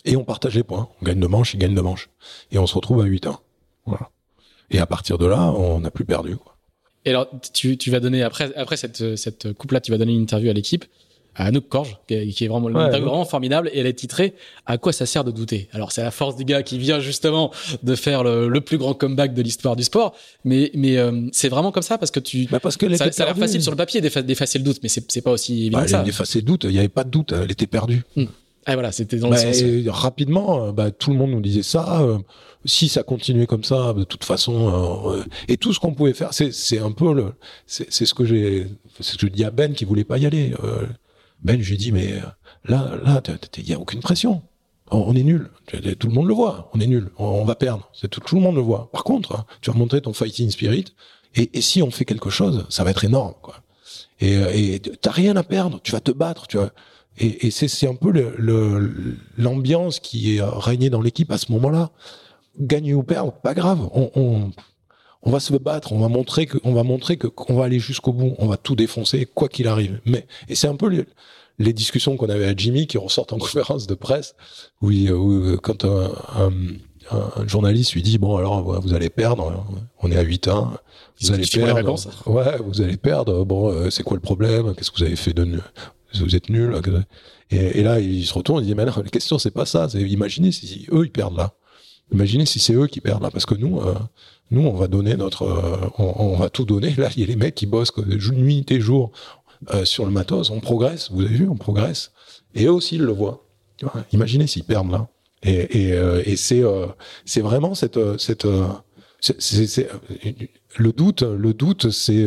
et 0.04 0.16
on 0.16 0.24
partage 0.24 0.54
les 0.54 0.62
points. 0.62 0.88
On 1.00 1.04
gagne 1.04 1.20
de 1.20 1.26
manche, 1.26 1.54
il 1.54 1.58
gagne 1.58 1.74
de 1.74 1.80
manche. 1.80 2.08
Et 2.50 2.58
on 2.58 2.66
se 2.66 2.74
retrouve 2.74 3.00
à 3.02 3.04
8-1. 3.04 3.36
Voilà. 3.86 4.10
Et 4.70 4.80
à 4.80 4.86
partir 4.86 5.16
de 5.16 5.26
là, 5.26 5.52
on 5.52 5.80
n'a 5.80 5.92
plus 5.92 6.04
perdu. 6.04 6.36
Et 7.04 7.10
alors, 7.10 7.28
tu, 7.52 7.76
tu 7.78 7.90
vas 7.90 8.00
donner, 8.00 8.22
après, 8.22 8.52
après 8.56 8.76
cette, 8.76 9.16
cette 9.16 9.52
coupe-là, 9.52 9.80
tu 9.80 9.92
vas 9.92 9.98
donner 9.98 10.12
une 10.12 10.22
interview 10.22 10.50
à 10.50 10.54
l'équipe 10.54 10.84
à 11.34 11.46
Anouk 11.46 11.68
Korge, 11.68 11.98
qui 12.06 12.14
est, 12.14 12.48
vraiment, 12.48 12.66
ouais, 12.66 13.00
vraiment 13.00 13.24
formidable, 13.24 13.70
et 13.72 13.78
elle 13.78 13.86
est 13.86 13.92
titrée 13.94 14.34
À 14.66 14.78
quoi 14.78 14.92
ça 14.92 15.06
sert 15.06 15.24
de 15.24 15.30
douter? 15.30 15.68
Alors 15.72 15.92
c'est 15.92 16.02
la 16.02 16.10
force 16.10 16.36
du 16.36 16.44
gars 16.44 16.62
qui 16.62 16.78
vient 16.78 17.00
justement 17.00 17.50
de 17.82 17.94
faire 17.94 18.22
le, 18.22 18.48
le 18.48 18.60
plus 18.60 18.78
grand 18.78 18.94
comeback 18.94 19.34
de 19.34 19.42
l'histoire 19.42 19.76
du 19.76 19.82
sport, 19.82 20.14
mais 20.44 20.70
mais 20.74 20.98
euh, 20.98 21.28
c'est 21.32 21.48
vraiment 21.48 21.72
comme 21.72 21.82
ça 21.82 21.98
parce 21.98 22.10
que 22.10 22.20
tu 22.20 22.46
bah 22.50 22.60
parce 22.60 22.76
que 22.76 22.94
ça, 22.96 23.10
ça 23.10 23.22
a 23.22 23.26
l'air 23.26 23.36
facile 23.36 23.62
sur 23.62 23.72
le 23.72 23.76
papier 23.76 24.00
d'effacer 24.00 24.58
le 24.58 24.64
doute, 24.64 24.80
mais 24.82 24.88
c'est 24.88 25.22
pas 25.22 25.32
aussi 25.32 25.62
évident 25.62 25.78
bah, 25.78 25.84
que 25.84 25.90
ça. 25.90 26.02
D'effacer 26.02 26.40
le 26.40 26.44
doute, 26.44 26.64
il 26.64 26.72
y 26.72 26.78
avait 26.78 26.88
pas 26.88 27.04
de 27.04 27.10
doute, 27.10 27.32
elle 27.32 27.50
était 27.50 27.66
perdue. 27.66 28.02
Hum. 28.16 28.28
Ah 28.64 28.74
voilà, 28.74 28.92
c'était 28.92 29.16
dans 29.16 29.28
bah, 29.28 29.44
le 29.44 29.52
sens. 29.52 29.64
Rapidement, 29.88 30.66
euh, 30.66 30.72
bah, 30.72 30.90
tout 30.90 31.10
le 31.10 31.16
monde 31.16 31.30
nous 31.30 31.40
disait 31.40 31.62
ça. 31.62 32.02
Euh, 32.02 32.18
si 32.64 32.88
ça 32.88 33.02
continuait 33.02 33.46
comme 33.46 33.64
ça, 33.64 33.92
de 33.92 34.04
toute 34.04 34.24
façon, 34.24 35.10
euh, 35.12 35.24
et 35.48 35.56
tout 35.56 35.72
ce 35.72 35.80
qu'on 35.80 35.94
pouvait 35.94 36.12
faire, 36.12 36.30
c'est 36.32 36.78
un 36.78 36.92
peu 36.92 37.12
le, 37.12 37.32
c'est 37.66 37.90
ce 37.90 38.14
que 38.14 38.24
j'ai, 38.24 38.66
c'est 39.00 39.14
ce 39.14 39.18
que 39.18 39.26
je 39.26 39.32
dis 39.32 39.44
à 39.44 39.50
Ben 39.50 39.74
qui 39.74 39.84
voulait 39.84 40.04
pas 40.04 40.18
y 40.18 40.26
aller. 40.26 40.54
Euh, 40.62 40.86
ben, 41.43 41.61
j'ai 41.61 41.76
dit, 41.76 41.93
mais 41.93 42.20
là, 42.64 42.97
là, 43.05 43.22
il 43.59 43.68
y 43.68 43.74
a 43.74 43.78
aucune 43.78 44.01
pression. 44.01 44.43
on 44.90 45.14
est 45.14 45.22
nul. 45.22 45.51
Tout 45.99 46.09
le 46.09 46.14
monde 46.14 46.28
le 46.28 46.34
voit. 46.34 46.70
On 46.74 46.80
est 46.80 46.86
nul. 46.86 47.11
On 47.18 47.45
va 47.45 47.55
perdre. 47.55 47.88
C'est 47.93 48.09
tout, 48.09 48.34
le 48.34 48.40
monde 48.40 48.57
le 48.57 48.62
voit. 48.62 48.90
Par 48.93 49.05
contre, 49.05 49.45
tu 49.61 49.70
vas 49.70 49.76
montrer 49.76 50.01
ton 50.01 50.12
fighting 50.12 50.51
spirit. 50.51 50.86
Et, 51.34 51.61
si 51.61 51.82
on 51.82 51.90
fait 51.90 52.05
quelque 52.05 52.30
chose, 52.30 52.66
ça 52.68 52.84
va 52.84 52.90
être 52.90 53.05
énorme, 53.05 53.34
quoi. 53.40 53.57
Et, 54.20 54.74
et 54.74 54.80
t'as 54.80 55.11
rien 55.11 55.34
à 55.36 55.43
perdre. 55.43 55.80
Tu 55.82 55.93
vas 55.93 56.01
te 56.01 56.12
battre. 56.12 56.47
Tu 56.47 56.59
vois. 56.59 56.70
Et, 57.18 57.51
c'est 57.51 57.86
un 57.86 57.95
peu 57.95 58.12
l'ambiance 59.36 59.97
le, 59.97 60.01
qui 60.03 60.36
est 60.36 60.43
régnée 60.43 60.90
dans 60.90 61.01
l'équipe 61.01 61.30
à 61.30 61.38
ce 61.38 61.53
moment-là. 61.53 61.90
Gagner 62.59 62.95
ou 62.95 63.03
perdre, 63.03 63.32
pas 63.32 63.55
grave. 63.55 63.88
On, 63.93 64.51
on 65.22 65.30
va 65.30 65.40
se 65.40 65.54
battre. 65.54 65.92
On 65.92 65.98
va 65.98 66.08
montrer 66.08 66.46
que, 66.46 66.58
on 66.64 66.72
va 66.72 66.82
montrer 66.82 67.16
que 67.16 67.26
qu'on 67.26 67.54
va 67.54 67.64
aller 67.64 67.78
jusqu'au 67.78 68.12
bout. 68.12 68.34
On 68.38 68.46
va 68.46 68.56
tout 68.56 68.76
défoncer, 68.76 69.26
quoi 69.26 69.48
qu'il 69.48 69.68
arrive. 69.68 70.00
Mais 70.04 70.26
et 70.48 70.54
c'est 70.54 70.68
un 70.68 70.76
peu 70.76 71.04
les 71.58 71.72
discussions 71.72 72.16
qu'on 72.16 72.28
avait 72.28 72.46
à 72.46 72.56
Jimmy 72.56 72.86
qui 72.86 72.98
ressortent 72.98 73.32
en 73.32 73.38
conférence 73.38 73.86
de 73.86 73.94
presse, 73.94 74.34
où, 74.80 74.90
où 74.90 75.56
quand 75.58 75.84
un, 75.84 76.10
un, 77.10 77.46
journaliste 77.46 77.94
lui 77.94 78.02
dit 78.02 78.18
bon 78.18 78.36
alors 78.36 78.80
vous 78.80 78.94
allez 78.94 79.10
perdre, 79.10 79.64
on 80.00 80.10
est 80.10 80.16
à 80.16 80.22
8 80.22 80.48
ans, 80.48 80.72
vous 81.20 81.32
allez 81.32 81.46
perdre, 81.46 81.96
ouais 82.26 82.56
vous 82.64 82.80
allez 82.80 82.96
perdre, 82.96 83.44
bon 83.44 83.70
euh, 83.70 83.90
c'est 83.90 84.02
quoi 84.02 84.16
le 84.16 84.22
problème, 84.22 84.74
qu'est-ce 84.74 84.90
que 84.90 84.98
vous 84.98 85.04
avez 85.04 85.16
fait 85.16 85.32
de 85.32 85.44
nul, 85.44 85.62
vous 86.14 86.36
êtes 86.36 86.48
nul, 86.48 86.80
et, 87.50 87.80
et, 87.80 87.82
là 87.82 88.00
il 88.00 88.24
se 88.24 88.34
retourne, 88.34 88.62
il 88.62 88.66
dit 88.66 88.74
mais 88.74 88.84
non, 88.84 88.92
la 88.96 89.02
question 89.10 89.38
c'est 89.38 89.50
pas 89.50 89.66
ça, 89.66 89.88
c'est 89.88 90.00
imaginez 90.00 90.52
si 90.52 90.86
eux 90.92 91.04
ils 91.04 91.12
perdent 91.12 91.36
là, 91.36 91.52
imaginez 92.12 92.46
si 92.46 92.58
c'est 92.58 92.74
eux 92.74 92.86
qui 92.86 93.00
perdent 93.00 93.22
là, 93.22 93.30
parce 93.30 93.46
que 93.46 93.54
nous 93.54 93.80
euh, 93.80 93.94
nous 94.53 94.62
on 94.62 94.74
va 94.74 94.86
donner 94.86 95.16
notre, 95.16 95.42
euh, 95.42 95.88
on, 95.98 96.14
on, 96.16 96.36
va 96.36 96.48
tout 96.48 96.64
donner, 96.64 96.94
là 96.96 97.09
il 97.16 97.20
y 97.20 97.24
a 97.24 97.26
les 97.26 97.36
mecs 97.36 97.57
qui 97.57 97.66
bossent 97.66 97.92
nuit 97.96 98.64
et 98.68 98.80
jour, 98.80 99.11
euh, 99.72 99.84
sur 99.84 100.05
le 100.05 100.11
matos, 100.11 100.50
on 100.50 100.61
progresse. 100.61 101.11
Vous 101.12 101.22
avez 101.22 101.34
vu, 101.34 101.48
on 101.48 101.57
progresse. 101.57 102.11
Et 102.55 102.64
eux 102.64 102.72
aussi, 102.72 102.96
ils 102.96 103.03
le 103.03 103.12
voient. 103.12 103.46
Imaginez 104.12 104.46
s'ils 104.46 104.64
perdent 104.64 104.90
là. 104.90 105.09
Et, 105.44 105.88
et, 105.88 105.92
euh, 105.92 106.22
et 106.24 106.36
c'est 106.36 106.62
euh, 106.62 106.86
c'est 107.24 107.40
vraiment 107.40 107.74
cette 107.74 107.98
cette 108.18 108.46
c'est 109.20 109.88
le 110.76 110.92
doute 110.92 111.22
le 111.22 111.53
doute 111.53 111.90
c'est 111.90 112.26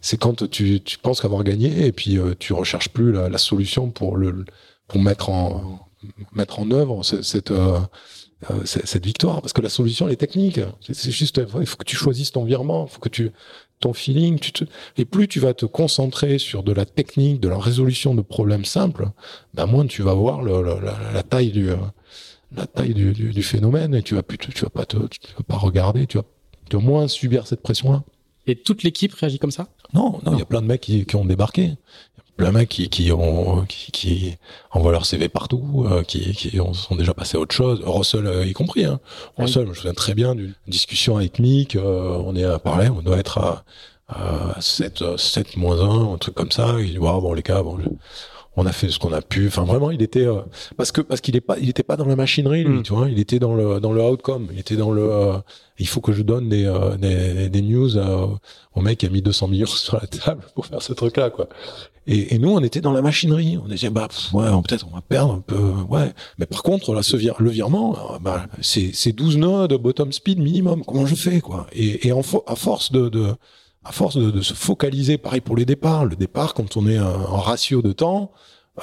c'est 0.00 0.16
quand 0.18 0.48
tu 0.50 0.80
tu 0.80 0.98
penses 0.98 1.20
qu'avoir 1.20 1.44
gagné 1.44 1.86
et 1.86 1.92
puis 1.92 2.18
tu 2.38 2.54
recherches 2.54 2.88
plus 2.88 3.12
la, 3.12 3.28
la, 3.28 3.38
solution 3.38 3.90
pour 3.90 4.16
le 4.16 4.46
pour 4.88 5.02
mettre 5.02 5.28
en 5.28 5.86
mettre 6.32 6.60
en 6.60 6.70
œuvre 6.70 7.02
cette 7.02 7.52
cette 8.64 9.04
victoire 9.04 9.40
parce 9.40 9.52
que 9.52 9.62
la 9.62 9.68
solution 9.68 10.06
elle 10.06 10.12
est 10.12 10.16
technique. 10.16 10.60
C'est 10.80 11.10
juste 11.10 11.40
il 11.58 11.66
faut 11.66 11.76
que 11.76 11.84
tu 11.84 11.96
choisisses 11.96 12.32
ton 12.32 12.44
virement 12.44 12.86
il 12.86 12.92
faut 12.92 13.00
que 13.00 13.08
tu 13.08 13.32
ton 13.80 13.92
feeling, 13.92 14.38
tu 14.38 14.52
te... 14.52 14.64
et 14.96 15.04
plus 15.04 15.28
tu 15.28 15.38
vas 15.38 15.52
te 15.52 15.66
concentrer 15.66 16.38
sur 16.38 16.62
de 16.62 16.72
la 16.72 16.86
technique, 16.86 17.40
de 17.40 17.48
la 17.48 17.58
résolution 17.58 18.14
de 18.14 18.22
problèmes 18.22 18.64
simples, 18.64 19.10
ben 19.52 19.66
moins 19.66 19.86
tu 19.86 20.02
vas 20.02 20.14
voir 20.14 20.42
le, 20.42 20.62
la, 20.62 21.12
la, 21.12 21.22
taille 21.22 21.50
du 21.50 21.68
la 22.54 22.66
taille 22.66 22.94
du, 22.94 23.12
du, 23.12 23.32
du, 23.32 23.42
phénomène 23.42 23.94
et 23.94 24.02
tu 24.02 24.14
vas 24.14 24.22
plus, 24.22 24.38
tu 24.38 24.62
vas 24.62 24.70
pas 24.70 24.86
te, 24.86 24.96
tu 25.08 25.20
vas 25.36 25.44
pas 25.46 25.56
regarder, 25.56 26.06
tu 26.06 26.16
vas, 26.16 26.24
tu 26.70 26.76
vas 26.76 26.82
moins 26.82 27.08
subir 27.08 27.46
cette 27.46 27.60
pression-là. 27.62 28.02
Et 28.46 28.56
toute 28.56 28.82
l'équipe 28.82 29.12
réagit 29.12 29.38
comme 29.38 29.50
ça? 29.50 29.68
Non, 29.92 30.20
non, 30.24 30.32
il 30.32 30.38
y 30.38 30.42
a 30.42 30.46
plein 30.46 30.62
de 30.62 30.66
mecs 30.66 30.80
qui, 30.80 31.04
qui 31.04 31.16
ont 31.16 31.24
débarqué 31.24 31.74
mecs 32.38 32.68
qui, 32.68 32.88
qui 32.88 33.12
ont 33.12 33.64
qui, 33.66 33.90
qui 33.92 34.36
envoient 34.70 34.92
leur 34.92 35.06
CV 35.06 35.28
partout, 35.28 35.86
euh, 35.90 36.02
qui, 36.02 36.32
qui 36.32 36.60
ont, 36.60 36.74
sont 36.74 36.96
déjà 36.96 37.14
passés 37.14 37.36
à 37.36 37.40
autre 37.40 37.54
chose. 37.54 37.82
Russell 37.84 38.26
euh, 38.26 38.46
y 38.46 38.52
compris. 38.52 38.84
Hein. 38.84 39.00
Russell, 39.38 39.64
je 39.64 39.68
me 39.70 39.74
souviens 39.74 39.94
très 39.94 40.14
bien 40.14 40.34
d'une 40.34 40.54
discussion 40.68 41.16
avec 41.16 41.38
Mick. 41.38 41.76
Euh, 41.76 42.20
on 42.24 42.36
est 42.36 42.44
à 42.44 42.58
parler, 42.58 42.88
on 42.88 43.02
doit 43.02 43.18
être 43.18 43.38
à, 43.38 43.64
à 44.08 44.60
7, 44.60 45.16
7 45.16 45.56
moins 45.56 45.80
1, 45.80 46.14
un 46.14 46.18
truc 46.18 46.34
comme 46.34 46.52
ça. 46.52 46.76
Il 46.78 46.90
dit 46.90 46.98
bon 46.98 47.32
les 47.32 47.42
gars, 47.42 47.62
bon, 47.62 47.78
on 48.56 48.66
a 48.66 48.72
fait 48.72 48.88
ce 48.88 48.98
qu'on 48.98 49.12
a 49.12 49.22
pu. 49.22 49.46
Enfin 49.48 49.64
vraiment, 49.64 49.90
il 49.90 50.02
était 50.02 50.26
parce 50.76 50.92
que 50.92 51.00
parce 51.00 51.20
qu'il 51.20 51.36
est 51.36 51.40
pas, 51.40 51.58
il 51.58 51.68
était 51.68 51.82
pas 51.82 51.96
dans 51.96 52.06
la 52.06 52.16
machinerie, 52.16 52.64
lui, 52.64 52.78
mm. 52.78 52.82
tu 52.82 52.92
vois. 52.92 53.08
Il 53.08 53.18
était 53.18 53.38
dans 53.38 53.54
le 53.54 53.80
dans 53.80 53.92
le 53.92 54.02
outcome. 54.02 54.48
Il 54.52 54.58
était 54.58 54.76
dans 54.76 54.90
le. 54.90 55.32
il 55.78 55.88
faut 55.88 56.00
que 56.00 56.12
je 56.12 56.22
donne 56.22 56.48
des 56.48 56.72
des, 56.98 57.48
des 57.48 57.62
news 57.62 57.96
au 58.76 58.80
mec 58.80 58.98
qui 58.98 59.06
a 59.06 59.08
mis 59.08 59.22
200 59.22 59.48
millions 59.48 59.66
sur 59.66 59.98
la 60.00 60.06
table 60.06 60.42
pour 60.54 60.66
faire 60.66 60.82
ce 60.82 60.92
truc-là, 60.92 61.30
quoi. 61.30 61.48
Et, 62.08 62.34
et, 62.34 62.38
nous, 62.38 62.50
on 62.50 62.60
était 62.60 62.80
dans 62.80 62.92
la 62.92 63.02
machinerie. 63.02 63.58
On 63.62 63.68
disait, 63.68 63.90
bah, 63.90 64.08
ouais, 64.32 64.46
peut-être 64.62 64.86
on 64.90 64.94
va 64.94 65.00
perdre 65.00 65.34
un 65.34 65.40
peu, 65.40 65.58
ouais. 65.88 66.12
Mais 66.38 66.46
par 66.46 66.62
contre, 66.62 66.94
là, 66.94 67.02
ce 67.02 67.16
le 67.16 67.50
virement, 67.50 68.14
euh, 68.14 68.18
bah, 68.20 68.46
c'est, 68.60 68.90
c'est 68.94 69.12
12 69.12 69.38
nodes 69.38 69.74
bottom 69.74 70.12
speed 70.12 70.38
minimum. 70.38 70.84
Comment 70.84 71.06
je 71.06 71.16
fais, 71.16 71.40
quoi? 71.40 71.66
Et, 71.72 72.06
et 72.06 72.12
en 72.12 72.20
à 72.46 72.54
force 72.54 72.92
de, 72.92 73.08
de 73.08 73.34
à 73.86 73.92
force 73.92 74.16
de, 74.16 74.30
de, 74.30 74.40
se 74.40 74.54
focaliser, 74.54 75.18
pareil 75.18 75.40
pour 75.40 75.56
les 75.56 75.64
départs. 75.64 76.04
Le 76.04 76.16
départ, 76.16 76.54
quand 76.54 76.76
on 76.76 76.86
est 76.88 76.98
en 76.98 77.38
ratio 77.38 77.82
de 77.82 77.92
temps, 77.92 78.32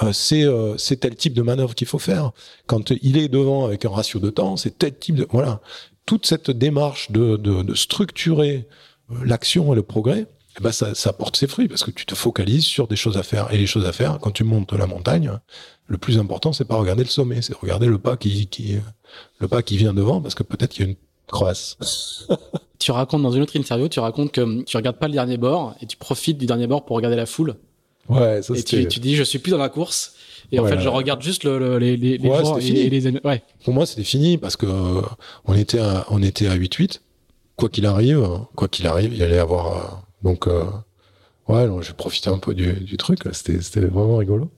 euh, 0.01 0.11
c'est 0.11 0.43
euh, 0.43 0.77
c'est 0.77 1.01
tel 1.01 1.15
type 1.15 1.33
de 1.33 1.41
manœuvre 1.41 1.75
qu'il 1.75 1.87
faut 1.87 1.99
faire. 1.99 2.31
Quand 2.65 2.91
il 3.01 3.17
est 3.17 3.27
devant 3.27 3.65
avec 3.65 3.85
un 3.85 3.89
ratio 3.89 4.19
de 4.19 4.29
temps, 4.29 4.57
c'est 4.57 4.77
tel 4.77 4.97
type 4.97 5.15
de 5.15 5.27
voilà. 5.29 5.61
Toute 6.05 6.25
cette 6.25 6.51
démarche 6.51 7.11
de, 7.11 7.37
de, 7.37 7.61
de 7.61 7.75
structurer 7.75 8.67
l'action 9.23 9.71
et 9.71 9.75
le 9.75 9.83
progrès, 9.83 10.25
eh 10.59 10.63
ben 10.63 10.71
ça, 10.71 10.95
ça 10.95 11.13
porte 11.13 11.37
ses 11.37 11.47
fruits 11.47 11.67
parce 11.67 11.83
que 11.83 11.91
tu 11.91 12.05
te 12.05 12.15
focalises 12.15 12.65
sur 12.65 12.87
des 12.87 12.95
choses 12.95 13.17
à 13.17 13.23
faire. 13.23 13.53
Et 13.53 13.57
les 13.57 13.67
choses 13.67 13.85
à 13.85 13.93
faire, 13.93 14.19
quand 14.19 14.31
tu 14.31 14.43
montes 14.43 14.73
la 14.73 14.87
montagne, 14.87 15.31
le 15.87 15.97
plus 15.97 16.17
important, 16.17 16.51
c'est 16.51 16.65
pas 16.65 16.75
regarder 16.75 17.03
le 17.03 17.09
sommet, 17.09 17.41
c'est 17.41 17.55
regarder 17.55 17.87
le 17.87 17.99
pas 17.99 18.17
qui, 18.17 18.47
qui, 18.47 18.77
le 19.39 19.47
pas 19.47 19.61
qui 19.61 19.77
vient 19.77 19.93
devant 19.93 20.21
parce 20.21 20.35
que 20.35 20.43
peut-être 20.43 20.71
qu'il 20.71 20.85
y 20.85 20.87
a 20.87 20.91
une 20.91 20.97
crevasse. 21.27 21.77
tu 22.83 22.91
racontes 22.91 23.21
dans 23.21 23.31
une 23.31 23.41
autre 23.41 23.55
interview, 23.55 23.87
tu 23.87 23.99
racontes 23.99 24.31
que 24.31 24.63
tu 24.63 24.77
regardes 24.77 24.97
pas 24.97 25.07
le 25.07 25.13
dernier 25.13 25.37
bord 25.37 25.75
et 25.81 25.85
tu 25.85 25.97
profites 25.97 26.37
du 26.37 26.45
dernier 26.45 26.67
bord 26.67 26.85
pour 26.85 26.95
regarder 26.95 27.17
la 27.17 27.25
foule. 27.25 27.55
Ouais, 28.09 28.41
ça 28.41 28.53
Et 28.55 28.63
tu, 28.63 28.87
tu 28.87 28.99
dis, 28.99 29.15
je 29.15 29.23
suis 29.23 29.39
plus 29.39 29.51
dans 29.51 29.57
la 29.57 29.69
course. 29.69 30.15
Et 30.51 30.59
en 30.59 30.65
fait, 30.67 30.79
je 30.79 30.89
regarde 30.89 31.21
juste 31.21 31.45
le, 31.45 31.79
les, 31.79 31.97
les, 31.97 32.17
les 32.17 32.29
ouais, 32.29 32.63
et, 32.63 32.89
les, 32.89 33.09
ouais. 33.23 33.41
Pour 33.63 33.73
moi, 33.73 33.85
c'était 33.85 34.03
fini 34.03 34.37
parce 34.37 34.55
que 34.55 34.67
on 35.45 35.55
était 35.55 35.79
à, 35.79 36.05
on 36.09 36.21
était 36.21 36.47
à 36.47 36.55
8-8. 36.55 36.99
Quoi 37.55 37.69
qu'il 37.69 37.85
arrive, 37.85 38.27
quoi 38.55 38.67
qu'il 38.67 38.85
arrive, 38.87 39.13
il 39.13 39.19
y 39.19 39.23
allait 39.23 39.39
avoir 39.39 40.03
donc, 40.23 40.47
euh, 40.47 40.63
ouais, 41.49 41.67
j'ai 41.81 41.93
profité 41.93 42.29
un 42.29 42.37
peu 42.37 42.53
du, 42.53 42.73
du 42.73 42.97
truc. 42.97 43.19
C'était, 43.31 43.61
c'était 43.61 43.81
vraiment 43.81 44.17
rigolo. 44.17 44.49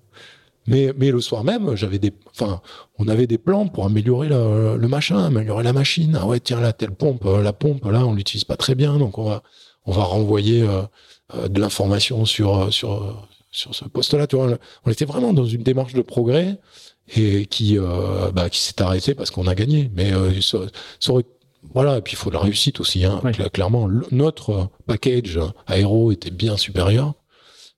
Mais, 0.68 0.94
mais 0.98 1.12
le 1.12 1.22
soir 1.22 1.44
même, 1.44 1.76
j'avais 1.76 2.00
des, 2.00 2.12
enfin, 2.32 2.62
on 2.98 3.08
avait 3.08 3.28
des 3.28 3.38
plans 3.38 3.68
pour 3.68 3.86
améliorer 3.86 4.30
le, 4.30 4.78
le, 4.78 4.88
machin, 4.88 5.24
améliorer 5.24 5.64
la 5.64 5.74
machine. 5.74 6.18
Ah 6.20 6.26
ouais, 6.26 6.40
tiens, 6.40 6.60
là, 6.60 6.74
telle 6.74 6.92
pompe, 6.92 7.26
euh, 7.26 7.44
la 7.44 7.54
pompe, 7.54 7.86
là, 7.86 8.06
on 8.06 8.14
l'utilise 8.14 8.46
pas 8.46 8.58
très 8.58 8.74
bien, 8.74 8.98
donc 8.98 9.18
on 9.18 9.26
va, 9.26 9.44
on 9.86 9.92
va 9.92 10.04
renvoyer 10.04 10.64
euh, 10.64 10.82
euh 11.36 11.48
de 11.48 11.60
l'information 11.60 12.26
sur, 12.26 12.64
euh, 12.64 12.72
sur, 12.72 13.28
sur 13.52 13.76
ce 13.76 13.86
poste-là. 13.86 14.28
Tu 14.28 14.36
vois, 14.36 14.58
on 14.86 14.92
était 14.92 15.06
vraiment 15.06 15.34
dans 15.34 15.46
une 15.46 15.64
démarche 15.64 15.94
de 15.94 16.02
progrès 16.02 16.58
et 17.16 17.46
qui, 17.46 17.78
euh, 17.78 18.32
bah, 18.32 18.50
qui 18.50 18.60
s'est 18.60 18.82
arrêtée 18.82 19.14
parce 19.14 19.32
qu'on 19.32 19.48
a 19.48 19.56
gagné. 19.56 19.92
Mais 19.96 20.12
ça, 20.42 20.60
ça 21.00 21.12
aurait 21.12 21.26
voilà, 21.74 21.98
et 21.98 22.02
puis 22.02 22.14
il 22.14 22.16
faut 22.16 22.30
de 22.30 22.36
la 22.36 22.42
réussite 22.42 22.80
aussi. 22.80 23.06
Hein. 23.06 23.22
Clairement, 23.52 23.90
notre 24.12 24.70
package 24.86 25.40
aéro 25.66 26.12
était 26.12 26.30
bien 26.30 26.58
supérieur. 26.58 27.16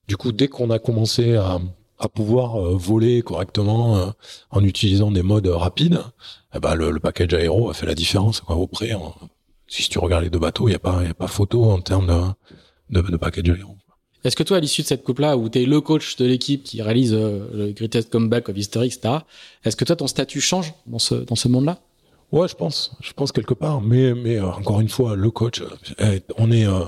Du 0.07 0.17
coup, 0.17 0.33
dès 0.33 0.49
qu'on 0.49 0.69
a 0.71 0.79
commencé 0.79 1.35
à, 1.35 1.59
à 1.99 2.09
pouvoir 2.09 2.55
euh, 2.55 2.75
voler 2.75 3.21
correctement 3.21 3.97
euh, 3.97 4.05
en 4.51 4.63
utilisant 4.63 5.11
des 5.11 5.23
modes 5.23 5.47
rapides, 5.47 6.01
eh 6.53 6.59
ben, 6.59 6.75
le, 6.75 6.99
package 6.99 7.33
aéro 7.33 7.69
a 7.69 7.73
fait 7.73 7.85
la 7.85 7.95
différence. 7.95 8.41
Quoi. 8.41 8.55
Au 8.55 8.69
si 9.67 9.89
tu 9.89 9.99
regardes 9.99 10.23
les 10.23 10.29
deux 10.29 10.39
bateaux, 10.39 10.67
il 10.67 10.71
n'y 10.71 10.75
a, 10.75 10.79
pas, 10.79 11.03
y 11.03 11.07
a 11.07 11.13
pas 11.13 11.27
photo 11.27 11.71
en 11.71 11.81
termes 11.81 12.35
de, 12.91 13.01
de, 13.01 13.11
de 13.11 13.17
package 13.17 13.49
aéro. 13.49 13.75
Est-ce 14.23 14.35
que 14.35 14.43
toi, 14.43 14.57
à 14.57 14.59
l'issue 14.59 14.81
de 14.81 14.87
cette 14.87 15.03
coupe-là, 15.03 15.37
où 15.37 15.47
tu 15.47 15.61
es 15.61 15.65
le 15.65 15.79
coach 15.79 16.17
de 16.17 16.25
l'équipe 16.25 16.63
qui 16.63 16.81
réalise 16.81 17.13
euh, 17.13 17.47
le 17.53 17.71
Greatest 17.71 18.09
Comeback 18.09 18.49
of 18.49 18.57
History, 18.57 18.87
etc., 18.87 19.19
est-ce 19.63 19.75
que 19.75 19.85
toi, 19.85 19.95
ton 19.95 20.07
statut 20.07 20.41
change 20.41 20.73
dans 20.85 20.99
ce, 20.99 21.15
dans 21.15 21.35
ce 21.35 21.47
monde-là? 21.47 21.79
Ouais, 22.33 22.47
je 22.49 22.55
pense, 22.55 22.91
je 22.99 23.13
pense 23.13 23.31
quelque 23.31 23.53
part. 23.53 23.81
Mais, 23.81 24.13
mais 24.13 24.35
euh, 24.35 24.47
encore 24.47 24.81
une 24.81 24.89
fois, 24.89 25.15
le 25.15 25.31
coach, 25.31 25.61
euh, 26.01 26.19
on 26.37 26.51
est, 26.51 26.65
euh, 26.65 26.83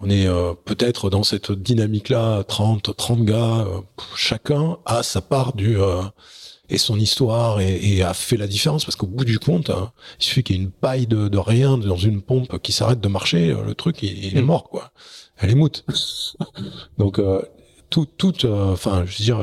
on 0.00 0.10
est 0.10 0.26
peut-être 0.64 1.10
dans 1.10 1.22
cette 1.22 1.52
dynamique-là, 1.52 2.42
30, 2.44 2.96
30 2.96 3.24
gars, 3.24 3.66
chacun 4.16 4.78
a 4.86 5.02
sa 5.02 5.20
part 5.20 5.52
du 5.52 5.76
et 6.72 6.78
son 6.78 6.98
histoire 6.98 7.60
et, 7.60 7.76
et, 7.82 8.02
a 8.02 8.14
fait 8.14 8.36
la 8.36 8.46
différence 8.46 8.84
parce 8.84 8.96
qu'au 8.96 9.08
bout 9.08 9.24
du 9.24 9.38
compte, 9.38 9.70
hein, 9.70 9.92
il 10.20 10.24
suffit 10.24 10.42
qu'il 10.42 10.56
y 10.56 10.58
ait 10.58 10.62
une 10.62 10.70
paille 10.70 11.06
de, 11.06 11.28
de, 11.28 11.38
rien 11.38 11.76
dans 11.76 11.96
une 11.96 12.22
pompe 12.22 12.58
qui 12.62 12.72
s'arrête 12.72 13.00
de 13.00 13.08
marcher, 13.08 13.54
le 13.54 13.74
truc 13.74 14.02
il, 14.02 14.36
est 14.36 14.40
mm. 14.40 14.44
mort 14.44 14.70
quoi. 14.70 14.92
Elle 15.36 15.50
est 15.50 15.54
moute. 15.56 15.84
Donc 16.98 17.20
tout, 17.90 18.06
tout, 18.16 18.46
enfin, 18.46 19.04
je 19.06 19.18
veux 19.18 19.24
dire, 19.24 19.40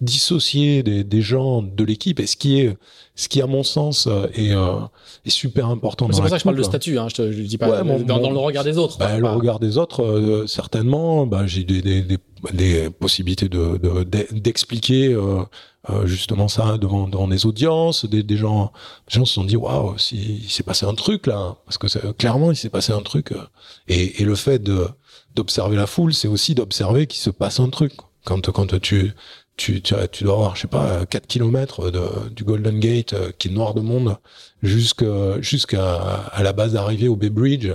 dissocier 0.00 0.82
des, 0.82 1.04
des 1.04 1.20
gens 1.20 1.62
de 1.62 1.84
l'équipe. 1.84 2.20
Et 2.20 2.26
ce 2.26 2.36
qui 2.36 2.60
est 2.60 2.76
ce 3.18 3.28
qui 3.28 3.42
à 3.42 3.48
mon 3.48 3.64
sens 3.64 4.06
euh, 4.06 4.28
est, 4.32 4.52
euh, 4.52 4.78
est 5.26 5.30
super 5.30 5.66
important 5.66 6.06
c'est 6.12 6.20
pour 6.20 6.30
ça 6.30 6.36
que 6.36 6.38
je 6.38 6.44
parle 6.44 6.56
de 6.56 6.62
statut 6.62 7.00
hein, 7.00 7.08
je, 7.08 7.16
te, 7.16 7.32
je 7.32 7.42
dis 7.42 7.58
pas 7.58 7.82
dans, 7.82 8.20
dans, 8.20 8.30
le 8.30 8.38
regard 8.38 8.62
des 8.62 8.78
autres. 8.78 8.96
bah, 8.96 9.18
le 9.18 9.26
regard 9.26 9.58
des 9.58 9.76
autres 9.76 10.04
euh, 10.04 10.46
certainement 10.46 11.26
bah, 11.26 11.44
j'ai 11.44 11.64
des, 11.64 11.82
des, 11.82 12.02
des, 12.02 12.18
des, 12.52 12.90
possibilités 12.90 13.48
de 13.48 13.76
d'expliquer 14.30 15.08
euh, 15.14 15.44
justement 16.04 16.46
ça 16.46 16.78
devant, 16.78 17.08
devant 17.08 17.26
des 17.26 17.46
audiences. 17.46 18.04
Des, 18.04 18.22
des 18.22 18.36
gens 18.36 18.72
des 19.08 19.18
gens 19.18 19.24
se 19.24 19.34
sont 19.34 19.44
dit 19.44 19.56
waouh 19.56 19.96
il 20.12 20.48
s'est 20.48 20.62
passé 20.62 20.86
un 20.86 20.94
truc 20.94 21.26
là. 21.26 21.56
Parce 21.64 21.76
que 21.78 22.12
clairement 22.12 22.52
il 22.52 22.56
s'est 22.56 22.68
passé 22.68 22.92
un 22.92 23.02
truc 23.02 23.32
et, 23.88 24.22
et 24.22 24.24
le 24.24 24.36
fait 24.36 24.62
de 24.62 24.86
d'observer 25.38 25.76
la 25.76 25.86
foule 25.86 26.12
c'est 26.12 26.28
aussi 26.28 26.54
d'observer 26.54 27.06
qu'il 27.06 27.20
se 27.20 27.30
passe 27.30 27.60
un 27.60 27.70
truc. 27.70 27.92
Quand 28.24 28.50
quand 28.50 28.78
tu 28.80 29.12
tu, 29.58 29.82
tu, 29.82 29.94
tu, 30.12 30.24
dois 30.24 30.34
avoir, 30.34 30.54
je 30.54 30.62
sais 30.62 30.68
pas, 30.68 31.04
4 31.04 31.26
km 31.26 31.90
de, 31.90 32.28
du 32.30 32.44
Golden 32.44 32.78
Gate 32.78 33.12
euh, 33.12 33.32
qui 33.36 33.48
est 33.48 33.50
noir 33.50 33.74
de 33.74 33.80
monde 33.80 34.16
jusqu'à 34.62 35.40
jusqu'à 35.40 35.96
à 36.32 36.42
la 36.44 36.52
base 36.52 36.74
d'arrivée 36.74 37.08
au 37.08 37.16
Bay 37.16 37.28
Bridge 37.28 37.68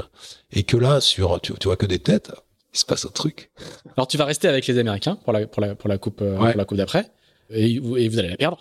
et 0.54 0.64
que 0.64 0.78
là 0.78 1.02
sur 1.02 1.42
tu, 1.42 1.54
tu 1.60 1.68
vois 1.68 1.76
que 1.76 1.86
des 1.86 2.00
têtes 2.00 2.32
il 2.74 2.80
se 2.80 2.86
passe 2.86 3.06
un 3.06 3.10
truc. 3.10 3.52
Alors 3.98 4.08
tu 4.08 4.18
vas 4.18 4.26
rester 4.26 4.48
avec 4.48 4.66
les 4.66 4.78
Américains 4.80 5.18
pour 5.24 5.34
la 5.34 5.46
pour 5.46 5.62
la 5.62 5.76
pour 5.76 5.90
la 5.90 5.98
coupe 5.98 6.22
euh, 6.22 6.38
pour 6.38 6.58
la 6.58 6.66
coupe 6.66 6.78
d'après 6.78 7.12
et, 7.50 7.74
et 7.74 8.10
vous 8.10 8.20
allez 8.20 8.30
la 8.30 8.38
perdre 8.38 8.60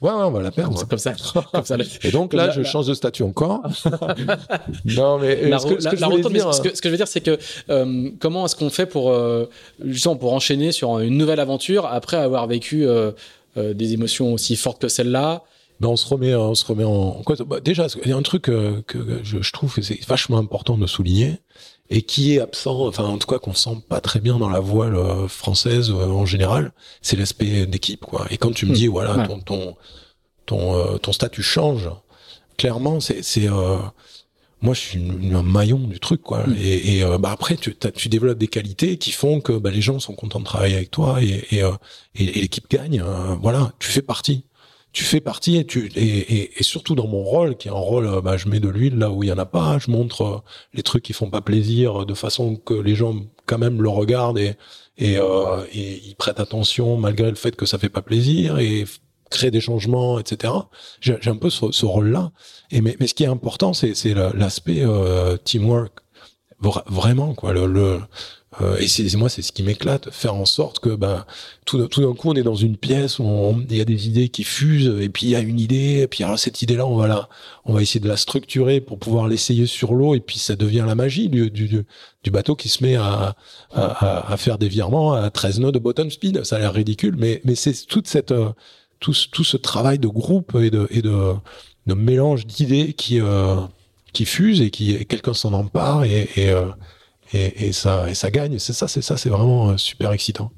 Ouais, 0.00 0.10
ouais, 0.10 0.22
on 0.22 0.30
va 0.30 0.40
la 0.40 0.50
perdre. 0.50 0.86
Comme 0.86 0.98
ça. 0.98 1.12
Comme 1.52 1.64
ça 1.64 1.76
et 2.02 2.10
donc 2.10 2.32
là, 2.32 2.50
je 2.50 2.62
change 2.62 2.86
de 2.86 2.94
statut 2.94 3.22
encore. 3.22 3.60
non, 4.84 5.18
mais 5.18 5.36
ce, 5.58 5.66
que, 5.66 6.88
je 6.88 6.88
veux 6.88 6.96
dire, 6.96 7.08
c'est 7.08 7.20
que 7.20 7.38
euh, 7.68 8.10
comment 8.18 8.46
est-ce 8.46 8.56
qu'on 8.56 8.70
fait 8.70 8.86
pour 8.86 9.10
euh, 9.10 9.48
justement 9.84 10.16
pour 10.16 10.32
enchaîner 10.32 10.72
sur 10.72 10.98
une 11.00 11.18
nouvelle 11.18 11.40
aventure 11.40 11.86
après 11.86 12.16
avoir 12.16 12.46
vécu 12.46 12.86
euh 12.86 13.12
des 13.56 13.94
émotions 13.94 14.32
aussi 14.32 14.54
fortes 14.54 14.80
que 14.80 14.86
celle-là 14.86 15.42
ben 15.80 15.88
on 15.88 15.96
se 15.96 16.06
remet, 16.06 16.34
on 16.34 16.54
se 16.54 16.66
remet 16.66 16.84
en. 16.84 17.22
Quoi, 17.24 17.36
bah, 17.46 17.60
déjà, 17.60 17.86
il 18.04 18.10
y 18.10 18.12
a 18.12 18.16
un 18.16 18.22
truc 18.22 18.42
que, 18.42 18.82
que 18.82 19.20
je, 19.22 19.50
trouve 19.50 19.74
que 19.74 19.82
c'est 19.82 20.04
vachement 20.06 20.36
important 20.36 20.76
de 20.76 20.86
souligner, 20.86 21.38
et 21.88 22.02
qui 22.02 22.34
est 22.34 22.40
absent, 22.40 22.86
enfin 22.86 23.04
en 23.04 23.18
tout 23.18 23.26
cas 23.26 23.38
qu'on 23.38 23.54
sent 23.54 23.82
pas 23.88 24.00
très 24.00 24.20
bien 24.20 24.38
dans 24.38 24.48
la 24.48 24.60
voile 24.60 24.94
euh, 24.94 25.26
française 25.26 25.90
euh, 25.90 26.06
en 26.06 26.26
général, 26.26 26.72
c'est 27.02 27.16
l'aspect 27.16 27.66
d'équipe 27.66 28.04
quoi. 28.04 28.26
Et 28.30 28.36
quand 28.36 28.52
tu 28.52 28.66
me 28.66 28.70
hmm. 28.70 28.74
dis 28.74 28.86
voilà 28.86 29.26
ton 29.26 29.40
ton 29.40 29.76
ton, 30.46 30.76
euh, 30.76 30.98
ton 30.98 31.12
statut 31.12 31.42
change, 31.42 31.90
clairement 32.56 33.00
c'est 33.00 33.22
c'est 33.22 33.48
moi 34.62 34.74
je 34.74 34.80
suis 34.80 35.00
un 35.32 35.42
maillon 35.42 35.78
du 35.78 35.98
truc 35.98 36.22
quoi. 36.22 36.46
Hmm. 36.46 36.54
Et, 36.60 36.98
et 36.98 37.18
bah 37.18 37.30
après 37.32 37.56
tu 37.56 37.74
tu 37.74 38.08
développes 38.08 38.38
des 38.38 38.48
qualités 38.48 38.96
qui 38.98 39.10
font 39.10 39.40
que 39.40 39.52
bah, 39.52 39.70
les 39.70 39.80
gens 39.80 39.98
sont 39.98 40.14
contents 40.14 40.40
de 40.40 40.44
travailler 40.44 40.76
avec 40.76 40.90
toi 40.90 41.22
et 41.22 41.46
et, 41.50 41.62
et 42.14 42.40
l'équipe 42.40 42.70
gagne. 42.70 43.02
voilà, 43.40 43.72
tu 43.80 43.90
fais 43.90 44.02
partie 44.02 44.44
tu 44.92 45.04
fais 45.04 45.20
partie 45.20 45.56
et 45.56 45.64
tu 45.64 45.90
et, 45.94 46.58
et, 46.58 46.62
surtout 46.62 46.94
dans 46.94 47.06
mon 47.06 47.22
rôle 47.22 47.56
qui 47.56 47.68
est 47.68 47.70
un 47.70 47.74
rôle 47.74 48.06
euh, 48.06 48.20
bah, 48.20 48.36
je 48.36 48.48
mets 48.48 48.60
de 48.60 48.68
l'huile 48.68 48.98
là 48.98 49.10
où 49.10 49.22
il 49.22 49.28
y 49.28 49.32
en 49.32 49.38
a 49.38 49.46
pas 49.46 49.78
je 49.78 49.90
montre 49.90 50.22
euh, 50.22 50.38
les 50.74 50.82
trucs 50.82 51.04
qui 51.04 51.12
font 51.12 51.30
pas 51.30 51.40
plaisir 51.40 52.06
de 52.06 52.14
façon 52.14 52.56
que 52.56 52.74
les 52.74 52.94
gens 52.94 53.14
quand 53.46 53.58
même 53.58 53.82
le 53.82 53.88
regardent 53.88 54.38
et 54.38 54.54
et, 54.98 55.16
euh, 55.16 55.64
et 55.72 56.00
ils 56.04 56.16
prêtent 56.16 56.40
attention 56.40 56.96
malgré 56.96 57.30
le 57.30 57.36
fait 57.36 57.54
que 57.56 57.66
ça 57.66 57.78
fait 57.78 57.88
pas 57.88 58.02
plaisir 58.02 58.58
et 58.58 58.84
créer 59.30 59.52
des 59.52 59.60
changements 59.60 60.18
etc 60.18 60.52
j'ai 61.00 61.18
un 61.26 61.36
peu 61.36 61.50
ce, 61.50 61.70
ce 61.70 61.86
rôle 61.86 62.10
là 62.10 62.32
et 62.70 62.80
mais, 62.80 62.96
mais 62.98 63.06
ce 63.06 63.14
qui 63.14 63.22
est 63.22 63.28
important 63.28 63.72
c'est 63.72 63.94
c'est 63.94 64.14
l'aspect 64.14 64.82
euh, 64.82 65.36
teamwork. 65.36 66.00
Vraiment 66.62 67.32
quoi 67.32 67.54
le, 67.54 67.64
le 67.66 68.00
euh, 68.60 68.76
et 68.78 68.88
c'est 68.88 69.14
moi, 69.14 69.28
c'est 69.28 69.42
ce 69.42 69.52
qui 69.52 69.62
m'éclate, 69.62 70.10
faire 70.10 70.34
en 70.34 70.44
sorte 70.44 70.80
que 70.80 70.88
ben 70.96 71.24
tout, 71.66 71.86
tout 71.86 72.00
d'un 72.00 72.14
coup 72.14 72.30
on 72.30 72.34
est 72.34 72.42
dans 72.42 72.56
une 72.56 72.76
pièce 72.76 73.18
il 73.20 73.76
y 73.76 73.80
a 73.80 73.84
des 73.84 74.08
idées 74.08 74.28
qui 74.28 74.42
fusent, 74.42 74.92
et 75.00 75.08
puis 75.08 75.26
il 75.26 75.30
y 75.30 75.36
a 75.36 75.40
une 75.40 75.60
idée, 75.60 76.00
et 76.02 76.08
puis 76.08 76.24
alors 76.24 76.36
cette 76.36 76.60
idée-là, 76.60 76.84
on 76.84 76.96
va 76.96 77.06
la, 77.06 77.28
on 77.64 77.72
va 77.72 77.80
essayer 77.80 78.00
de 78.00 78.08
la 78.08 78.16
structurer 78.16 78.80
pour 78.80 78.98
pouvoir 78.98 79.28
l'essayer 79.28 79.66
sur 79.66 79.94
l'eau, 79.94 80.16
et 80.16 80.20
puis 80.20 80.40
ça 80.40 80.56
devient 80.56 80.84
la 80.84 80.96
magie 80.96 81.28
du, 81.28 81.48
du, 81.48 81.68
du 82.24 82.30
bateau 82.32 82.56
qui 82.56 82.68
se 82.68 82.82
met 82.82 82.96
à, 82.96 83.36
à, 83.72 84.32
à, 84.32 84.36
faire 84.36 84.58
des 84.58 84.68
virements 84.68 85.12
à 85.12 85.30
13 85.30 85.60
nœuds 85.60 85.72
de 85.72 85.78
bottom 85.78 86.10
speed. 86.10 86.42
Ça 86.42 86.56
a 86.56 86.58
l'air 86.58 86.72
ridicule, 86.72 87.14
mais 87.16 87.40
mais 87.44 87.54
c'est 87.54 87.86
toute 87.86 88.08
cette 88.08 88.32
euh, 88.32 88.50
tout, 88.98 89.14
tout 89.30 89.44
ce 89.44 89.58
travail 89.58 90.00
de 90.00 90.08
groupe 90.08 90.56
et 90.56 90.70
de 90.70 90.88
et 90.90 91.02
de, 91.02 91.34
de 91.86 91.94
mélange 91.94 92.46
d'idées 92.46 92.94
qui 92.94 93.20
euh, 93.20 93.56
qui 94.12 94.24
fusent 94.24 94.60
et 94.60 94.70
qui 94.70 95.06
quelqu'un 95.06 95.34
s'en 95.34 95.52
empare 95.52 96.02
et, 96.02 96.28
et 96.36 96.52
et, 97.32 97.72
ça 97.72 98.30
gagne. 98.30 98.58
C'est 98.58 98.72
ça, 98.72 98.88
c'est 98.88 99.02
ça, 99.02 99.16
c'est 99.16 99.30
vraiment 99.30 99.70
euh, 99.70 99.76
super 99.76 100.12
excitant 100.12 100.52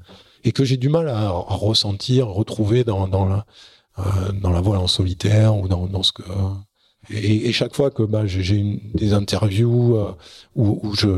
et 0.44 0.52
que 0.52 0.64
j'ai 0.64 0.76
du 0.76 0.88
mal 0.88 1.08
à, 1.08 1.28
ressentir, 1.30 2.28
retrouver 2.28 2.84
dans 2.84 3.06
la 3.26 3.44
euh, 3.98 4.60
voile 4.60 4.78
en 4.78 4.88
solitaire 4.88 5.56
ou 5.56 5.68
dans 5.68 6.02
ce 6.02 6.12
que 6.12 6.22
et, 7.10 7.48
et 7.48 7.52
chaque 7.52 7.74
fois 7.74 7.90
que 7.90 8.02
bah, 8.02 8.26
j'ai 8.26 8.80
des 8.94 9.12
interviews 9.12 9.96
euh, 9.96 10.14
où, 10.54 10.94
je, 10.94 11.08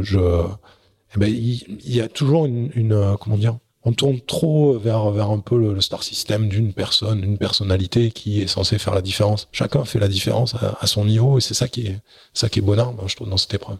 eh 1.15 1.19
ben, 1.19 1.29
il, 1.29 1.95
y, 1.95 2.01
a 2.01 2.09
toujours 2.09 2.47
une, 2.47 2.93
euh, 2.93 3.17
comment 3.17 3.37
dire 3.37 3.59
on 3.87 3.93
tourne 3.93 4.19
trop 4.21 4.79
vers 4.79 5.05
un 5.05 5.41
peu 5.41 5.59
le, 5.59 5.79
star 5.83 6.03
system 6.03 6.49
d'une 6.49 6.73
personne, 6.73 7.23
une 7.23 7.37
personnalité 7.37 8.13
qui 8.13 8.41
est 8.41 8.47
censée 8.47 8.79
faire 8.79 8.95
la 8.95 9.03
différence. 9.03 9.47
Chacun 9.53 9.85
fait 9.85 9.99
la 9.99 10.09
différence 10.09 10.55
à, 10.55 10.87
son 10.87 11.05
niveau 11.05 11.37
et 11.37 11.43
c'est 11.43 11.53
ça 11.53 11.69
qui 11.69 11.89
est 11.89 12.01
ça 12.33 12.49
qui 12.49 12.61
est 12.61 12.63
bonheur, 12.63 12.95
je 13.07 13.15
trouve, 13.15 13.29
dans 13.29 13.37
cette 13.37 13.53
épreuve. 13.53 13.77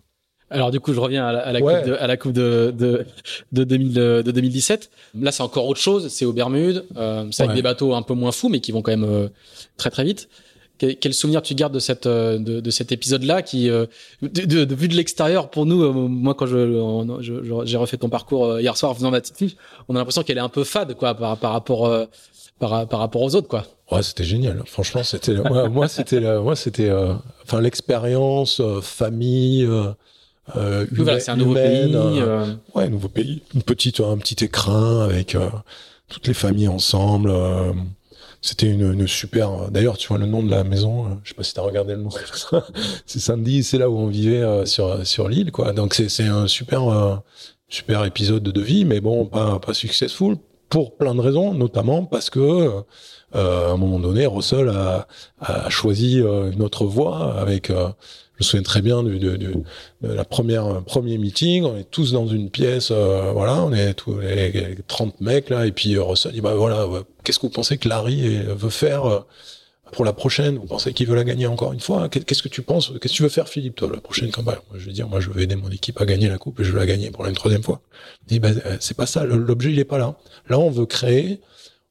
Alors 0.55 0.71
du 0.71 0.79
coup, 0.79 0.93
je 0.93 1.01
reviens 1.01 1.27
à 1.27 1.33
la, 1.33 1.41
à 1.41 1.53
la 1.53 1.61
coupe, 1.61 1.87
de, 1.87 1.93
à 1.95 2.07
la 2.07 2.17
coupe 2.17 2.33
de, 2.33 2.73
de, 2.77 3.05
de, 3.51 3.65
2000, 3.65 3.93
de 3.93 4.23
2017. 4.23 4.89
Là, 5.21 5.33
c'est 5.33 5.43
encore 5.43 5.67
autre 5.67 5.81
chose. 5.81 6.09
C'est 6.09 6.25
aux 6.25 6.33
Bermudes. 6.33 6.85
Euh, 6.97 7.27
c'est 7.33 7.43
avec 7.43 7.57
des 7.57 7.63
bateaux 7.63 7.95
un 7.95 8.03
peu 8.03 8.15
moins 8.15 8.31
fous, 8.31 8.49
mais 8.49 8.61
qui 8.61 8.71
vont 8.71 8.81
quand 8.81 8.93
même 8.93 9.05
euh, 9.05 9.29
très 9.77 9.91
très 9.91 10.05
vite. 10.05 10.29
Quel, 10.79 10.97
quel, 10.97 11.13
souvenir 11.15 11.43
tu 11.43 11.55
gardes 11.55 11.75
de 11.75 11.79
cette 11.81 12.07
euh, 12.07 12.39
de, 12.39 12.61
de 12.61 12.71
cet 12.71 12.93
épisode-là 12.93 13.43
qui, 13.43 13.69
euh, 13.69 13.87
de, 14.23 14.65
de, 14.65 14.75
vue 14.75 14.89
de 14.89 14.95
l'extérieur, 14.95 15.51
pour 15.51 15.67
nous, 15.67 15.93
moi 16.09 16.35
quand 16.35 16.47
je, 16.47 17.63
j'ai 17.65 17.77
refait 17.77 17.97
ton 17.97 18.09
parcours 18.09 18.59
hier 18.59 18.77
soir 18.77 18.91
en 18.91 18.95
faisant 18.95 19.13
ma 19.13 19.21
petite 19.21 19.57
on 19.89 19.95
a 19.95 19.99
l'impression 19.99 20.25
qu'elle 20.25 20.39
est 20.39 20.41
un 20.41 20.49
peu 20.49 20.65
fade 20.65 20.95
quoi 20.95 21.15
par, 21.15 21.37
par 21.37 21.53
rapport 21.53 22.09
par, 22.59 22.89
par 22.89 22.99
rapport 22.99 23.23
aux 23.23 23.37
autres 23.37 23.47
quoi. 23.47 23.65
Ouais, 23.93 24.03
c'était 24.03 24.25
génial. 24.25 24.63
Franchement, 24.67 25.05
c'était 25.05 25.35
moi, 25.35 25.69
moi 25.69 25.87
c'était 25.87 26.21
moi 26.41 26.57
c'était 26.57 26.91
enfin 27.45 27.61
l'expérience 27.61 28.61
famille 28.83 29.65
euh, 29.65 29.93
c'est 30.53 31.31
un 31.31 31.37
nouveau 31.37 31.55
pays. 31.55 31.95
Euh... 31.95 32.55
Ouais, 32.75 32.89
nouveau 32.89 33.09
pays. 33.09 33.43
Une 33.55 33.63
petite, 33.63 34.01
un 34.01 34.19
petit 34.19 34.45
écrin 34.45 35.01
avec 35.03 35.35
euh, 35.35 35.49
toutes 36.09 36.27
les 36.27 36.35
familles 36.35 36.69
ensemble. 36.69 37.31
Euh, 37.31 37.73
c'était 38.43 38.67
une, 38.67 38.93
une, 38.93 39.07
super. 39.07 39.71
D'ailleurs, 39.71 39.97
tu 39.97 40.09
vois 40.09 40.19
le 40.19 40.27
nom 40.27 40.43
de 40.43 40.51
la 40.51 40.65
maison. 40.65 41.07
Euh, 41.07 41.09
je 41.23 41.31
sais 41.31 41.35
pas 41.35 41.45
si 41.45 41.55
t'as 41.55 41.63
regardé 41.63 41.95
le 41.95 42.03
nom. 42.03 42.11
c'est 43.07 43.21
Sandy. 43.21 43.63
C'est 43.63 43.79
là 43.79 43.89
où 43.89 43.97
on 43.97 44.09
vivait 44.09 44.67
sur 44.67 45.07
sur 45.07 45.29
l'île, 45.29 45.51
quoi. 45.51 45.73
Donc 45.73 45.95
c'est 45.95 46.09
c'est 46.09 46.27
un 46.27 46.47
super 46.47 47.23
super 47.69 48.05
épisode 48.05 48.43
de 48.43 48.61
vie, 48.61 48.85
mais 48.85 49.01
bon, 49.01 49.25
pas 49.25 49.59
pas 49.59 49.75
successful 49.75 50.37
pour 50.69 50.97
plein 50.97 51.15
de 51.15 51.21
raisons, 51.21 51.55
notamment 51.55 52.05
parce 52.05 52.29
que 52.29 52.83
à 53.33 53.71
un 53.73 53.77
moment 53.77 53.99
donné, 53.99 54.27
Russell 54.27 54.69
a, 54.69 55.09
a 55.41 55.71
choisi 55.71 56.19
une 56.19 56.63
autre 56.63 56.85
voie 56.85 57.35
avec 57.41 57.73
je 58.35 58.45
me 58.45 58.45
souviens 58.45 58.63
très 58.63 58.83
bien 58.83 59.03
du, 59.05 59.19
de, 59.19 59.63
la 60.03 60.25
première 60.25 60.83
premier 60.83 61.19
meeting. 61.19 61.65
On 61.65 61.77
est 61.77 61.89
tous 61.89 62.13
dans 62.13 62.27
une 62.27 62.51
pièce, 62.51 62.89
euh, 62.91 63.31
voilà, 63.33 63.63
on 63.63 63.73
est 63.73 63.95
tous 63.95 64.19
les 64.19 64.77
30 64.89 65.21
mecs 65.21 65.51
là, 65.51 65.67
et 65.67 65.73
puis 65.73 65.95
euh, 65.95 66.03
Russell 66.03 66.33
dit 66.33 66.41
bah 66.41 66.55
voilà, 66.55 66.87
qu'est-ce 67.23 67.39
que 67.39 67.47
vous 67.47 67.53
pensez 67.53 67.79
que 67.79 67.89
Larry 67.89 68.39
veut 68.39 68.71
faire 68.71 69.05
euh, 69.05 69.21
pour 69.93 70.05
la 70.05 70.13
prochaine? 70.13 70.57
Vous 70.57 70.67
pensez 70.67 70.93
qu'il 70.93 71.07
veut 71.07 71.15
la 71.15 71.23
gagner 71.23 71.47
encore 71.47 71.73
une 71.73 71.81
fois? 71.81 72.09
Qu'est-ce 72.09 72.43
que 72.43 72.49
tu 72.49 72.63
penses? 72.63 72.89
Qu'est-ce 73.01 73.13
que 73.13 73.17
tu 73.17 73.23
veux 73.23 73.29
faire, 73.29 73.49
Philippe, 73.49 73.77
toi, 73.77 73.89
la 73.93 74.01
prochaine 74.01 74.33
campagne? 74.33 74.59
Je 74.75 74.87
veux 74.87 74.93
dire, 74.93 75.09
moi, 75.09 75.21
je 75.21 75.31
veux 75.31 75.41
aider 75.41 75.55
mon 75.55 75.71
équipe 75.71 76.01
à 76.01 76.07
gagner 76.07 76.29
la 76.29 76.39
coupe 76.39 76.59
et 76.59 76.65
je 76.65 76.73
veux 76.73 76.79
la 76.79 76.87
gagner 76.87 77.13
pour 77.13 77.25
la 77.25 77.31
troisième 77.33 77.63
fois. 77.63 77.83
Il 78.23 78.33
dit 78.33 78.41
bah, 78.41 78.51
c'est 78.81 78.97
pas 78.97 79.07
ça. 79.07 79.25
L'objet, 79.25 79.71
il 79.71 79.79
est 79.79 79.85
pas 79.85 79.99
là. 79.99 80.17
Là, 80.49 80.59
on 80.59 80.71
veut 80.71 80.87
créer 80.87 81.41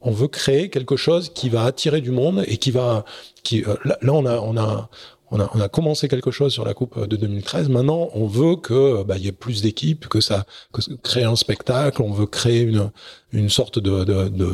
on 0.03 0.11
veut 0.11 0.27
créer 0.27 0.69
quelque 0.69 0.97
chose 0.97 1.31
qui 1.33 1.49
va 1.49 1.63
attirer 1.63 2.01
du 2.01 2.11
monde 2.11 2.43
et 2.47 2.57
qui 2.57 2.71
va 2.71 3.05
qui 3.43 3.63
là, 3.85 3.97
on 4.03 4.25
a 4.25 4.37
on 4.39 4.57
a 4.57 4.89
on 5.33 5.39
a, 5.39 5.49
on 5.53 5.59
a 5.59 5.67
commencé 5.67 6.07
quelque 6.07 6.31
chose 6.31 6.53
sur 6.53 6.63
la 6.63 6.73
Coupe 6.73 7.07
de 7.07 7.15
2013. 7.15 7.69
Maintenant, 7.69 8.09
on 8.13 8.27
veut 8.27 8.55
que 8.55 9.03
bah, 9.03 9.17
il 9.17 9.25
y 9.25 9.27
ait 9.27 9.31
plus 9.33 9.63
d'équipes, 9.63 10.07
que 10.07 10.21
ça, 10.21 10.45
que 10.71 10.81
créer 11.01 11.23
un 11.23 11.35
spectacle. 11.35 12.03
On 12.03 12.11
veut 12.11 12.27
créer 12.27 12.61
une 12.61 12.91
une 13.31 13.49
sorte 13.49 13.79
de 13.79 14.03
de, 14.03 14.29
de, 14.29 14.51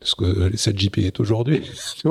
ce 0.00 0.14
que 0.14 0.56
cette 0.56 0.78
JP 0.78 0.98
est 0.98 1.20
aujourd'hui. 1.20 1.62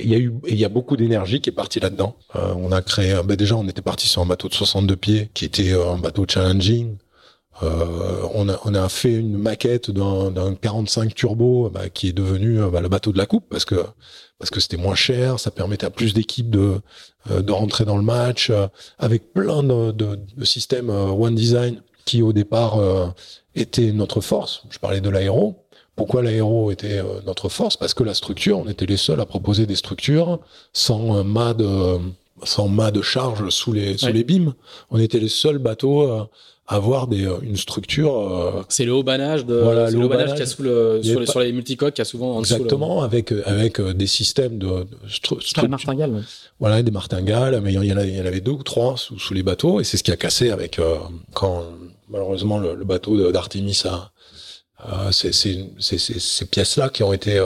il 0.00 0.08
y 0.08 0.14
a 0.14 0.18
eu, 0.18 0.32
il 0.48 0.56
y 0.56 0.64
a 0.64 0.68
beaucoup 0.68 0.96
d'énergie 0.96 1.40
qui 1.40 1.50
est 1.50 1.54
partie 1.54 1.80
là-dedans. 1.80 2.16
Euh, 2.34 2.52
on 2.56 2.72
a 2.72 2.82
créé, 2.82 3.20
bah 3.24 3.36
déjà, 3.36 3.56
on 3.56 3.66
était 3.68 3.82
parti 3.82 4.08
sur 4.08 4.22
un 4.22 4.26
bateau 4.26 4.48
de 4.48 4.54
62 4.54 4.96
pieds 4.96 5.30
qui 5.32 5.44
était 5.44 5.72
euh, 5.72 5.92
un 5.92 5.98
bateau 5.98 6.26
challenging. 6.28 6.96
Euh, 7.62 8.22
on, 8.32 8.48
a, 8.48 8.58
on 8.64 8.74
a 8.74 8.88
fait 8.88 9.12
une 9.12 9.36
maquette 9.36 9.90
d'un 9.90 10.54
45 10.54 11.14
turbo 11.14 11.68
bah, 11.68 11.88
qui 11.90 12.08
est 12.08 12.12
devenu 12.12 12.58
bah, 12.70 12.80
le 12.80 12.88
bateau 12.88 13.12
de 13.12 13.18
la 13.18 13.26
coupe 13.26 13.44
parce 13.50 13.64
que 13.64 13.84
parce 14.38 14.50
que 14.50 14.58
c'était 14.58 14.78
moins 14.78 14.94
cher, 14.94 15.38
ça 15.38 15.50
permettait 15.50 15.84
à 15.84 15.90
plus 15.90 16.14
d'équipes 16.14 16.48
de 16.50 16.80
euh, 17.30 17.42
de 17.42 17.52
rentrer 17.52 17.84
dans 17.84 17.98
le 17.98 18.02
match 18.02 18.48
euh, 18.48 18.66
avec 18.98 19.34
plein 19.34 19.62
de, 19.62 19.92
de, 19.92 20.18
de, 20.36 20.44
systèmes 20.46 20.88
euh, 20.88 21.08
One 21.08 21.34
Design 21.34 21.82
qui 22.06 22.22
au 22.22 22.32
départ 22.32 22.80
était 23.54 23.92
notre 23.92 24.20
force. 24.20 24.62
Je 24.70 24.78
parlais 24.78 25.02
de 25.02 25.10
l'aéro. 25.10 25.62
Pourquoi 25.94 26.22
l'aéro 26.22 26.70
était 26.72 27.00
notre 27.24 27.48
force? 27.48 27.76
Parce 27.76 27.94
que 27.94 28.02
la 28.02 28.14
structure, 28.14 28.58
on 28.58 28.66
était 28.66 28.86
les 28.86 28.96
seuls 28.96 29.20
à 29.20 29.26
proposer 29.26 29.66
des 29.66 29.76
structures 29.76 30.40
sans 30.72 31.22
mât 31.22 31.54
de 31.54 31.98
sans 32.42 32.68
mât 32.68 32.90
de 32.90 33.02
charge 33.02 33.48
sous 33.50 33.72
les 33.72 33.98
sous 33.98 34.08
les 34.10 34.24
beams. 34.24 34.54
On 34.90 34.98
était 34.98 35.20
les 35.20 35.28
seuls 35.28 35.58
bateaux 35.58 36.26
avoir 36.70 37.08
des, 37.08 37.26
euh, 37.26 37.38
une 37.42 37.56
structure. 37.56 38.16
Euh, 38.16 38.62
c'est 38.68 38.84
le 38.84 38.92
haut 38.92 39.02
banage 39.02 39.44
de 39.44 39.56
voilà, 39.56 39.90
le 39.90 39.98
haut 39.98 40.08
banage 40.08 40.30
qu'il 40.30 40.38
y 40.38 40.42
a 40.42 40.46
sous 40.46 40.62
le, 40.62 41.00
sur, 41.02 41.18
les, 41.18 41.26
sur 41.26 41.40
les 41.40 41.52
multicoques 41.52 41.94
qui 41.94 42.00
a 42.00 42.04
souvent 42.04 42.36
en 42.36 42.40
exactement 42.40 43.02
avec 43.02 43.32
euh, 43.32 43.42
avec 43.44 43.80
des 43.80 44.06
systèmes 44.06 44.56
de, 44.58 44.86
de 44.86 45.66
martingales. 45.66 46.22
Voilà 46.60 46.82
des 46.82 46.92
martingales, 46.92 47.60
mais 47.60 47.72
il 47.74 47.84
y 47.84 47.92
en 47.92 47.96
avait, 47.96 48.40
deux 48.40 48.52
ou 48.52 48.62
trois 48.62 48.96
sous, 48.96 49.18
sous 49.18 49.34
les 49.34 49.42
bateaux 49.42 49.80
et 49.80 49.84
c'est 49.84 49.96
ce 49.96 50.04
qui 50.04 50.12
a 50.12 50.16
cassé 50.16 50.50
avec 50.50 50.80
quand 51.34 51.64
malheureusement 52.08 52.58
le, 52.58 52.74
le 52.74 52.84
bateau 52.84 53.32
d'Artemis 53.32 53.82
a 53.84 54.12
c'est 55.10 55.32
ces 55.32 56.46
pièces-là 56.50 56.88
qui 56.88 57.02
ont 57.02 57.12
été 57.12 57.44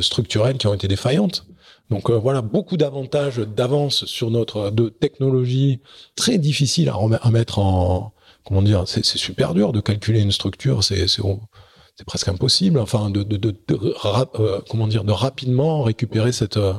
structurelles, 0.00 0.58
qui 0.58 0.68
ont 0.68 0.74
été 0.74 0.86
défaillantes. 0.86 1.44
Donc 1.92 2.10
voilà, 2.10 2.40
beaucoup 2.40 2.78
d'avantages 2.78 3.36
d'avance 3.36 4.06
sur 4.06 4.30
notre 4.30 4.70
de 4.70 4.88
technologie 4.88 5.80
très 6.16 6.38
difficile 6.38 6.90
à, 6.90 7.30
mettre 7.30 7.58
en 7.58 8.14
comment 8.46 8.62
dire, 8.62 8.84
c'est 8.86 9.04
super 9.04 9.52
dur 9.52 9.72
de 9.72 9.80
calculer 9.80 10.22
une 10.22 10.32
structure, 10.32 10.82
c'est 10.82 11.06
c'est 11.96 12.06
presque 12.06 12.28
impossible. 12.28 12.78
Enfin, 12.78 13.10
de, 13.10 13.26
euh, 13.70 14.60
comment 14.70 14.88
dire, 14.88 15.04
de 15.04 15.12
rapidement 15.12 15.82
récupérer 15.82 16.32
cette 16.32 16.56
euh, 16.56 16.72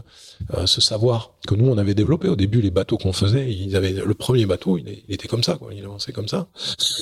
euh, 0.56 0.66
ce 0.66 0.82
savoir 0.82 1.34
que 1.48 1.54
nous 1.54 1.70
on 1.70 1.78
avait 1.78 1.94
développé 1.94 2.28
au 2.28 2.36
début. 2.36 2.62
Les 2.62 2.72
bateaux 2.72 2.98
qu'on 2.98 3.14
faisait, 3.14 3.54
ils 3.54 3.76
avaient 3.76 3.92
le 3.92 4.14
premier 4.16 4.46
bateau, 4.48 4.78
il, 4.78 4.90
était 5.10 5.28
comme 5.28 5.44
ça, 5.44 5.56
quoi. 5.56 5.74
Il 5.74 5.84
avançait 5.86 6.14
comme 6.14 6.28
ça. 6.28 6.48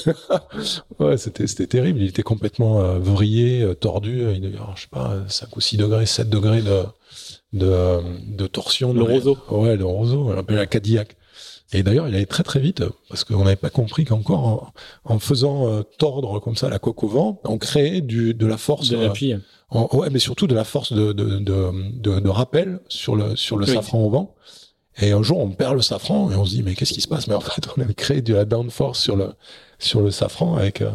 ouais, 1.00 1.18
c'était 1.18 1.48
c'était 1.48 1.68
terrible. 1.68 2.02
Il 2.02 2.10
était 2.10 2.24
complètement 2.24 3.00
vrillé, 3.00 3.74
tordu. 3.80 4.26
Il 4.36 4.46
avait, 4.46 4.58
je 4.76 4.82
sais 4.82 4.88
pas, 4.92 5.16
5 5.28 5.56
ou 5.56 5.62
6 5.62 5.78
degrés, 5.78 6.06
7 6.06 6.30
degrés 6.30 6.62
de 6.62 6.84
de, 7.53 7.99
de 8.28 8.48
torsion. 8.48 8.94
Le 8.94 9.03
roseau. 9.03 9.38
Ouais, 9.49 9.76
le 9.76 9.86
roseau. 9.86 10.28
On 10.28 10.34
l'appelle 10.34 10.57
la 10.57 10.65
Cadillac. 10.65 11.15
Et 11.73 11.84
d'ailleurs, 11.84 12.07
il 12.07 12.15
allait 12.15 12.26
très 12.26 12.44
très 12.44 12.60
vite 12.60 12.84
parce 13.07 13.23
qu'on 13.23 13.44
n'avait 13.44 13.56
pas 13.56 13.69
compris 13.69 14.03
qu'encore 14.03 14.73
en, 15.06 15.15
en, 15.15 15.19
faisant 15.19 15.68
euh, 15.68 15.84
tordre 15.98 16.40
comme 16.40 16.56
ça 16.56 16.69
la 16.69 16.80
coque 16.80 17.03
au 17.03 17.07
vent, 17.07 17.40
on 17.45 17.57
créait 17.57 18.02
du, 18.02 18.34
de 18.34 18.45
la 18.45 18.57
force. 18.57 18.90
De 18.90 18.98
l'appui. 18.98 19.34
Euh, 19.34 19.88
ouais, 19.94 20.10
mais 20.10 20.19
surtout 20.19 20.48
de 20.48 20.56
la 20.56 20.65
force 20.65 20.91
de, 20.91 21.14
de, 21.14 21.38
de, 21.40 22.19
de, 22.19 22.30
rappel 22.30 22.82
sur 22.90 23.15
le, 23.15 23.38
sur 23.38 23.56
le 23.56 23.65
safran 23.65 24.03
au 24.03 24.10
vent. 24.10 24.36
Et 24.98 25.14
un 25.14 25.23
jour, 25.23 25.40
on 25.40 25.49
perd 25.49 25.76
le 25.76 25.82
safran 25.82 26.30
et 26.30 26.36
on 26.36 26.44
se 26.44 26.52
dit 26.52 26.64
mais 26.64 26.76
qu'est-ce 26.76 26.94
qui 26.94 26.99
se 26.99 27.07
passe? 27.07 27.28
Mais 27.28 27.36
en 27.36 27.40
fait, 27.40 27.65
on 27.78 27.82
avait 27.82 27.94
créé 27.94 28.22
de 28.22 28.34
la 28.34 28.44
downforce 28.44 28.99
sur 28.99 29.15
le 29.15 29.34
sur 29.80 30.02
le 30.02 30.11
safran 30.11 30.57
avec. 30.57 30.82
Euh, 30.82 30.91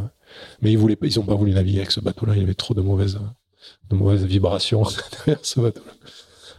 mais 0.61 0.71
ils 0.71 0.77
voulaient 0.77 0.97
pas, 0.97 1.07
ils 1.07 1.19
ont 1.19 1.25
pas 1.25 1.35
voulu 1.35 1.53
naviguer 1.53 1.79
avec 1.79 1.91
ce 1.91 2.01
bateau-là. 2.01 2.35
Il 2.37 2.41
y 2.41 2.45
avait 2.45 2.55
trop 2.55 2.75
de 2.75 2.83
mauvaises 2.83 3.19
de 3.89 3.97
mauvaises 3.97 4.25
vibrations 4.25 4.83
derrière 5.27 5.41
ce 5.43 5.61
bateau-là. 5.61 5.93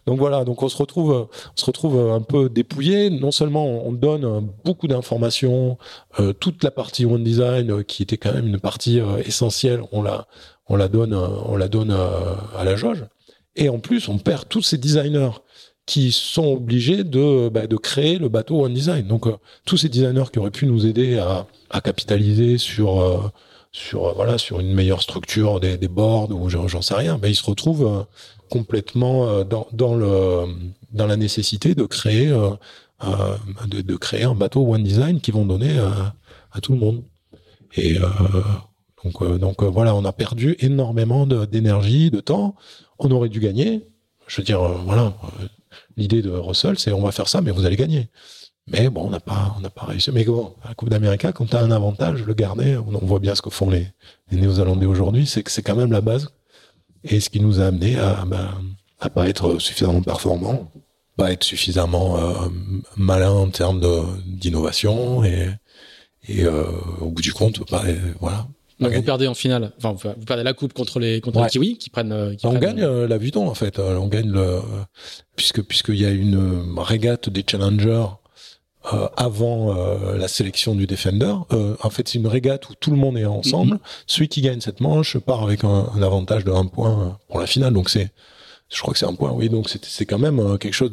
Donc 0.07 0.19
voilà, 0.19 0.45
donc 0.45 0.63
on 0.63 0.69
se 0.69 0.77
retrouve, 0.77 1.11
on 1.11 1.59
se 1.59 1.65
retrouve 1.65 2.11
un 2.11 2.21
peu 2.21 2.47
dépouillé. 2.47 3.09
Non 3.09 3.31
seulement 3.31 3.65
on 3.65 3.91
donne 3.91 4.49
beaucoup 4.63 4.87
d'informations, 4.87 5.77
euh, 6.19 6.31
toute 6.31 6.63
la 6.63 6.71
partie 6.71 7.05
one 7.05 7.25
design 7.25 7.69
euh, 7.71 7.83
qui 7.83 8.03
était 8.03 8.15
quand 8.15 8.33
même 8.33 8.47
une 8.47 8.59
partie 8.59 9.01
euh, 9.01 9.17
essentielle, 9.25 9.81
on 9.91 10.01
la, 10.01 10.27
on 10.69 10.77
la 10.77 10.87
donne, 10.87 11.13
on 11.13 11.57
la 11.57 11.67
donne 11.67 11.91
à 11.91 12.63
la 12.63 12.75
jauge. 12.77 13.05
Et 13.57 13.67
en 13.67 13.79
plus, 13.79 14.07
on 14.07 14.17
perd 14.17 14.47
tous 14.47 14.61
ces 14.61 14.77
designers 14.77 15.41
qui 15.85 16.13
sont 16.13 16.53
obligés 16.53 17.03
de, 17.03 17.49
bah, 17.49 17.67
de 17.67 17.75
créer 17.75 18.17
le 18.17 18.29
bateau 18.29 18.63
one 18.63 18.73
design. 18.73 19.07
Donc 19.07 19.25
tous 19.65 19.75
ces 19.77 19.89
designers 19.89 20.31
qui 20.31 20.39
auraient 20.39 20.51
pu 20.51 20.67
nous 20.67 20.85
aider 20.85 21.17
à, 21.17 21.47
à 21.69 21.81
capitaliser 21.81 22.57
sur 22.57 23.31
sur 23.73 24.13
voilà 24.15 24.37
sur 24.37 24.59
une 24.59 24.73
meilleure 24.73 25.01
structure 25.01 25.59
des, 25.59 25.77
des 25.77 25.87
boards 25.89 26.31
ou 26.31 26.49
j'en 26.49 26.81
sais 26.81 26.95
rien, 26.95 27.17
ben 27.17 27.27
ils 27.27 27.35
se 27.35 27.43
retrouvent 27.43 28.05
complètement 28.49 29.27
euh, 29.27 29.43
dans, 29.43 29.67
dans, 29.71 29.95
le, 29.95 30.45
dans 30.91 31.07
la 31.07 31.17
nécessité 31.17 31.75
de 31.75 31.83
créer, 31.83 32.27
euh, 32.27 32.51
euh, 33.03 33.37
de, 33.67 33.95
créer 33.95 34.23
un 34.23 34.35
bateau 34.35 34.65
One 34.73 34.83
Design 34.83 35.21
qui 35.21 35.31
vont 35.31 35.45
donner 35.45 35.77
à 36.51 36.61
tout 36.61 36.73
le 36.73 36.79
monde. 36.79 37.03
Et 37.75 37.97
donc, 39.03 39.37
donc 39.39 39.63
voilà, 39.63 39.93
on 39.93 40.03
a 40.05 40.11
perdu 40.11 40.55
énormément 40.59 41.27
d'énergie, 41.27 42.09
de, 42.09 42.19
temps. 42.19 42.55
On 42.99 43.11
aurait 43.11 43.29
dû 43.29 43.39
gagner. 43.39 43.85
Je 44.25 44.41
veux 44.41 44.45
dire, 44.45 44.61
voilà, 44.61 45.13
l'idée 45.95 46.21
de 46.21 46.31
Russell, 46.31 46.79
c'est 46.79 46.91
on 46.91 47.01
va 47.01 47.11
faire 47.11 47.27
ça, 47.27 47.41
mais 47.41 47.51
vous 47.51 47.65
allez 47.65 47.75
gagner. 47.75 48.09
Mais 48.69 48.89
bon, 48.89 49.05
on 49.05 49.09
n'a 49.09 49.19
pas, 49.19 49.55
on 49.57 49.69
pas 49.69 49.85
réussi. 49.85 50.11
Mais 50.11 50.25
bon, 50.25 50.53
la 50.65 50.73
Coupe 50.73 50.89
d'Amérique, 50.89 51.31
quand 51.31 51.45
tu 51.45 51.55
as 51.55 51.61
un 51.61 51.71
avantage, 51.71 52.25
le 52.25 52.33
garder, 52.33 52.77
on, 52.77 53.05
voit 53.05 53.19
bien 53.19 53.35
ce 53.35 53.41
que 53.41 53.49
font 53.49 53.69
les, 53.69 53.87
les 54.31 54.41
Néo-Zélandais 54.41 54.87
aujourd'hui, 54.87 55.25
c'est 55.25 55.43
que 55.43 55.51
c'est 55.51 55.61
quand 55.61 55.75
même 55.75 55.91
la 55.91 56.01
base 56.01 56.29
et 57.03 57.19
ce 57.19 57.29
qui 57.29 57.39
nous 57.39 57.59
a 57.61 57.65
amené 57.65 57.97
à, 57.97 58.25
bah, 58.25 58.55
à 58.99 59.09
pas 59.09 59.27
être 59.27 59.59
suffisamment 59.59 60.01
performant, 60.01 60.71
pas 61.15 61.31
être 61.31 61.43
suffisamment 61.43 62.17
euh, 62.17 62.33
malin 62.95 63.31
en 63.31 63.49
termes 63.49 63.81
d'innovation 64.25 65.23
et, 65.23 65.49
et 66.27 66.43
euh, 66.43 66.63
au 67.01 67.09
bout 67.09 67.21
du 67.21 67.33
compte, 67.33 67.61
bah, 67.71 67.83
voilà. 68.19 68.47
Donc 68.79 68.93
vous 68.93 69.01
perdez 69.01 69.27
en 69.27 69.33
finale, 69.33 69.71
enfin 69.77 69.93
vous 69.93 70.25
perdez 70.25 70.43
la 70.43 70.53
coupe 70.53 70.73
contre 70.73 70.99
les 70.99 71.19
contre 71.19 71.41
les 71.41 71.49
Kiwis 71.49 71.77
qui 71.79 71.89
prennent. 71.89 72.11
Euh, 72.11 72.35
qui 72.35 72.45
on 72.45 72.53
gagne 72.53 72.83
euh, 72.83 73.07
la 73.07 73.17
Vuitton 73.17 73.47
en 73.47 73.55
fait, 73.55 73.79
on 73.79 74.05
gagne 74.05 74.29
le 74.29 74.59
puisque 75.35 75.63
puisqu'il 75.63 75.99
y 75.99 76.05
a 76.05 76.11
une 76.11 76.75
régate 76.77 77.27
des 77.29 77.43
challengers 77.49 78.05
euh, 78.93 79.09
avant 79.17 79.75
euh, 79.75 80.17
la 80.17 80.29
sélection 80.29 80.73
du 80.73 80.87
Defender. 80.87 81.33
Euh, 81.51 81.75
en 81.81 81.89
fait, 81.89 82.07
c'est 82.07 82.19
une 82.19 82.27
régate 82.27 82.69
où 82.69 82.73
tout 82.75 82.89
le 82.89 82.95
monde 82.95 83.17
est 83.17 83.25
ensemble. 83.25 83.73
Mhm. 83.73 83.79
Celui 84.05 84.29
qui 84.29 84.41
gagne 84.41 84.61
cette 84.61 84.79
manche 84.79 85.17
part 85.17 85.43
avec 85.43 85.65
un, 85.65 85.89
un 85.93 86.01
avantage 86.01 86.45
de 86.45 86.51
un 86.51 86.65
point 86.65 87.17
pour 87.27 87.39
la 87.39 87.47
finale. 87.47 87.73
Donc 87.73 87.89
c'est, 87.89 88.11
je 88.69 88.79
crois 88.79 88.93
que 88.93 88.99
c'est 88.99 89.05
un 89.05 89.15
point. 89.15 89.31
Oui, 89.31 89.49
donc 89.49 89.69
c'est 89.69 90.05
quand 90.05 90.19
même 90.19 90.57
quelque 90.57 90.73
chose 90.73 90.91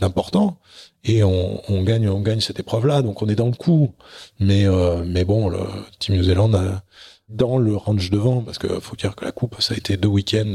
d'important. 0.00 0.58
Et 1.04 1.22
on, 1.22 1.62
on, 1.70 1.82
gagne, 1.82 2.08
on 2.08 2.20
gagne 2.20 2.40
cette 2.40 2.58
épreuve-là. 2.58 3.02
Donc 3.02 3.22
on 3.22 3.28
est 3.28 3.36
dans 3.36 3.46
le 3.46 3.52
coup. 3.56 3.92
Mais 4.40 4.66
mais 5.06 5.24
bon, 5.24 5.48
le 5.48 5.60
Team 6.00 6.16
New 6.16 6.24
Zealand 6.24 6.52
a, 6.54 6.82
dans 7.28 7.58
le 7.58 7.76
range 7.76 8.10
devant, 8.10 8.42
parce 8.42 8.58
que 8.58 8.80
faut 8.80 8.96
dire 8.96 9.14
que 9.14 9.24
la 9.24 9.30
coupe, 9.30 9.60
ça 9.60 9.74
a 9.74 9.76
été 9.76 9.96
deux 9.96 10.08
week-ends 10.08 10.54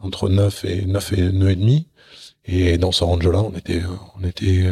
entre 0.00 0.28
9 0.28 0.64
et 0.64 0.86
9 0.86 1.12
et 1.12 1.32
9 1.32 1.50
et 1.50 1.56
demi. 1.56 1.86
Et 2.44 2.78
dans 2.78 2.92
ce 2.92 3.04
range-là, 3.04 3.42
on 3.42 3.52
était, 3.52 3.82
on 4.18 4.26
était 4.26 4.64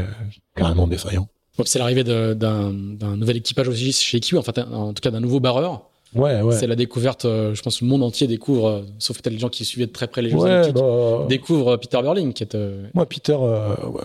carrément 0.57 0.87
défaillant. 0.87 1.29
c'est 1.65 1.79
l'arrivée 1.79 2.05
d'un 2.05 2.73
nouvel 2.73 3.37
équipage 3.37 3.69
aussi 3.69 3.93
chez 3.93 4.21
Kiwi, 4.21 4.39
enfin, 4.39 4.53
en 4.73 4.93
tout 4.93 5.01
cas 5.01 5.11
d'un 5.11 5.21
nouveau 5.21 5.41
barreur. 5.41 5.91
Ouais, 6.15 6.41
ouais. 6.41 6.57
C'est 6.57 6.67
la 6.67 6.77
découverte, 6.77 7.25
euh, 7.25 7.55
je 7.55 7.63
pense 7.63 7.79
que 7.79 7.85
le 7.85 7.91
monde 7.91 8.03
entier 8.03 8.27
découvre, 8.27 8.69
euh, 8.69 8.83
sauf 8.99 9.21
peut-être 9.21 9.35
les 9.35 9.39
gens 9.39 9.49
qui 9.49 9.65
suivaient 9.65 9.87
de 9.87 9.93
très 9.93 10.07
près 10.07 10.23
les 10.23 10.31
Jeux 10.31 10.39
ouais, 10.39 10.73
bah, 10.73 10.81
euh, 10.81 11.77
Peter 11.77 12.01
Burling. 12.01 12.33
Qui 12.33 12.45
est, 12.45 12.57
Moi, 12.95 13.07
Peter, 13.07 13.37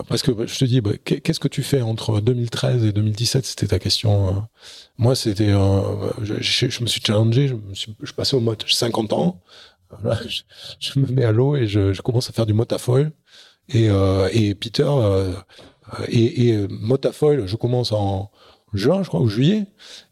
parce 0.09 0.21
que 0.21 0.45
je 0.45 0.57
te 0.57 0.65
dis, 0.65 0.81
bah, 0.81 0.91
qu'est-ce 1.03 1.39
que 1.39 1.47
tu 1.47 1.63
fais 1.63 1.81
entre 1.81 2.19
2013 2.19 2.85
et 2.85 2.91
2017 2.91 3.45
C'était 3.45 3.67
ta 3.67 3.79
question. 3.79 4.43
Moi, 4.97 5.15
c'était, 5.15 5.53
je, 6.21 6.35
je, 6.41 6.81
me 6.81 6.87
suis 6.87 7.01
challengé, 7.01 7.47
je, 7.47 7.53
me 7.53 7.73
suis, 7.73 7.95
je 8.01 8.13
passais 8.13 8.35
au 8.35 8.41
mode 8.41 8.63
50 8.67 9.13
ans. 9.13 9.39
je, 10.79 10.99
me 10.99 11.07
mets 11.07 11.25
à 11.25 11.31
l'eau 11.31 11.55
et 11.55 11.67
je, 11.67 12.01
commence 12.01 12.29
à 12.29 12.33
faire 12.33 12.45
du 12.45 12.53
motafoil. 12.53 13.11
Et, 13.73 13.89
et 14.33 14.55
Peter, 14.55 14.89
et, 16.07 16.47
et 16.47 16.53
euh, 16.53 16.67
Motafoil, 16.69 17.47
je 17.47 17.55
commence 17.55 17.91
en 17.91 18.31
juin, 18.73 19.03
je 19.03 19.09
crois, 19.09 19.19
ou 19.19 19.27
juillet. 19.27 19.65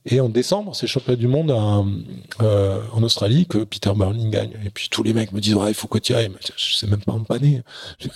Et 0.05 0.19
en 0.19 0.27
décembre, 0.27 0.75
c'est 0.75 0.87
championnat 0.87 1.15
du 1.15 1.27
monde 1.27 1.51
euh, 2.41 2.81
en 2.91 3.03
Australie 3.03 3.45
que 3.47 3.59
Peter 3.59 3.91
Burling 3.95 4.29
gagne. 4.29 4.51
Et 4.65 4.69
puis 4.69 4.89
tous 4.89 5.03
les 5.03 5.13
mecs 5.13 5.31
me 5.31 5.39
disent, 5.39 5.55
ouais, 5.55 5.71
il 5.71 5.73
faut 5.73 5.87
que 5.87 5.97
tu 5.97 6.13
ailles. 6.13 6.29
je 6.57 6.75
sais 6.75 6.87
même 6.87 7.01
pas 7.01 7.13
en 7.13 7.23
paner. 7.23 7.61
je 7.99 8.07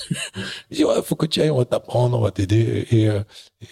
dis, 0.72 0.84
ouais, 0.84 0.96
il 0.98 1.04
faut 1.04 1.16
que 1.16 1.26
tu 1.26 1.42
ailles, 1.42 1.52
on 1.52 1.60
va 1.60 1.66
t'apprendre, 1.66 2.18
on 2.18 2.22
va 2.22 2.32
t'aider. 2.32 2.88
Et, 2.92 3.08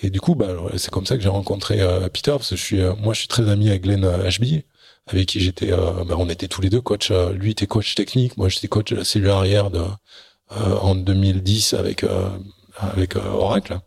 et, 0.05 0.09
du 0.09 0.21
coup, 0.21 0.35
bah, 0.35 0.55
c'est 0.77 0.91
comme 0.91 1.05
ça 1.05 1.17
que 1.17 1.23
j'ai 1.23 1.29
rencontré 1.29 1.79
Peter, 2.13 2.31
parce 2.31 2.51
que 2.51 2.55
je 2.55 2.63
suis, 2.63 2.81
moi, 2.99 3.13
je 3.13 3.19
suis 3.19 3.27
très 3.27 3.49
ami 3.49 3.69
avec 3.69 3.83
Glenn 3.83 4.05
Ashby, 4.05 4.63
avec 5.07 5.27
qui 5.27 5.41
j'étais, 5.41 5.71
bah, 5.71 6.15
on 6.17 6.29
était 6.29 6.47
tous 6.47 6.61
les 6.61 6.69
deux 6.69 6.81
coach. 6.81 7.11
lui 7.33 7.51
était 7.51 7.67
coach 7.67 7.95
technique, 7.95 8.37
moi 8.37 8.47
j'étais 8.47 8.69
coach 8.69 8.91
de 8.91 8.95
la 8.95 9.03
cellule 9.03 9.29
arrière 9.29 9.71
de, 9.71 9.83
en 10.49 10.95
2010 10.95 11.73
avec 11.73 12.05
avec 12.77 13.15
euh, 13.15 13.21
Oracle. 13.25 13.79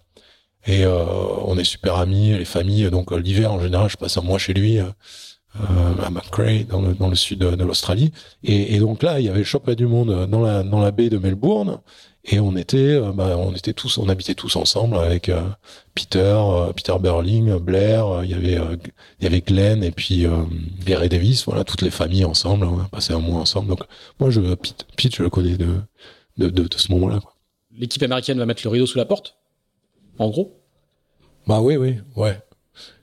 Et 0.67 0.85
euh, 0.85 1.05
on 1.45 1.59
est 1.59 1.65
super 1.65 1.97
amis, 1.97 2.31
les 2.31 2.45
familles. 2.45 2.91
Donc 2.91 3.13
euh, 3.13 3.19
l'hiver, 3.19 3.53
en 3.53 3.61
général, 3.61 3.91
je 3.91 3.97
passe 3.97 4.17
un 4.17 4.23
mois 4.23 4.39
chez 4.39 4.55
lui. 4.55 4.79
à 4.79 6.11
McCrae, 6.11 6.65
dans 6.69 6.81
le, 6.81 6.95
dans 6.95 7.09
le 7.09 7.15
sud 7.15 7.39
de, 7.41 7.65
l'Australie. 7.65 8.13
Et, 8.43 8.75
et, 8.75 8.79
donc 8.79 9.03
là, 9.03 9.21
il 9.21 9.27
y 9.27 9.29
avait 9.29 9.45
le 9.45 9.75
du 9.75 9.87
monde 9.87 10.27
dans 10.27 10.41
la, 10.41 10.63
dans 10.63 10.81
la 10.81 10.91
baie 10.91 11.11
de 11.11 11.19
Melbourne. 11.19 11.81
Et 12.25 12.41
on 12.41 12.57
était, 12.57 12.99
bah, 13.13 13.37
on 13.39 13.53
était 13.55 13.75
tous, 13.75 13.99
on 13.99 14.09
habitait 14.09 14.35
tous 14.35 14.57
ensemble 14.57 14.97
avec 14.97 15.31
Peter, 15.95 16.41
Peter 16.75 16.95
Berling, 16.99 17.59
Blair. 17.59 18.25
Il 18.25 18.31
y 18.31 18.35
avait, 18.35 18.59
il 19.21 19.25
y 19.25 19.27
avait 19.27 19.43
Glenn 19.43 19.85
et 19.85 19.93
puis 19.93 20.27
Gary 20.85 21.11
Davis. 21.11 21.45
Voilà, 21.45 21.63
toutes 21.65 21.83
les 21.83 21.91
familles 21.91 22.25
ensemble. 22.25 22.67
On 22.67 22.81
a 22.81 22.89
passé 22.89 23.13
un 23.13 23.21
mois 23.21 23.41
ensemble. 23.41 23.69
Donc 23.69 23.81
moi, 24.19 24.31
je 24.31 24.41
Pete, 24.41 24.87
Pete 24.97 25.15
je 25.17 25.23
le 25.23 25.31
connais 25.31 25.57
de 25.57 25.69
de, 26.39 26.49
de, 26.49 26.65
de 26.65 26.79
ce 26.79 26.91
moment-là. 26.93 27.21
Quoi 27.21 27.34
l'équipe 27.79 28.03
américaine 28.03 28.39
va 28.39 28.47
mettre 28.47 28.63
le 28.65 28.71
rideau 28.71 28.87
sous 28.87 28.99
la 28.99 29.05
porte 29.05 29.37
En 30.19 30.29
gros 30.29 30.61
Bah 31.47 31.61
oui, 31.61 31.77
oui, 31.77 31.97
ouais. 32.17 32.39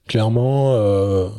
Clairement, 0.08 0.74
euh, 0.74 1.30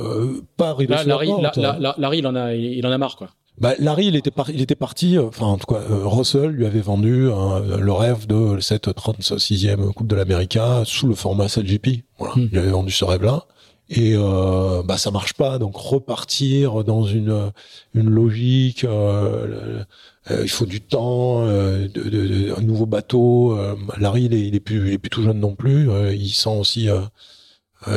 euh, 0.00 0.40
pas 0.56 0.74
rideau 0.74 0.96
sous 0.96 1.08
la, 1.08 1.18
porte. 1.18 1.56
Larry, 1.98 2.18
il 2.18 2.26
en 2.26 2.36
a, 2.36 2.54
il 2.54 2.86
en 2.86 2.92
a 2.92 2.98
marre, 2.98 3.16
quoi. 3.16 3.30
Bah, 3.58 3.74
Larry, 3.78 4.06
il 4.06 4.16
était, 4.16 4.30
il 4.48 4.62
était 4.62 4.74
parti, 4.74 5.18
euh, 5.18 5.26
enfin, 5.26 5.46
en 5.46 5.58
tout 5.58 5.66
cas, 5.66 5.80
euh, 5.80 6.06
Russell 6.06 6.48
lui 6.48 6.64
avait 6.66 6.80
vendu 6.80 7.30
hein, 7.30 7.60
le 7.78 7.92
rêve 7.92 8.26
de 8.26 8.58
cette 8.60 8.88
36e 8.88 9.92
Coupe 9.92 10.06
de 10.06 10.16
l'Amérique 10.16 10.58
sous 10.84 11.06
le 11.06 11.14
format 11.14 11.48
SLGP. 11.48 12.04
Voilà. 12.18 12.34
Hmm. 12.34 12.48
Il 12.50 12.58
avait 12.58 12.70
vendu 12.70 12.90
ce 12.90 13.04
rêve-là. 13.04 13.44
Et 13.88 14.14
euh, 14.16 14.82
bah 14.84 14.96
ça 14.96 15.10
marche 15.10 15.34
pas, 15.34 15.58
donc 15.58 15.76
repartir 15.76 16.84
dans 16.84 17.04
une 17.04 17.52
une 17.94 18.08
logique, 18.08 18.84
euh, 18.84 19.84
euh, 20.30 20.40
il 20.42 20.48
faut 20.48 20.66
du 20.66 20.80
temps, 20.80 21.42
euh, 21.44 21.88
de, 21.88 22.02
de, 22.02 22.54
un 22.56 22.62
nouveau 22.62 22.86
bateau. 22.86 23.58
Larry, 23.98 24.24
il 24.24 24.34
est, 24.34 24.46
il 24.48 24.54
est, 24.54 24.60
plus, 24.60 24.88
il 24.88 24.94
est 24.94 24.98
plus 24.98 25.10
tout 25.10 25.22
jeune 25.22 25.40
non 25.40 25.54
plus. 25.54 25.88
il 26.14 26.30
sent 26.30 26.48
aussi 26.48 26.88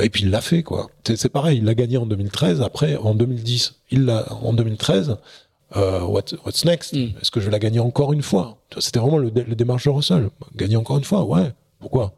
et 0.01 0.09
puis 0.09 0.23
il 0.23 0.31
l'a 0.31 0.41
fait 0.41 0.63
quoi. 0.63 0.89
C'est 1.03 1.29
pareil, 1.29 1.59
il 1.59 1.65
l'a 1.65 1.75
gagné 1.75 1.97
en 1.97 2.05
2013. 2.05 2.61
Après, 2.61 2.97
en 2.97 3.15
2010, 3.15 3.75
il 3.91 4.05
l'a 4.05 4.25
en 4.33 4.53
2013. 4.53 5.17
Euh, 5.75 6.01
what's 6.01 6.65
next? 6.65 6.93
Mm. 6.93 7.17
Est-ce 7.21 7.31
que 7.31 7.39
je 7.39 7.45
vais 7.45 7.51
la 7.51 7.59
gagner 7.59 7.79
encore 7.79 8.13
une 8.13 8.21
fois? 8.21 8.57
C'était 8.79 8.99
vraiment 8.99 9.17
le, 9.17 9.29
le, 9.29 9.55
démarche 9.55 9.85
de 9.85 9.89
Russell. 9.89 10.29
Gagner 10.55 10.75
encore 10.77 10.97
une 10.97 11.03
fois, 11.03 11.23
ouais. 11.25 11.51
Pourquoi? 11.79 12.13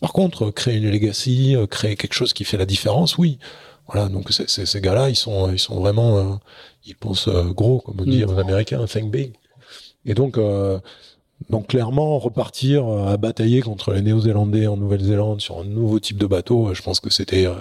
Par 0.00 0.12
contre, 0.12 0.50
créer 0.50 0.76
une 0.76 0.90
legacy, 0.90 1.56
créer 1.70 1.96
quelque 1.96 2.14
chose 2.14 2.32
qui 2.32 2.44
fait 2.44 2.56
la 2.56 2.66
différence, 2.66 3.18
oui. 3.18 3.38
Voilà, 3.86 4.08
donc 4.08 4.30
ces 4.30 4.80
gars-là, 4.80 5.10
ils 5.10 5.16
sont, 5.16 5.52
ils 5.52 5.58
sont 5.58 5.80
vraiment, 5.80 6.38
ils 6.86 6.94
pensent 6.94 7.28
gros, 7.28 7.80
comme 7.80 8.00
on 8.00 8.04
dit 8.04 8.24
mm. 8.24 8.30
en 8.30 8.38
américain, 8.38 8.84
think 8.86 9.10
big. 9.10 9.32
Et 10.06 10.14
donc, 10.14 10.38
donc 11.48 11.68
clairement, 11.68 12.18
repartir 12.18 12.86
euh, 12.86 13.12
à 13.12 13.16
batailler 13.16 13.62
contre 13.62 13.92
les 13.92 14.02
Néo-Zélandais 14.02 14.66
en 14.66 14.76
Nouvelle-Zélande 14.76 15.40
sur 15.40 15.58
un 15.58 15.64
nouveau 15.64 15.98
type 15.98 16.18
de 16.18 16.26
bateau, 16.26 16.68
euh, 16.68 16.74
je 16.74 16.82
pense 16.82 17.00
que 17.00 17.10
c'était 17.10 17.46
euh, 17.46 17.54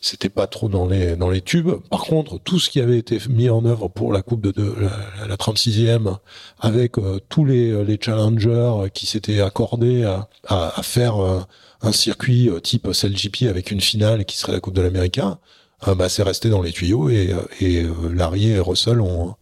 c'était 0.00 0.28
pas 0.28 0.46
trop 0.46 0.68
dans 0.68 0.86
les 0.86 1.16
dans 1.16 1.30
les 1.30 1.40
tubes. 1.40 1.70
Par 1.90 2.02
contre, 2.02 2.38
tout 2.38 2.58
ce 2.58 2.70
qui 2.70 2.80
avait 2.80 2.98
été 2.98 3.18
mis 3.28 3.50
en 3.50 3.64
œuvre 3.64 3.88
pour 3.88 4.12
la 4.12 4.22
coupe 4.22 4.40
de, 4.40 4.76
la, 5.26 5.36
36e, 5.36 6.18
avec 6.60 6.96
tous 7.28 7.44
les 7.44 7.84
les 7.84 7.98
challengers 8.00 8.90
qui 8.94 9.06
s'étaient 9.06 9.40
accordés 9.40 10.04
à, 10.04 10.28
à, 10.46 10.82
faire 10.82 11.16
un 11.82 11.92
circuit 11.92 12.50
type 12.62 12.90
CLGP 12.92 13.48
avec 13.48 13.70
une 13.70 13.80
finale 13.80 14.24
qui 14.24 14.36
serait 14.36 14.52
la 14.52 14.60
coupe 14.60 14.74
de 14.74 14.82
l'Américain, 14.82 15.38
bah 15.86 16.08
c'est 16.08 16.22
resté 16.22 16.50
dans 16.50 16.62
les 16.62 16.72
tuyaux 16.72 17.10
et 17.10 17.34
et 17.60 17.86
Larry 18.12 18.50
et 18.50 18.60
Russell 18.60 19.00
ont 19.00 19.34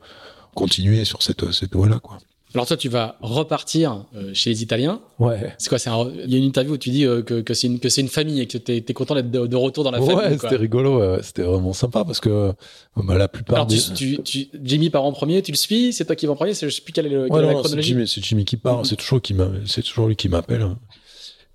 continué 0.54 1.04
sur 1.04 1.22
cette 1.22 1.52
cette 1.52 1.74
voie 1.74 1.88
là 1.88 1.98
quoi. 1.98 2.18
Alors 2.56 2.66
toi, 2.66 2.78
tu 2.78 2.88
vas 2.88 3.16
repartir 3.20 4.06
euh, 4.16 4.30
chez 4.32 4.48
les 4.48 4.62
Italiens. 4.62 5.02
Ouais. 5.18 5.54
C'est 5.58 5.68
quoi 5.68 5.76
Il 6.24 6.32
y 6.32 6.36
a 6.36 6.38
une 6.38 6.44
interview 6.44 6.72
où 6.72 6.78
tu 6.78 6.88
dis 6.88 7.04
euh, 7.04 7.20
que, 7.20 7.42
que 7.42 7.52
c'est 7.52 7.66
une, 7.66 7.78
une 7.98 8.08
famille 8.08 8.40
et 8.40 8.46
que 8.46 8.56
tu 8.56 8.72
es, 8.72 8.92
content 8.94 9.14
d'être 9.14 9.30
de, 9.30 9.56
retour 9.56 9.84
dans 9.84 9.90
la 9.90 9.98
famille. 9.98 10.16
Ouais, 10.16 10.38
c'était 10.38 10.56
rigolo. 10.56 11.20
C'était 11.20 11.42
vraiment 11.42 11.74
sympa 11.74 12.04
parce 12.06 12.18
que 12.18 12.54
bah, 12.96 13.18
la 13.18 13.28
plupart 13.28 13.56
Alors, 13.56 13.66
tu, 13.66 14.22
tu, 14.22 14.48
Jimmy 14.64 14.88
part 14.88 15.04
en 15.04 15.12
premier, 15.12 15.42
tu 15.42 15.52
le 15.52 15.56
suis 15.58 15.92
C'est 15.92 16.06
toi 16.06 16.16
qui 16.16 16.24
vas 16.24 16.32
en 16.32 16.36
premier 16.36 16.54
Je 16.54 16.70
sais 16.70 16.80
plus 16.80 16.94
quelle 16.94 17.06
est, 17.06 17.10
le, 17.10 17.28
la 17.28 17.54
chronologie. 17.54 17.94
C'est 18.06 18.24
Jimmy, 18.24 18.46
qui 18.46 18.56
part. 18.56 18.86
C'est 18.86 18.96
toujours, 18.96 19.20
toujours 19.20 20.08
lui 20.08 20.16
qui 20.16 20.30
m'appelle. 20.30 20.66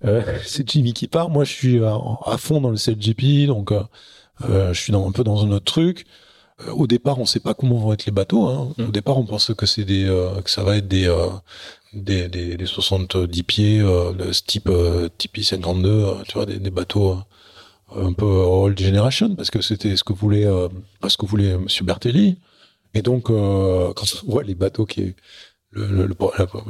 Euh, 0.04 0.22
c'est 0.46 0.70
Jimmy 0.70 0.92
qui 0.92 1.08
part. 1.08 1.30
Moi, 1.30 1.42
je 1.42 1.52
suis 1.52 1.84
à, 1.84 1.98
à 2.26 2.36
fond 2.36 2.60
dans 2.60 2.70
le 2.70 2.76
CLGP, 2.76 3.48
donc 3.48 3.72
je 4.48 4.72
suis 4.72 4.92
dans, 4.92 5.08
un 5.08 5.10
peu 5.10 5.24
dans 5.24 5.44
un 5.44 5.50
autre 5.50 5.64
truc. 5.64 6.06
Euh, 6.68 6.72
au 6.72 6.86
départ, 6.86 7.18
on 7.18 7.22
ne 7.22 7.26
sait 7.26 7.40
pas 7.40 7.54
comment 7.54 7.78
vont 7.78 7.92
être 7.92 8.06
les 8.06 8.12
bateaux. 8.12 8.46
Hein. 8.46 8.74
Au 8.78 8.82
mm. 8.82 8.90
départ, 8.90 9.18
on 9.18 9.24
pense 9.24 9.52
que 9.54 9.66
c'est 9.66 9.84
des, 9.84 10.04
euh, 10.04 10.40
que 10.42 10.50
ça 10.50 10.62
va 10.62 10.76
être 10.76 10.88
des, 10.88 11.06
euh, 11.06 11.28
des, 11.92 12.28
des, 12.28 12.56
des, 12.56 12.66
70 12.66 13.42
pieds 13.42 13.78
de 13.78 14.32
ce 14.32 14.42
type 14.42 14.70
type 15.18 15.42
52, 15.42 16.06
tu 16.26 16.34
vois, 16.34 16.46
des, 16.46 16.58
des 16.58 16.70
bateaux 16.70 17.18
un 17.94 18.12
peu 18.14 18.24
old 18.24 18.78
generation, 18.78 19.34
parce 19.34 19.50
que 19.50 19.60
c'était 19.60 19.96
ce 19.96 20.04
que 20.04 20.14
voulait, 20.14 20.46
ce 21.06 21.16
que 21.16 21.26
voulait 21.26 21.58
Monsieur 21.58 21.84
Bertelli. 21.84 22.38
Et 22.94 23.02
donc, 23.02 23.24
quand 23.24 24.04
on 24.26 24.30
voit 24.30 24.42
les 24.42 24.54
bateaux 24.54 24.86
qui, 24.86 25.14
le, 25.72 25.86
le, 25.86 26.06
le 26.06 26.14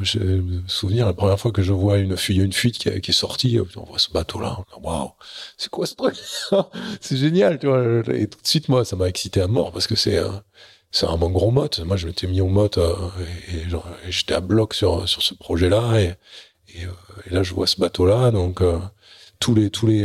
je 0.03 0.19
me 0.19 0.63
souvenir 0.69 1.07
la 1.07 1.13
première 1.13 1.39
fois 1.39 1.51
que 1.51 1.63
je 1.63 1.73
vois 1.73 1.99
une 1.99 2.17
fuite, 2.17 2.39
une 2.39 2.53
fuite 2.53 2.79
qui, 2.79 2.89
est 2.89 3.13
sortie, 3.13 3.59
on 3.77 3.85
voit 3.85 3.99
ce 3.99 4.11
bateau-là, 4.11 4.59
waouh, 4.81 5.11
c'est 5.57 5.71
quoi 5.71 5.87
ce 5.87 5.95
truc? 5.95 6.15
C'est 7.01 7.17
génial, 7.17 7.59
tu 7.59 7.67
vois. 7.67 7.83
Et 8.15 8.29
tout 8.29 8.41
de 8.41 8.47
suite, 8.47 8.69
moi, 8.69 8.85
ça 8.85 8.97
m'a 8.97 9.09
excité 9.09 9.41
à 9.41 9.49
mort 9.49 9.73
parce 9.73 9.87
que 9.87 9.97
c'est 9.97 10.21
c'est 10.93 11.07
un 11.07 11.17
bon 11.17 11.31
gros 11.31 11.51
mot. 11.51 11.69
Moi, 11.85 11.97
je 11.97 12.07
m'étais 12.07 12.27
mis 12.27 12.41
au 12.41 12.49
mot 12.49 12.69
euh, 12.79 12.95
et, 13.53 13.65
j'étais 14.11 14.35
à 14.35 14.41
bloc 14.41 14.75
sur 14.75 15.09
sur 15.09 15.23
ce 15.23 15.35
projet-là 15.35 16.01
et, 16.01 16.15
et, 16.75 16.85
euh, 16.85 16.91
là, 17.31 17.43
je 17.43 17.55
vois 17.55 17.67
ce 17.67 17.81
bateau-là, 17.81 18.31
donc 18.31 18.61
euh, 18.61 18.79
tous 19.41 19.55
les 19.55 19.71
tous 19.71 19.87
les, 19.87 20.03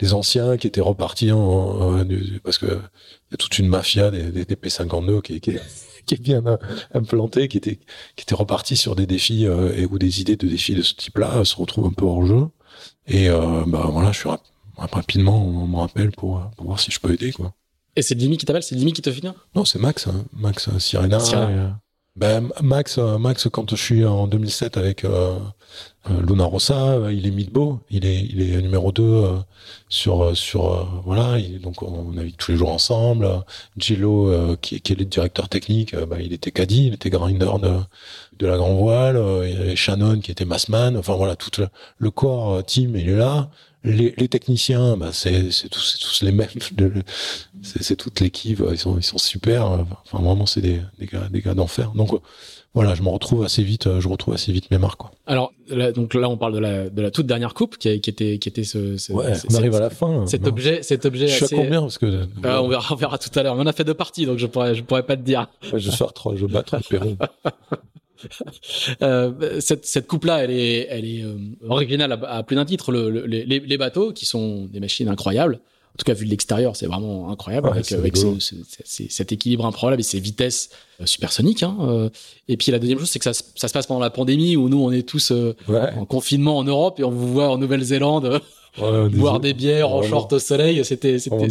les, 0.00 0.14
anciens 0.14 0.56
qui 0.56 0.66
étaient 0.66 0.80
repartis 0.80 1.32
en, 1.32 2.04
parce 2.42 2.58
que 2.58 2.66
y 2.66 3.34
a 3.34 3.36
toute 3.38 3.58
une 3.58 3.68
mafia 3.68 4.10
des, 4.10 4.30
des, 4.30 4.44
des 4.46 4.54
P52 4.54 5.20
qui, 5.20 5.40
qui 5.40 5.58
qui 6.08 6.14
est 6.14 6.18
bien 6.18 6.42
implanté, 6.94 7.48
qui 7.48 7.58
était 7.58 7.78
qui 8.16 8.22
était 8.22 8.34
reparti 8.34 8.76
sur 8.76 8.96
des 8.96 9.06
défis 9.06 9.46
euh, 9.46 9.76
et 9.76 9.84
ou 9.86 9.98
des 9.98 10.20
idées 10.20 10.36
de 10.36 10.48
défis 10.48 10.74
de 10.74 10.82
ce 10.82 10.94
type-là 10.94 11.36
euh, 11.36 11.44
se 11.44 11.54
retrouvent 11.54 11.86
un 11.86 11.92
peu 11.92 12.04
hors 12.04 12.24
jeu. 12.24 12.46
Et 13.06 13.28
euh, 13.28 13.64
bah 13.66 13.88
voilà, 13.92 14.12
je 14.12 14.18
suis 14.18 14.28
rapidement 14.76 15.44
on 15.44 15.66
me 15.66 15.76
rappelle 15.76 16.10
pour, 16.10 16.50
pour 16.56 16.66
voir 16.66 16.80
si 16.80 16.90
je 16.90 16.98
peux 16.98 17.12
aider 17.12 17.32
quoi. 17.32 17.54
Et 17.96 18.02
c'est 18.02 18.18
Jimmy 18.18 18.36
qui 18.36 18.46
t'appelle, 18.46 18.62
c'est 18.62 18.78
Jimmy 18.78 18.92
qui 18.92 19.02
te 19.02 19.10
finit 19.10 19.32
Non, 19.54 19.64
c'est 19.64 19.80
Max, 19.80 20.06
hein. 20.06 20.24
Max 20.32 20.70
Sirena. 20.78 21.18
Ben, 22.18 22.50
Max, 22.62 22.98
Max, 22.98 23.48
quand 23.50 23.70
je 23.70 23.76
suis 23.76 24.04
en 24.04 24.26
2007 24.26 24.76
avec 24.76 25.04
euh, 26.10 26.20
Luna 26.26 26.44
Rossa, 26.44 26.98
il 27.12 27.26
est 27.26 27.30
midbo, 27.30 27.80
il 27.90 28.04
est 28.06 28.20
il 28.20 28.40
est 28.40 28.60
numéro 28.62 28.90
2 28.92 29.02
euh, 29.02 29.36
sur 29.88 30.22
euh, 30.22 30.34
sur 30.34 31.02
voilà, 31.04 31.38
donc 31.62 31.82
on 31.82 32.12
navigue 32.12 32.36
tous 32.36 32.50
les 32.50 32.56
jours 32.56 32.72
ensemble. 32.72 33.28
Gillo 33.76 34.56
qui, 34.60 34.80
qui 34.80 34.92
est 34.92 34.96
le 34.96 35.04
directeur 35.04 35.48
technique, 35.48 35.94
bah, 35.94 36.16
il 36.20 36.32
était 36.32 36.50
caddie, 36.50 36.88
il 36.88 36.94
était 36.94 37.10
grinder 37.10 37.52
de 37.62 37.74
de 38.38 38.46
la 38.46 38.56
grand 38.56 38.74
voile, 38.74 39.76
Shannon 39.76 40.20
qui 40.20 40.30
était 40.30 40.44
massman, 40.44 40.96
enfin 40.96 41.14
voilà, 41.14 41.36
tout 41.36 41.50
le, 41.98 42.10
corps 42.10 42.64
team 42.64 42.96
il 42.96 43.08
est 43.10 43.16
là. 43.16 43.50
Les, 43.84 44.12
les 44.16 44.28
techniciens, 44.28 44.96
bah 44.96 45.10
c'est 45.12 45.50
tous, 45.70 45.98
tous 46.00 46.24
les 46.24 46.32
mêmes, 46.32 46.48
c'est 47.62 47.96
toute 47.96 48.20
l'équipe, 48.20 48.62
ils 48.70 48.78
sont 48.78 48.96
ils 48.96 49.04
sont 49.04 49.18
super. 49.18 49.66
Enfin 49.66 50.18
vraiment 50.18 50.46
c'est 50.46 50.60
des 50.60 50.80
des 50.98 51.06
gars 51.06 51.28
des 51.30 51.40
gars 51.40 51.54
d'enfer. 51.54 51.92
Donc 51.94 52.20
voilà, 52.74 52.94
je 52.94 53.02
me 53.02 53.08
retrouve 53.08 53.44
assez 53.44 53.62
vite, 53.62 53.86
euh, 53.86 54.00
je 54.00 54.08
retrouve 54.08 54.34
assez 54.34 54.52
vite 54.52 54.70
mes 54.70 54.78
marques. 54.78 55.00
Quoi. 55.00 55.10
Alors, 55.26 55.52
là, 55.68 55.90
donc 55.90 56.14
là, 56.14 56.28
on 56.28 56.36
parle 56.36 56.52
de 56.52 56.58
la, 56.58 56.90
de 56.90 57.02
la 57.02 57.10
toute 57.10 57.26
dernière 57.26 57.54
coupe 57.54 57.78
qui, 57.78 58.00
qui 58.00 58.10
était, 58.10 58.38
qui 58.38 58.48
était 58.48 58.62
ce. 58.62 58.96
ce 58.98 59.12
ouais, 59.12 59.32
on 59.50 59.54
arrive 59.54 59.74
à 59.74 59.80
la 59.80 59.90
fin. 59.90 60.26
Cet 60.26 60.46
objet, 60.46 60.82
cet 60.82 61.06
objet. 61.06 61.28
Je 61.28 61.44
suis 61.44 61.56
à 61.56 61.58
combien 61.58 61.80
parce 61.80 61.98
que. 61.98 62.06
Euh, 62.06 62.26
on 62.44 62.68
verra, 62.68 62.94
on 62.94 62.96
verra 62.96 63.18
tout 63.18 63.36
à 63.36 63.42
l'heure. 63.42 63.56
On 63.56 63.60
en 63.60 63.66
a 63.66 63.72
fait 63.72 63.84
deux 63.84 63.94
parties, 63.94 64.26
donc 64.26 64.38
je 64.38 64.46
pourrais, 64.46 64.74
je 64.74 64.82
pourrais 64.82 65.02
pas 65.02 65.16
te 65.16 65.22
dire. 65.22 65.48
Ouais, 65.72 65.80
je 65.80 65.90
sors 65.90 66.12
trois, 66.12 66.36
je 66.36 66.46
bats 66.46 66.62
perron. 66.88 67.16
euh, 69.02 69.60
cette, 69.60 69.86
cette 69.86 70.06
coupe-là, 70.06 70.44
elle 70.44 70.50
est, 70.50 70.86
elle 70.90 71.04
est 71.04 71.22
euh, 71.22 71.36
originale 71.68 72.12
à, 72.12 72.36
à 72.36 72.42
plus 72.42 72.56
d'un 72.56 72.64
titre. 72.64 72.92
Le, 72.92 73.10
le, 73.10 73.26
les, 73.26 73.44
les 73.44 73.78
bateaux, 73.78 74.12
qui 74.12 74.26
sont 74.26 74.66
des 74.66 74.80
machines 74.80 75.08
incroyables, 75.08 75.60
en 75.94 75.98
tout 75.98 76.04
cas 76.04 76.14
vu 76.14 76.26
de 76.26 76.30
l'extérieur, 76.30 76.76
c'est 76.76 76.86
vraiment 76.86 77.28
incroyable 77.28 77.70
avec, 77.70 77.90
avec 77.90 78.16
cet 78.84 79.32
équilibre 79.32 79.66
improbable 79.66 79.98
et 79.98 80.04
ces 80.04 80.20
vitesses 80.20 80.70
euh, 81.00 81.06
supersoniques. 81.06 81.64
Hein. 81.64 81.76
Euh. 81.80 82.08
Et 82.46 82.56
puis 82.56 82.70
la 82.70 82.78
deuxième 82.78 83.00
chose, 83.00 83.10
c'est 83.10 83.18
que 83.18 83.24
ça, 83.24 83.32
ça, 83.32 83.66
se 83.66 83.72
passe 83.72 83.88
pendant 83.88 83.98
la 83.98 84.10
pandémie 84.10 84.56
où 84.56 84.68
nous 84.68 84.80
on 84.80 84.92
est 84.92 85.02
tous 85.02 85.32
euh, 85.32 85.56
en 85.68 86.04
confinement 86.04 86.56
en 86.56 86.62
Europe 86.62 87.00
et 87.00 87.04
on 87.04 87.10
vous 87.10 87.32
voit 87.32 87.48
en 87.48 87.58
Nouvelle-Zélande. 87.58 88.40
Boire 88.76 89.40
des 89.40 89.54
bières 89.54 89.90
en 89.90 90.02
short 90.02 90.32
au 90.32 90.38
soleil, 90.38 90.84
c'était 90.84 91.18
c'était 91.18 91.48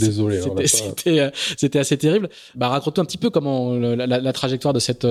c'était 0.65 1.31
c'était 1.57 1.79
assez 1.79 1.97
terrible. 1.97 2.29
Bah 2.55 2.69
raconte-toi 2.69 3.03
un 3.03 3.05
petit 3.05 3.17
peu 3.17 3.29
comment 3.29 3.73
la, 3.73 4.07
la, 4.07 4.19
la 4.19 4.33
trajectoire 4.33 4.73
de 4.73 4.79
cette 4.79 5.07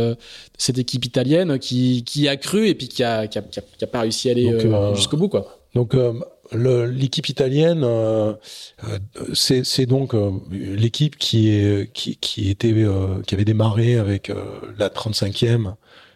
cette 0.56 0.78
équipe 0.78 1.04
italienne 1.04 1.58
qui 1.58 2.04
qui 2.04 2.28
a 2.28 2.36
cru 2.36 2.68
et 2.68 2.74
puis 2.74 2.88
qui 2.88 3.02
a 3.04 3.26
qui 3.26 3.38
a, 3.38 3.42
qui 3.42 3.84
a, 3.84 3.86
pas 3.86 4.00
réussi 4.00 4.28
à 4.28 4.32
aller 4.32 4.58
jusqu'au 4.94 5.16
bout 5.16 5.28
quoi. 5.28 5.46
Donc 5.74 5.94
l'équipe 6.52 7.28
italienne, 7.28 7.82
euh, 7.84 8.34
euh, 8.84 8.98
c'est 9.34 9.86
donc 9.86 10.14
euh, 10.14 10.32
l'équipe 10.50 11.16
qui 11.16 11.50
est 11.50 11.92
qui, 11.92 12.16
qui 12.16 12.50
était 12.50 12.74
qui 13.26 13.34
avait 13.34 13.44
démarré 13.44 13.96
avec 13.96 14.30
la 14.78 14.88
35e 14.88 15.74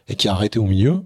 et 0.08 0.14
qui 0.16 0.28
a 0.28 0.32
arrêté 0.32 0.58
au 0.58 0.64
milieu. 0.64 1.00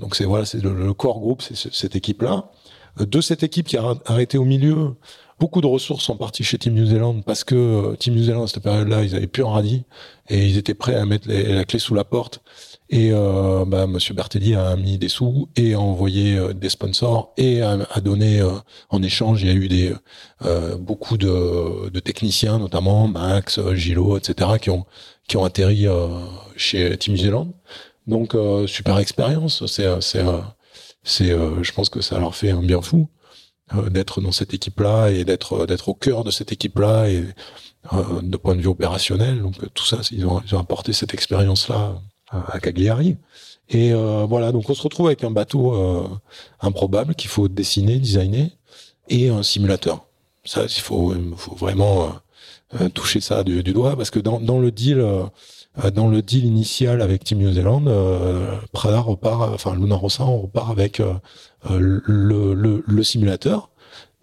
Donc 0.00 0.16
c'est 0.16 0.24
voilà, 0.24 0.46
c'est 0.46 0.62
le, 0.62 0.94
corps 0.94 1.20
groupe, 1.20 1.42
c'est 1.42 1.72
cette 1.72 1.96
équipe-là. 1.96 2.50
De 2.98 3.20
cette 3.20 3.42
équipe 3.42 3.66
qui 3.66 3.76
a 3.76 3.94
arrêté 4.06 4.38
au 4.38 4.44
milieu, 4.44 4.94
beaucoup 5.40 5.60
de 5.60 5.66
ressources 5.66 6.04
sont 6.04 6.16
parties 6.16 6.44
chez 6.44 6.58
Team 6.58 6.74
New 6.74 6.86
Zealand 6.86 7.20
parce 7.22 7.44
que 7.44 7.94
Team 7.96 8.14
New 8.14 8.24
Zealand 8.24 8.44
à 8.44 8.46
cette 8.46 8.62
période-là, 8.62 9.02
ils 9.02 9.14
avaient 9.14 9.26
plus 9.26 9.44
un 9.44 9.50
radis 9.50 9.84
et 10.28 10.46
ils 10.46 10.58
étaient 10.58 10.74
prêts 10.74 10.94
à 10.94 11.06
mettre 11.06 11.28
la 11.28 11.64
clé 11.64 11.78
sous 11.78 11.94
la 11.94 12.04
porte 12.04 12.42
et 12.92 13.10
euh, 13.10 13.64
bah, 13.66 13.86
Monsieur 13.86 14.12
Bertelli 14.12 14.54
a 14.54 14.76
mis 14.76 14.98
des 14.98 15.08
sous 15.08 15.48
et 15.56 15.72
a 15.72 15.80
envoyé 15.80 16.36
euh, 16.36 16.52
des 16.52 16.68
sponsors 16.68 17.32
et 17.38 17.62
a, 17.62 17.78
donné 18.04 18.40
euh, 18.40 18.50
en 18.90 19.02
échange. 19.02 19.42
Il 19.42 19.48
y 19.48 19.50
a 19.50 19.54
eu 19.54 19.66
des 19.66 19.94
euh, 20.44 20.76
beaucoup 20.76 21.16
de, 21.16 21.88
de, 21.88 22.00
techniciens, 22.00 22.58
notamment 22.58 23.08
Max, 23.08 23.58
Gilo, 23.72 24.18
etc., 24.18 24.50
qui 24.60 24.68
ont 24.68 24.84
qui 25.26 25.38
ont 25.38 25.44
atterri 25.44 25.86
chez 26.56 26.98
Team 26.98 27.16
Zealand. 27.16 27.48
Donc 28.06 28.36
super 28.66 28.98
expérience. 28.98 29.64
C'est 29.66 30.02
c'est 30.02 30.24
c'est 31.02 31.28
je 31.28 31.72
pense 31.72 31.88
que 31.88 32.00
ça 32.00 32.18
leur 32.18 32.34
fait 32.34 32.50
un 32.50 32.62
bien 32.62 32.80
fou 32.82 33.08
d'être 33.90 34.20
dans 34.20 34.32
cette 34.32 34.54
équipe-là 34.54 35.10
et 35.10 35.24
d'être 35.24 35.66
d'être 35.66 35.88
au 35.88 35.94
cœur 35.94 36.24
de 36.24 36.30
cette 36.30 36.52
équipe-là 36.52 37.08
et 37.08 37.24
de 38.22 38.36
point 38.36 38.54
de 38.54 38.60
vue 38.60 38.68
opérationnel. 38.68 39.40
Donc 39.42 39.54
tout 39.74 39.84
ça, 39.84 39.98
ils 40.10 40.26
ont, 40.26 40.40
ils 40.46 40.54
ont 40.54 40.58
apporté 40.58 40.92
cette 40.92 41.14
expérience-là 41.14 41.94
à 42.30 42.60
Cagliari. 42.60 43.16
Et 43.68 43.92
euh, 43.92 44.26
voilà, 44.28 44.52
donc 44.52 44.68
on 44.68 44.74
se 44.74 44.82
retrouve 44.82 45.06
avec 45.06 45.24
un 45.24 45.30
bateau 45.30 45.74
euh, 45.74 46.08
improbable 46.60 47.14
qu'il 47.14 47.30
faut 47.30 47.48
dessiner, 47.48 47.98
designer, 47.98 48.50
et 49.08 49.28
un 49.28 49.42
simulateur. 49.42 50.06
Ça, 50.44 50.64
il 50.64 50.80
faut, 50.80 51.14
faut 51.36 51.54
vraiment 51.54 52.12
euh, 52.80 52.88
toucher 52.88 53.20
ça 53.20 53.44
du, 53.44 53.62
doigt 53.62 53.96
parce 53.96 54.10
que 54.10 54.18
dans, 54.18 54.40
dans 54.40 54.58
le 54.58 54.70
deal, 54.70 55.04
dans 55.94 56.08
le 56.08 56.20
deal 56.22 56.44
initial 56.44 57.00
avec 57.00 57.24
Team 57.24 57.38
New 57.38 57.52
Zealand, 57.52 57.84
Prada 58.72 59.00
repart, 59.00 59.52
enfin 59.54 59.74
Luna 59.74 59.96
Rossa, 59.96 60.24
on 60.24 60.42
repart 60.42 60.70
avec 60.70 61.00
le, 61.68 62.02
le, 62.86 63.02
simulateur 63.02 63.70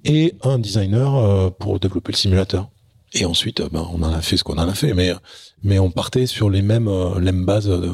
et 0.06 0.36
un 0.44 0.60
designer 0.60 1.52
pour 1.54 1.80
développer 1.80 2.12
le 2.12 2.18
simulateur. 2.18 2.70
Et 3.14 3.26
ensuite, 3.26 3.64
ben, 3.72 3.88
on 3.92 4.04
en 4.04 4.14
a 4.14 4.22
fait 4.22 4.38
ce 4.38 4.44
qu'on 4.44 4.58
en 4.58 4.70
a 4.70 4.76
fait, 4.76 4.94
mais 4.94 5.12
mais 5.64 5.80
on 5.80 5.90
partait 5.90 6.28
sur 6.28 6.52
les 6.52 6.62
mêmes 6.62 6.90
les 7.16 7.32
mêmes 7.32 7.46
bases 7.46 7.68
de, 7.68 7.92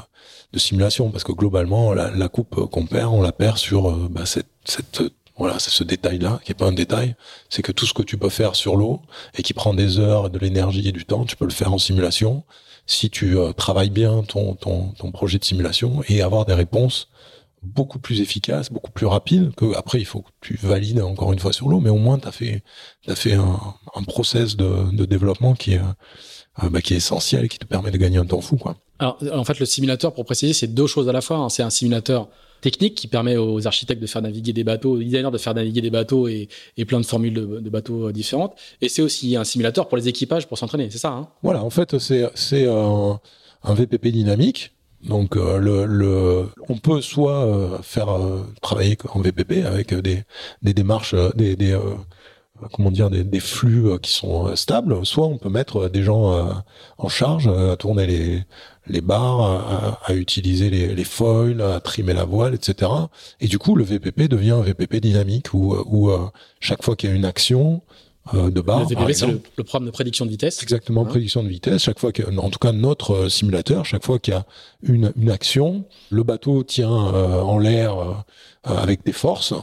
simulation 0.59 1.11
parce 1.11 1.23
que 1.23 1.33
globalement, 1.33 1.93
la, 1.93 2.27
coupe 2.29 2.55
qu'on 2.69 2.85
perd, 2.85 3.13
on 3.13 3.21
la 3.21 3.31
perd 3.31 3.57
sur 3.57 3.91
bah, 4.09 4.25
cette, 4.25 4.47
cette 4.65 5.01
voilà, 5.37 5.59
ce 5.59 5.83
détail-là, 5.83 6.39
qui 6.43 6.51
est 6.51 6.55
pas 6.55 6.67
un 6.67 6.71
détail, 6.71 7.15
c'est 7.49 7.61
que 7.61 7.73
tout 7.73 7.85
ce 7.85 7.93
que 7.93 8.03
tu 8.03 8.17
peux 8.17 8.29
faire 8.29 8.55
sur 8.55 8.77
l'eau 8.77 9.01
et 9.37 9.43
qui 9.43 9.53
prend 9.53 9.73
des 9.73 9.99
heures, 9.99 10.29
de 10.29 10.39
l'énergie 10.39 10.87
et 10.87 10.93
du 10.93 11.05
temps, 11.05 11.25
tu 11.25 11.35
peux 11.35 11.45
le 11.45 11.51
faire 11.51 11.73
en 11.73 11.77
simulation 11.77 12.43
si 12.85 13.09
tu 13.09 13.37
euh, 13.37 13.51
travailles 13.51 13.89
bien 13.89 14.23
ton, 14.23 14.53
ton, 14.55 15.11
projet 15.11 15.39
de 15.39 15.43
simulation 15.43 16.01
et 16.07 16.21
avoir 16.21 16.45
des 16.45 16.53
réponses 16.53 17.09
beaucoup 17.63 17.97
plus 17.97 18.21
efficaces, 18.21 18.71
beaucoup 18.71 18.91
plus 18.91 19.07
rapides 19.07 19.53
que 19.55 19.75
après 19.75 19.99
il 19.99 20.05
faut 20.05 20.21
que 20.21 20.29
tu 20.41 20.55
valides 20.61 21.01
encore 21.01 21.33
une 21.33 21.39
fois 21.39 21.51
sur 21.51 21.67
l'eau, 21.67 21.79
mais 21.79 21.89
au 21.89 21.97
moins 21.97 22.19
tu 22.19 22.27
as 22.27 22.31
fait, 22.31 22.63
fait 23.15 23.33
un, 23.33 23.59
un 23.95 24.03
process 24.03 24.55
de, 24.55 25.05
développement 25.05 25.55
qui 25.55 25.73
est, 25.73 25.81
euh, 26.63 26.69
bah, 26.69 26.81
qui 26.81 26.93
est 26.93 26.97
essentiel 26.97 27.49
qui 27.49 27.57
te 27.57 27.65
permet 27.65 27.91
de 27.91 27.97
gagner 27.97 28.17
un 28.17 28.25
temps 28.25 28.41
fou. 28.41 28.57
Quoi. 28.57 28.75
Alors 28.99 29.17
en 29.33 29.43
fait 29.43 29.59
le 29.59 29.65
simulateur, 29.65 30.13
pour 30.13 30.25
préciser, 30.25 30.53
c'est 30.53 30.67
deux 30.67 30.87
choses 30.87 31.09
à 31.09 31.11
la 31.11 31.21
fois. 31.21 31.37
Hein. 31.37 31.49
C'est 31.49 31.63
un 31.63 31.69
simulateur 31.69 32.29
technique 32.65 32.95
qui 32.95 33.07
permet 33.07 33.37
aux 33.37 33.67
architectes 33.67 34.01
de 34.01 34.07
faire 34.07 34.23
naviguer 34.23 34.51
des 34.51 34.63
bateaux, 34.63 34.93
aux 34.93 34.97
designers 34.97 35.29
de 35.31 35.37
faire 35.37 35.53
naviguer 35.53 35.81
des 35.81 35.91
bateaux 35.91 36.27
et, 36.27 36.49
plein 36.87 36.99
de 36.99 37.05
formules 37.05 37.33
de, 37.35 37.69
bateaux 37.69 38.07
euh, 38.07 38.11
différentes. 38.11 38.55
Et 38.81 38.89
c'est 38.89 39.03
aussi 39.03 39.35
un 39.35 39.43
simulateur 39.43 39.87
pour 39.87 39.97
les 39.97 40.07
équipages 40.07 40.47
pour 40.47 40.57
s'entraîner, 40.57 40.89
c'est 40.89 40.97
ça 40.97 41.11
hein? 41.11 41.27
Voilà, 41.43 41.63
en 41.63 41.69
fait, 41.69 41.99
c'est 41.99 42.67
un, 42.67 43.19
VPP 43.63 44.07
dynamique. 44.07 44.71
Donc 45.03 45.37
euh, 45.37 46.47
on 46.67 46.77
peut 46.77 47.01
soit 47.01 47.45
euh, 47.45 47.77
faire 47.83 48.09
travailler 48.63 48.97
en 49.13 49.21
VPP 49.21 49.63
avec 49.63 49.93
des, 49.93 50.23
démarches, 50.63 51.13
des, 51.35 51.77
comment 52.73 52.89
dire 52.89 53.11
des, 53.11 53.39
flux 53.39 53.99
qui 54.01 54.11
sont 54.11 54.55
stables, 54.55 55.05
soit 55.05 55.27
on 55.27 55.37
peut 55.37 55.49
mettre 55.49 55.87
des 55.89 56.01
gens 56.01 56.63
en 56.97 57.09
charge 57.09 57.47
à 57.47 57.75
tourner 57.75 58.07
les 58.07 58.43
les 58.87 59.01
barres, 59.01 59.99
à, 60.03 60.13
utiliser 60.13 60.69
les, 60.69 60.95
les, 60.95 61.03
foils, 61.03 61.61
à 61.61 61.79
trimer 61.79 62.13
la 62.13 62.25
voile, 62.25 62.53
etc. 62.53 62.91
Et 63.39 63.47
du 63.47 63.57
coup, 63.57 63.75
le 63.75 63.83
VPP 63.83 64.27
devient 64.27 64.51
un 64.51 64.61
VPP 64.61 64.97
dynamique 64.97 65.53
où, 65.53 65.75
où 65.85 66.09
euh, 66.09 66.19
chaque 66.59 66.83
fois 66.83 66.95
qu'il 66.95 67.09
y 67.09 67.13
a 67.13 67.15
une 67.15 67.25
action 67.25 67.81
euh, 68.33 68.49
de 68.49 68.61
barre, 68.61 68.81
le 68.81 68.95
VPP, 68.95 69.13
c'est 69.13 69.27
le, 69.27 69.63
programme 69.63 69.85
de 69.85 69.91
prédiction 69.91 70.25
de 70.25 70.31
vitesse. 70.31 70.61
Exactement, 70.61 71.01
hein 71.01 71.05
prédiction 71.05 71.43
de 71.43 71.49
vitesse. 71.49 71.83
Chaque 71.83 71.99
fois 71.99 72.11
que, 72.11 72.23
en 72.37 72.49
tout 72.49 72.59
cas, 72.59 72.71
notre 72.71 73.11
euh, 73.13 73.29
simulateur, 73.29 73.85
chaque 73.85 74.05
fois 74.05 74.19
qu'il 74.19 74.33
y 74.33 74.37
a 74.37 74.45
une, 74.83 75.11
une 75.15 75.31
action, 75.31 75.85
le 76.09 76.23
bateau 76.23 76.63
tient 76.63 76.89
en 76.89 77.57
l'air 77.59 78.23
avec 78.63 79.03
des 79.05 79.13
forces 79.13 79.53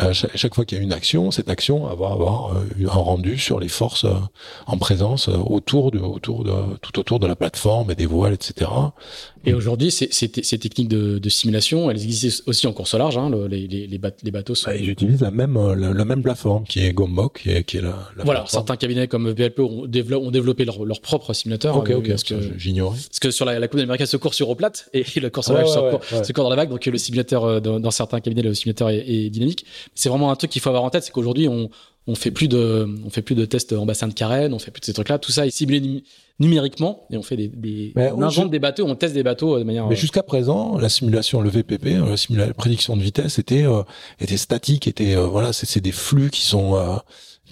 euh, 0.00 0.12
chaque, 0.12 0.54
fois 0.54 0.64
qu'il 0.64 0.78
y 0.78 0.80
a 0.80 0.84
une 0.84 0.92
action, 0.92 1.30
cette 1.30 1.50
action 1.50 1.86
va 1.94 2.10
avoir 2.10 2.52
euh, 2.52 2.86
un 2.86 2.98
rendu 2.98 3.38
sur 3.38 3.60
les 3.60 3.68
forces 3.68 4.04
euh, 4.04 4.14
en 4.66 4.78
présence 4.78 5.28
autour 5.28 5.90
de, 5.90 5.98
autour 5.98 6.44
de, 6.44 6.52
tout 6.82 6.98
autour 6.98 7.18
de 7.18 7.26
la 7.26 7.36
plateforme 7.36 7.90
et 7.90 7.94
des 7.94 8.06
voiles, 8.06 8.34
etc. 8.34 8.70
Et 9.44 9.54
aujourd'hui, 9.54 9.90
ces, 9.90 10.08
ces, 10.10 10.30
ces, 10.42 10.58
techniques 10.58 10.88
de, 10.88 11.18
de, 11.18 11.28
simulation, 11.28 11.90
elles 11.90 12.02
existent 12.02 12.42
aussi 12.46 12.66
en 12.66 12.72
course 12.72 12.94
au 12.94 12.98
large. 12.98 13.16
Hein, 13.16 13.30
les, 13.48 13.66
les, 13.66 13.86
les, 13.86 14.30
bateaux 14.30 14.54
sont... 14.54 14.70
Ils 14.70 14.90
utilisent 14.90 15.22
la 15.22 15.30
même, 15.30 15.58
la, 15.74 16.04
même 16.04 16.22
plateforme 16.22 16.64
qui 16.64 16.80
est 16.80 16.92
Gombok, 16.92 17.40
qui 17.42 17.50
est, 17.50 17.64
qui 17.64 17.78
est 17.78 17.82
la, 17.82 18.10
la 18.16 18.24
Voilà, 18.24 18.44
certains 18.46 18.76
cabinets 18.76 19.08
comme 19.08 19.30
VLP 19.30 19.60
ont, 19.60 19.86
développé, 19.86 20.26
ont 20.26 20.30
développé 20.30 20.64
leur, 20.64 20.84
leur 20.84 21.00
propre 21.00 21.32
simulateur. 21.32 21.76
Ok, 21.76 21.90
ok, 21.90 22.08
parce 22.08 22.24
que 22.24 22.34
j'ignorais. 22.58 22.98
Parce 22.98 23.20
que 23.20 23.30
sur 23.30 23.44
la, 23.44 23.58
la 23.58 23.68
Coupe 23.68 23.80
d'Amérique, 23.80 24.06
se 24.06 24.16
court 24.16 24.34
sur 24.34 24.48
eau 24.50 24.54
plate 24.54 24.88
et 24.92 25.04
le 25.20 25.30
course 25.30 25.50
au 25.50 25.54
large 25.54 25.70
se, 25.70 26.32
court, 26.32 26.44
dans 26.44 26.50
la 26.50 26.56
vague. 26.56 26.70
Donc 26.70 26.84
le 26.84 26.98
simulateur, 26.98 27.60
dans, 27.60 27.80
dans 27.80 27.90
certains 27.90 28.20
cabinets, 28.20 28.42
le 28.42 28.54
simulateur 28.54 28.90
est, 28.90 29.08
est 29.08 29.30
dynamique 29.30 29.64
c'est 29.94 30.08
vraiment 30.08 30.30
un 30.30 30.36
truc 30.36 30.50
qu'il 30.50 30.62
faut 30.62 30.68
avoir 30.68 30.84
en 30.84 30.90
tête, 30.90 31.04
c'est 31.04 31.12
qu'aujourd'hui 31.12 31.48
on 31.48 31.70
on 32.10 32.14
fait 32.16 32.30
plus 32.30 32.48
de 32.48 32.88
on 33.04 33.10
fait 33.10 33.22
plus 33.22 33.34
de 33.34 33.44
tests 33.44 33.72
en 33.72 33.86
bassin 33.86 34.08
de 34.08 34.12
carène, 34.12 34.52
on 34.52 34.58
fait 34.58 34.70
plus 34.70 34.80
de 34.80 34.84
ces 34.84 34.92
trucs-là. 34.92 35.18
Tout 35.18 35.30
ça 35.30 35.46
est 35.46 35.50
ciblé 35.50 36.02
numériquement 36.40 37.06
et 37.10 37.16
on 37.16 37.22
fait 37.22 37.36
des, 37.36 37.48
des 37.48 37.92
on 37.96 38.22
invente 38.22 38.50
des 38.50 38.58
bateaux, 38.58 38.84
on 38.86 38.96
teste 38.96 39.14
des 39.14 39.22
bateaux 39.22 39.58
de 39.58 39.64
manière. 39.64 39.86
Mais 39.86 39.96
jusqu'à 39.96 40.22
présent, 40.22 40.76
la 40.78 40.88
simulation, 40.88 41.40
le 41.40 41.50
VPP, 41.50 41.86
euh, 41.86 42.10
la, 42.10 42.16
simulation, 42.16 42.54
prédiction 42.54 42.96
de 42.96 43.02
vitesse 43.02 43.38
était 43.38 43.64
euh, 43.64 43.82
était 44.18 44.36
statique, 44.36 44.88
était 44.88 45.14
euh, 45.14 45.26
voilà, 45.26 45.52
c'est 45.52 45.80
des 45.80 45.92
flux 45.92 46.30
qui 46.30 46.42
sont 46.42 46.76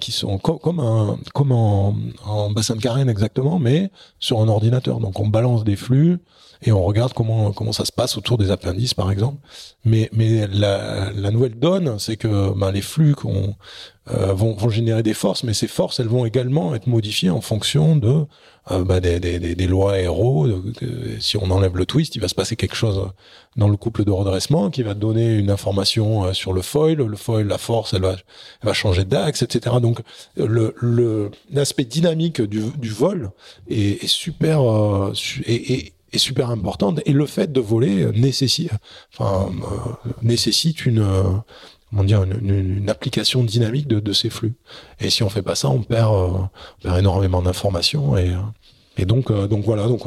qui 0.00 0.12
sont 0.12 0.38
comme 0.38 0.80
un 0.80 1.18
comme 1.34 1.52
en, 1.52 1.96
en 2.24 2.50
bassin 2.50 2.74
de 2.74 2.80
carène 2.80 3.08
exactement, 3.08 3.58
mais 3.60 3.90
sur 4.18 4.40
un 4.40 4.48
ordinateur. 4.48 4.98
Donc 4.98 5.20
on 5.20 5.28
balance 5.28 5.62
des 5.64 5.76
flux 5.76 6.18
et 6.62 6.72
on 6.72 6.82
regarde 6.82 7.12
comment 7.12 7.52
comment 7.52 7.72
ça 7.72 7.84
se 7.84 7.92
passe 7.92 8.16
autour 8.16 8.38
des 8.38 8.50
appendices 8.50 8.94
par 8.94 9.10
exemple. 9.10 9.38
Mais 9.84 10.08
mais 10.12 10.46
la, 10.48 11.10
la 11.12 11.30
nouvelle 11.30 11.58
donne, 11.58 11.98
c'est 11.98 12.16
que 12.16 12.52
ben, 12.58 12.72
les 12.72 12.82
flux 12.82 13.14
qu'on 13.14 13.54
euh, 14.10 14.32
vont, 14.32 14.54
vont 14.54 14.70
générer 14.70 15.02
des 15.02 15.14
forces, 15.14 15.44
mais 15.44 15.54
ces 15.54 15.68
forces 15.68 16.00
elles 16.00 16.08
vont 16.08 16.24
également 16.24 16.74
être 16.74 16.86
modifiées 16.86 17.30
en 17.30 17.40
fonction 17.40 17.96
de 17.96 18.24
euh, 18.70 18.84
ben, 18.84 19.00
des, 19.00 19.20
des, 19.20 19.38
des, 19.38 19.66
lois 19.66 19.94
aéro. 19.94 20.46
si 21.20 21.36
on 21.36 21.50
enlève 21.50 21.76
le 21.76 21.86
twist, 21.86 22.16
il 22.16 22.20
va 22.20 22.28
se 22.28 22.34
passer 22.34 22.54
quelque 22.56 22.76
chose 22.76 23.08
dans 23.56 23.68
le 23.68 23.76
couple 23.76 24.04
de 24.04 24.10
redressement 24.10 24.70
qui 24.70 24.82
va 24.82 24.94
donner 24.94 25.34
une 25.36 25.50
information 25.50 26.24
euh, 26.24 26.32
sur 26.32 26.52
le 26.52 26.60
foil. 26.62 26.96
Le 26.98 27.16
foil, 27.16 27.46
la 27.46 27.58
force, 27.58 27.94
elle 27.94 28.02
va, 28.02 28.12
elle 28.12 28.18
va 28.62 28.72
changer 28.74 29.04
d'axe, 29.04 29.42
etc. 29.42 29.76
Donc 29.80 30.00
le 30.36 31.30
l'aspect 31.50 31.84
dynamique 31.84 32.40
du, 32.42 32.62
du 32.76 32.90
vol 32.90 33.30
est, 33.68 34.04
est 34.04 34.08
super 34.08 34.62
euh, 34.62 35.12
et, 35.46 35.92
est 36.12 36.18
super 36.18 36.50
importante 36.50 37.00
et 37.04 37.12
le 37.12 37.26
fait 37.26 37.52
de 37.52 37.60
voler 37.60 38.06
nécessite, 38.12 38.70
enfin, 39.12 39.50
euh, 39.50 40.10
nécessite 40.22 40.86
une, 40.86 41.00
euh, 41.00 41.22
comment 41.90 42.04
dire, 42.04 42.22
une, 42.22 42.78
une, 42.78 42.90
application 42.90 43.44
dynamique 43.44 43.88
de, 43.88 44.00
de, 44.00 44.12
ces 44.12 44.30
flux. 44.30 44.54
Et 45.00 45.10
si 45.10 45.22
on 45.22 45.28
fait 45.28 45.42
pas 45.42 45.54
ça, 45.54 45.68
on 45.68 45.82
perd, 45.82 46.12
euh, 46.12 46.28
on 46.28 46.82
perd 46.82 46.98
énormément 46.98 47.42
d'informations 47.42 48.16
et 48.16 48.34
et 49.00 49.04
donc, 49.04 49.30
donc 49.30 49.64
voilà, 49.64 49.86
donc 49.86 50.06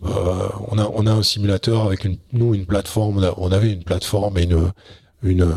on 0.00 0.78
a 0.78 0.88
on 0.94 1.06
a 1.08 1.10
un 1.10 1.24
simulateur 1.24 1.84
avec 1.86 2.04
une 2.04 2.18
nous 2.32 2.54
une 2.54 2.66
plateforme, 2.66 3.32
on, 3.36 3.50
avait 3.50 3.72
une 3.72 3.82
plateforme 3.82 4.38
et 4.38 4.44
une 4.44 4.70
une 5.24 5.52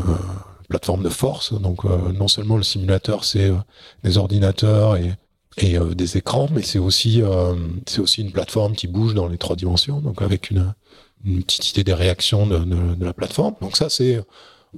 plateforme 0.68 1.04
de 1.04 1.08
force. 1.08 1.52
Donc 1.52 1.84
non 1.84 2.26
seulement 2.26 2.56
le 2.56 2.64
simulateur, 2.64 3.24
c'est 3.24 3.52
des 4.02 4.18
ordinateurs 4.18 4.96
et 4.96 5.12
et 5.58 5.78
euh, 5.78 5.94
des 5.94 6.16
écrans, 6.16 6.48
mais 6.52 6.62
c'est 6.62 6.78
aussi 6.78 7.22
euh, 7.22 7.54
c'est 7.86 8.00
aussi 8.00 8.22
une 8.22 8.32
plateforme 8.32 8.74
qui 8.74 8.86
bouge 8.86 9.14
dans 9.14 9.28
les 9.28 9.38
trois 9.38 9.56
dimensions, 9.56 10.00
donc 10.00 10.22
avec 10.22 10.50
une, 10.50 10.74
une 11.24 11.42
petite 11.42 11.70
idée 11.70 11.84
des 11.84 11.94
réactions 11.94 12.46
de, 12.46 12.58
de, 12.58 12.94
de 12.94 13.04
la 13.04 13.12
plateforme. 13.12 13.54
Donc 13.60 13.76
ça 13.76 13.90
c'est 13.90 14.20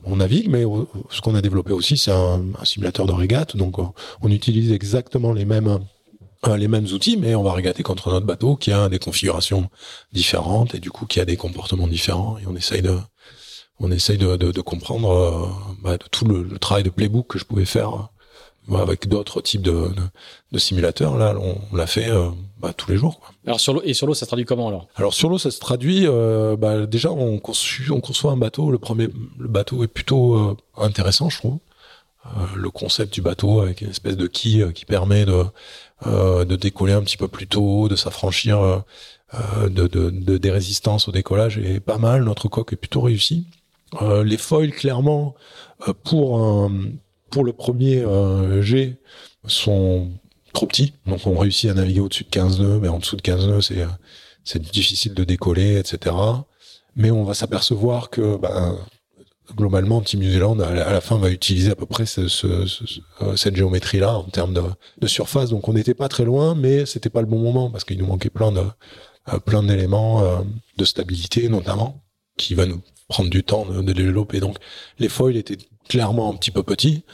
on 0.05 0.17
navigue, 0.17 0.51
mais 0.51 0.65
ce 1.11 1.21
qu'on 1.21 1.37
a 1.37 1.43
développé 1.43 1.73
aussi 1.73 1.97
c'est 1.97 2.11
un, 2.11 2.43
un, 2.59 2.65
simulateur 2.65 3.07
de 3.07 3.13
régate, 3.13 3.57
donc 3.57 3.77
on 3.79 4.31
utilise 4.31 4.73
exactement 4.73 5.33
les 5.33 5.45
mêmes 5.45 5.69
euh, 6.49 6.57
les 6.57 6.69
mêmes 6.69 6.87
outils, 6.87 7.17
mais 7.17 7.35
on 7.35 7.43
va 7.43 7.53
régater 7.53 7.83
contre 7.83 8.11
notre 8.11 8.27
bateau 8.27 8.57
qui 8.57 8.71
a 8.73 8.89
des 8.89 8.99
configurations 8.99 9.71
différentes 10.13 10.75
et 10.75 10.81
du 10.81 10.91
coup 10.91 11.07
qui 11.07 11.21
a 11.21 11.25
des 11.25 11.37
comportements 11.37 11.87
différents 11.89 12.37
et 12.39 12.47
on 12.47 12.57
essaye 12.57 12.83
de 12.83 12.99
on 13.81 13.91
essaye 13.91 14.19
de, 14.19 14.37
de, 14.37 14.53
de 14.53 14.61
comprendre 14.61 15.51
bah, 15.83 15.97
de 15.97 16.05
tout 16.11 16.25
le, 16.27 16.43
le, 16.43 16.59
travail 16.59 16.85
de 16.85 16.91
playbook 16.91 17.29
que 17.29 17.39
je 17.39 17.45
pouvais 17.45 17.65
faire 17.65 18.11
avec 18.73 19.09
d'autres 19.09 19.41
types 19.41 19.63
de, 19.63 19.91
de, 20.53 20.59
simulateurs. 20.59 21.17
Là, 21.17 21.35
on, 21.39 21.77
l'a 21.77 21.87
fait 21.87 22.09
euh, 22.09 22.31
bah, 22.59 22.73
tous 22.73 22.91
les 22.91 22.97
jours. 22.97 23.21
Quoi. 23.21 23.35
Alors 23.47 23.61
sur 23.61 23.75
l'eau 23.75 23.83
et 23.85 23.95
sur 23.95 24.07
l'eau, 24.07 24.15
ça 24.15 24.25
se 24.25 24.31
traduit 24.31 24.45
comment 24.45 24.69
alors? 24.69 24.89
Alors 24.97 25.15
sur 25.15 25.29
l'eau, 25.29 25.39
ça 25.39 25.51
se 25.51 25.61
traduit. 25.61 26.07
Euh, 26.07 26.57
bah, 26.57 26.87
déjà, 26.87 27.11
on, 27.11 27.39
conçoit 27.39 28.33
un 28.33 28.37
bateau. 28.37 28.71
Le 28.71 28.79
premier, 28.79 29.09
le 29.39 29.49
bateau 29.49 29.85
est 29.85 29.89
plutôt 29.89 30.35
euh, 30.35 30.57
intéressant, 30.77 31.29
je 31.29 31.39
trouve. 31.39 31.59
le 32.57 32.71
concept 32.71 33.13
du 33.13 33.21
bateau 33.21 33.61
avec 33.61 33.83
une 33.83 33.91
espèce 33.91 34.17
de 34.17 34.27
quille 34.27 34.67
qui 34.75 34.85
permet 34.85 35.25
de 35.25 35.45
de 36.07 36.57
décoller 36.57 36.93
un 36.93 37.01
petit 37.03 37.17
peu 37.17 37.29
plus 37.29 37.47
tôt, 37.47 37.89
de 37.89 37.97
s'affranchir 37.97 38.83
de, 39.33 39.69
de, 39.87 40.11
de, 40.11 40.37
des 40.37 40.51
résistances 40.51 41.09
au 41.09 41.13
décollage 41.13 41.57
est 41.57 41.81
pas 41.81 41.97
mal. 41.97 42.25
Notre 42.25 42.49
coque 42.49 42.75
est 42.75 42.77
plutôt 42.77 43.01
réussi. 43.01 43.47
les 44.03 44.37
foils, 44.37 44.73
clairement, 44.73 45.35
pour 46.03 46.43
un, 46.43 46.71
pour 47.31 47.45
le 47.45 47.53
premier 47.53 48.01
euh, 48.01 48.63
G 48.63 48.97
sont 49.47 50.11
trop 50.53 50.67
petits, 50.67 50.95
donc 51.07 51.27
on 51.27 51.37
réussit 51.37 51.71
à 51.71 51.75
naviguer 51.75 52.01
au-dessus 52.01 52.25
de 52.25 52.31
15 52.31 52.61
nœuds, 52.61 52.79
mais 52.81 52.89
en 52.89 52.99
dessous 52.99 53.17
de 53.17 53.23
15 53.23 53.49
nœuds, 53.49 53.61
c'est 53.61 53.85
c'est 54.45 54.61
difficile 54.61 55.15
de 55.15 55.25
décoller, 55.25 55.79
etc. 55.79 56.15
Mais 56.97 57.11
on 57.11 57.25
va 57.25 57.35
s'apercevoir 57.35 58.11
que 58.11 58.37
ben, 58.37 58.79
globalement, 59.57 60.01
Team 60.01 60.21
New 60.21 60.31
Zealand, 60.31 60.59
à 60.61 60.73
la 60.73 61.01
fin, 61.01 61.19
va 61.19 61.31
utiliser 61.31 61.71
à 61.71 61.75
peu 61.75 61.87
près 61.87 62.07
ce, 62.07 62.29
ce, 62.29 62.47
euh, 62.47 63.37
cette 63.37 63.57
géométrie-là 63.57 64.19
en 64.19 64.25
termes 64.25 64.55
de, 64.55 64.63
de, 65.01 65.07
surface. 65.07 65.51
Donc, 65.51 65.69
on 65.69 65.75
n'était 65.75 65.95
pas 65.95 66.09
très 66.09 66.25
loin, 66.25 66.55
mais 66.55 66.87
c'était 66.87 67.11
pas 67.11 67.21
le 67.21 67.27
bon 67.27 67.39
moment 67.39 67.71
parce 67.71 67.85
qu'il 67.85 67.99
nous 67.99 68.07
manquait 68.07 68.31
plein 68.31 68.53
de 68.53 68.63
euh, 69.33 69.39
plein 69.39 69.63
d'éléments 69.63 70.23
euh, 70.23 70.41
de 70.77 70.85
stabilité, 70.85 71.49
notamment, 71.49 72.03
qui 72.37 72.55
va 72.55 72.67
nous 72.67 72.83
prendre 73.09 73.31
du 73.31 73.43
temps 73.43 73.65
de, 73.65 73.81
de 73.81 73.93
développer. 73.93 74.41
Donc, 74.41 74.59
les 74.99 75.09
foils 75.09 75.37
étaient 75.37 75.59
clairement 75.89 76.31
un 76.33 76.37
petit 76.37 76.51
peu 76.51 76.63
petit. 76.63 77.05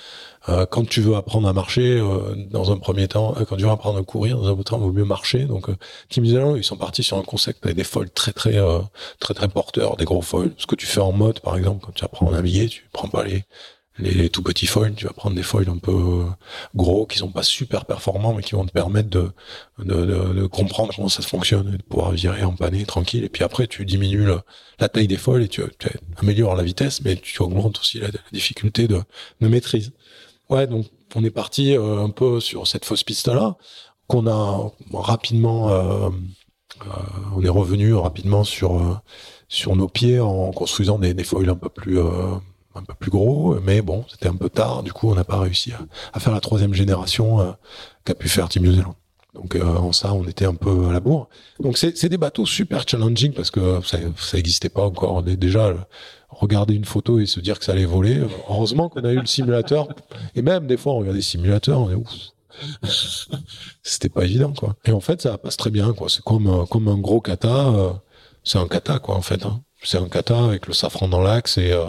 Euh, 0.49 0.65
quand 0.65 0.89
tu 0.89 1.03
veux 1.03 1.17
apprendre 1.17 1.49
à 1.49 1.53
marcher, 1.53 1.99
euh, 1.99 2.35
dans 2.51 2.73
un 2.73 2.79
premier 2.79 3.09
temps, 3.09 3.35
euh, 3.39 3.45
quand 3.45 3.57
tu 3.57 3.65
veux 3.65 3.71
apprendre 3.71 3.99
à 3.99 4.03
courir, 4.03 4.39
dans 4.39 4.47
un 4.47 4.53
premier 4.53 4.65
temps, 4.65 4.79
il 4.79 4.83
vaut 4.85 4.93
mieux 4.93 5.05
marcher. 5.05 5.45
Donc, 5.45 5.67
Team 6.09 6.25
Zealand, 6.25 6.57
ils 6.57 6.65
sont 6.65 6.77
partis 6.77 7.03
sur 7.03 7.19
un 7.19 7.23
concept 7.23 7.65
avec 7.65 7.77
des 7.77 7.85
foils 7.85 8.11
très 8.11 8.33
très 8.33 8.59
très 9.19 9.35
très 9.35 9.49
porteurs, 9.49 9.97
des 9.97 10.05
gros 10.05 10.23
foils. 10.23 10.53
Ce 10.57 10.67
que 10.67 10.75
tu 10.75 10.87
fais 10.87 11.01
en 11.01 11.13
mode, 11.13 11.41
par 11.41 11.57
exemple, 11.57 11.85
quand 11.85 11.93
tu 11.93 12.05
apprends 12.05 12.29
à 12.29 12.33
naviguer, 12.33 12.69
tu 12.69 12.89
prends 12.93 13.09
pas 13.09 13.25
les 13.25 13.45
les, 14.01 14.31
tout 14.31 14.43
petits 14.43 14.67
foils. 14.67 14.95
Tu 14.95 15.07
vas 15.07 15.13
prendre 15.13 15.37
des 15.37 15.43
foils 15.43 15.69
un 15.69 15.79
peu 15.79 16.25
gros 16.75 17.07
qui 17.07 17.19
sont 17.19 17.31
pas 17.31 17.43
super 17.43 17.85
performants, 17.85 18.35
mais 18.35 18.43
qui 18.43 18.53
vont 18.53 18.65
te 18.65 18.73
permettre 18.73 19.11
de 19.11 19.31
de, 19.79 20.05
de, 20.35 20.47
comprendre 20.47 20.93
comment 20.95 21.09
ça 21.09 21.23
fonctionne, 21.23 21.75
et 21.75 21.79
de 21.79 21.83
pouvoir 21.83 22.13
virer 22.13 22.43
en 22.45 22.55
panier 22.55 22.85
tranquille. 22.85 23.25
Et 23.25 23.29
puis 23.29 23.45
après, 23.45 23.67
tu 23.67 23.85
diminues 23.85 24.27
la 24.79 24.89
taille 24.89 25.09
des 25.09 25.17
foils 25.17 25.43
et 25.43 25.49
tu, 25.49 25.63
tu, 25.79 25.89
améliores 26.17 26.57
la 26.57 26.63
vitesse, 26.63 27.03
mais 27.03 27.17
tu 27.17 27.43
augmentes 27.43 27.79
aussi 27.79 27.99
la, 27.99 28.09
difficulté 28.33 28.89
de, 28.89 29.01
de 29.41 29.49
maîtrise. 29.49 29.93
Ouais, 30.51 30.67
donc 30.67 30.87
on 31.15 31.25
est 31.25 31.31
parti 31.31 31.77
euh, 31.77 32.03
un 32.03 32.11
peu 32.11 32.41
sur 32.41 32.67
cette 32.67 32.85
fausse 32.85 33.05
piste 33.05 33.29
là 33.29 33.57
qu'on 34.07 34.27
a 34.27 34.73
rapidement 34.93 35.71
euh, 35.71 36.11
euh, 36.87 36.91
on 37.37 37.45
est 37.45 37.49
revenu 37.49 37.95
rapidement 37.95 38.45
sur 38.45 38.77
euh, 38.77 38.95
sur 39.49 39.77
nos 39.77 39.89
pieds 39.89 40.21
en 40.21 40.51
construisant 40.53 40.99
des, 40.99 41.15
des 41.15 41.25
foils 41.25 41.49
un 41.49 41.57
peu 41.57 41.69
plus 41.69 41.99
euh, 41.99 42.37
un 42.75 42.83
peu 42.83 42.95
plus 42.95 43.11
gros, 43.11 43.59
mais 43.61 43.83
bon, 43.83 44.05
c'était 44.09 44.29
un 44.29 44.37
peu 44.37 44.49
tard. 44.49 44.83
Du 44.83 44.93
coup, 44.93 45.11
on 45.11 45.15
n'a 45.15 45.25
pas 45.25 45.39
réussi 45.39 45.73
à, 46.13 46.21
faire 46.21 46.33
la 46.33 46.41
troisième 46.41 46.75
génération 46.75 47.57
qu'a 48.05 48.15
pu 48.15 48.29
faire 48.29 48.49
Team 48.49 48.65
New 48.65 48.73
Zealand. 48.73 48.95
Donc 49.35 49.57
en 49.57 49.93
ça, 49.93 50.13
on 50.13 50.25
était 50.25 50.45
un 50.45 50.55
peu 50.55 50.89
à 50.89 50.93
la 50.93 51.01
bourre. 51.01 51.29
Donc 51.59 51.79
c'est 51.79 52.09
des 52.09 52.19
bateaux 52.19 52.47
super 52.47 52.85
challenging 52.87 53.33
parce 53.33 53.51
que 53.51 53.81
ça 53.85 53.99
n'existait 54.37 54.69
pas 54.69 54.85
encore. 54.85 55.23
Déjà, 55.23 55.75
regarder 56.31 56.75
une 56.75 56.85
photo 56.85 57.19
et 57.19 57.27
se 57.27 57.41
dire 57.41 57.59
que 57.59 57.65
ça 57.65 57.73
allait 57.73 57.85
voler. 57.85 58.23
Heureusement 58.49 58.89
qu'on 58.89 59.05
a 59.05 59.13
eu 59.13 59.21
le 59.21 59.27
simulateur. 59.27 59.89
Et 60.35 60.43
même 60.43 60.67
des 60.67 60.77
fois, 60.77 60.93
on 60.93 60.99
regarde 60.99 61.17
des 61.17 61.23
simulateurs, 61.23 61.81
on 61.81 61.91
est 61.91 61.95
ouf 61.95 62.11
c'était 63.83 64.09
pas 64.09 64.25
évident 64.25 64.53
quoi. 64.53 64.75
Et 64.85 64.93
en 64.93 65.01
fait 65.01 65.23
ça 65.23 65.39
passe 65.39 65.57
très 65.57 65.71
bien 65.71 65.93
quoi. 65.93 66.09
C'est 66.09 66.23
comme 66.23 66.47
euh, 66.47 66.67
comme 66.67 66.89
un 66.89 66.99
gros 66.99 67.21
kata. 67.21 67.69
Euh, 67.69 67.93
c'est 68.45 68.59
un 68.59 68.69
kata 68.69 68.99
quoi 68.99 69.15
en 69.15 69.23
fait. 69.23 69.47
Hein. 69.47 69.63
C'est 69.83 69.99
un 69.99 70.09
kata 70.09 70.45
avec 70.45 70.67
le 70.67 70.75
safran 70.75 71.09
dans 71.09 71.23
l'axe 71.23 71.57
et 71.59 71.73
euh, 71.73 71.87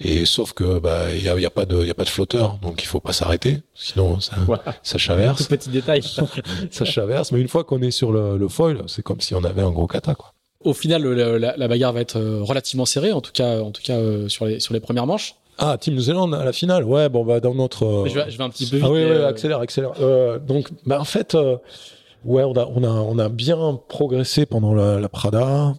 et 0.00 0.24
sauf 0.24 0.52
que 0.52 0.78
bah 0.78 1.12
il 1.14 1.22
y 1.22 1.28
a, 1.28 1.38
y 1.38 1.46
a, 1.46 1.50
pas 1.50 1.66
de 1.66 1.84
y 1.84 1.90
a 1.90 1.94
pas 1.94 2.04
de 2.04 2.08
flotteur 2.08 2.58
donc 2.60 2.82
il 2.82 2.86
faut 2.86 3.00
pas 3.00 3.12
s'arrêter 3.12 3.62
sinon 3.74 4.18
ça 4.20 4.36
ça 4.82 4.98
chaverse. 4.98 5.46
petit 5.46 5.70
détail. 5.70 6.02
ça 6.70 6.84
chaverse 6.84 7.30
mais 7.32 7.40
une 7.40 7.48
fois 7.48 7.64
qu'on 7.64 7.80
est 7.80 7.90
sur 7.92 8.10
le, 8.10 8.36
le 8.36 8.48
foil 8.48 8.82
c'est 8.88 9.02
comme 9.02 9.20
si 9.20 9.34
on 9.34 9.44
avait 9.44 9.62
un 9.62 9.70
gros 9.70 9.86
kata 9.86 10.14
quoi. 10.14 10.32
Au 10.64 10.72
final 10.72 11.04
la, 11.04 11.56
la, 11.56 11.68
bagarre 11.68 11.92
va 11.92 12.00
être 12.00 12.18
relativement 12.18 12.86
serrée 12.86 13.12
en 13.12 13.20
tout 13.20 13.32
cas 13.32 13.60
en 13.60 13.70
tout 13.70 13.82
cas 13.82 13.98
sur 14.28 14.46
les 14.46 14.60
sur 14.60 14.72
les 14.72 14.80
premières 14.80 15.06
manches. 15.06 15.36
Ah, 15.58 15.76
Team 15.78 15.94
New 15.94 16.00
Zealand 16.00 16.32
à 16.32 16.44
la 16.44 16.52
finale. 16.52 16.84
Ouais, 16.84 17.08
bon, 17.08 17.24
bah, 17.24 17.40
dans 17.40 17.54
notre. 17.54 18.04
Je, 18.08 18.14
vais, 18.14 18.30
je, 18.30 18.38
vais, 18.38 18.44
un 18.44 18.50
petit 18.50 18.68
peu 18.68 18.76
vite. 18.76 18.84
Ah 18.86 18.90
oui, 18.90 19.04
oui, 19.04 19.10
euh, 19.10 19.28
accélère, 19.28 19.60
accélère. 19.60 19.92
Euh, 20.00 20.38
donc, 20.38 20.68
bah, 20.84 21.00
en 21.00 21.04
fait, 21.04 21.34
euh, 21.34 21.56
ouais, 22.24 22.42
on 22.42 22.54
a, 22.54 22.66
on 22.66 22.82
a, 22.82 22.88
on 22.88 23.18
a 23.18 23.28
bien 23.28 23.80
progressé 23.88 24.46
pendant 24.46 24.74
la, 24.74 24.98
la 24.98 25.08
Prada. 25.08 25.74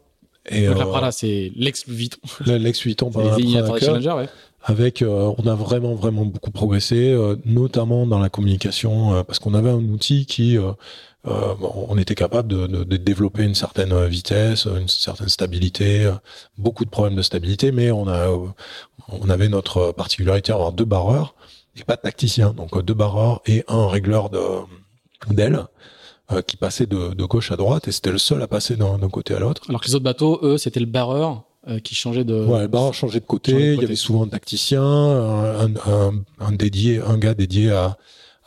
Et, 0.50 0.68
donc, 0.68 0.78
la 0.78 0.86
Prada, 0.86 1.12
c'est 1.12 1.52
l'ex 1.56 1.88
Vuitton. 1.88 2.20
L'ex 2.46 2.82
Vuitton 2.82 3.12
Challenger, 3.80 4.12
ouais. 4.12 4.30
Avec, 4.68 5.04
on 5.08 5.46
a 5.46 5.54
vraiment, 5.54 5.94
vraiment 5.94 6.26
beaucoup 6.26 6.50
progressé, 6.50 7.16
notamment 7.46 8.08
dans 8.08 8.18
la 8.18 8.30
communication, 8.30 9.24
parce 9.24 9.38
qu'on 9.38 9.54
avait 9.54 9.70
un 9.70 9.84
outil 9.90 10.26
qui 10.26 10.58
euh, 11.28 11.56
on 11.60 11.98
était 11.98 12.14
capable 12.14 12.48
de, 12.48 12.68
de, 12.68 12.84
de, 12.84 12.98
développer 12.98 13.44
une 13.44 13.56
certaine 13.56 14.06
vitesse, 14.06 14.66
une 14.66 14.88
certaine 14.88 15.30
stabilité, 15.30 16.12
beaucoup 16.58 16.86
de 16.86 16.90
problèmes 16.90 17.16
de 17.16 17.24
stabilité, 17.24 17.72
mais 17.72 17.90
on 17.90 18.08
a, 18.08 18.30
on 19.08 19.30
avait 19.30 19.50
notre 19.50 19.92
particularité 19.92 20.52
d'avoir 20.52 20.72
deux 20.72 20.86
barreurs 20.86 21.34
et 21.78 21.84
pas 21.84 21.96
de 21.96 22.02
tacticien, 22.02 22.52
donc 22.52 22.80
deux 22.84 22.94
barreurs 22.94 23.42
et 23.48 23.64
un 23.68 23.88
régleur 23.88 24.30
de 24.30 24.40
d'aile 25.32 25.66
euh, 26.32 26.42
qui 26.42 26.58
passait 26.58 26.86
de, 26.86 27.14
de, 27.14 27.26
gauche 27.26 27.52
à 27.52 27.56
droite 27.56 27.88
et 27.88 27.92
c'était 27.92 28.12
le 28.12 28.18
seul 28.18 28.42
à 28.42 28.48
passer 28.48 28.76
d'un 28.76 28.98
côté 29.10 29.34
à 29.34 29.40
l'autre. 29.40 29.64
Alors 29.70 29.82
que 29.82 29.88
les 29.88 29.96
autres 29.96 30.04
bateaux, 30.04 30.40
eux, 30.44 30.58
c'était 30.58 30.80
le 30.80 30.86
barreur 30.86 31.44
euh, 31.68 31.80
qui 31.80 31.96
changeait 31.96 32.24
de. 32.24 32.46
Ouais, 32.46 32.62
le 32.62 32.68
barreur 32.68 32.94
changeait 32.94 33.20
de 33.20 33.26
côté. 33.26 33.74
Il 33.74 33.82
y 33.82 33.86
avait 33.86 33.96
souvent 33.96 34.24
un 34.24 34.28
tacticien, 34.28 34.84
un, 34.84 35.76
un, 35.88 36.24
un, 36.40 36.52
dédié, 36.52 37.02
un 37.02 37.18
gars 37.18 37.34
dédié 37.34 37.72
à 37.72 37.98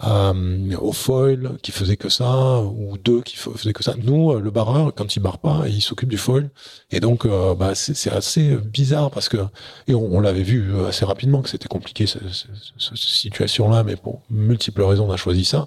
euh, 0.04 0.76
au 0.76 0.92
foil 0.92 1.58
qui 1.60 1.72
faisait 1.72 1.96
que 1.96 2.08
ça 2.08 2.60
ou 2.60 2.96
deux 2.98 3.20
qui 3.22 3.36
faisaient 3.36 3.72
que 3.72 3.82
ça. 3.82 3.94
Nous, 4.00 4.30
euh, 4.30 4.40
le 4.40 4.52
barreur, 4.52 4.94
quand 4.94 5.16
il 5.16 5.20
barre 5.20 5.38
pas, 5.38 5.64
il 5.66 5.82
s'occupe 5.82 6.08
du 6.08 6.18
foil. 6.18 6.50
Et 6.92 7.00
donc, 7.00 7.26
euh, 7.26 7.56
bah, 7.56 7.74
c'est 7.74 8.12
assez 8.12 8.56
bizarre 8.58 9.10
parce 9.10 9.28
que 9.28 9.38
et 9.88 9.94
on, 9.94 10.20
l'avait 10.20 10.44
vu 10.44 10.72
assez 10.86 11.04
rapidement 11.04 11.42
que 11.42 11.48
c'était 11.48 11.66
compliqué 11.66 12.06
cette, 12.06 12.22
cette 12.78 12.96
situation-là, 12.96 13.82
mais 13.82 13.96
pour 13.96 14.22
multiples 14.30 14.82
raisons, 14.82 15.08
on 15.08 15.12
a 15.12 15.16
choisi 15.16 15.44
ça. 15.44 15.66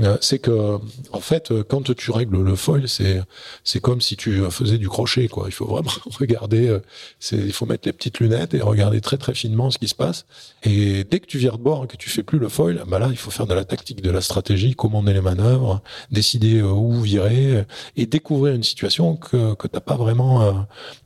Euh, 0.00 0.16
c'est 0.20 0.38
que 0.38 0.78
en 1.12 1.20
fait 1.20 1.52
quand 1.68 1.94
tu 1.94 2.10
règles 2.10 2.42
le 2.42 2.54
foil 2.54 2.88
c'est 2.88 3.20
c'est 3.64 3.80
comme 3.80 4.00
si 4.00 4.16
tu 4.16 4.42
faisais 4.50 4.78
du 4.78 4.88
crochet 4.88 5.28
quoi. 5.28 5.44
Il 5.46 5.52
faut 5.52 5.66
vraiment 5.66 5.90
regarder 6.18 6.68
euh, 6.68 6.80
c'est 7.18 7.36
il 7.36 7.52
faut 7.52 7.66
mettre 7.66 7.86
les 7.86 7.92
petites 7.92 8.18
lunettes 8.20 8.54
et 8.54 8.60
regarder 8.60 9.00
très 9.00 9.18
très 9.18 9.34
finement 9.34 9.70
ce 9.70 9.78
qui 9.78 9.88
se 9.88 9.94
passe. 9.94 10.26
Et 10.62 11.04
dès 11.04 11.20
que 11.20 11.26
tu 11.26 11.38
vires 11.38 11.58
de 11.58 11.62
bord 11.62 11.84
et 11.84 11.86
que 11.86 11.96
tu 11.96 12.08
fais 12.08 12.22
plus 12.22 12.38
le 12.38 12.48
foil 12.48 12.82
bah 12.86 12.98
là 12.98 13.08
il 13.10 13.16
faut 13.16 13.30
faire 13.30 13.46
de 13.46 13.54
la 13.54 13.64
tactique 13.64 14.02
de 14.02 14.10
la 14.10 14.20
stratégie 14.20 14.74
commander 14.74 15.12
les 15.12 15.20
manœuvres 15.20 15.82
décider 16.10 16.58
euh, 16.58 16.70
où 16.70 17.00
virer 17.00 17.64
et 17.96 18.06
découvrir 18.06 18.54
une 18.54 18.62
situation 18.62 19.16
que 19.16 19.54
que 19.54 19.68
t'as 19.68 19.80
pas 19.80 19.96
vraiment 19.96 20.42
euh, 20.42 20.52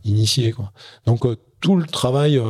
initié 0.05 0.53
quoi. 0.53 0.73
Donc 1.07 1.27
tout 1.61 1.77
le 1.77 1.87
travail 1.87 2.41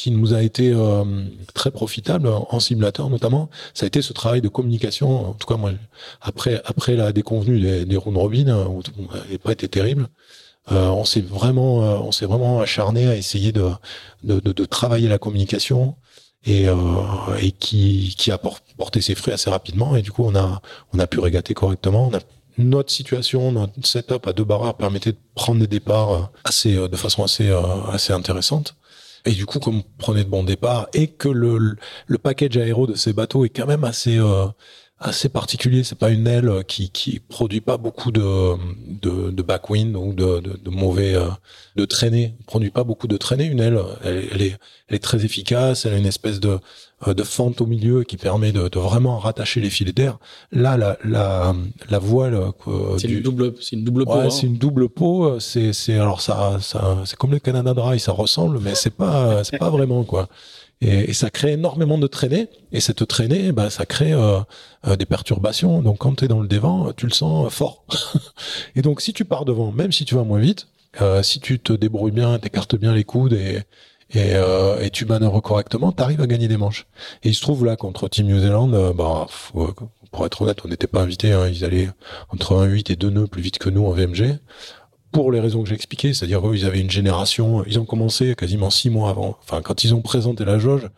qui 0.00 0.10
nous 0.10 0.32
a 0.32 0.42
été 0.42 0.72
euh, 0.72 1.04
très 1.52 1.70
profitable 1.70 2.26
en 2.26 2.58
simulateur 2.58 3.10
notamment, 3.10 3.50
ça 3.74 3.84
a 3.84 3.86
été 3.86 4.00
ce 4.00 4.14
travail 4.14 4.40
de 4.40 4.48
communication. 4.48 5.28
En 5.28 5.34
tout 5.34 5.46
cas, 5.46 5.58
moi, 5.58 5.72
après 6.22 6.62
après 6.64 6.96
la 6.96 7.12
déconvenue 7.12 7.60
des, 7.60 7.84
des 7.84 7.96
round 7.98 8.16
robin, 8.16 8.48
euh, 8.48 8.64
où 8.64 8.82
les 9.28 9.36
pas 9.36 9.52
été 9.52 9.68
terrible, 9.68 10.08
euh, 10.72 10.88
on 10.88 11.04
s'est 11.04 11.20
vraiment 11.20 11.82
euh, 11.82 11.98
on 11.98 12.12
s'est 12.12 12.24
vraiment 12.24 12.60
acharné 12.62 13.08
à 13.08 13.14
essayer 13.14 13.52
de 13.52 13.68
de, 14.22 14.64
travailler 14.64 15.08
la 15.08 15.18
communication 15.18 15.96
et, 16.46 16.66
qui 17.58 18.14
qui 18.16 18.30
a 18.30 18.38
porté 18.78 19.02
ses 19.02 19.14
fruits 19.14 19.34
assez 19.34 19.50
rapidement. 19.50 19.96
Et 19.96 20.02
du 20.02 20.12
coup, 20.12 20.24
on 20.24 20.34
a 20.34 20.62
on 20.94 20.98
a 20.98 21.06
pu 21.06 21.20
régater 21.20 21.52
correctement. 21.52 22.10
Notre 22.56 22.90
situation, 22.90 23.52
notre 23.52 23.86
setup 23.86 24.26
à 24.26 24.32
deux 24.32 24.44
barreurs 24.44 24.76
permettait 24.76 25.12
de 25.12 25.18
prendre 25.34 25.60
des 25.60 25.66
départs 25.66 26.30
assez, 26.44 26.74
de 26.94 26.96
façon 26.96 27.22
assez, 27.22 27.50
assez 27.92 28.12
intéressante. 28.14 28.76
Et 29.26 29.32
du 29.32 29.46
coup, 29.46 29.58
comme 29.60 29.78
on 29.78 29.84
prenait 29.98 30.24
de 30.24 30.28
bons 30.30 30.44
départs 30.44 30.88
et 30.94 31.08
que 31.08 31.28
le, 31.28 31.76
le 32.06 32.18
package 32.18 32.56
aéro 32.56 32.86
de 32.86 32.94
ces 32.94 33.12
bateaux 33.12 33.44
est 33.44 33.50
quand 33.50 33.66
même 33.66 33.84
assez 33.84 34.18
euh, 34.18 34.46
assez 34.98 35.28
particulier. 35.28 35.82
C'est 35.84 35.98
pas 35.98 36.10
une 36.10 36.26
aile 36.26 36.64
qui 36.66 36.90
qui 36.90 37.20
produit 37.20 37.60
pas 37.60 37.76
beaucoup 37.76 38.12
de 38.12 38.56
de, 38.86 39.30
de 39.30 39.42
backwind 39.42 39.96
ou 39.96 40.12
de, 40.12 40.40
de, 40.40 40.56
de 40.56 40.70
mauvais 40.70 41.14
euh, 41.14 41.28
de 41.76 41.84
traînée. 41.84 42.34
Produit 42.46 42.70
pas 42.70 42.84
beaucoup 42.84 43.08
de 43.08 43.16
traînée. 43.16 43.44
Une 43.44 43.60
aile, 43.60 43.78
elle, 44.04 44.42
est 44.42 44.56
elle 44.88 44.96
est 44.96 45.02
très 45.02 45.24
efficace. 45.24 45.86
Elle 45.86 45.94
a 45.94 45.98
une 45.98 46.06
espèce 46.06 46.40
de 46.40 46.58
de 47.06 47.22
fente 47.22 47.60
au 47.60 47.66
milieu 47.66 48.04
qui 48.04 48.16
permet 48.16 48.52
de, 48.52 48.68
de 48.68 48.78
vraiment 48.78 49.18
rattacher 49.18 49.60
les 49.60 49.70
filets 49.70 49.92
d'air. 49.92 50.18
Là, 50.52 50.76
la, 50.76 50.98
la, 51.04 51.54
la 51.88 51.98
voile. 51.98 52.34
Euh, 52.34 52.98
c'est 52.98 53.08
une 53.08 53.22
double, 53.22 53.54
c'est 53.60 53.76
une 53.76 53.84
double 53.84 54.04
peau. 54.04 54.14
Ouais, 54.14 54.26
hein. 54.26 54.30
c'est 54.30 54.46
une 54.46 54.58
double 54.58 54.88
peau. 54.88 55.40
C'est, 55.40 55.72
c'est 55.72 55.94
alors 55.94 56.20
ça, 56.20 56.58
ça, 56.60 56.98
c'est 57.06 57.16
comme 57.16 57.30
le 57.32 57.38
Canada 57.38 57.72
Dry, 57.72 57.98
ça 57.98 58.12
ressemble, 58.12 58.60
mais 58.60 58.74
c'est 58.74 58.94
pas, 58.94 59.42
c'est 59.44 59.58
pas 59.58 59.70
vraiment 59.70 60.04
quoi. 60.04 60.28
Et, 60.82 61.10
et, 61.10 61.12
ça 61.12 61.28
crée 61.28 61.52
énormément 61.52 61.98
de 61.98 62.06
traînées. 62.06 62.48
Et 62.72 62.80
cette 62.80 63.06
traînée, 63.06 63.52
bah, 63.52 63.68
ça 63.68 63.84
crée 63.84 64.12
euh, 64.12 64.40
euh 64.86 64.96
des 64.96 65.04
perturbations. 65.04 65.82
Donc 65.82 65.98
quand 65.98 66.16
tu 66.16 66.24
es 66.24 66.28
dans 66.28 66.40
le 66.40 66.48
devant, 66.48 66.92
tu 66.92 67.06
le 67.06 67.12
sens 67.12 67.52
fort. 67.52 67.84
et 68.76 68.82
donc 68.82 69.00
si 69.00 69.12
tu 69.12 69.24
pars 69.24 69.44
devant, 69.44 69.72
même 69.72 69.92
si 69.92 70.04
tu 70.04 70.14
vas 70.14 70.24
moins 70.24 70.38
vite, 70.38 70.68
euh, 71.00 71.22
si 71.22 71.38
tu 71.38 71.60
te 71.60 71.72
débrouilles 71.72 72.12
bien, 72.12 72.38
t'écartes 72.38 72.76
bien 72.76 72.94
les 72.94 73.04
coudes 73.04 73.34
et, 73.34 73.60
et, 74.12 74.34
euh, 74.34 74.80
et 74.80 74.90
tu 74.90 75.04
manœuvres 75.04 75.40
correctement, 75.40 75.92
tu 75.92 76.02
arrives 76.02 76.20
à 76.20 76.26
gagner 76.26 76.48
des 76.48 76.56
manches. 76.56 76.86
Et 77.22 77.28
il 77.28 77.34
se 77.34 77.40
trouve 77.40 77.64
là 77.64 77.76
contre 77.76 78.08
Team 78.08 78.26
New 78.26 78.40
Zealand, 78.40 78.72
euh, 78.72 78.92
bah, 78.92 79.26
pour 80.10 80.26
être 80.26 80.42
honnête, 80.42 80.58
on 80.64 80.68
n'était 80.68 80.86
pas 80.86 81.02
invités. 81.02 81.32
Hein, 81.32 81.48
ils 81.48 81.64
allaient 81.64 81.88
entre 82.30 82.54
1,8 82.54 82.92
et 82.92 82.96
2 82.96 83.10
nœuds 83.10 83.26
plus 83.26 83.42
vite 83.42 83.58
que 83.58 83.70
nous 83.70 83.86
en 83.86 83.92
VMG. 83.92 84.38
Pour 85.12 85.32
les 85.32 85.40
raisons 85.40 85.62
que 85.62 85.68
j'ai 85.68 85.74
expliquées, 85.74 86.14
c'est-à-dire 86.14 86.46
eux, 86.48 86.54
ils 86.54 86.66
avaient 86.66 86.80
une 86.80 86.90
génération, 86.90 87.64
ils 87.66 87.78
ont 87.80 87.84
commencé 87.84 88.34
quasiment 88.36 88.70
six 88.70 88.90
mois 88.90 89.10
avant. 89.10 89.36
Enfin, 89.42 89.60
quand 89.60 89.82
ils 89.82 89.92
ont 89.94 90.02
présenté 90.02 90.44
la 90.44 90.58
jauge, 90.58 90.88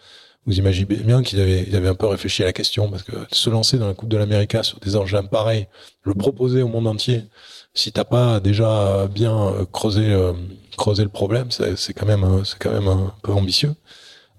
vous 0.47 0.59
imaginez 0.59 0.87
bien 0.87 1.23
qu'ils 1.23 1.41
avaient, 1.41 1.65
ils 1.67 1.77
avaient 1.77 1.89
un 1.89 1.95
peu 1.95 2.07
réfléchi 2.07 2.43
à 2.43 2.47
la 2.47 2.53
question 2.53 2.91
parce 2.91 3.03
que 3.03 3.13
se 3.31 3.49
lancer 3.51 3.79
dans 3.79 3.87
la 3.87 3.95
Coupe 3.95 4.09
de 4.09 4.17
l'Amérique 4.17 4.57
sur 4.63 4.81
des 4.81 4.97
engins 4.97 5.23
pareils, 5.23 5.69
le 6.03 6.15
proposer 6.15 6.63
au 6.63 6.69
monde 6.69 6.89
entier, 6.89 7.23
si 7.75 7.93
t'as 7.93 8.05
pas 8.05 8.41
déjà 8.41 9.07
bien 9.07 9.67
creusé 9.73 10.13
euh, 10.13 10.33
creuser 10.77 11.05
le 11.05 11.09
problème, 11.09 11.49
c'est 11.51 11.93
quand 11.93 12.07
même 12.07 12.25
euh, 12.25 12.45
c'est 12.45 12.59
quand 12.59 12.73
même 12.73 12.89
un 12.89 13.13
peu 13.23 13.33
ambitieux. 13.33 13.75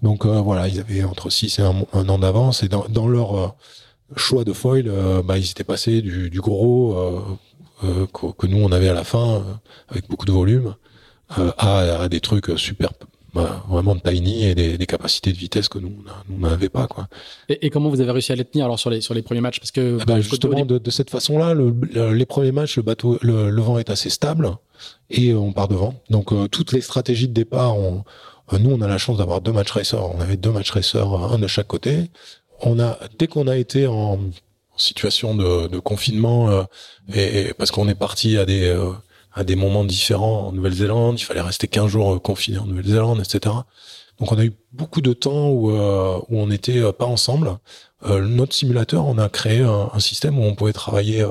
Donc 0.01 0.25
euh, 0.25 0.41
voilà, 0.41 0.67
ils 0.67 0.79
avaient 0.79 1.03
entre 1.03 1.29
6 1.29 1.59
et 1.59 1.61
un, 1.61 2.09
an 2.09 2.19
d'avance 2.19 2.63
et 2.63 2.67
dans, 2.67 3.07
leur 3.07 3.37
euh, 3.37 3.47
choix 4.15 4.43
de 4.43 4.53
foil, 4.53 4.91
bah, 5.23 5.37
ils 5.37 5.49
étaient 5.49 5.63
passés 5.63 6.01
du, 6.01 6.41
gros 6.41 7.39
que, 7.81 8.47
nous 8.47 8.57
on 8.57 8.71
avait 8.71 8.89
à 8.89 8.93
la 8.93 9.03
fin 9.03 9.43
avec 9.89 10.09
beaucoup 10.09 10.25
de 10.25 10.31
volume 10.31 10.75
à, 11.29 12.01
à, 12.01 12.09
des 12.09 12.19
trucs 12.19 12.51
super 12.57 12.91
bah, 13.33 13.63
vraiment 13.67 13.95
tiny 13.95 14.45
et 14.45 14.55
des, 14.55 14.77
des, 14.77 14.85
capacités 14.85 15.31
de 15.31 15.37
vitesse 15.37 15.67
que 15.67 15.79
nous 15.79 15.91
on 16.31 16.47
n'avait 16.47 16.69
pas 16.69 16.85
quoi. 16.85 17.07
Et, 17.49 17.65
et, 17.65 17.69
comment 17.71 17.89
vous 17.89 17.99
avez 17.99 18.11
réussi 18.11 18.31
à 18.31 18.35
les 18.35 18.45
tenir 18.45 18.65
alors 18.65 18.77
sur 18.77 18.91
les 18.91 19.01
sur 19.01 19.15
les 19.15 19.23
premiers 19.23 19.41
matchs? 19.41 19.59
Parce 19.59 19.71
que 19.71 20.03
bah, 20.05 20.21
justement 20.21 20.65
de, 20.65 20.77
de, 20.77 20.91
cette 20.91 21.09
façon-là, 21.09 21.55
le, 21.55 21.73
les 22.13 22.25
premiers 22.27 22.51
matchs 22.51 22.77
le 22.77 22.83
bateau 22.83 23.17
le, 23.21 23.49
le 23.49 23.61
vent 23.61 23.79
est 23.79 23.89
assez 23.89 24.09
stable 24.09 24.51
et 25.09 25.33
on 25.33 25.51
part 25.51 25.67
devant. 25.67 25.95
Donc 26.09 26.31
euh, 26.31 26.47
toutes 26.47 26.73
les 26.73 26.81
stratégies 26.81 27.27
de 27.27 27.33
départ, 27.33 27.75
on, 27.77 28.03
nous, 28.59 28.71
on 28.71 28.81
a 28.81 28.87
la 28.87 28.99
chance 28.99 29.17
d'avoir 29.17 29.41
deux 29.41 29.53
match 29.53 29.71
racers. 29.71 30.15
On 30.15 30.21
avait 30.21 30.37
deux 30.37 30.51
match 30.51 30.69
racers, 30.69 31.11
un 31.11 31.39
de 31.39 31.47
chaque 31.47 31.67
côté. 31.67 32.11
On 32.61 32.79
a, 32.79 32.99
dès 33.17 33.27
qu'on 33.27 33.47
a 33.47 33.57
été 33.57 33.87
en, 33.87 34.19
situation 34.75 35.35
de, 35.35 35.79
confinement, 35.79 36.65
et, 37.13 37.53
parce 37.59 37.69
qu'on 37.69 37.87
est 37.87 37.95
parti 37.95 38.37
à 38.37 38.45
des 38.45 38.75
à 39.33 39.43
des 39.43 39.55
moments 39.55 39.83
différents 39.83 40.47
en 40.47 40.51
Nouvelle-Zélande, 40.51 41.19
il 41.19 41.23
fallait 41.23 41.41
rester 41.41 41.67
15 41.67 41.87
jours 41.87 42.21
confiné 42.21 42.57
en 42.59 42.65
Nouvelle-Zélande, 42.65 43.19
etc. 43.19 43.55
Donc 44.19 44.31
on 44.31 44.37
a 44.37 44.45
eu 44.45 44.53
beaucoup 44.71 45.01
de 45.01 45.13
temps 45.13 45.49
où, 45.49 45.71
où 45.71 46.25
on 46.29 46.47
n'était 46.47 46.81
pas 46.93 47.05
ensemble. 47.05 47.57
notre 48.07 48.53
simulateur, 48.53 49.05
on 49.05 49.17
a 49.17 49.29
créé 49.29 49.61
un, 49.61 49.99
système 49.99 50.37
où 50.37 50.43
on 50.43 50.53
pouvait 50.53 50.73
travailler 50.73 51.25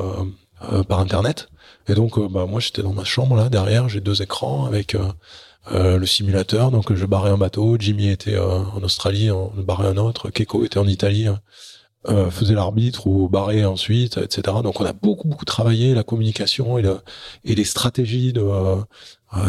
par 0.89 0.99
internet. 0.99 1.49
Et 1.89 1.95
donc, 1.95 2.19
euh, 2.19 2.29
bah, 2.29 2.47
moi, 2.47 2.61
j'étais 2.61 2.83
dans 2.83 2.93
ma 2.93 3.05
chambre 3.05 3.37
là 3.37 3.49
derrière, 3.49 3.89
j'ai 3.89 4.01
deux 4.01 4.23
écrans 4.23 4.67
avec 4.67 4.95
euh, 4.95 5.13
euh, 5.73 5.99
le 5.99 6.07
simulateur. 6.07 6.71
Donc, 6.71 6.93
je 6.93 7.07
barrais 7.07 7.31
un 7.31 7.39
bateau. 7.39 7.77
Jimmy 7.79 8.09
était 8.09 8.39
en 8.39 8.83
Australie, 8.83 9.31
on 9.31 9.53
barrait 9.57 9.89
un 9.89 9.97
autre. 9.97 10.31
Keiko 10.31 10.65
était 10.65 10.79
en 10.79 10.87
Italie. 10.87 11.29
Faisait 12.31 12.55
l'arbitre 12.55 13.07
ou 13.07 13.29
barrait 13.29 13.65
ensuite, 13.65 14.17
etc. 14.17 14.57
Donc 14.63 14.81
on 14.81 14.85
a 14.85 14.93
beaucoup 14.93 15.29
beaucoup 15.29 15.45
travaillé 15.45 15.95
la 15.95 16.03
communication 16.03 16.77
et, 16.77 16.83
le, 16.83 16.99
et 17.45 17.55
les 17.55 17.65
stratégies 17.65 18.33
de, 18.33 18.43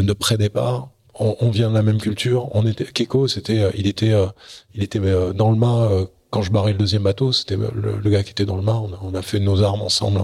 de 0.02 0.14
pré-départ. 0.14 0.90
On, 1.20 1.36
on, 1.40 1.50
vient 1.50 1.70
de 1.70 1.74
la 1.74 1.82
même 1.82 2.00
culture. 2.00 2.56
On 2.56 2.66
était 2.68 2.86
Keiko, 2.86 3.28
c'était, 3.28 3.72
il 3.76 3.88
était, 3.88 4.14
il 4.76 4.84
était 4.84 5.00
dans 5.34 5.50
le 5.50 5.58
mât 5.58 6.08
quand 6.34 6.42
je 6.42 6.52
barrais 6.52 6.72
le 6.72 6.80
deuxième 6.80 7.04
bateau, 7.04 7.32
c'était 7.32 7.56
le, 7.56 8.10
gars 8.10 8.24
qui 8.24 8.32
était 8.32 8.46
dans 8.46 8.56
le 8.56 8.64
mât. 8.64 8.82
On 9.04 9.14
a, 9.14 9.22
fait 9.22 9.40
nos 9.40 9.62
armes 9.62 9.84
ensemble 9.84 10.20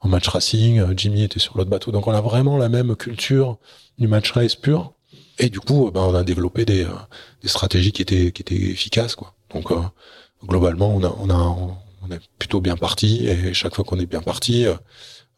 en, 0.00 0.08
match 0.08 0.26
racing. 0.26 0.80
Euh, 0.80 0.92
Jimmy 0.96 1.22
était 1.22 1.38
sur 1.38 1.56
l'autre 1.56 1.70
bateau. 1.70 1.92
Donc 1.92 2.08
on 2.08 2.12
a 2.12 2.20
vraiment 2.20 2.58
la 2.58 2.68
même 2.68 2.96
culture 2.96 3.58
du 3.96 4.08
match 4.08 4.32
race 4.32 4.56
pur. 4.56 4.92
Et 5.38 5.50
du 5.50 5.60
coup, 5.60 5.88
ben, 5.94 6.00
on 6.00 6.16
a 6.16 6.24
développé 6.24 6.64
des, 6.64 6.82
euh, 6.82 6.88
des, 7.42 7.48
stratégies 7.48 7.92
qui 7.92 8.02
étaient, 8.02 8.32
qui 8.32 8.42
étaient 8.42 8.56
efficaces. 8.56 9.14
Quoi. 9.14 9.34
Donc 9.54 9.70
euh, 9.70 9.76
globalement, 10.46 10.94
on 10.94 11.30
a, 11.30 12.14
est 12.14 12.20
plutôt 12.38 12.60
bien 12.60 12.76
parti. 12.76 13.26
Et 13.26 13.54
chaque 13.54 13.74
fois 13.74 13.84
qu'on 13.84 13.98
est 13.98 14.06
bien 14.06 14.22
parti, 14.22 14.66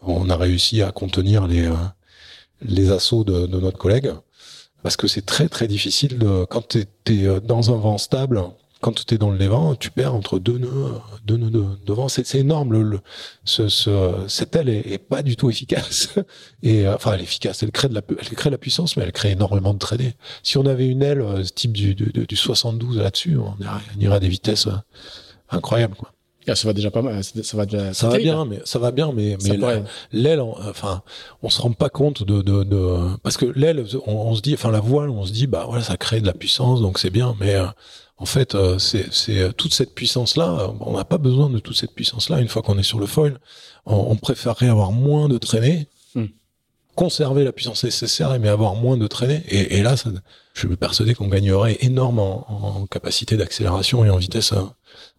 on 0.01 0.29
a 0.31 0.37
réussi 0.37 0.83
à 0.83 0.93
contenir 0.93 1.47
les, 1.47 1.71
les 2.63 2.91
assauts 2.91 3.25
de, 3.25 3.47
de 3.47 3.61
notre 3.61 3.79
collègue. 3.79 4.13
Parce 4.83 4.97
que 4.97 5.07
c'est 5.09 5.25
très 5.25 5.49
très 5.49 5.67
difficile 5.67 6.19
de, 6.19 6.45
quand 6.45 6.69
tu 6.69 6.87
es 7.07 7.41
dans 7.41 7.73
un 7.75 7.77
vent 7.79 7.99
stable 7.99 8.43
quand 8.85 9.07
tu 9.07 9.15
es 9.15 9.17
dans 9.17 9.31
le 9.31 9.39
Levant, 9.39 9.75
tu 9.75 9.91
perds 9.91 10.15
entre 10.15 10.39
deux 10.39 10.59
nœuds, 10.59 11.01
deux 11.25 11.39
nœuds 11.39 11.49
de, 11.49 11.65
de 11.87 11.93
vent. 11.95 12.09
C'est 12.09 12.35
énorme. 12.35 12.75
Le, 12.75 13.01
ce, 13.43 13.71
ce, 13.71 14.13
cette 14.29 14.55
aile 14.57 14.69
est, 14.69 14.99
pas 14.99 15.23
du 15.23 15.37
tout 15.37 15.49
efficace. 15.49 16.11
Et 16.63 16.87
euh, 16.87 16.95
enfin, 16.95 17.15
elle 17.15 17.21
est 17.21 17.25
efficace. 17.25 17.63
Elle 17.63 17.73
crée 17.73 17.89
de 17.89 17.95
la, 17.95 18.03
elle 18.11 18.37
crée 18.37 18.51
la 18.51 18.59
puissance, 18.59 18.99
mais 18.99 19.05
elle 19.05 19.13
crée 19.13 19.31
énormément 19.31 19.73
de 19.73 19.79
traînées. 19.79 20.17
Si 20.43 20.59
on 20.59 20.67
avait 20.67 20.87
une 20.87 21.03
aile 21.03 21.23
euh, 21.23 21.43
type 21.43 21.73
du, 21.73 21.95
du, 21.95 22.27
du 22.27 22.37
72 22.37 22.99
là-dessus, 22.99 23.39
on, 23.39 23.57
irait 23.99 24.17
à 24.17 24.21
des 24.21 24.29
vitesses 24.29 24.67
euh, 24.67 24.77
incroyables. 25.49 25.97
Quoi. 25.97 26.13
Ah, 26.47 26.55
ça 26.55 26.69
va 26.69 26.75
déjà 26.75 26.91
pas 26.91 27.01
mal. 27.01 27.25
Ça 27.25 27.57
va 27.57 27.65
déjà. 27.65 27.95
Ça 27.95 28.11
va 28.11 28.19
bien, 28.19 28.45
mais 28.45 28.61
ça 28.67 28.79
va 28.79 28.91
bien, 28.91 29.13
mais 29.13 29.39
mais 29.45 29.57
l'aile, 30.13 30.43
enfin, 30.43 31.03
on 31.43 31.49
se 31.49 31.63
rend 31.63 31.73
pas 31.73 31.89
compte 31.89 32.23
de 32.23 32.43
de, 32.43 32.65
de 32.65 33.17
parce 33.23 33.39
que 33.39 33.47
l'aile, 33.47 33.87
on, 34.07 34.13
on, 34.13 34.35
se 34.35 34.43
dit, 34.43 34.53
enfin 34.53 34.71
la 34.71 34.81
voile, 34.81 35.09
on 35.09 35.25
se 35.25 35.33
dit, 35.33 35.47
bah 35.47 35.65
voilà, 35.67 35.83
ça 35.83 35.97
crée 35.97 36.21
de 36.21 36.27
la 36.27 36.35
puissance, 36.35 36.83
donc 36.83 36.99
c'est 36.99 37.09
bien, 37.09 37.35
mais 37.41 37.57
en 38.17 38.27
fait, 38.27 38.55
euh, 38.55 38.79
c'est 38.79 39.09
euh, 39.41 39.53
toute 39.53 39.75
cette 39.75 39.95
puissance-là. 39.95 40.73
On 40.81 40.97
n'a 40.97 41.05
pas 41.05 41.19
besoin 41.19 41.51
de 41.51 41.59
toute 41.59 41.77
cette 41.77 41.93
puissance-là 41.93 42.41
une 42.41 42.49
fois 42.49 42.63
qu'on 42.63 42.79
est 42.79 42.85
sur 42.85 43.01
le 43.01 43.07
foil. 43.07 43.41
On, 43.87 44.17
préférerait 44.17 44.69
avoir 44.69 44.93
moins 44.93 45.29
de 45.29 45.37
traînées, 45.37 45.89
hmm. 46.15 46.27
conserver 46.95 47.45
la 47.45 47.53
puissance 47.53 47.85
nécessaire, 47.85 48.39
mais 48.39 48.49
avoir 48.49 48.77
moins 48.77 48.97
de 48.97 49.07
traînées. 49.07 49.43
Et, 49.49 49.83
là, 49.83 49.97
ça, 49.97 50.11
je 50.55 50.67
suis 50.67 50.77
persuadé 50.77 51.15
qu'on 51.15 51.29
gagnerait 51.29 51.77
énormément 51.81 52.47
en, 52.49 52.87
capacité 52.87 53.37
d'accélération 53.37 54.05
et 54.05 54.11
en 54.11 54.17
vitesse, 54.17 54.53
euh, 54.53 54.63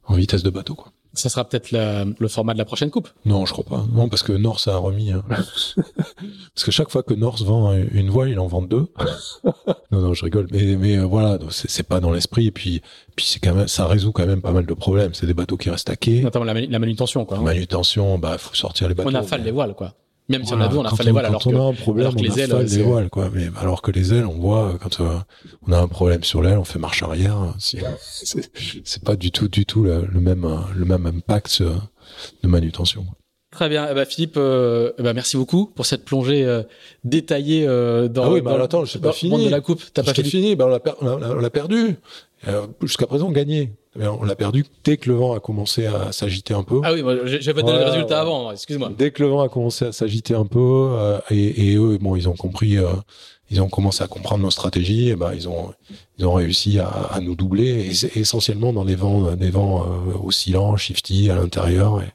en 0.05 0.15
vitesse 0.15 0.41
de 0.41 0.49
bateau. 0.49 0.73
Quoi. 0.73 0.91
Ça 1.15 1.29
sera 1.29 1.47
peut-être 1.47 1.71
le 1.71 2.27
format 2.27 2.53
de 2.53 2.57
la 2.57 2.65
prochaine 2.65 2.91
coupe. 2.91 3.09
Non, 3.25 3.45
je 3.45 3.53
crois 3.53 3.63
pas. 3.63 3.85
Non, 3.93 4.09
parce 4.09 4.23
que 4.23 4.33
Norse 4.33 4.67
a 4.67 4.77
remis. 4.77 5.11
Hein. 5.11 5.23
parce 5.29 6.63
que 6.63 6.71
chaque 6.71 6.89
fois 6.89 7.03
que 7.03 7.13
Norse 7.13 7.43
vend 7.43 7.73
une 7.73 8.09
voile, 8.09 8.29
il 8.29 8.39
en 8.39 8.47
vend 8.47 8.61
deux. 8.61 8.87
non, 9.91 10.01
non, 10.01 10.13
je 10.13 10.23
rigole. 10.25 10.47
Mais, 10.51 10.75
mais 10.75 10.97
euh, 10.97 11.03
voilà, 11.05 11.39
c'est 11.49 11.87
pas 11.87 11.99
dans 11.99 12.11
l'esprit. 12.11 12.47
Et 12.47 12.51
puis, 12.51 12.81
puis 13.15 13.25
c'est 13.25 13.39
quand 13.39 13.53
même, 13.53 13.67
ça 13.67 13.87
résout 13.87 14.11
quand 14.11 14.25
même 14.25 14.41
pas 14.41 14.51
mal 14.51 14.65
de 14.65 14.73
problèmes. 14.73 15.13
C'est 15.13 15.25
des 15.25 15.33
bateaux 15.33 15.57
qui 15.57 15.69
restent 15.69 15.89
à 15.89 15.95
quai. 15.95 16.21
Notamment 16.21 16.45
la, 16.45 16.79
manutention, 16.79 17.25
quoi. 17.25 17.37
Hein. 17.37 17.41
Manutention, 17.41 18.17
bah, 18.17 18.37
faut 18.37 18.55
sortir 18.55 18.87
les 18.87 18.93
bateaux. 18.93 19.09
On 19.09 19.15
affale 19.15 19.43
les 19.43 19.51
voiles, 19.51 19.73
quoi. 19.73 19.93
Même 20.27 20.43
si 20.43 20.53
on 20.53 20.61
a 20.61 20.67
deux, 20.67 20.77
on 20.77 20.85
a 20.85 21.03
les 21.03 21.11
voiles. 21.11 21.25
Alors 21.25 21.43
que, 21.43 21.55
a 21.55 21.61
un 21.61 21.73
problème, 21.73 22.11
on 22.17 22.21
les 22.21 22.39
ailes, 22.39 22.51
les 22.51 22.81
voiles, 22.81 23.09
quoi. 23.09 23.29
Mais 23.33 23.47
alors 23.59 23.81
que 23.81 23.91
les 23.91 24.13
ailes, 24.13 24.25
on 24.25 24.39
voit 24.39 24.77
quand 24.81 24.99
euh, 24.99 25.17
on 25.67 25.71
a 25.71 25.79
un 25.79 25.87
problème 25.87 26.23
sur 26.23 26.41
l'aile, 26.41 26.57
on 26.57 26.63
fait 26.63 26.79
marche 26.79 27.03
arrière. 27.03 27.53
C'est 27.59 29.03
pas 29.03 29.15
du 29.15 29.31
tout, 29.31 29.47
du 29.47 29.65
tout 29.65 29.83
le, 29.83 30.07
même, 30.19 30.47
le 30.75 30.85
même 30.85 31.05
impact 31.05 31.59
euh, 31.61 31.75
de 32.43 32.47
manutention. 32.47 33.05
Très 33.55 33.69
bien. 33.69 33.87
Eh 33.89 33.93
ben, 33.93 34.03
Philippe, 34.05 34.35
euh, 34.35 34.91
eh 34.97 35.01
ben, 35.01 35.13
merci 35.13 35.37
beaucoup 35.37 35.67
pour 35.67 35.85
cette 35.85 36.03
plongée 36.03 36.43
euh, 36.43 36.63
détaillée 37.05 37.65
euh, 37.65 38.09
dans, 38.09 38.25
ah 38.25 38.31
oui, 38.31 38.41
bah, 38.41 38.61
attends, 38.61 38.83
je 38.83 38.97
pas 38.97 39.13
fini. 39.13 39.45
de 39.45 39.49
la 39.49 39.61
coupe. 39.61 39.81
T'as 39.93 40.03
pas 40.03 40.13
fini, 40.13 40.29
fini 40.29 40.55
ben, 40.57 40.77
on 41.01 41.35
l'a 41.39 41.49
perdu. 41.49 41.95
Jusqu'à 42.81 43.07
présent, 43.07 43.31
gagné. 43.31 43.73
On 43.97 44.23
l'a 44.23 44.35
perdu 44.35 44.65
dès 44.83 44.97
que 44.97 45.09
le 45.09 45.15
vent 45.15 45.33
a 45.33 45.39
commencé 45.39 45.85
à 45.85 46.11
s'agiter 46.11 46.53
un 46.53 46.63
peu. 46.63 46.81
Ah 46.83 46.93
oui, 46.93 47.01
j'avais 47.39 47.63
donné 47.63 47.79
le 47.79 47.85
résultat 47.85 48.19
avant, 48.19 48.51
excuse-moi. 48.51 48.91
Dès 48.97 49.11
que 49.11 49.23
le 49.23 49.29
vent 49.29 49.41
a 49.41 49.49
commencé 49.49 49.85
à 49.85 49.91
s'agiter 49.93 50.35
un 50.35 50.45
peu, 50.45 50.59
euh, 50.59 51.17
et, 51.31 51.71
et, 51.71 51.75
eux, 51.75 51.97
bon, 52.01 52.15
ils 52.17 52.27
ont 52.27 52.35
compris, 52.35 52.77
euh, 52.77 52.87
ils 53.49 53.61
ont 53.61 53.69
commencé 53.69 54.03
à 54.03 54.07
comprendre 54.07 54.43
nos 54.43 54.51
stratégies, 54.51 55.09
et 55.09 55.15
ben 55.15 55.33
ils 55.33 55.47
ont, 55.47 55.73
ils 56.17 56.25
ont 56.25 56.33
réussi 56.33 56.77
à, 56.79 56.87
à 56.87 57.21
nous 57.21 57.35
doubler, 57.35 57.89
et 57.89 58.19
essentiellement 58.19 58.73
dans 58.73 58.83
des 58.83 58.95
vents, 58.95 59.31
des 59.31 59.49
vents 59.49 59.83
euh, 59.83 60.25
oscillants, 60.25 60.75
shifty 60.75 61.29
à 61.29 61.35
l'intérieur. 61.35 62.01
Et 62.01 62.07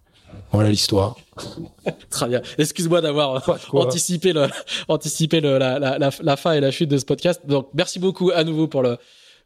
voilà 0.53 0.69
l'histoire. 0.69 1.17
Très 2.11 2.29
bien. 2.29 2.43
Excuse-moi 2.59 3.01
d'avoir 3.01 3.43
anticipé 3.73 4.35
le, 4.35 4.49
anticipé 4.89 5.41
le, 5.41 5.57
la, 5.57 5.79
la, 5.79 5.97
la, 5.97 6.11
la 6.21 6.37
fin 6.37 6.53
et 6.53 6.61
la 6.61 6.71
chute 6.71 6.91
de 6.91 6.99
ce 6.99 7.07
podcast. 7.07 7.41
Donc, 7.47 7.69
merci 7.73 7.99
beaucoup 7.99 8.31
à 8.35 8.45
nouveau 8.45 8.67
pour 8.67 8.83
le, 8.83 8.99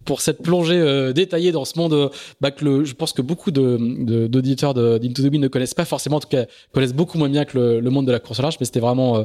pour 0.04 0.20
cette 0.20 0.42
plongée 0.42 0.78
euh, 0.78 1.12
détaillée 1.12 1.52
dans 1.52 1.64
ce 1.64 1.78
monde 1.78 1.92
euh, 1.92 2.08
bah, 2.40 2.50
que 2.50 2.64
le, 2.64 2.84
je 2.84 2.94
pense 2.94 3.12
que 3.12 3.22
beaucoup 3.22 3.50
de, 3.50 4.26
d'auditeurs 4.26 4.74
de, 4.74 4.98
d'Into 4.98 5.22
the 5.22 5.26
Wind 5.26 5.42
ne 5.42 5.48
connaissent 5.48 5.74
pas 5.74 5.84
forcément, 5.84 6.16
en 6.16 6.20
tout 6.20 6.28
cas 6.28 6.44
connaissent 6.72 6.94
beaucoup 6.94 7.18
moins 7.18 7.28
bien 7.28 7.44
que 7.44 7.58
le, 7.58 7.80
le 7.80 7.90
monde 7.90 8.06
de 8.06 8.12
la 8.12 8.20
course 8.20 8.40
large, 8.40 8.56
mais 8.60 8.66
c'était 8.66 8.80
vraiment 8.80 9.16
euh, 9.16 9.22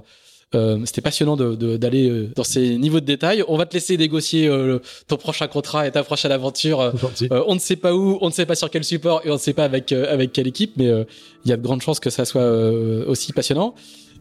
euh 0.55 0.79
c'était 0.85 1.01
passionnant 1.01 1.35
de, 1.35 1.77
d'aller 1.77 2.29
dans 2.35 2.43
ces 2.43 2.77
niveaux 2.77 2.99
de 2.99 3.05
détail. 3.05 3.43
On 3.47 3.57
va 3.57 3.65
te 3.65 3.73
laisser 3.73 3.97
négocier 3.97 4.49
ton 5.07 5.17
prochain 5.17 5.47
contrat 5.47 5.87
et 5.87 5.91
ta 5.91 6.03
prochaine 6.03 6.31
aventure. 6.31 6.91
on 7.47 7.53
ne 7.53 7.59
sait 7.59 7.75
pas 7.75 7.93
où, 7.93 8.17
on 8.21 8.27
ne 8.27 8.33
sait 8.33 8.47
pas 8.47 8.55
sur 8.55 8.71
quel 8.71 8.83
support 8.83 9.21
et 9.25 9.29
on 9.29 9.33
ne 9.33 9.39
sait 9.39 9.53
pas 9.53 9.65
avec 9.65 9.91
avec 9.91 10.31
quelle 10.33 10.47
équipe, 10.47 10.73
mais 10.77 10.89
il 11.45 11.49
y 11.49 11.53
a 11.53 11.57
de 11.57 11.61
grandes 11.61 11.81
chances 11.81 11.99
que 11.99 12.09
ça 12.09 12.25
soit 12.25 12.49
aussi 13.07 13.31
passionnant. 13.31 13.75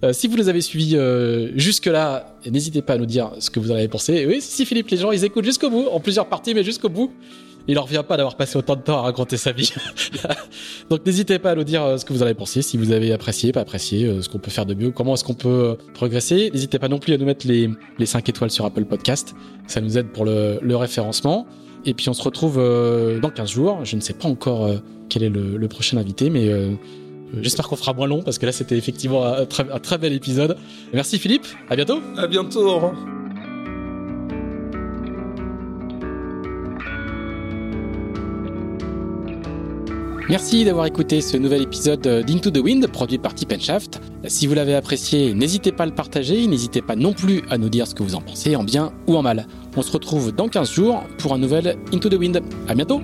Euh, 0.05 0.12
si 0.12 0.29
vous 0.29 0.37
les 0.37 0.49
avez 0.49 0.61
suivis 0.61 0.97
euh, 0.97 1.51
jusque-là, 1.57 2.37
n'hésitez 2.49 2.83
pas 2.83 2.95
à 2.95 2.99
nous 2.99 3.07
dire 3.07 3.33
ce 3.41 3.51
que 3.51 3.59
vous 3.59 3.73
en 3.73 3.75
avez 3.75 3.89
pensé. 3.89 4.27
oui, 4.27 4.39
si 4.41 4.65
Philippe, 4.65 4.89
les 4.91 4.97
gens, 4.97 5.11
ils 5.11 5.25
écoutent 5.25 5.45
jusqu'au 5.45 5.70
bout, 5.70 5.87
en 5.91 5.99
plusieurs 5.99 6.27
parties, 6.27 6.55
mais 6.55 6.62
jusqu'au 6.62 6.89
bout. 6.89 7.12
Il 7.66 7.75
leur 7.75 7.85
revient 7.85 8.05
pas 8.07 8.16
d'avoir 8.16 8.37
passé 8.37 8.57
autant 8.57 8.77
de 8.77 8.81
temps 8.81 8.97
à 8.97 9.03
raconter 9.03 9.37
sa 9.37 9.53
vie. 9.53 9.70
Donc 10.91 11.05
n'hésitez 11.05 11.39
pas 11.39 11.51
à 11.51 11.55
nous 11.55 11.65
dire 11.65 11.83
euh, 11.83 11.97
ce 11.99 12.05
que 12.07 12.15
vous 12.15 12.23
en 12.23 12.25
avez 12.25 12.35
pensé, 12.35 12.62
si 12.62 12.79
vous 12.79 12.93
avez 12.93 13.12
apprécié, 13.12 13.53
pas 13.53 13.61
apprécié, 13.61 14.23
ce 14.23 14.29
qu'on 14.31 14.39
peut 14.39 14.51
faire 14.51 14.65
de 14.65 14.73
mieux, 14.73 14.91
comment 14.91 15.15
est-ce 15.15 15.25
qu'on 15.25 15.35
peut 15.35 15.77
progresser. 15.93 16.51
N'hésitez 16.51 16.79
pas 16.79 16.89
non 16.89 16.99
plus 16.99 17.12
à 17.12 17.19
nous 17.19 17.27
mettre 17.27 17.47
les, 17.47 17.69
les 17.99 18.07
5 18.07 18.27
étoiles 18.27 18.51
sur 18.51 18.65
Apple 18.65 18.85
Podcast. 18.85 19.35
Ça 19.66 19.83
nous 19.83 19.99
aide 19.99 20.07
pour 20.07 20.25
le, 20.25 20.77
référencement. 20.77 21.47
Et 21.85 21.93
puis 21.93 22.09
on 22.09 22.15
se 22.15 22.23
retrouve 22.23 22.57
dans 22.57 23.31
15 23.31 23.51
jours. 23.51 23.85
Je 23.85 23.97
ne 23.97 24.01
sais 24.01 24.15
pas 24.15 24.29
encore 24.29 24.70
quel 25.11 25.25
est 25.25 25.29
le, 25.29 25.69
prochain 25.69 25.99
invité, 25.99 26.31
mais 26.31 26.51
j'espère 27.41 27.69
qu'on 27.69 27.77
fera 27.77 27.93
moins 27.93 28.07
long 28.07 28.23
parce 28.23 28.39
que 28.39 28.47
là 28.47 28.53
c'était 28.53 28.77
effectivement 28.77 29.25
un 29.25 29.47
très, 29.47 29.71
un 29.71 29.79
très 29.79 29.99
bel 29.99 30.13
épisode. 30.13 30.57
Merci 30.93 31.19
Philippe, 31.19 31.47
à 31.69 31.77
bientôt. 31.77 32.01
À 32.17 32.27
bientôt. 32.27 32.93
Merci 40.29 40.63
d'avoir 40.67 40.85
écouté 40.85 41.23
ce 41.23 41.39
nouvel 41.39 41.63
épisode 41.63 42.03
d'Into 42.03 42.51
the 42.51 42.59
Wind 42.59 42.87
produit 42.89 43.17
par 43.17 43.35
Tip 43.35 43.59
Shaft. 43.59 43.99
Si 44.27 44.47
vous 44.47 44.53
l'avez 44.53 44.75
apprécié, 44.75 45.33
n'hésitez 45.33 45.73
pas 45.73 45.85
à 45.85 45.87
le 45.87 45.95
partager, 45.95 46.47
n'hésitez 46.47 46.83
pas 46.83 46.97
non 46.97 47.15
plus 47.15 47.43
à 47.49 47.57
nous 47.57 47.71
dire 47.71 47.87
ce 47.87 47.95
que 47.95 48.03
vous 48.03 48.15
en 48.15 48.21
pensez, 48.21 48.55
en 48.55 48.63
bien 48.63 48.93
ou 49.07 49.17
en 49.17 49.23
mal. 49.23 49.47
On 49.75 49.81
se 49.81 49.91
retrouve 49.91 50.33
dans 50.33 50.49
15 50.49 50.71
jours 50.71 51.03
pour 51.17 51.33
un 51.33 51.39
nouvel 51.39 51.79
Into 51.95 52.11
the 52.11 52.19
Wind. 52.19 52.43
À 52.69 52.75
bientôt! 52.75 53.01